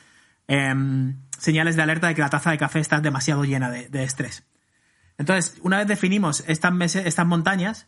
em, 0.48 1.16
señales 1.38 1.76
de 1.76 1.82
alerta 1.82 2.08
de 2.08 2.16
que 2.16 2.22
la 2.22 2.30
taza 2.30 2.50
de 2.50 2.58
café 2.58 2.80
está 2.80 3.00
demasiado 3.00 3.44
llena 3.44 3.70
de, 3.70 4.02
estrés. 4.02 4.44
Entonces, 5.16 5.58
una 5.62 5.78
vez 5.78 5.86
definimos 5.86 6.42
estas, 6.48 6.96
estas 6.96 7.26
montañas, 7.26 7.86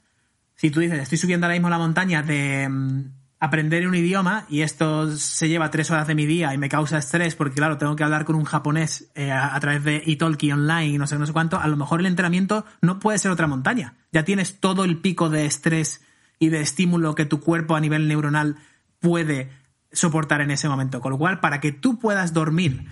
si 0.60 0.70
tú 0.70 0.80
dices, 0.80 1.00
estoy 1.00 1.16
subiendo 1.16 1.46
ahora 1.46 1.54
mismo 1.54 1.70
la 1.70 1.78
montaña 1.78 2.22
de 2.22 2.68
mm, 2.68 3.04
aprender 3.38 3.88
un 3.88 3.94
idioma 3.94 4.44
y 4.50 4.60
esto 4.60 5.16
se 5.16 5.48
lleva 5.48 5.70
tres 5.70 5.90
horas 5.90 6.06
de 6.06 6.14
mi 6.14 6.26
día 6.26 6.52
y 6.52 6.58
me 6.58 6.68
causa 6.68 6.98
estrés 6.98 7.34
porque, 7.34 7.54
claro, 7.54 7.78
tengo 7.78 7.96
que 7.96 8.04
hablar 8.04 8.26
con 8.26 8.36
un 8.36 8.44
japonés 8.44 9.10
eh, 9.14 9.32
a, 9.32 9.58
través 9.58 9.84
de 9.84 10.02
Italki 10.04 10.52
online 10.52 10.88
y 10.88 10.98
no 10.98 11.06
sé, 11.06 11.18
no 11.18 11.24
sé 11.24 11.32
cuánto, 11.32 11.58
a 11.58 11.66
lo 11.66 11.78
mejor 11.78 12.00
el 12.00 12.06
entrenamiento 12.06 12.66
no 12.82 12.98
puede 12.98 13.16
ser 13.16 13.30
otra 13.30 13.46
montaña. 13.46 13.94
Ya 14.12 14.26
tienes 14.26 14.60
todo 14.60 14.84
el 14.84 14.98
pico 14.98 15.30
de 15.30 15.46
estrés 15.46 16.04
y 16.38 16.50
de 16.50 16.60
estímulo 16.60 17.14
que 17.14 17.24
tu 17.24 17.40
cuerpo 17.40 17.74
a 17.74 17.80
nivel 17.80 18.06
neuronal 18.06 18.56
puede 18.98 19.48
soportar 19.92 20.42
en 20.42 20.50
ese 20.50 20.68
momento. 20.68 21.00
Con 21.00 21.12
lo 21.12 21.18
cual, 21.18 21.40
para 21.40 21.60
que 21.60 21.72
tú 21.72 21.98
puedas 21.98 22.34
dormir 22.34 22.84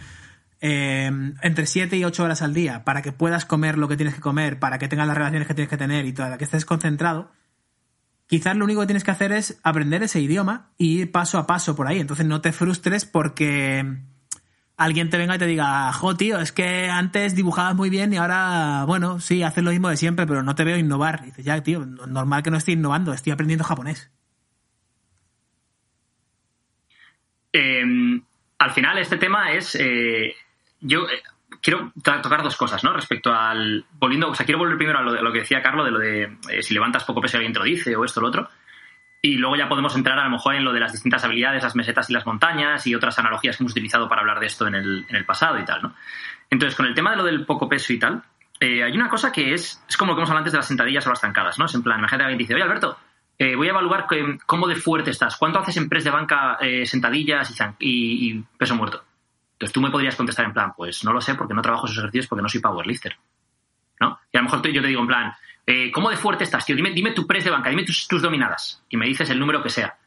eh, 0.63 1.11
entre 1.43 1.67
7 1.67 1.99
y 1.99 2.05
8 2.05 2.25
horas 2.25 2.41
al 2.41 2.55
día, 2.55 2.85
para 2.85 3.03
que 3.03 3.13
puedas 3.13 3.45
comer 3.45 3.77
lo 3.77 3.89
que 3.89 3.99
tienes 3.99 4.15
que 4.15 4.23
comer, 4.23 4.59
para 4.59 4.79
que 4.79 4.89
tengas 4.89 5.07
las 5.07 5.19
relaciones 5.19 5.47
que 5.47 5.53
tienes 5.53 5.69
que 5.69 5.77
tener 5.77 6.07
y 6.07 6.13
para 6.13 6.39
que 6.39 6.45
estés 6.45 6.65
concentrado, 6.65 7.31
quizás 8.29 8.57
lo 8.57 8.65
único 8.65 8.83
que 8.83 8.87
tienes 8.87 9.03
que 9.03 9.11
hacer 9.11 9.33
es 9.33 9.59
aprender 9.65 10.03
ese 10.05 10.21
idioma 10.21 10.71
y 10.79 11.01
ir 11.01 11.11
paso 11.11 11.39
a 11.39 11.47
paso 11.47 11.75
por 11.75 11.89
ahí. 11.89 11.99
Entonces 11.99 12.27
no 12.27 12.41
te 12.41 12.53
frustres 12.53 13.05
porque 13.05 13.85
alguien 14.77 15.11
te 15.11 15.19
venga 15.19 15.35
y 15.35 15.39
te 15.39 15.47
diga, 15.47 15.93
jo, 15.93 16.17
tío, 16.17 16.39
es 16.39 16.53
que 16.53 16.89
antes 16.89 17.35
dibujabas 17.35 17.75
muy 17.75 17.91
bien 17.91 18.13
y 18.13 18.19
ahora, 18.19 18.85
bueno, 18.87 19.19
sí, 19.19 19.43
haces 19.43 19.65
lo 19.65 19.71
mismo 19.71 19.89
de 19.89 19.97
siempre, 19.97 20.27
pero 20.27 20.43
no 20.43 20.55
te 20.55 20.65
veo 20.65 20.77
innovar. 20.77 21.21
Y 21.23 21.27
dices, 21.27 21.45
ya, 21.45 21.61
tío, 21.63 21.85
normal 21.85 22.43
que 22.43 22.51
no 22.51 22.59
estoy 22.59 22.75
innovando, 22.75 23.13
estoy 23.13 23.33
aprendiendo 23.33 23.65
japonés. 23.65 24.11
Eh, 27.53 27.83
al 28.59 28.71
final, 28.71 28.99
este 28.99 29.17
tema 29.17 29.53
es. 29.53 29.75
eh, 29.75 30.35
yo 30.81 31.07
quiero 31.69 31.93
to- 32.03 32.21
tocar 32.23 32.43
dos 32.43 32.57
cosas, 32.57 32.83
¿no? 32.85 32.93
Respecto 32.93 33.33
al. 33.33 33.85
Volviendo, 33.99 34.31
o 34.31 34.35
sea, 34.35 34.47
quiero 34.47 34.59
volver 34.59 34.77
primero 34.77 34.99
a 34.99 35.03
lo, 35.03 35.33
que 35.33 35.41
decía 35.41 35.63
Carlos, 35.63 35.85
de 35.85 35.91
lo 35.91 35.99
de 35.99 36.23
eh, 36.51 36.63
si 36.63 36.73
levantas 36.75 37.05
poco 37.05 37.21
peso 37.21 37.37
alguien 37.37 37.53
te 37.53 37.59
lo 37.59 37.65
dice, 37.65 37.95
o 37.97 38.05
esto 38.05 38.21
o 38.21 38.23
lo 38.23 38.29
otro. 38.29 38.49
Y 39.21 39.37
luego 39.37 39.57
ya 39.57 39.69
podemos 39.69 39.95
entrar 39.97 40.19
a 40.19 40.25
lo 40.25 40.31
mejor 40.31 40.55
en 40.55 40.65
lo 40.65 40.73
de 40.73 40.81
las 40.81 40.93
distintas 40.93 41.25
habilidades, 41.25 41.63
las 41.63 41.75
mesetas 41.75 42.09
y 42.09 42.13
las 42.13 42.25
montañas 42.25 42.87
y 42.87 42.95
otras 42.95 43.19
analogías 43.19 43.57
que 43.57 43.65
hemos 43.65 43.73
utilizado 43.73 44.09
para 44.09 44.21
hablar 44.21 44.39
de 44.39 44.47
esto 44.47 44.67
en 44.69 44.77
el, 44.77 45.25
pasado 45.27 45.59
y 45.59 45.65
tal, 45.65 45.83
¿no? 45.83 45.95
Entonces, 46.51 46.77
con 46.77 46.87
el 46.87 46.95
tema 46.95 47.11
de 47.11 47.17
lo 47.17 47.25
del 47.25 47.45
poco 47.45 47.69
peso 47.69 47.93
y 47.93 47.99
tal, 47.99 48.23
eh, 48.61 48.85
hay 48.85 48.93
una 48.93 49.09
cosa 49.09 49.33
que 49.33 49.53
es, 49.55 49.83
es 49.89 49.97
como 49.97 50.13
lo 50.13 50.17
que 50.17 50.21
hemos 50.21 50.31
hablado 50.31 50.43
antes 50.43 50.53
de 50.53 50.59
las 50.59 50.67
sentadillas 50.69 51.07
o 51.07 51.11
las 51.11 51.21
zancadas, 51.21 51.59
¿no? 51.59 51.67
Es 51.67 51.75
en 51.75 51.83
plan, 51.83 51.99
imagínate 51.99 52.23
que 52.23 52.25
alguien 52.27 52.39
dice, 52.39 52.55
oye 52.55 52.63
Alberto, 52.63 52.97
eh, 53.39 53.57
voy 53.57 53.67
a 53.67 53.71
evaluar 53.71 54.07
cómo 54.47 54.69
de 54.69 54.77
fuerte 54.77 55.11
estás, 55.11 55.37
cuánto 55.37 55.59
haces 55.59 55.77
en 55.77 55.89
press 55.89 56.05
de 56.05 56.11
banca, 56.11 56.57
eh, 56.61 56.87
sentadillas 56.87 57.51
y, 57.51 57.87
y- 57.89 58.31
y 58.39 58.45
peso 58.57 58.77
muerto. 58.77 59.05
Entonces 59.59 59.73
tú 59.73 59.81
me 59.81 59.91
podrías 59.91 60.15
contestar 60.15 60.45
en 60.47 60.53
plan, 60.53 60.73
pues 60.77 61.03
no 61.03 61.13
lo 61.13 61.21
sé 61.21 61.35
porque 61.35 61.53
no 61.53 61.61
trabajo 61.63 61.87
esos 61.87 61.99
ejercicios 61.99 62.29
porque 62.29 62.43
no 62.43 62.49
soy 62.49 62.61
powerlifter. 62.61 63.17
¿No? 64.01 64.21
Y 64.33 64.37
a 64.37 64.41
lo 64.41 64.45
mejor 64.45 64.63
yo 64.71 64.81
te 64.81 64.87
digo 64.87 65.01
en 65.01 65.07
plan, 65.09 65.33
eh, 65.67 65.91
¿cómo 65.91 66.11
de 66.11 66.17
fuerte 66.17 66.45
estás, 66.45 66.65
tío? 66.65 66.77
Dime, 66.77 66.93
dime 66.93 67.11
tu 67.11 67.27
press 67.27 67.43
de 67.45 67.51
banca, 67.51 67.69
dime 67.69 67.83
tus, 67.83 68.07
dominadas. 68.23 68.85
Y 68.89 68.97
me 68.97 69.07
dices 69.07 69.29
el 69.31 69.41
número 69.41 69.61
que 69.61 69.69
sea. 69.69 69.99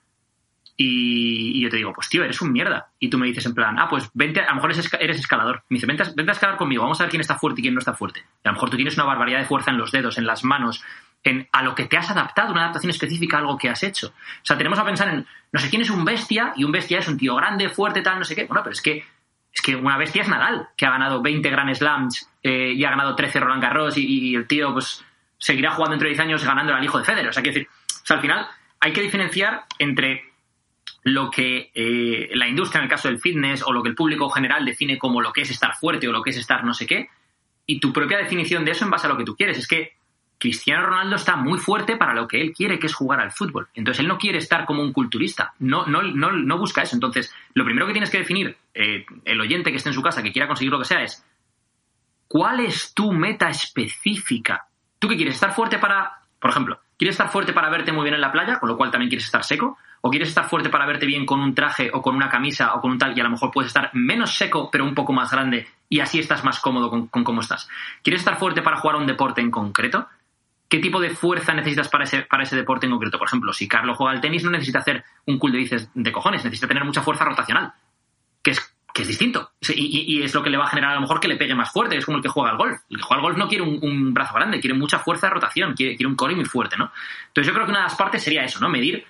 Y, 0.78 1.62
yo 1.62 1.70
te 1.70 1.76
digo, 1.78 1.92
pues 1.94 2.08
tío, 2.08 2.24
eres 2.24 2.42
un 2.42 2.52
mierda. 2.54 2.88
Y 2.98 3.10
tú 3.10 3.18
me 3.18 3.28
dices 3.28 3.46
en 3.46 3.54
plan, 3.54 3.78
ah, 3.78 3.88
pues 3.90 4.10
vente, 4.14 4.40
a 4.40 4.48
lo 4.50 4.56
mejor 4.56 4.72
eres, 4.72 4.90
esca- 4.90 4.98
eres 5.02 5.20
escalador. 5.20 5.64
Me 5.68 5.76
dice, 5.76 5.86
vente, 5.86 6.04
vente 6.16 6.32
a 6.32 6.34
escalar 6.34 6.58
conmigo, 6.58 6.84
vamos 6.84 7.00
a 7.02 7.04
ver 7.04 7.12
quién 7.12 7.20
está 7.22 7.36
fuerte 7.38 7.60
y 7.60 7.64
quién 7.64 7.74
no 7.74 7.80
está 7.80 7.94
fuerte. 7.94 8.22
Y 8.22 8.48
a 8.48 8.52
lo 8.52 8.54
mejor 8.54 8.70
tú 8.70 8.78
tienes 8.78 8.96
una 8.96 9.04
barbaridad 9.06 9.40
de 9.40 9.46
fuerza 9.46 9.72
en 9.72 9.78
los 9.78 9.92
dedos, 9.92 10.18
en 10.18 10.26
las 10.26 10.44
manos, 10.46 10.82
en, 11.24 11.48
a 11.52 11.62
lo 11.62 11.76
que 11.76 11.86
te 11.86 11.98
has 11.98 12.10
adaptado, 12.10 12.54
una 12.54 12.62
adaptación 12.62 12.90
específica 12.90 13.36
a 13.38 13.42
algo 13.42 13.58
que 13.58 13.70
has 13.70 13.84
hecho. 13.84 14.08
O 14.08 14.46
sea, 14.46 14.58
tenemos 14.58 14.80
a 14.80 14.86
pensar 14.86 15.10
en, 15.10 15.28
no 15.52 15.60
sé 15.60 15.70
quién 15.70 15.82
es 15.82 15.90
un 15.90 16.04
bestia, 16.06 16.54
y 16.56 16.64
un 16.64 16.72
bestia 16.72 17.00
es 17.00 17.08
un 17.10 17.18
tío 17.18 17.36
grande, 17.36 17.70
fuerte, 17.70 18.02
tal, 18.02 18.18
no 18.20 18.24
sé 18.24 18.34
qué. 18.36 18.46
Bueno, 18.46 18.64
pero 18.64 18.74
es 18.74 18.82
que, 18.82 19.04
es 19.54 19.62
que 19.62 19.76
una 19.76 19.98
bestia 19.98 20.22
es 20.22 20.30
Nadal, 20.30 20.70
que 20.78 20.86
ha 20.86 20.92
ganado 20.92 21.22
20 21.22 21.50
Grand 21.50 21.74
Slams 21.76 22.30
eh, 22.42 22.74
y 22.74 22.84
ha 22.86 22.90
ganado 22.90 23.16
13 23.16 23.40
Roland 23.40 23.62
Garros, 23.62 23.98
y, 23.98 24.34
el 24.36 24.48
tío, 24.48 24.72
pues, 24.74 25.04
seguirá 25.38 25.72
jugando 25.72 25.92
dentro 25.92 26.06
de 26.06 26.16
10 26.16 26.22
años 26.22 26.46
ganando 26.46 26.74
al 26.74 26.84
hijo 26.84 26.98
de 26.98 27.04
Federer. 27.04 27.30
O 27.30 27.34
sea, 27.34 27.44
quiero 27.44 27.56
decir, 27.56 27.70
o 27.70 28.06
sea, 28.06 28.16
al 28.16 28.22
final 28.22 28.48
hay 28.80 28.94
que 28.94 29.02
diferenciar 29.02 29.66
entre 29.78 30.32
lo 31.04 31.30
que 31.30 31.72
eh, 31.74 32.30
la 32.34 32.48
industria, 32.48 32.80
en 32.80 32.84
el 32.86 32.90
caso 32.90 33.08
del 33.08 33.20
fitness, 33.20 33.64
o 33.66 33.74
lo 33.74 33.84
que 33.84 33.90
el 33.90 33.96
público 33.96 34.30
general 34.30 34.64
define 34.64 34.98
como 34.98 35.22
lo 35.22 35.34
que 35.34 35.42
es 35.42 35.50
estar 35.50 35.76
fuerte 35.76 36.08
o 36.08 36.12
lo 36.12 36.22
que 36.22 36.30
es 36.30 36.38
estar 36.38 36.64
no 36.64 36.74
sé 36.74 36.86
qué, 36.86 37.10
y 37.66 37.80
tu 37.80 37.92
propia 37.92 38.18
definición 38.18 38.64
de 38.64 38.72
eso 38.72 38.86
en 38.86 38.92
base 38.92 39.08
a 39.08 39.10
lo 39.10 39.18
que 39.18 39.26
tú 39.26 39.36
quieres. 39.36 39.58
Es 39.58 39.68
que 39.68 39.94
Cristiano 40.42 40.88
Ronaldo 40.88 41.18
está 41.18 41.36
muy 41.36 41.60
fuerte 41.60 41.98
para 41.98 42.16
lo 42.16 42.28
que 42.28 42.42
él 42.42 42.52
quiere, 42.52 42.80
que 42.80 42.88
es 42.88 42.96
jugar 42.96 43.20
al 43.20 43.32
fútbol. 43.32 43.68
Entonces 43.76 44.00
él 44.00 44.08
no 44.08 44.18
quiere 44.18 44.40
estar 44.40 44.66
como 44.66 44.82
un 44.82 44.92
culturista, 44.92 45.54
no, 45.60 45.86
no, 45.86 46.02
no, 46.02 46.32
no 46.32 46.58
busca 46.58 46.82
eso. 46.82 46.96
Entonces, 46.96 47.32
lo 47.54 47.64
primero 47.64 47.86
que 47.86 47.92
tienes 47.92 48.10
que 48.10 48.18
definir, 48.18 48.58
eh, 48.74 49.06
el 49.24 49.40
oyente 49.40 49.70
que 49.70 49.78
esté 49.78 49.90
en 49.90 49.94
su 49.94 50.02
casa, 50.02 50.24
que 50.24 50.32
quiera 50.32 50.48
conseguir 50.48 50.72
lo 50.72 50.80
que 50.80 50.86
sea, 50.86 51.04
es 51.04 51.24
¿cuál 52.28 52.60
es 52.62 52.92
tu 52.96 53.12
meta 53.12 53.50
específica? 53.50 54.66
¿Tú 54.98 55.08
qué 55.08 55.16
quieres? 55.16 55.36
¿Estar 55.36 55.54
fuerte 55.54 55.78
para, 55.78 56.22
por 56.40 56.50
ejemplo, 56.50 56.80
quieres 56.98 57.14
estar 57.14 57.30
fuerte 57.30 57.54
para 57.54 57.70
verte 57.70 57.92
muy 57.92 58.02
bien 58.02 58.16
en 58.16 58.22
la 58.22 58.32
playa, 58.32 58.58
con 58.58 58.68
lo 58.68 58.78
cual 58.78 58.90
también 58.90 59.10
quieres 59.10 59.26
estar 59.26 59.44
seco? 59.44 59.78
¿O 60.02 60.10
quieres 60.10 60.30
estar 60.30 60.50
fuerte 60.50 60.72
para 60.72 60.88
verte 60.88 61.06
bien 61.06 61.28
con 61.28 61.40
un 61.40 61.54
traje 61.54 61.92
o 61.94 62.02
con 62.02 62.16
una 62.16 62.30
camisa 62.30 62.74
o 62.74 62.82
con 62.82 62.90
un 62.90 62.98
tal 62.98 63.16
y 63.16 63.22
a 63.22 63.26
lo 63.26 63.30
mejor 63.30 63.52
puedes 63.52 63.68
estar 63.68 63.92
menos 63.94 64.36
seco 64.36 64.72
pero 64.72 64.86
un 64.86 64.96
poco 64.96 65.14
más 65.14 65.30
grande 65.30 65.68
y 65.88 66.00
así 66.00 66.18
estás 66.18 66.44
más 66.44 66.60
cómodo 66.60 66.90
con, 66.90 67.06
con 67.10 67.24
cómo 67.24 67.42
estás? 67.42 67.70
¿Quieres 68.02 68.22
estar 68.22 68.40
fuerte 68.40 68.64
para 68.64 68.78
jugar 68.78 68.96
un 68.96 69.06
deporte 69.06 69.42
en 69.42 69.52
concreto? 69.52 70.08
¿Qué 70.72 70.80
tipo 70.80 71.02
de 71.02 71.10
fuerza 71.10 71.54
necesitas 71.54 71.90
para 71.90 72.06
ese, 72.06 72.22
para 72.22 72.44
ese 72.44 72.56
deporte 72.56 72.86
en 72.86 72.94
concreto? 72.94 73.18
Por 73.20 73.28
ejemplo, 73.28 73.52
si 73.52 73.68
Carlos 73.68 73.98
juega 73.98 74.14
al 74.14 74.22
tenis 74.22 74.42
no 74.46 74.52
necesita 74.52 74.80
hacer 74.80 75.04
un 75.26 75.38
cool 75.38 75.52
de 75.52 75.58
bíceps 75.58 75.90
de 75.94 76.12
cojones, 76.14 76.46
necesita 76.46 76.66
tener 76.70 76.86
mucha 76.86 77.02
fuerza 77.02 77.26
rotacional, 77.26 77.74
que 78.42 78.52
es 78.52 78.74
que 78.94 79.04
es 79.04 79.08
distinto. 79.08 79.52
Y, 79.70 79.72
y- 79.74 80.18
y 80.20 80.24
es 80.24 80.34
lo 80.34 80.44
que 80.44 80.50
le 80.50 80.58
va 80.58 80.66
a 80.66 80.68
generar 80.68 80.92
a 80.92 80.96
lo 80.96 81.02
mejor 81.02 81.20
que 81.22 81.30
le 81.30 81.38
pegue 81.38 81.56
más 81.56 81.72
fuerte. 81.72 81.96
Es 81.96 82.06
como 82.06 82.18
el 82.18 82.24
que 82.24 82.28
juega 82.28 82.50
al 82.52 82.58
golf. 82.58 82.78
El 82.90 82.98
que 82.98 83.04
juega 83.04 83.20
al 83.22 83.26
golf 83.26 83.38
no 83.38 83.48
quiere 83.48 83.64
un, 83.64 83.80
un 83.82 84.14
brazo 84.14 84.34
grande, 84.36 84.60
quiere 84.60 84.78
mucha 84.78 85.00
fuerza 85.00 85.28
de 85.28 85.34
rotación, 85.36 85.74
quiere, 85.76 85.96
quiere 85.96 86.10
un 86.10 86.16
core 86.18 86.36
muy 86.36 86.44
fuerte, 86.44 86.76
¿no? 86.78 86.92
Entonces 87.28 87.48
yo 87.48 87.54
creo 87.54 87.66
que 87.66 87.72
una 87.72 87.80
de 87.80 87.86
las 87.86 87.96
partes 87.96 88.22
sería 88.22 88.44
eso, 88.44 88.60
¿no? 88.60 88.68
Medir 88.68 89.06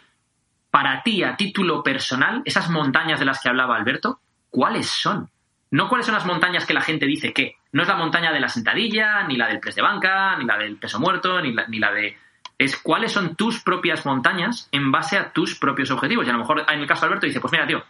para 0.69 1.01
ti 1.01 1.23
a 1.23 1.35
título 1.35 1.81
personal 1.81 2.43
esas 2.45 2.69
montañas 2.69 3.19
de 3.19 3.25
las 3.25 3.39
que 3.41 3.49
hablaba 3.49 3.75
Alberto, 3.75 4.19
¿cuáles 4.51 4.87
son? 4.87 5.30
No 5.71 5.87
cuáles 5.87 6.05
son 6.05 6.15
las 6.15 6.25
montañas 6.25 6.65
que 6.65 6.73
la 6.73 6.81
gente 6.81 7.05
dice 7.05 7.33
que. 7.33 7.57
No 7.71 7.81
es 7.81 7.87
la 7.87 7.95
montaña 7.95 8.31
de 8.31 8.39
la 8.39 8.49
sentadilla, 8.49 9.23
ni 9.23 9.37
la 9.37 9.47
del 9.47 9.59
press 9.59 9.75
de 9.75 9.81
banca, 9.81 10.37
ni 10.37 10.45
la 10.45 10.57
del 10.57 10.77
peso 10.77 10.99
muerto, 10.99 11.41
ni 11.41 11.53
la, 11.53 11.65
ni 11.67 11.79
la 11.79 11.91
de... 11.91 12.17
Es 12.57 12.77
cuáles 12.77 13.11
son 13.11 13.35
tus 13.35 13.61
propias 13.61 14.05
montañas 14.05 14.67
en 14.71 14.91
base 14.91 15.17
a 15.17 15.31
tus 15.31 15.57
propios 15.57 15.89
objetivos. 15.89 16.27
Y 16.27 16.29
a 16.29 16.33
lo 16.33 16.39
mejor 16.39 16.65
en 16.67 16.79
el 16.79 16.87
caso 16.87 17.01
de 17.01 17.07
Alberto 17.07 17.25
dice, 17.25 17.39
pues 17.39 17.51
mira, 17.53 17.65
tío, 17.65 17.83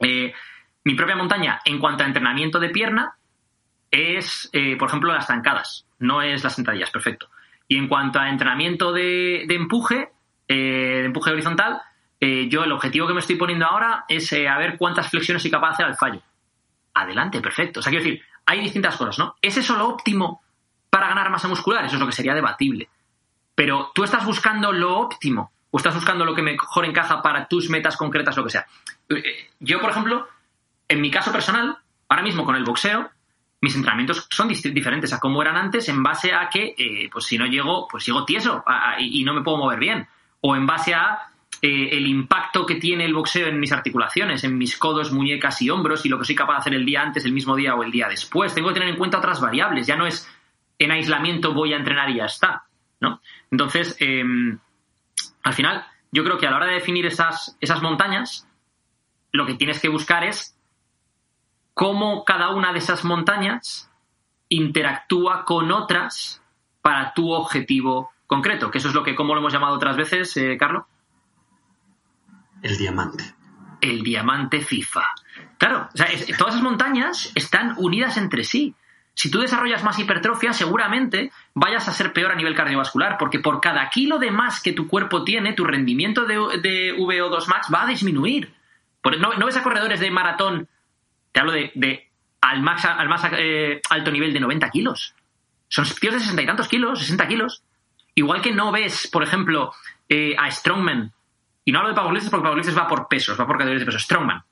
eh, 0.00 0.32
mi 0.84 0.94
propia 0.94 1.14
montaña 1.14 1.60
en 1.64 1.78
cuanto 1.78 2.02
a 2.02 2.06
entrenamiento 2.06 2.58
de 2.58 2.70
pierna 2.70 3.14
es, 3.90 4.48
eh, 4.52 4.76
por 4.76 4.88
ejemplo, 4.88 5.12
las 5.12 5.26
zancadas, 5.26 5.86
no 5.98 6.22
es 6.22 6.42
las 6.42 6.54
sentadillas, 6.54 6.90
perfecto. 6.90 7.28
Y 7.68 7.76
en 7.76 7.88
cuanto 7.88 8.18
a 8.18 8.28
entrenamiento 8.28 8.92
de, 8.92 9.44
empuje, 9.48 10.10
eh, 10.48 10.54
de 10.54 11.04
empuje 11.04 11.30
horizontal, 11.30 11.80
eh, 12.20 12.48
yo 12.48 12.64
el 12.64 12.70
objetivo 12.72 13.06
que 13.06 13.14
me 13.14 13.20
estoy 13.20 13.36
poniendo 13.36 13.66
ahora 13.66 14.04
es 14.08 14.32
eh, 14.32 14.48
a 14.48 14.56
ver 14.58 14.76
cuántas 14.78 15.10
flexiones 15.10 15.42
soy 15.42 15.50
capaz 15.50 15.68
de 15.68 15.74
hacer 15.74 15.86
al 15.86 15.96
fallo. 15.96 16.22
Adelante, 16.94 17.40
perfecto. 17.40 17.80
O 17.80 17.82
sea, 17.82 17.90
quiero 17.90 18.04
decir, 18.04 18.22
hay 18.46 18.60
distintas 18.60 18.96
cosas, 18.96 19.18
¿no? 19.18 19.36
¿Es 19.40 19.56
eso 19.56 19.76
lo 19.76 19.88
óptimo 19.88 20.42
para 20.90 21.08
ganar 21.08 21.30
masa 21.30 21.48
muscular? 21.48 21.84
Eso 21.84 21.94
es 21.96 22.00
lo 22.00 22.06
que 22.06 22.12
sería 22.12 22.34
debatible. 22.34 22.88
Pero 23.54 23.90
tú 23.94 24.04
estás 24.04 24.24
buscando 24.24 24.72
lo 24.72 24.98
óptimo 24.98 25.52
o 25.70 25.78
estás 25.78 25.94
buscando 25.94 26.24
lo 26.24 26.34
que 26.34 26.42
mejor 26.42 26.84
encaja 26.84 27.22
para 27.22 27.46
tus 27.48 27.70
metas 27.70 27.96
concretas, 27.96 28.36
lo 28.36 28.44
que 28.44 28.50
sea. 28.50 28.66
Eh, 29.08 29.50
Yo, 29.60 29.80
por 29.80 29.90
ejemplo, 29.90 30.28
en 30.88 31.00
mi 31.00 31.10
caso 31.10 31.32
personal, 31.32 31.78
ahora 32.08 32.22
mismo 32.22 32.44
con 32.44 32.56
el 32.56 32.64
boxeo, 32.64 33.10
mis 33.62 33.74
entrenamientos 33.74 34.26
son 34.30 34.48
diferentes 34.48 35.12
a 35.12 35.20
como 35.20 35.40
eran 35.40 35.56
antes 35.56 35.88
en 35.88 36.02
base 36.02 36.34
a 36.34 36.48
que, 36.50 36.74
eh, 36.76 37.08
pues 37.10 37.24
si 37.24 37.38
no 37.38 37.46
llego, 37.46 37.86
pues 37.88 38.04
llego 38.04 38.24
tieso 38.24 38.64
y 38.98 39.24
no 39.24 39.32
me 39.32 39.42
puedo 39.42 39.56
mover 39.56 39.78
bien. 39.78 40.08
O 40.40 40.56
en 40.56 40.66
base 40.66 40.94
a 40.94 41.31
eh, 41.64 41.90
el 41.92 42.08
impacto 42.08 42.66
que 42.66 42.74
tiene 42.74 43.04
el 43.04 43.14
boxeo 43.14 43.46
en 43.46 43.60
mis 43.60 43.70
articulaciones, 43.70 44.42
en 44.42 44.58
mis 44.58 44.76
codos, 44.76 45.12
muñecas 45.12 45.62
y 45.62 45.70
hombros 45.70 46.04
y 46.04 46.08
lo 46.08 46.18
que 46.18 46.24
soy 46.24 46.34
capaz 46.34 46.54
de 46.54 46.58
hacer 46.58 46.74
el 46.74 46.84
día 46.84 47.02
antes, 47.02 47.24
el 47.24 47.32
mismo 47.32 47.54
día 47.54 47.76
o 47.76 47.84
el 47.84 47.92
día 47.92 48.08
después. 48.08 48.52
Tengo 48.52 48.68
que 48.68 48.74
tener 48.74 48.88
en 48.88 48.96
cuenta 48.96 49.18
otras 49.18 49.40
variables. 49.40 49.86
Ya 49.86 49.96
no 49.96 50.04
es 50.04 50.28
en 50.80 50.90
aislamiento 50.90 51.54
voy 51.54 51.72
a 51.72 51.76
entrenar 51.76 52.10
y 52.10 52.16
ya 52.16 52.24
está. 52.24 52.64
¿no? 53.00 53.20
Entonces, 53.52 53.96
eh, 54.00 54.24
al 55.44 55.52
final, 55.52 55.86
yo 56.10 56.24
creo 56.24 56.36
que 56.36 56.48
a 56.48 56.50
la 56.50 56.56
hora 56.56 56.66
de 56.66 56.74
definir 56.74 57.06
esas, 57.06 57.56
esas 57.60 57.80
montañas, 57.80 58.48
lo 59.30 59.46
que 59.46 59.54
tienes 59.54 59.80
que 59.80 59.88
buscar 59.88 60.24
es 60.24 60.58
cómo 61.74 62.24
cada 62.24 62.50
una 62.50 62.72
de 62.72 62.80
esas 62.80 63.04
montañas 63.04 63.88
interactúa 64.48 65.44
con 65.44 65.70
otras 65.70 66.42
para 66.80 67.14
tu 67.14 67.30
objetivo 67.30 68.10
concreto, 68.26 68.68
que 68.70 68.78
eso 68.78 68.88
es 68.88 68.94
lo 68.94 69.04
que, 69.04 69.14
como 69.14 69.34
lo 69.34 69.40
hemos 69.40 69.52
llamado 69.52 69.76
otras 69.76 69.96
veces, 69.96 70.36
eh, 70.36 70.56
Carlos, 70.58 70.84
El 72.62 72.78
diamante. 72.78 73.34
el 73.80 74.02
diamante 74.02 74.60
FIFA. 74.60 75.02
Claro, 75.58 75.88
o 75.92 75.96
sea, 75.96 76.06
todas 76.38 76.54
esas 76.54 76.62
montañas 76.62 77.32
están 77.34 77.74
unidas 77.78 78.16
entre 78.16 78.44
sí. 78.44 78.74
Si 79.14 79.30
tú 79.30 79.40
desarrollas 79.40 79.84
más 79.84 79.98
hipertrofia, 79.98 80.52
seguramente 80.52 81.30
vayas 81.54 81.86
a 81.88 81.92
ser 81.92 82.12
peor 82.12 82.32
a 82.32 82.34
nivel 82.34 82.54
cardiovascular, 82.54 83.18
porque 83.18 83.40
por 83.40 83.60
cada 83.60 83.90
kilo 83.90 84.18
de 84.18 84.30
más 84.30 84.62
que 84.62 84.72
tu 84.72 84.88
cuerpo 84.88 85.24
tiene, 85.24 85.52
tu 85.52 85.64
rendimiento 85.64 86.24
de, 86.24 86.34
de 86.60 86.96
VO2 86.96 87.46
max 87.48 87.68
va 87.72 87.82
a 87.82 87.86
disminuir. 87.86 88.54
¿no, 89.04 89.34
no 89.34 89.46
ves 89.46 89.56
a 89.56 89.62
corredores 89.62 90.00
de 90.00 90.10
maratón? 90.10 90.68
Te 91.32 91.40
hablo 91.40 91.52
de, 91.52 92.10
al 92.40 92.62
más, 92.62 92.84
al 92.84 93.08
más 93.08 93.22
eh, 93.32 93.80
alto 93.90 94.10
nivel 94.10 94.32
de 94.32 94.40
90 94.40 94.70
kilos. 94.70 95.14
Son 95.68 95.84
tíos 96.00 96.14
de 96.14 96.20
60 96.20 96.42
y 96.42 96.46
tantos 96.46 96.68
kilos, 96.68 97.00
60 97.00 97.28
kilos. 97.28 97.62
Igual 98.14 98.42
que 98.42 98.52
no 98.52 98.72
ves, 98.72 99.08
por 99.10 99.22
ejemplo, 99.22 99.72
eh, 100.08 100.36
a 100.38 100.50
Strongman. 100.50 101.12
Y 101.64 101.72
no 101.72 101.78
hablo 101.78 101.90
de 101.90 101.94
powerlifters 101.96 102.30
porque 102.30 102.44
powerlifters 102.44 102.76
va 102.78 102.88
por 102.88 103.08
pesos, 103.08 103.38
va 103.38 103.46
por 103.46 103.56
categorías 103.56 103.80
de 103.82 103.86
peso. 103.86 103.98
Strongman. 103.98 104.42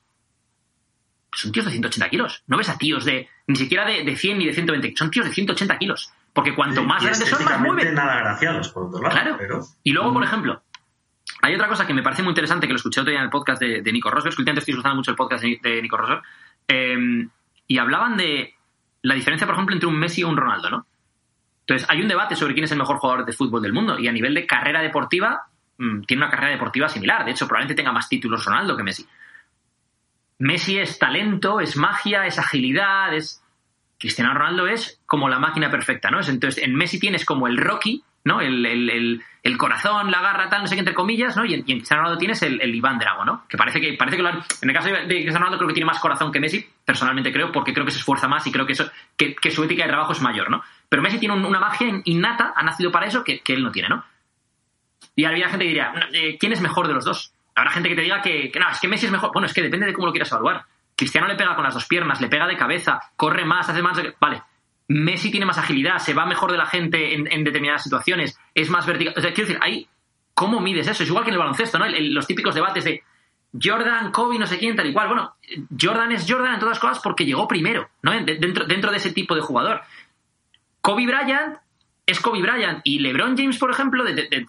Son 1.33 1.51
tíos 1.51 1.65
de 1.65 1.71
180 1.71 2.09
kilos. 2.09 2.43
No 2.47 2.57
ves 2.57 2.69
a 2.69 2.77
tíos 2.77 3.05
de 3.05 3.29
ni 3.47 3.55
siquiera 3.55 3.85
de, 3.85 4.03
de 4.03 4.15
100 4.15 4.37
ni 4.37 4.45
de 4.47 4.53
120. 4.53 4.93
Son 4.97 5.09
tíos 5.09 5.25
de 5.27 5.33
180 5.33 5.77
kilos. 5.77 6.11
Porque 6.33 6.53
cuanto 6.55 6.83
más 6.83 7.03
grandes 7.03 7.27
son, 7.29 7.43
más 7.45 7.59
mueven. 7.59 7.93
nada 7.93 8.19
graciados, 8.19 8.69
por 8.69 8.83
otro 8.85 9.01
lado. 9.01 9.13
Claro. 9.13 9.35
Pero, 9.37 9.61
Y 9.83 9.91
luego, 9.93 10.11
Mm. 10.11 10.13
por 10.13 10.23
ejemplo, 10.23 10.63
hay 11.41 11.55
otra 11.55 11.67
cosa 11.67 11.85
que 11.87 11.93
me 11.93 12.03
parece 12.03 12.21
muy 12.23 12.31
interesante 12.31 12.67
que 12.67 12.73
lo 12.73 12.77
escuché 12.77 13.01
otro 13.01 13.11
día 13.11 13.19
en 13.19 13.25
el 13.25 13.31
podcast 13.31 13.61
de, 13.61 13.81
de 13.81 13.91
Nico 13.93 14.09
Rosberg. 14.09 14.35
que 14.35 14.41
Últimamente 14.41 14.59
estoy 14.59 14.73
escuchando 14.73 14.95
mucho 14.97 15.11
el 15.11 15.17
podcast 15.17 15.43
de, 15.43 15.59
de 15.61 15.81
Nico 15.81 15.97
Rosberg. 15.97 16.21
eh, 16.67 17.27
y 17.67 17.77
hablaban 17.77 18.17
de 18.17 18.53
la 19.03 19.15
diferencia, 19.15 19.47
por 19.47 19.55
ejemplo, 19.55 19.73
entre 19.73 19.87
un 19.87 19.97
Messi 19.97 20.21
y 20.21 20.23
un 20.25 20.35
Ronaldo, 20.35 20.69
¿no? 20.69 20.85
Entonces, 21.61 21.89
hay 21.89 22.01
un 22.01 22.09
debate 22.09 22.35
sobre 22.35 22.53
quién 22.53 22.65
es 22.65 22.71
el 22.73 22.77
mejor 22.77 22.97
jugador 22.97 23.25
de 23.25 23.31
fútbol 23.31 23.61
del 23.61 23.71
mundo. 23.71 23.97
Y 23.97 24.07
a 24.09 24.11
nivel 24.11 24.33
de 24.33 24.45
carrera 24.45 24.81
deportiva, 24.81 25.43
mm, 25.81 26.01
tiene 26.03 26.23
una 26.23 26.31
carrera 26.31 26.51
deportiva 26.51 26.87
similar. 26.87 27.25
De 27.25 27.31
hecho, 27.31 27.47
probablemente 27.47 27.75
tenga 27.81 27.91
más 27.91 28.07
títulos 28.09 28.45
Ronaldo 28.45 28.75
que 28.77 28.83
Messi. 28.83 29.05
Messi 30.39 30.79
es 30.79 30.97
talento, 30.97 31.59
es 31.59 31.77
magia, 31.77 32.25
es 32.25 32.39
agilidad, 32.39 33.13
es. 33.13 33.43
Cristiano 33.99 34.33
Ronaldo 34.33 34.65
es 34.67 34.99
como 35.05 35.29
la 35.29 35.37
máquina 35.37 35.69
perfecta, 35.69 36.09
¿no? 36.09 36.19
Es- 36.19 36.29
Entonces, 36.29 36.63
en 36.63 36.73
Messi 36.75 36.99
tienes 36.99 37.23
como 37.23 37.45
el 37.47 37.57
Rocky, 37.57 38.03
¿no? 38.23 38.41
El, 38.41 38.65
el- 38.65 38.89
el- 38.89 39.23
corazón, 39.57 40.09
la 40.09 40.21
garra, 40.21 40.49
tal, 40.49 40.61
no 40.61 40.67
sé 40.67 40.73
qué, 40.75 40.79
entre 40.79 40.95
comillas, 40.95 41.37
¿no? 41.37 41.45
Y 41.45 41.53
en, 41.53 41.59
y 41.61 41.73
Cristiano 41.75 42.01
Ronaldo 42.01 42.17
tienes 42.17 42.41
el, 42.41 42.73
Iván 42.73 42.97
Drago, 42.97 43.23
¿no? 43.25 43.45
Que 43.47 43.57
parece 43.57 43.79
que, 43.79 43.93
parece 43.93 44.17
que 44.17 44.23
En 44.63 44.69
el 44.69 44.75
caso 44.75 44.89
de, 44.89 45.05
Cristiano 45.05 45.37
Ronaldo 45.37 45.57
creo 45.59 45.67
que 45.67 45.73
tiene 45.75 45.85
más 45.85 45.99
corazón 45.99 46.31
que 46.31 46.39
Messi, 46.39 46.67
personalmente 46.83 47.31
creo, 47.31 47.51
porque 47.51 47.73
creo 47.73 47.85
que 47.85 47.91
se 47.91 47.99
esfuerza 47.99 48.27
más 48.27 48.45
y 48.47 48.51
creo 48.51 48.65
que, 48.65 48.73
eso, 48.73 48.89
que, 49.15 49.35
su 49.51 49.63
ética 49.63 49.83
de 49.83 49.89
trabajo 49.89 50.13
es 50.13 50.21
mayor, 50.21 50.49
¿no? 50.49 50.63
Pero 50.89 51.03
Messi 51.03 51.19
tiene 51.19 51.35
un- 51.35 51.45
una 51.45 51.59
magia 51.59 52.01
innata, 52.05 52.53
ha 52.55 52.63
nacido 52.63 52.91
para 52.91 53.05
eso, 53.05 53.23
que, 53.23 53.41
que 53.41 53.53
él 53.53 53.61
no 53.63 53.71
tiene, 53.71 53.89
¿no? 53.89 54.03
Y 55.15 55.25
habría 55.25 55.49
gente 55.49 55.65
que 55.65 55.69
diría, 55.69 55.93
eh, 56.13 56.37
¿quién 56.39 56.53
es 56.53 56.61
mejor 56.61 56.87
de 56.87 56.93
los 56.93 57.05
dos? 57.05 57.33
Habrá 57.55 57.71
gente 57.71 57.89
que 57.89 57.95
te 57.95 58.01
diga 58.01 58.21
que, 58.21 58.51
no, 58.59 58.69
es 58.69 58.79
que 58.79 58.87
Messi 58.87 59.05
es 59.07 59.11
mejor. 59.11 59.31
Bueno, 59.33 59.45
es 59.45 59.53
que 59.53 59.61
depende 59.61 59.85
de 59.85 59.93
cómo 59.93 60.07
lo 60.07 60.13
quieras 60.13 60.31
evaluar. 60.31 60.63
Cristiano 60.95 61.27
le 61.27 61.35
pega 61.35 61.55
con 61.55 61.63
las 61.63 61.73
dos 61.73 61.85
piernas, 61.85 62.21
le 62.21 62.27
pega 62.27 62.47
de 62.47 62.55
cabeza, 62.55 62.99
corre 63.17 63.43
más, 63.45 63.67
hace 63.69 63.81
más. 63.81 63.99
Vale. 64.19 64.41
Messi 64.87 65.31
tiene 65.31 65.45
más 65.45 65.57
agilidad, 65.57 65.97
se 65.99 66.13
va 66.13 66.25
mejor 66.25 66.51
de 66.51 66.57
la 66.57 66.65
gente 66.65 67.13
en, 67.15 67.43
determinadas 67.43 67.83
situaciones, 67.83 68.37
es 68.53 68.69
más 68.69 68.85
vertical. 68.85 69.13
O 69.17 69.21
sea, 69.21 69.33
quiero 69.33 69.47
decir, 69.47 69.61
ahí, 69.63 69.87
¿cómo 70.33 70.59
mides 70.59 70.87
eso? 70.87 71.03
Es 71.03 71.09
igual 71.09 71.23
que 71.23 71.29
en 71.29 71.35
el 71.35 71.39
baloncesto, 71.39 71.79
¿no? 71.79 71.85
Los 71.87 72.27
típicos 72.27 72.53
debates 72.55 72.83
de 72.83 73.01
Jordan, 73.61 74.11
Kobe, 74.11 74.37
no 74.37 74.45
sé 74.47 74.57
quién, 74.57 74.75
tal 74.75 74.87
y 74.87 74.93
cual. 74.93 75.07
Bueno, 75.07 75.35
Jordan 75.79 76.11
es 76.11 76.25
Jordan 76.29 76.53
en 76.55 76.59
todas 76.59 76.73
las 76.77 76.79
cosas 76.79 76.99
porque 77.03 77.25
llegó 77.25 77.47
primero, 77.47 77.89
¿no? 78.01 78.11
De- 78.11 78.35
Dentro, 78.37 78.65
dentro 78.65 78.91
de 78.91 78.97
ese 78.97 79.11
tipo 79.11 79.33
de 79.35 79.41
jugador. 79.41 79.81
Kobe 80.81 81.05
Bryant 81.05 81.57
es 82.05 82.19
Kobe 82.19 82.41
Bryant 82.41 82.81
y 82.83 82.99
LeBron 82.99 83.37
James, 83.37 83.57
por 83.57 83.71
ejemplo, 83.71 84.03
de- 84.03 84.47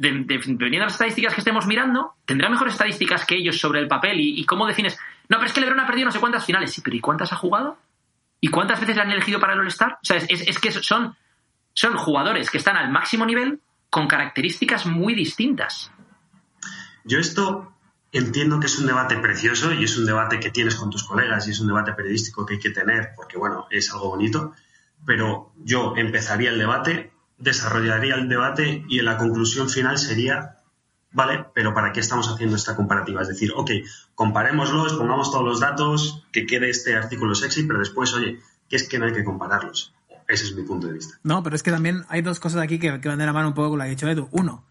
de- 0.00 0.10
de- 0.12 0.24
de- 0.24 0.34
dependiendo 0.38 0.78
de 0.78 0.84
las 0.86 0.92
estadísticas 0.94 1.34
que 1.34 1.40
estemos 1.40 1.66
mirando, 1.66 2.14
tendrá 2.24 2.48
mejores 2.48 2.74
estadísticas 2.74 3.24
que 3.26 3.36
ellos 3.36 3.58
sobre 3.60 3.80
el 3.80 3.88
papel. 3.88 4.18
¿Y, 4.20 4.44
cómo 4.44 4.66
defines? 4.66 4.98
No, 5.28 5.36
pero 5.36 5.46
es 5.46 5.52
que 5.52 5.60
LeBron 5.60 5.80
ha 5.80 5.86
perdido 5.86 6.06
no 6.06 6.12
sé 6.12 6.18
cuántas 6.20 6.44
finales. 6.44 6.72
Sí, 6.72 6.80
pero 6.82 6.96
¿y 6.96 7.00
cuántas 7.00 7.32
ha 7.32 7.36
jugado? 7.36 7.78
¿Y 8.40 8.48
cuántas 8.48 8.80
veces 8.80 8.96
le 8.96 9.02
han 9.02 9.10
elegido 9.10 9.38
para 9.38 9.52
el 9.52 9.60
All-Star? 9.60 9.92
O 9.94 9.98
sea, 10.04 10.16
es, 10.16 10.26
es- 10.30 10.48
es 10.48 10.58
que 10.58 10.70
son, 10.72 11.14
son 11.74 11.96
jugadores 11.96 12.50
que 12.50 12.58
están 12.58 12.76
al 12.76 12.90
máximo 12.90 13.26
nivel 13.26 13.60
con 13.90 14.06
características 14.08 14.86
muy 14.86 15.14
distintas. 15.14 15.92
Yo 17.04 17.18
esto 17.18 17.72
entiendo 18.12 18.58
que 18.60 18.66
es 18.66 18.78
un 18.78 18.86
debate 18.86 19.16
precioso 19.18 19.72
y 19.72 19.84
es 19.84 19.96
un 19.98 20.06
debate 20.06 20.40
que 20.40 20.50
tienes 20.50 20.74
con 20.76 20.90
tus 20.90 21.04
colegas 21.04 21.46
y 21.46 21.50
es 21.52 21.60
un 21.60 21.66
debate 21.68 21.92
periodístico 21.92 22.44
que 22.46 22.54
hay 22.54 22.60
que 22.60 22.70
tener 22.70 23.10
porque, 23.16 23.38
bueno, 23.38 23.66
es 23.70 23.92
algo 23.92 24.08
bonito, 24.10 24.54
pero 25.06 25.52
yo 25.58 25.94
empezaría 25.96 26.50
el 26.50 26.58
debate, 26.58 27.12
desarrollaría 27.40 28.14
el 28.14 28.28
debate 28.28 28.84
y 28.88 28.98
en 28.98 29.06
la 29.06 29.16
conclusión 29.16 29.68
final 29.68 29.98
sería, 29.98 30.58
vale, 31.10 31.46
pero 31.54 31.74
¿para 31.74 31.92
qué 31.92 32.00
estamos 32.00 32.28
haciendo 32.28 32.56
esta 32.56 32.76
comparativa? 32.76 33.22
Es 33.22 33.28
decir, 33.28 33.52
ok, 33.56 33.70
comparémoslos, 34.14 34.94
pongamos 34.94 35.32
todos 35.32 35.44
los 35.44 35.60
datos, 35.60 36.24
que 36.32 36.46
quede 36.46 36.70
este 36.70 36.96
artículo 36.96 37.34
sexy, 37.34 37.64
pero 37.64 37.80
después, 37.80 38.14
oye, 38.14 38.38
que 38.68 38.76
es 38.76 38.88
que 38.88 38.98
no 38.98 39.06
hay 39.06 39.12
que 39.12 39.24
compararlos. 39.24 39.94
Ese 40.28 40.44
es 40.44 40.54
mi 40.54 40.62
punto 40.62 40.86
de 40.86 40.92
vista. 40.92 41.18
No, 41.24 41.42
pero 41.42 41.56
es 41.56 41.62
que 41.64 41.72
también 41.72 42.04
hay 42.08 42.22
dos 42.22 42.38
cosas 42.38 42.62
aquí 42.62 42.78
que, 42.78 42.90
van 42.90 43.18
de 43.18 43.26
la 43.26 43.32
mano 43.32 43.48
un 43.48 43.54
poco 43.54 43.70
con 43.70 43.78
lo 43.78 43.84
que 43.84 43.88
ha 43.88 43.90
dicho 43.90 44.08
Edu. 44.08 44.28
Uno, 44.30 44.64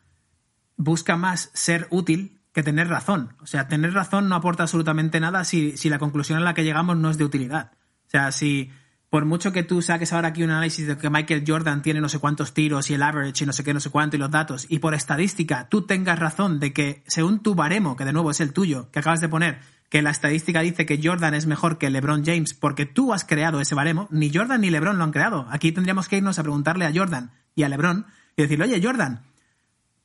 busca 0.77 1.17
más 1.17 1.51
ser 1.53 1.87
útil 1.89 2.39
que 2.53 2.63
tener 2.63 2.87
razón. 2.87 3.35
O 3.41 3.45
sea, 3.45 3.67
tener 3.67 3.93
razón 3.93 4.29
no 4.29 4.35
aporta 4.35 4.63
absolutamente 4.63 5.19
nada 5.19 5.43
si, 5.43 5.75
si 5.75 5.89
la 5.89 5.99
conclusión 5.99 6.39
a 6.39 6.41
la 6.41 6.53
que 6.53 6.63
llegamos 6.63 6.95
no 6.95 7.09
es 7.09 7.17
de 7.17 7.25
utilidad. 7.25 7.73
O 8.07 8.09
sea, 8.09 8.31
si 8.31 8.71
por 9.09 9.25
mucho 9.25 9.51
que 9.51 9.63
tú 9.63 9.81
saques 9.81 10.13
ahora 10.13 10.29
aquí 10.29 10.43
un 10.43 10.51
análisis 10.51 10.85
de 10.85 10.97
que 10.97 11.09
Michael 11.09 11.43
Jordan 11.45 11.81
tiene 11.81 11.99
no 11.99 12.09
sé 12.09 12.19
cuántos 12.19 12.53
tiros 12.53 12.89
y 12.89 12.93
el 12.93 13.01
average 13.01 13.43
y 13.43 13.47
no 13.47 13.53
sé 13.53 13.63
qué, 13.63 13.73
no 13.73 13.79
sé 13.79 13.89
cuánto 13.89 14.15
y 14.15 14.19
los 14.19 14.29
datos, 14.29 14.67
y 14.69 14.79
por 14.79 14.93
estadística 14.93 15.67
tú 15.67 15.83
tengas 15.83 16.19
razón 16.19 16.59
de 16.59 16.73
que 16.73 17.03
según 17.07 17.41
tu 17.41 17.55
baremo, 17.55 17.95
que 17.95 18.05
de 18.05 18.13
nuevo 18.13 18.31
es 18.31 18.39
el 18.39 18.53
tuyo, 18.53 18.91
que 18.91 18.99
acabas 18.99 19.21
de 19.21 19.29
poner, 19.29 19.59
que 19.89 20.03
la 20.03 20.11
estadística 20.11 20.61
dice 20.61 20.85
que 20.85 20.99
Jordan 21.03 21.33
es 21.33 21.47
mejor 21.47 21.79
que 21.79 21.89
LeBron 21.89 22.23
James 22.23 22.53
porque 22.53 22.85
tú 22.85 23.11
has 23.11 23.25
creado 23.25 23.59
ese 23.59 23.73
baremo, 23.73 24.07
ni 24.11 24.31
Jordan 24.31 24.61
ni 24.61 24.69
LeBron 24.69 24.99
lo 24.99 25.03
han 25.03 25.11
creado. 25.11 25.47
Aquí 25.49 25.71
tendríamos 25.71 26.07
que 26.07 26.17
irnos 26.17 26.37
a 26.37 26.43
preguntarle 26.43 26.85
a 26.85 26.93
Jordan 26.93 27.31
y 27.55 27.63
a 27.63 27.69
LeBron 27.69 28.05
y 28.37 28.43
decirle, 28.43 28.65
oye 28.65 28.81
Jordan, 28.83 29.23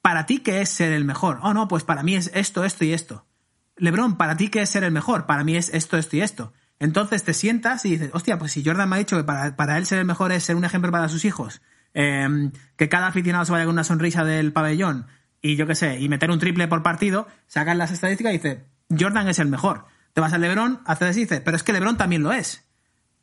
¿para 0.00 0.24
ti 0.24 0.38
qué 0.38 0.62
es 0.62 0.70
ser 0.70 0.92
el 0.92 1.05
mejor? 1.05 1.38
Oh, 1.42 1.52
no, 1.52 1.68
pues 1.68 1.84
para 1.84 2.02
mí 2.02 2.14
es 2.14 2.30
esto, 2.34 2.64
esto 2.64 2.86
y 2.86 2.94
esto. 2.94 3.26
LeBron, 3.76 4.16
¿para 4.16 4.36
ti 4.36 4.48
qué 4.48 4.62
es 4.62 4.70
ser 4.70 4.84
el 4.84 4.92
mejor? 4.92 5.26
Para 5.26 5.44
mí 5.44 5.57
es 5.57 5.68
esto, 5.74 5.98
esto 5.98 6.16
y 6.16 6.22
esto. 6.22 6.55
Entonces 6.79 7.25
te 7.25 7.35
sientas 7.35 7.85
y 7.85 7.91
dices, 7.91 8.11
hostia, 8.12 8.39
pues 8.39 8.53
si 8.53 8.64
Jordan 8.64 8.89
me 8.89 8.97
ha 8.97 8.99
dicho 8.99 9.16
que 9.16 9.25
para, 9.25 9.57
para 9.57 9.79
él 9.79 9.87
ser 9.87 9.99
el 9.99 10.05
mejor 10.05 10.33
es 10.33 10.45
ser 10.45 10.57
un 10.57 10.64
ejemplo 10.64 10.91
para 10.91 11.09
sus 11.09 11.25
hijos, 11.25 11.62
eh, 11.95 12.51
que 12.77 12.89
cada 12.89 13.07
aficionado 13.07 13.45
se 13.45 13.53
vaya 13.53 13.64
con 13.64 13.75
una 13.75 13.85
sonrisa 13.85 14.25
del 14.25 14.53
pabellón 14.53 15.07
y 15.41 15.57
yo 15.57 15.66
qué 15.66 15.75
sé, 15.75 16.01
y 16.01 16.09
meter 16.09 16.31
un 16.31 16.39
triple 16.39 16.68
por 16.68 16.83
partido, 16.83 17.29
sacan 17.47 17.77
las 17.77 17.91
estadísticas 17.91 18.33
y 18.33 18.37
dices, 18.39 18.59
Jordan 18.99 19.29
es 19.29 19.39
el 19.39 19.49
mejor. 19.49 19.85
Te 20.14 20.22
vas 20.22 20.33
al 20.33 20.41
LeBron, 20.41 20.81
haces 20.87 21.09
así 21.09 21.20
y 21.20 21.25
dices, 21.25 21.43
pero 21.45 21.57
es 21.57 21.62
que 21.62 21.75
LeBron 21.75 21.99
también 21.99 22.22
lo 22.22 22.33
es. 22.33 22.64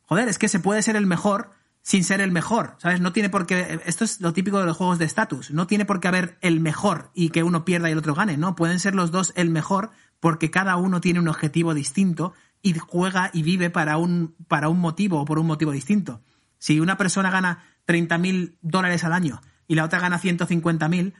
Joder, 0.02 0.28
es 0.28 0.38
que 0.38 0.46
se 0.46 0.60
puede 0.60 0.82
ser 0.82 0.94
el 0.94 1.06
mejor 1.06 1.50
sin 1.82 2.04
ser 2.04 2.20
el 2.20 2.30
mejor, 2.30 2.76
¿sabes? 2.78 3.00
No 3.00 3.12
tiene 3.12 3.28
por 3.28 3.44
qué. 3.44 3.80
Esto 3.86 4.04
es 4.04 4.20
lo 4.20 4.32
típico 4.32 4.60
de 4.60 4.66
los 4.66 4.76
juegos 4.76 5.00
de 5.00 5.04
estatus. 5.04 5.50
No 5.50 5.66
tiene 5.66 5.84
por 5.84 5.98
qué 5.98 6.08
haber 6.08 6.38
el 6.40 6.60
mejor 6.60 7.10
y 7.12 7.30
que 7.30 7.42
uno 7.42 7.64
pierda 7.64 7.88
y 7.88 7.92
el 7.92 7.98
otro 7.98 8.14
gane, 8.14 8.36
¿no? 8.36 8.54
Pueden 8.54 8.78
ser 8.78 8.94
los 8.94 9.10
dos 9.10 9.32
el 9.34 9.50
mejor 9.50 9.90
porque 10.20 10.52
cada 10.52 10.76
uno 10.76 11.00
tiene 11.00 11.18
un 11.18 11.26
objetivo 11.26 11.74
distinto 11.74 12.34
y 12.62 12.74
juega 12.74 13.30
y 13.32 13.42
vive 13.42 13.70
para 13.70 13.98
un, 13.98 14.34
para 14.48 14.68
un 14.68 14.78
motivo 14.78 15.20
o 15.20 15.24
por 15.24 15.38
un 15.38 15.46
motivo 15.46 15.72
distinto. 15.72 16.22
Si 16.58 16.78
una 16.80 16.96
persona 16.96 17.30
gana 17.30 17.64
30.000 17.86 18.56
dólares 18.62 19.04
al 19.04 19.12
año 19.12 19.40
y 19.66 19.74
la 19.74 19.84
otra 19.84 19.98
gana 19.98 20.20
150.000, 20.20 21.12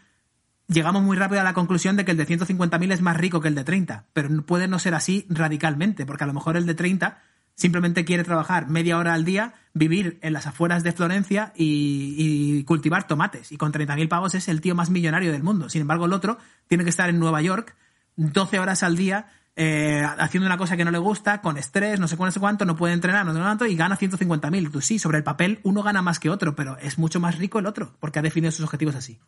llegamos 0.68 1.02
muy 1.02 1.16
rápido 1.16 1.40
a 1.40 1.44
la 1.44 1.52
conclusión 1.52 1.96
de 1.96 2.04
que 2.04 2.12
el 2.12 2.16
de 2.16 2.26
150.000 2.26 2.92
es 2.92 3.02
más 3.02 3.16
rico 3.16 3.40
que 3.40 3.48
el 3.48 3.56
de 3.56 3.64
30. 3.64 4.06
Pero 4.12 4.42
puede 4.46 4.68
no 4.68 4.78
ser 4.78 4.94
así 4.94 5.26
radicalmente, 5.28 6.06
porque 6.06 6.24
a 6.24 6.28
lo 6.28 6.32
mejor 6.32 6.56
el 6.56 6.66
de 6.66 6.74
30 6.74 7.20
simplemente 7.54 8.04
quiere 8.04 8.24
trabajar 8.24 8.68
media 8.68 8.96
hora 8.96 9.14
al 9.14 9.24
día, 9.24 9.54
vivir 9.74 10.18
en 10.22 10.32
las 10.32 10.46
afueras 10.46 10.84
de 10.84 10.92
Florencia 10.92 11.52
y, 11.56 12.14
y 12.16 12.64
cultivar 12.64 13.06
tomates. 13.06 13.50
Y 13.50 13.56
con 13.56 13.72
30.000 13.72 14.08
pavos 14.08 14.34
es 14.36 14.48
el 14.48 14.60
tío 14.60 14.74
más 14.76 14.90
millonario 14.90 15.32
del 15.32 15.42
mundo. 15.42 15.68
Sin 15.68 15.82
embargo, 15.82 16.06
el 16.06 16.12
otro 16.12 16.38
tiene 16.68 16.84
que 16.84 16.90
estar 16.90 17.10
en 17.10 17.18
Nueva 17.18 17.42
York 17.42 17.76
12 18.16 18.58
horas 18.58 18.82
al 18.82 18.96
día 18.96 19.26
eh, 19.54 20.02
haciendo 20.18 20.46
una 20.46 20.56
cosa 20.56 20.76
que 20.76 20.84
no 20.84 20.90
le 20.90 20.98
gusta, 20.98 21.40
con 21.42 21.58
estrés, 21.58 22.00
no 22.00 22.08
sé 22.08 22.16
cuánto, 22.16 22.28
no 22.28 22.32
sé 22.32 22.40
cuánto, 22.40 22.64
no 22.64 22.76
puede 22.76 22.94
entrenar, 22.94 23.26
no 23.26 23.34
sé 23.34 23.40
cuánto, 23.40 23.66
y 23.66 23.76
gana 23.76 23.98
150.000. 23.98 24.70
Tú 24.70 24.80
sí, 24.80 24.98
sobre 24.98 25.18
el 25.18 25.24
papel 25.24 25.60
uno 25.62 25.82
gana 25.82 26.02
más 26.02 26.18
que 26.18 26.30
otro, 26.30 26.54
pero 26.54 26.78
es 26.78 26.98
mucho 26.98 27.20
más 27.20 27.38
rico 27.38 27.58
el 27.58 27.66
otro, 27.66 27.94
porque 28.00 28.18
ha 28.18 28.22
definido 28.22 28.50
sus 28.50 28.64
objetivos 28.64 28.94
así. 28.94 29.20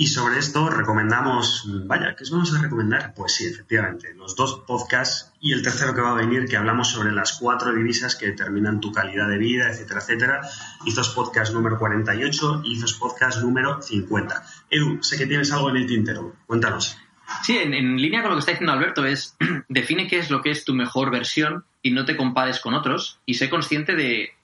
Y 0.00 0.06
sobre 0.06 0.38
esto 0.38 0.70
recomendamos, 0.70 1.68
vaya, 1.84 2.16
¿qué 2.16 2.24
os 2.24 2.30
vamos 2.30 2.54
a 2.54 2.62
recomendar? 2.62 3.12
Pues 3.14 3.34
sí, 3.34 3.44
efectivamente, 3.44 4.14
los 4.14 4.34
dos 4.34 4.62
podcasts 4.66 5.30
y 5.42 5.52
el 5.52 5.60
tercero 5.60 5.94
que 5.94 6.00
va 6.00 6.12
a 6.12 6.14
venir, 6.14 6.46
que 6.46 6.56
hablamos 6.56 6.88
sobre 6.88 7.12
las 7.12 7.34
cuatro 7.34 7.74
divisas 7.74 8.16
que 8.16 8.28
determinan 8.28 8.80
tu 8.80 8.92
calidad 8.92 9.28
de 9.28 9.36
vida, 9.36 9.68
etcétera, 9.68 10.00
etcétera. 10.00 10.40
Hizos 10.86 11.10
Podcast 11.10 11.52
número 11.52 11.78
48 11.78 12.62
y 12.64 12.72
Hizos 12.72 12.94
Podcast 12.94 13.42
número 13.42 13.82
50. 13.82 14.42
Edu, 14.70 15.02
sé 15.02 15.18
que 15.18 15.26
tienes 15.26 15.52
algo 15.52 15.68
en 15.68 15.76
el 15.76 15.86
tintero, 15.86 16.34
cuéntanos. 16.46 16.96
Sí, 17.42 17.56
en, 17.58 17.96
línea 17.96 18.22
con 18.22 18.30
lo 18.30 18.36
que 18.36 18.40
está 18.40 18.52
diciendo 18.52 18.72
Alberto, 18.72 19.04
es 19.04 19.36
define 19.68 20.06
qué 20.06 20.18
es 20.18 20.30
lo 20.30 20.42
que 20.42 20.50
es 20.50 20.64
tu 20.64 20.74
mejor 20.74 21.10
versión 21.10 21.64
y 21.82 21.90
no 21.90 22.04
te 22.04 22.16
compares 22.16 22.60
con 22.60 22.74
otros 22.74 23.18
y 23.26 23.34
sé 23.34 23.48
consciente 23.48 23.94
de 23.94 24.34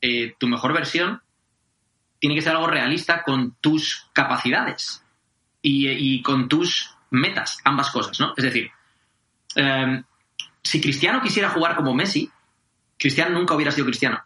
eh, 0.00 0.34
tu 0.38 0.48
mejor 0.48 0.72
versión 0.72 1.22
tiene 2.18 2.34
que 2.34 2.42
ser 2.42 2.52
algo 2.52 2.66
realista 2.66 3.22
con 3.22 3.56
tus 3.60 4.08
capacidades 4.12 5.04
y, 5.60 6.22
con 6.22 6.48
tus 6.48 6.96
metas, 7.10 7.58
ambas 7.64 7.90
cosas, 7.90 8.18
¿no? 8.18 8.34
Es 8.36 8.44
decir, 8.44 8.70
eh, 9.54 10.02
si 10.62 10.80
Cristiano 10.80 11.20
quisiera 11.20 11.50
jugar 11.50 11.76
como 11.76 11.94
Messi, 11.94 12.30
Cristiano 12.98 13.36
nunca 13.36 13.54
hubiera 13.54 13.72
sido 13.72 13.86
Cristiano. 13.86 14.22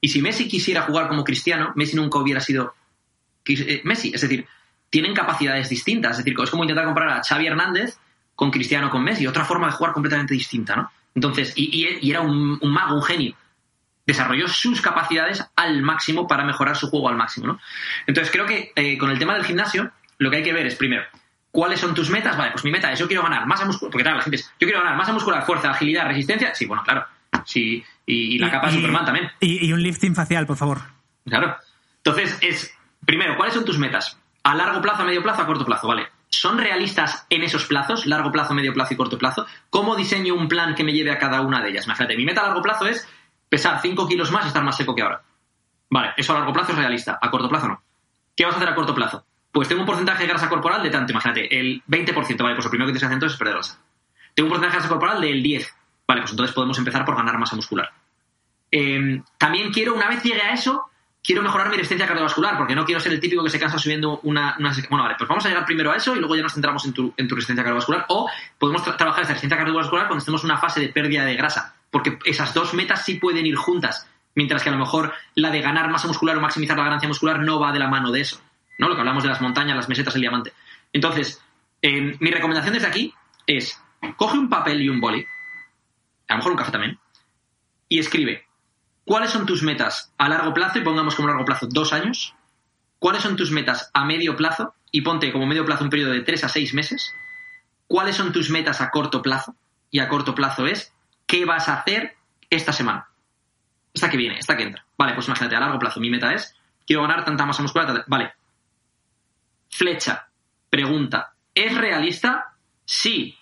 Y 0.00 0.08
si 0.08 0.20
Messi 0.20 0.48
quisiera 0.48 0.82
jugar 0.82 1.08
como 1.08 1.24
Cristiano, 1.24 1.72
Messi 1.76 1.96
nunca 1.96 2.18
hubiera 2.18 2.40
sido 2.40 2.74
eh, 3.44 3.80
Messi. 3.84 4.12
Es 4.14 4.20
decir, 4.20 4.46
tienen 4.90 5.14
capacidades 5.14 5.68
distintas. 5.68 6.12
Es 6.18 6.24
decir, 6.24 6.38
es 6.42 6.50
como 6.50 6.64
intentar 6.64 6.84
comparar 6.84 7.18
a 7.18 7.22
Xavi 7.22 7.46
Hernández 7.46 7.98
con 8.34 8.50
Cristiano 8.50 8.90
con 8.90 9.02
Messi. 9.02 9.26
Otra 9.26 9.44
forma 9.44 9.66
de 9.66 9.72
jugar 9.72 9.92
completamente 9.92 10.34
distinta, 10.34 10.76
¿no? 10.76 10.90
Entonces, 11.14 11.52
y, 11.56 11.64
y- 11.84 11.98
y 12.02 12.10
era 12.10 12.20
un, 12.20 12.58
un 12.60 12.70
mago, 12.72 12.94
un 12.96 13.02
genio. 13.02 13.34
Desarrolló 14.06 14.46
sus 14.46 14.80
capacidades 14.80 15.44
al 15.56 15.82
máximo 15.82 16.28
para 16.28 16.44
mejorar 16.44 16.76
su 16.76 16.88
juego 16.88 17.08
al 17.08 17.16
máximo, 17.16 17.46
¿no? 17.48 17.60
Entonces, 18.06 18.30
creo 18.32 18.46
que 18.46 18.72
eh, 18.76 18.96
con 18.98 19.10
el 19.10 19.18
tema 19.18 19.34
del 19.34 19.44
gimnasio, 19.44 19.90
lo 20.18 20.30
que 20.30 20.36
hay 20.36 20.42
que 20.44 20.52
ver 20.52 20.66
es, 20.66 20.76
primero, 20.76 21.02
¿cuáles 21.50 21.80
son 21.80 21.92
tus 21.94 22.08
metas? 22.10 22.36
Vale, 22.36 22.52
pues 22.52 22.64
mi 22.64 22.70
meta 22.70 22.92
es, 22.92 22.98
yo 23.00 23.08
quiero 23.08 23.22
ganar 23.24 23.46
masa 23.46 23.64
muscular, 23.64 23.90
porque 23.90 24.02
claro, 24.04 24.18
la 24.18 24.22
gente 24.22 24.36
es, 24.36 24.44
yo 24.60 24.66
quiero 24.66 24.80
ganar 24.80 24.96
masa 24.96 25.12
muscular, 25.12 25.44
fuerza, 25.44 25.70
agilidad, 25.70 26.06
resistencia. 26.06 26.54
Sí, 26.54 26.66
bueno, 26.66 26.84
claro. 26.84 27.04
Sí, 27.44 27.84
y, 28.06 28.36
y 28.36 28.38
la 28.38 28.50
capa 28.50 28.68
de 28.68 28.74
Superman 28.74 29.04
también. 29.04 29.30
Y, 29.40 29.66
y 29.66 29.72
un 29.72 29.82
lifting 29.82 30.14
facial, 30.14 30.46
por 30.46 30.56
favor. 30.56 30.82
Claro. 31.28 31.56
Entonces, 31.96 32.38
es, 32.42 32.72
primero, 33.04 33.36
¿cuáles 33.36 33.54
son 33.54 33.64
tus 33.64 33.78
metas? 33.78 34.16
A 34.46 34.54
largo 34.54 34.80
plazo, 34.80 35.02
a 35.02 35.04
medio 35.04 35.24
plazo, 35.24 35.42
a 35.42 35.46
corto 35.46 35.64
plazo, 35.64 35.88
¿vale? 35.88 36.06
¿Son 36.28 36.56
realistas 36.56 37.26
en 37.30 37.42
esos 37.42 37.66
plazos, 37.66 38.06
largo 38.06 38.30
plazo, 38.30 38.54
medio 38.54 38.72
plazo 38.72 38.94
y 38.94 38.96
corto 38.96 39.18
plazo? 39.18 39.44
¿Cómo 39.70 39.96
diseño 39.96 40.36
un 40.36 40.46
plan 40.46 40.76
que 40.76 40.84
me 40.84 40.92
lleve 40.92 41.10
a 41.10 41.18
cada 41.18 41.40
una 41.40 41.60
de 41.60 41.70
ellas? 41.70 41.86
Imagínate, 41.86 42.16
mi 42.16 42.24
meta 42.24 42.42
a 42.42 42.46
largo 42.46 42.62
plazo 42.62 42.86
es 42.86 43.08
pesar 43.48 43.80
5 43.82 44.06
kilos 44.06 44.30
más 44.30 44.44
y 44.44 44.46
estar 44.46 44.62
más 44.62 44.76
seco 44.76 44.94
que 44.94 45.02
ahora. 45.02 45.20
Vale, 45.90 46.12
eso 46.16 46.32
a 46.32 46.38
largo 46.38 46.52
plazo 46.52 46.70
es 46.70 46.78
realista, 46.78 47.18
a 47.20 47.28
corto 47.28 47.48
plazo 47.48 47.66
no. 47.66 47.82
¿Qué 48.36 48.44
vas 48.44 48.54
a 48.54 48.58
hacer 48.58 48.68
a 48.68 48.76
corto 48.76 48.94
plazo? 48.94 49.24
Pues 49.50 49.66
tengo 49.66 49.80
un 49.80 49.86
porcentaje 49.86 50.22
de 50.22 50.28
grasa 50.28 50.48
corporal 50.48 50.80
de 50.80 50.90
tanto, 50.90 51.10
imagínate, 51.10 51.58
el 51.58 51.82
20%, 51.84 52.40
vale, 52.40 52.54
pues 52.54 52.66
lo 52.66 52.70
primero 52.70 52.86
que 52.86 52.92
tienes 52.92 53.00
que 53.00 53.06
hacer 53.06 53.14
entonces 53.14 53.34
es 53.34 53.38
perder 53.40 53.54
grasa. 53.54 53.80
Tengo 54.32 54.46
un 54.46 54.50
porcentaje 54.50 54.76
de 54.76 54.78
grasa 54.78 54.88
corporal 54.88 55.20
del 55.20 55.42
10, 55.42 55.74
vale, 56.06 56.20
pues 56.20 56.30
entonces 56.30 56.54
podemos 56.54 56.78
empezar 56.78 57.04
por 57.04 57.16
ganar 57.16 57.36
masa 57.36 57.56
muscular. 57.56 57.90
Eh, 58.70 59.22
también 59.38 59.72
quiero, 59.72 59.94
una 59.94 60.08
vez 60.08 60.22
llegue 60.22 60.42
a 60.42 60.52
eso, 60.52 60.88
quiero 61.26 61.42
mejorar 61.42 61.68
mi 61.68 61.76
resistencia 61.76 62.06
cardiovascular, 62.06 62.56
porque 62.56 62.74
no 62.76 62.84
quiero 62.84 63.00
ser 63.00 63.12
el 63.12 63.20
típico 63.20 63.42
que 63.42 63.50
se 63.50 63.58
cansa 63.58 63.78
subiendo 63.78 64.20
una, 64.22 64.54
una- 64.58 64.72
Bueno, 64.88 65.02
vale, 65.04 65.16
pues 65.18 65.28
vamos 65.28 65.44
a 65.44 65.48
llegar 65.48 65.64
primero 65.64 65.90
a 65.92 65.96
eso 65.96 66.14
y 66.14 66.20
luego 66.20 66.36
ya 66.36 66.42
nos 66.42 66.52
centramos 66.54 66.84
en 66.86 66.92
tu, 66.92 67.12
en 67.16 67.26
tu 67.26 67.34
resistencia 67.34 67.64
cardiovascular. 67.64 68.06
O 68.08 68.30
podemos 68.58 68.82
tra- 68.84 68.96
trabajar 68.96 69.24
esa 69.24 69.32
resistencia 69.32 69.56
cardiovascular 69.58 70.06
cuando 70.06 70.18
estemos 70.20 70.42
en 70.44 70.50
una 70.50 70.58
fase 70.58 70.80
de 70.80 70.88
pérdida 70.88 71.24
de 71.24 71.34
grasa, 71.34 71.74
porque 71.90 72.18
esas 72.24 72.54
dos 72.54 72.72
metas 72.74 73.04
sí 73.04 73.16
pueden 73.16 73.44
ir 73.44 73.56
juntas, 73.56 74.08
mientras 74.34 74.62
que 74.62 74.68
a 74.68 74.72
lo 74.72 74.78
mejor 74.78 75.12
la 75.34 75.50
de 75.50 75.60
ganar 75.60 75.90
masa 75.90 76.06
muscular 76.06 76.36
o 76.36 76.40
maximizar 76.40 76.76
la 76.78 76.84
ganancia 76.84 77.08
muscular 77.08 77.40
no 77.40 77.58
va 77.58 77.72
de 77.72 77.78
la 77.80 77.88
mano 77.88 78.12
de 78.12 78.20
eso. 78.20 78.40
¿no? 78.78 78.88
Lo 78.88 78.94
que 78.94 79.00
hablamos 79.00 79.22
de 79.22 79.28
las 79.30 79.40
montañas, 79.40 79.76
las 79.76 79.88
mesetas, 79.88 80.14
el 80.14 80.20
diamante. 80.20 80.52
Entonces, 80.92 81.42
eh, 81.82 82.16
mi 82.20 82.30
recomendación 82.30 82.74
desde 82.74 82.86
aquí 82.88 83.12
es, 83.46 83.80
coge 84.16 84.38
un 84.38 84.48
papel 84.48 84.80
y 84.82 84.88
un 84.88 85.00
boli, 85.00 85.26
a 86.28 86.34
lo 86.34 86.36
mejor 86.38 86.52
un 86.52 86.58
café 86.58 86.72
también, 86.72 86.98
y 87.88 87.98
escribe 87.98 88.45
¿Cuáles 89.06 89.30
son 89.30 89.46
tus 89.46 89.62
metas 89.62 90.12
a 90.18 90.28
largo 90.28 90.52
plazo? 90.52 90.80
Y 90.80 90.82
pongamos 90.82 91.14
como 91.14 91.28
largo 91.28 91.44
plazo 91.44 91.68
dos 91.70 91.92
años. 91.92 92.34
¿Cuáles 92.98 93.22
son 93.22 93.36
tus 93.36 93.52
metas 93.52 93.88
a 93.94 94.04
medio 94.04 94.36
plazo? 94.36 94.74
Y 94.90 95.02
ponte 95.02 95.32
como 95.32 95.46
medio 95.46 95.64
plazo 95.64 95.84
un 95.84 95.90
periodo 95.90 96.10
de 96.10 96.22
tres 96.22 96.42
a 96.42 96.48
seis 96.48 96.74
meses. 96.74 97.12
¿Cuáles 97.86 98.16
son 98.16 98.32
tus 98.32 98.50
metas 98.50 98.80
a 98.80 98.90
corto 98.90 99.22
plazo? 99.22 99.54
Y 99.92 100.00
a 100.00 100.08
corto 100.08 100.34
plazo 100.34 100.66
es 100.66 100.92
¿qué 101.24 101.44
vas 101.44 101.68
a 101.68 101.78
hacer 101.80 102.16
esta 102.50 102.72
semana? 102.72 103.08
Esta 103.94 104.10
que 104.10 104.16
viene, 104.16 104.40
esta 104.40 104.56
que 104.56 104.64
entra. 104.64 104.84
Vale, 104.98 105.14
pues 105.14 105.28
imagínate, 105.28 105.54
a 105.54 105.60
largo 105.60 105.78
plazo 105.78 106.00
mi 106.00 106.10
meta 106.10 106.34
es 106.34 106.56
quiero 106.84 107.02
ganar 107.02 107.24
tanta 107.24 107.46
masa 107.46 107.62
muscular. 107.62 108.04
Vale. 108.08 108.32
Flecha. 109.70 110.26
Pregunta. 110.68 111.32
¿Es 111.54 111.76
realista? 111.76 112.56
Sí. 112.84 113.38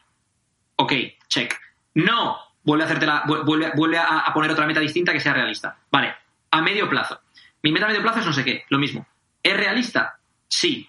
Ok, 0.77 0.93
check. 1.27 1.59
No. 1.95 2.44
Vuelve 2.65 2.85
a 2.85 2.87
hacerte 2.87 3.07
la, 3.07 3.23
vu- 3.25 3.45
vuelve, 3.45 3.73
vuelve 3.77 3.99
a, 3.99 4.21
a 4.21 4.33
poner 4.33 4.51
otra 4.51 4.67
meta 4.67 4.81
distinta 4.81 5.13
que 5.13 5.21
sea 5.21 5.35
realista. 5.35 5.77
Vale. 5.91 6.15
A 6.51 6.61
medio 6.63 6.89
plazo. 6.89 7.21
Mi 7.63 7.71
meta 7.73 7.87
a 7.87 7.89
medio 7.89 8.03
plazo 8.03 8.21
es 8.21 8.27
no 8.27 8.33
sé 8.33 8.45
qué. 8.45 8.65
Lo 8.71 8.79
mismo. 8.79 9.07
¿Es 9.43 9.57
realista? 9.57 10.19
Sí. 10.49 10.89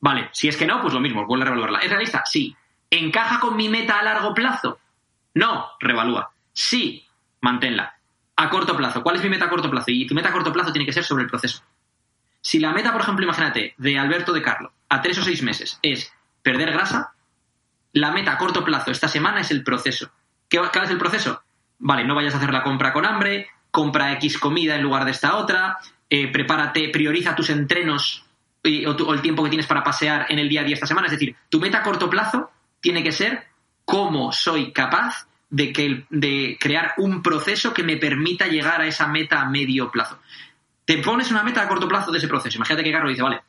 Vale. 0.00 0.28
Si 0.32 0.48
es 0.48 0.56
que 0.56 0.66
no, 0.66 0.80
pues 0.80 0.92
lo 0.94 1.00
mismo. 1.00 1.24
Vuelve 1.26 1.42
a 1.42 1.46
revaluarla. 1.46 1.78
¿Es 1.80 1.90
realista? 1.90 2.22
Sí. 2.26 2.54
¿Encaja 2.90 3.40
con 3.40 3.56
mi 3.56 3.68
meta 3.68 3.98
a 3.98 4.02
largo 4.02 4.34
plazo? 4.34 4.78
No. 5.34 5.70
Revalúa. 5.80 6.30
Sí. 6.52 7.06
Manténla. 7.40 7.94
A 8.36 8.50
corto 8.50 8.76
plazo. 8.76 9.02
¿Cuál 9.02 9.16
es 9.16 9.22
mi 9.22 9.30
meta 9.30 9.44
a 9.44 9.48
corto 9.50 9.70
plazo? 9.70 9.90
Y 9.92 10.06
tu 10.06 10.14
meta 10.14 10.30
a 10.30 10.32
corto 10.32 10.52
plazo 10.52 10.72
tiene 10.72 10.86
que 10.86 10.92
ser 10.92 11.04
sobre 11.04 11.22
el 11.24 11.30
proceso. 11.30 11.62
Si 12.40 12.58
la 12.58 12.72
meta, 12.72 12.92
por 12.92 13.00
ejemplo, 13.00 13.24
imagínate, 13.24 13.74
de 13.78 13.98
Alberto 13.98 14.32
de 14.32 14.42
Carlo, 14.42 14.72
a 14.88 15.00
tres 15.00 15.16
o 15.18 15.22
seis 15.22 15.42
meses, 15.42 15.78
es 15.82 16.12
perder 16.42 16.72
grasa, 16.72 17.14
la 17.92 18.10
meta 18.10 18.32
a 18.32 18.38
corto 18.38 18.64
plazo 18.64 18.90
esta 18.90 19.08
semana 19.08 19.40
es 19.40 19.50
el 19.50 19.62
proceso. 19.64 20.10
¿Qué, 20.48 20.58
¿Cuál 20.58 20.84
es 20.84 20.90
el 20.90 20.98
proceso? 20.98 21.42
Vale, 21.78 22.04
no 22.04 22.14
vayas 22.14 22.34
a 22.34 22.38
hacer 22.38 22.52
la 22.52 22.62
compra 22.62 22.92
con 22.92 23.04
hambre, 23.04 23.48
compra 23.70 24.12
X 24.12 24.38
comida 24.38 24.76
en 24.76 24.82
lugar 24.82 25.04
de 25.04 25.10
esta 25.10 25.36
otra, 25.36 25.78
eh, 26.08 26.30
prepárate, 26.30 26.88
prioriza 26.90 27.34
tus 27.34 27.50
entrenos 27.50 28.24
y- 28.62 28.86
o, 28.86 29.12
el 29.12 29.20
tiempo 29.20 29.42
que 29.42 29.50
tienes 29.50 29.66
para 29.66 29.82
pasear 29.82 30.26
en 30.28 30.38
el 30.38 30.48
día 30.48 30.60
a 30.60 30.64
día 30.64 30.74
esta 30.74 30.86
semana. 30.86 31.06
Es 31.08 31.12
decir, 31.12 31.34
tu 31.48 31.60
meta 31.60 31.78
a 31.78 31.82
corto 31.82 32.08
plazo 32.08 32.50
tiene 32.80 33.02
que 33.02 33.12
ser 33.12 33.44
cómo 33.84 34.32
soy 34.32 34.72
capaz 34.72 35.26
de, 35.50 35.72
que, 35.72 36.06
de 36.10 36.56
crear 36.60 36.94
un 36.98 37.22
proceso 37.22 37.74
que 37.74 37.82
me 37.82 37.96
permita 37.96 38.46
llegar 38.46 38.80
a 38.80 38.86
esa 38.86 39.06
meta 39.08 39.40
a 39.40 39.44
medio 39.48 39.90
plazo. 39.90 40.18
Te 40.84 40.98
pones 40.98 41.30
una 41.30 41.42
meta 41.42 41.62
a 41.62 41.68
corto 41.68 41.88
plazo 41.88 42.10
de 42.12 42.18
ese 42.18 42.28
proceso. 42.28 42.56
Imagínate 42.56 42.84
que 42.84 42.92
Carlos 42.92 43.10
dice, 43.10 43.22
vale, 43.22 43.42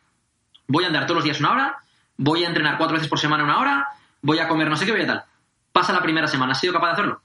voy 0.68 0.84
a 0.84 0.88
andar 0.88 1.04
todos 1.06 1.18
los 1.18 1.24
días 1.24 1.40
una 1.40 1.52
hora, 1.52 1.78
voy 2.18 2.44
a 2.44 2.48
entrenar 2.48 2.78
cuatro 2.78 2.96
veces 2.96 3.10
por 3.10 3.20
semana 3.20 3.44
una 3.44 3.60
hora, 3.60 3.88
voy 4.22 4.40
a 4.40 4.48
comer 4.48 4.70
no 4.70 4.76
sé 4.78 4.86
qué, 4.86 4.92
voy 4.92 5.02
a 5.02 5.08
tal. 5.08 5.24
Pasa 5.76 5.92
la 5.92 6.02
primera 6.02 6.26
semana, 6.26 6.54
¿has 6.54 6.62
sido 6.62 6.72
capaz 6.72 6.88
de 6.88 6.94
hacerlo? 6.94 7.22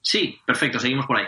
Sí, 0.00 0.40
perfecto, 0.46 0.78
seguimos 0.78 1.06
por 1.06 1.16
ahí. 1.16 1.26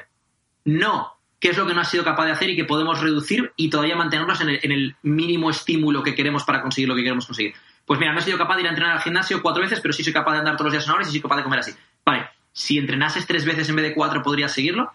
No, 0.64 1.18
¿qué 1.40 1.48
es 1.48 1.56
lo 1.58 1.66
que 1.66 1.74
no 1.74 1.80
has 1.80 1.90
sido 1.90 2.04
capaz 2.04 2.24
de 2.26 2.30
hacer 2.30 2.50
y 2.50 2.54
que 2.54 2.64
podemos 2.64 3.00
reducir 3.00 3.52
y 3.56 3.68
todavía 3.68 3.96
mantenernos 3.96 4.40
en 4.40 4.50
el, 4.50 4.94
mínimo 5.02 5.50
estímulo 5.50 6.04
que 6.04 6.14
queremos 6.14 6.44
para 6.44 6.62
conseguir 6.62 6.88
lo 6.88 6.94
que 6.94 7.02
queremos 7.02 7.26
conseguir? 7.26 7.54
Pues 7.84 7.98
mira, 7.98 8.12
no 8.12 8.20
he 8.20 8.22
sido 8.22 8.38
capaz 8.38 8.54
de 8.54 8.60
ir 8.60 8.68
a 8.68 8.70
entrenar 8.70 8.94
al 8.94 9.02
gimnasio 9.02 9.42
cuatro 9.42 9.60
veces, 9.60 9.80
pero 9.80 9.92
sí 9.92 10.04
soy 10.04 10.12
capaz 10.12 10.34
de 10.34 10.38
andar 10.38 10.56
todos 10.56 10.66
los 10.66 10.74
días 10.74 10.86
una 10.86 10.94
hora 10.94 11.02
y 11.02 11.06
sí 11.06 11.12
soy 11.14 11.22
capaz 11.22 11.38
de 11.38 11.42
comer 11.42 11.58
así. 11.58 11.72
Vale, 12.04 12.28
si 12.52 12.78
entrenases 12.78 13.26
tres 13.26 13.44
veces 13.44 13.68
en 13.68 13.74
vez 13.74 13.86
de 13.86 13.94
cuatro, 13.94 14.22
¿podrías 14.22 14.52
seguirlo? 14.52 14.92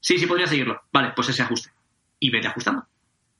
Sí, 0.00 0.16
sí, 0.16 0.24
podría 0.24 0.46
seguirlo. 0.46 0.80
Vale, 0.90 1.12
pues 1.14 1.28
ese 1.28 1.42
ajuste. 1.42 1.70
Y 2.20 2.30
vete 2.30 2.48
ajustando. 2.48 2.86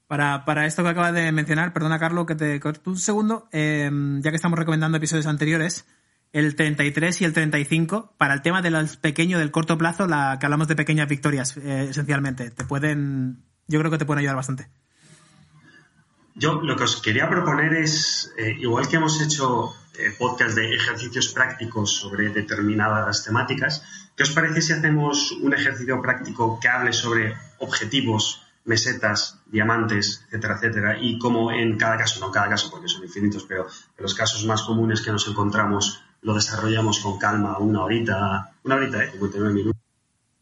Para, 0.08 0.44
para 0.44 0.66
esto 0.66 0.82
que 0.82 0.90
acabas 0.90 1.14
de 1.14 1.32
mencionar, 1.32 1.72
perdona 1.72 1.98
Carlos 1.98 2.26
que 2.26 2.34
te 2.34 2.60
corto 2.60 2.90
un 2.90 2.98
segundo, 2.98 3.48
eh, 3.50 3.90
ya 4.18 4.28
que 4.28 4.36
estamos 4.36 4.58
recomendando 4.58 4.98
episodios 4.98 5.26
anteriores, 5.26 5.86
el 6.32 6.54
33 6.54 7.20
y 7.20 7.24
el 7.24 7.32
35, 7.32 8.14
para 8.16 8.34
el 8.34 8.42
tema 8.42 8.62
del 8.62 8.88
pequeño, 9.00 9.38
del 9.38 9.50
corto 9.50 9.76
plazo, 9.76 10.06
la 10.06 10.38
que 10.38 10.46
hablamos 10.46 10.68
de 10.68 10.76
pequeñas 10.76 11.08
victorias, 11.08 11.56
eh, 11.56 11.88
esencialmente, 11.90 12.50
te 12.50 12.64
pueden, 12.64 13.42
yo 13.66 13.78
creo 13.80 13.90
que 13.90 13.98
te 13.98 14.04
pueden 14.04 14.20
ayudar 14.20 14.36
bastante. 14.36 14.68
Yo 16.34 16.60
lo 16.62 16.76
que 16.76 16.84
os 16.84 17.02
quería 17.02 17.28
proponer 17.28 17.74
es, 17.74 18.32
eh, 18.38 18.56
igual 18.60 18.88
que 18.88 18.96
hemos 18.96 19.20
hecho 19.20 19.74
eh, 19.98 20.14
podcast 20.16 20.54
de 20.54 20.74
ejercicios 20.74 21.28
prácticos 21.28 21.92
sobre 21.92 22.30
determinadas 22.30 23.24
temáticas, 23.24 23.82
¿qué 24.16 24.22
os 24.22 24.30
parece 24.30 24.62
si 24.62 24.72
hacemos 24.72 25.32
un 25.32 25.52
ejercicio 25.52 26.00
práctico 26.00 26.60
que 26.60 26.68
hable 26.68 26.92
sobre 26.92 27.34
objetivos, 27.58 28.42
mesetas, 28.64 29.40
diamantes, 29.46 30.24
etcétera, 30.28 30.54
etcétera, 30.54 30.98
y 31.00 31.18
cómo 31.18 31.50
en 31.50 31.76
cada 31.76 31.98
caso, 31.98 32.20
no 32.20 32.30
cada 32.30 32.48
caso 32.48 32.70
porque 32.70 32.88
son 32.88 33.02
infinitos, 33.02 33.44
pero 33.48 33.66
en 33.66 34.02
los 34.02 34.14
casos 34.14 34.44
más 34.44 34.62
comunes 34.62 35.02
que 35.02 35.10
nos 35.10 35.26
encontramos 35.26 36.00
lo 36.22 36.34
desarrollamos 36.34 37.00
con 37.00 37.18
calma, 37.18 37.58
una 37.58 37.82
horita, 37.82 38.52
una 38.64 38.76
horita, 38.76 39.04
¿eh? 39.04 39.10
59 39.12 39.54
minutos. 39.54 39.80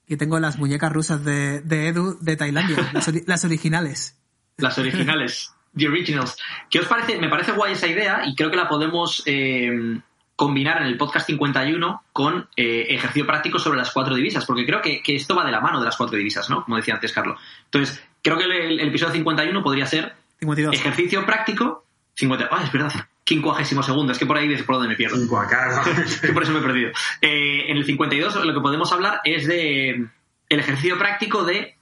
Y 0.06 0.16
tengo 0.16 0.38
las 0.40 0.58
muñecas 0.58 0.92
rusas 0.92 1.24
de, 1.24 1.60
de 1.60 1.88
Edu 1.88 2.16
de 2.20 2.36
Tailandia, 2.36 2.90
las, 2.92 3.08
ori- 3.08 3.24
las 3.26 3.44
originales. 3.44 4.16
Las 4.56 4.78
originales. 4.78 5.52
The 5.76 5.86
Originals. 5.86 6.36
¿Qué 6.70 6.80
os 6.80 6.86
parece? 6.86 7.18
Me 7.18 7.28
parece 7.28 7.52
guay 7.52 7.74
esa 7.74 7.86
idea 7.86 8.22
y 8.26 8.34
creo 8.34 8.50
que 8.50 8.56
la 8.56 8.68
podemos 8.68 9.22
eh, 9.26 10.00
combinar 10.34 10.80
en 10.80 10.88
el 10.88 10.96
podcast 10.96 11.26
51 11.26 12.02
con 12.12 12.48
eh, 12.56 12.86
ejercicio 12.88 13.26
práctico 13.26 13.58
sobre 13.58 13.78
las 13.78 13.90
cuatro 13.92 14.14
divisas, 14.16 14.44
porque 14.46 14.64
creo 14.64 14.80
que, 14.80 15.02
que 15.02 15.14
esto 15.14 15.36
va 15.36 15.44
de 15.44 15.52
la 15.52 15.60
mano 15.60 15.78
de 15.78 15.84
las 15.84 15.96
cuatro 15.96 16.16
divisas, 16.16 16.48
¿no? 16.50 16.64
Como 16.64 16.76
decía 16.78 16.94
antes 16.94 17.12
Carlos. 17.12 17.38
Entonces, 17.66 18.02
creo 18.22 18.38
que 18.38 18.44
el, 18.44 18.80
el 18.80 18.88
episodio 18.88 19.12
51 19.12 19.62
podría 19.62 19.86
ser 19.86 20.14
52. 20.40 20.74
ejercicio 20.74 21.24
práctico. 21.26 21.84
50, 22.18 22.48
ah, 22.50 22.62
es 22.64 22.72
verdad. 22.72 22.92
52 23.24 23.86
segundo, 23.86 24.12
es 24.12 24.18
que 24.18 24.26
por 24.26 24.36
ahí 24.36 24.52
es 24.52 24.62
por 24.64 24.76
donde 24.76 24.88
me 24.88 24.96
pierdo. 24.96 25.16
Que 26.20 26.32
por 26.32 26.42
eso 26.42 26.52
me 26.52 26.58
he 26.58 26.62
perdido. 26.62 26.90
Eh, 27.20 27.66
en 27.68 27.76
el 27.76 27.84
52 27.84 28.44
lo 28.44 28.54
que 28.54 28.60
podemos 28.60 28.90
hablar 28.92 29.20
es 29.22 29.46
de 29.46 30.08
el 30.48 30.60
ejercicio 30.60 30.98
práctico 30.98 31.44
de 31.44 31.76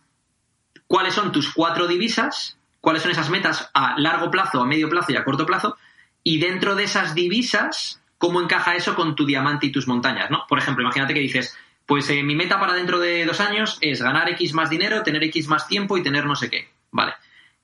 cuáles 0.86 1.14
son 1.14 1.32
tus 1.32 1.52
cuatro 1.54 1.86
divisas, 1.86 2.58
cuáles 2.82 3.00
son 3.00 3.12
esas 3.12 3.30
metas 3.30 3.70
a 3.72 3.98
largo 3.98 4.30
plazo, 4.30 4.60
a 4.60 4.66
medio 4.66 4.90
plazo 4.90 5.12
y 5.12 5.16
a 5.16 5.24
corto 5.24 5.46
plazo, 5.46 5.78
y 6.22 6.38
dentro 6.38 6.74
de 6.74 6.84
esas 6.84 7.14
divisas, 7.14 8.02
cómo 8.18 8.42
encaja 8.42 8.74
eso 8.74 8.94
con 8.94 9.14
tu 9.14 9.24
diamante 9.24 9.66
y 9.66 9.72
tus 9.72 9.88
montañas, 9.88 10.30
¿no? 10.30 10.44
Por 10.46 10.58
ejemplo, 10.58 10.82
imagínate 10.82 11.14
que 11.14 11.20
dices, 11.20 11.56
pues 11.86 12.10
eh, 12.10 12.22
mi 12.22 12.34
meta 12.34 12.60
para 12.60 12.74
dentro 12.74 12.98
de 12.98 13.24
dos 13.24 13.40
años 13.40 13.78
es 13.80 14.02
ganar 14.02 14.28
X 14.30 14.52
más 14.52 14.68
dinero, 14.68 15.02
tener 15.02 15.24
X 15.24 15.48
más 15.48 15.66
tiempo 15.66 15.96
y 15.96 16.02
tener 16.02 16.26
no 16.26 16.36
sé 16.36 16.50
qué, 16.50 16.68
¿vale? 16.90 17.14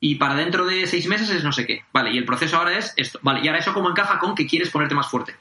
Y 0.05 0.17
para 0.17 0.35
dentro 0.35 0.67
de 0.67 0.85
seis 0.89 1.07
meses 1.07 1.31
es 1.31 1.45
no 1.45 1.53
sé 1.53 1.65
qué, 1.65 1.85
¿vale? 1.93 2.11
Y 2.11 2.19
el 2.19 2.25
proceso 2.25 2.57
ahora 2.57 2.77
es 2.77 2.93
esto, 2.97 3.21
¿vale? 3.23 3.39
Y 3.41 3.47
ahora 3.47 3.61
eso 3.61 3.73
cómo 3.73 3.89
encaja 3.89 4.19
con 4.19 4.35
que 4.35 4.49
quieres 4.49 4.69
ponerte 4.69 4.97
más 4.97 5.09
fuerte. 5.09 5.37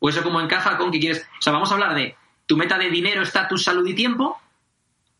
O 0.00 0.08
eso 0.08 0.24
cómo 0.24 0.40
encaja 0.40 0.76
con 0.76 0.90
que 0.90 0.98
quieres... 0.98 1.24
O 1.38 1.40
sea, 1.40 1.52
vamos 1.52 1.70
a 1.70 1.74
hablar 1.74 1.94
de 1.94 2.16
tu 2.46 2.56
meta 2.56 2.76
de 2.78 2.90
dinero, 2.90 3.22
estatus, 3.22 3.62
salud 3.62 3.86
y 3.86 3.94
tiempo 3.94 4.40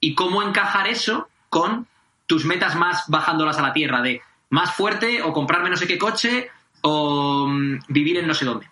y 0.01 0.17
cómo 0.17 0.43
encajar 0.43 0.89
eso 0.89 1.29
con 1.49 1.87
tus 2.27 2.45
metas 2.45 2.75
más 2.75 3.05
bajándolas 3.07 3.57
a 3.57 3.63
la 3.63 3.73
tierra, 3.73 4.03
de 4.03 4.21
más 4.51 4.75
fuerte 4.75 5.23
o 5.23 5.33
comprarme 5.33 5.71
no 5.71 5.77
sé 5.77 5.87
qué 5.87 5.97
coche 5.97 6.51
o 6.81 7.47
mm, 7.47 7.83
vivir 7.87 8.19
en 8.19 8.27
no 8.27 8.35
sé 8.35 8.45
dónde. 8.45 8.69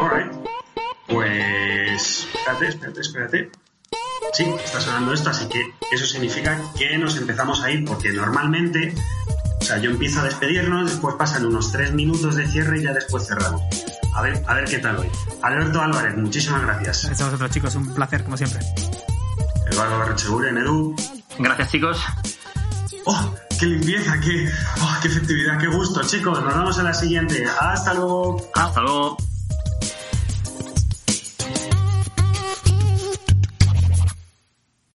Alright. 0.00 0.32
Pues. 1.06 2.28
Espérate, 2.34 2.66
espérate, 2.66 3.00
espérate. 3.00 3.50
Sí, 4.32 4.44
está 4.64 4.80
sonando 4.80 5.12
esto, 5.12 5.30
así 5.30 5.46
que 5.46 5.74
eso 5.92 6.06
significa 6.06 6.60
que 6.76 6.98
nos 6.98 7.16
empezamos 7.16 7.62
a 7.62 7.70
ir, 7.70 7.84
porque 7.84 8.12
normalmente. 8.12 8.94
O 9.60 9.64
sea, 9.64 9.78
yo 9.78 9.90
empiezo 9.90 10.20
a 10.20 10.24
despedirnos, 10.24 10.90
después 10.90 11.14
pasan 11.16 11.46
unos 11.46 11.72
tres 11.72 11.92
minutos 11.92 12.36
de 12.36 12.46
cierre 12.46 12.80
y 12.80 12.82
ya 12.82 12.92
después 12.92 13.26
cerramos. 13.26 13.62
A 14.14 14.22
ver, 14.22 14.42
a 14.46 14.54
ver 14.54 14.64
qué 14.66 14.78
tal 14.78 14.98
hoy. 14.98 15.08
Alberto 15.42 15.80
Álvarez, 15.80 16.16
muchísimas 16.16 16.62
gracias. 16.62 17.04
Gracias 17.06 17.20
a 17.20 17.24
vosotros, 17.24 17.50
chicos. 17.50 17.74
Un 17.74 17.94
placer, 17.94 18.24
como 18.24 18.36
siempre. 18.36 18.60
Eduardo 19.70 19.98
Barrecheguren, 19.98 20.58
Edu. 20.58 20.94
Gracias, 21.38 21.70
chicos. 21.70 21.98
¡Oh! 23.06 23.34
¡Qué 23.58 23.66
limpieza! 23.66 24.18
¡Qué, 24.20 24.48
oh, 24.80 24.96
qué 25.00 25.08
efectividad! 25.08 25.58
¡Qué 25.58 25.66
gusto, 25.68 26.02
chicos! 26.02 26.42
Nos 26.42 26.54
vemos 26.54 26.78
en 26.78 26.84
la 26.84 26.94
siguiente. 26.94 27.44
¡Hasta 27.60 27.94
luego! 27.94 28.50
Hasta 28.54 28.80
luego. 28.80 29.16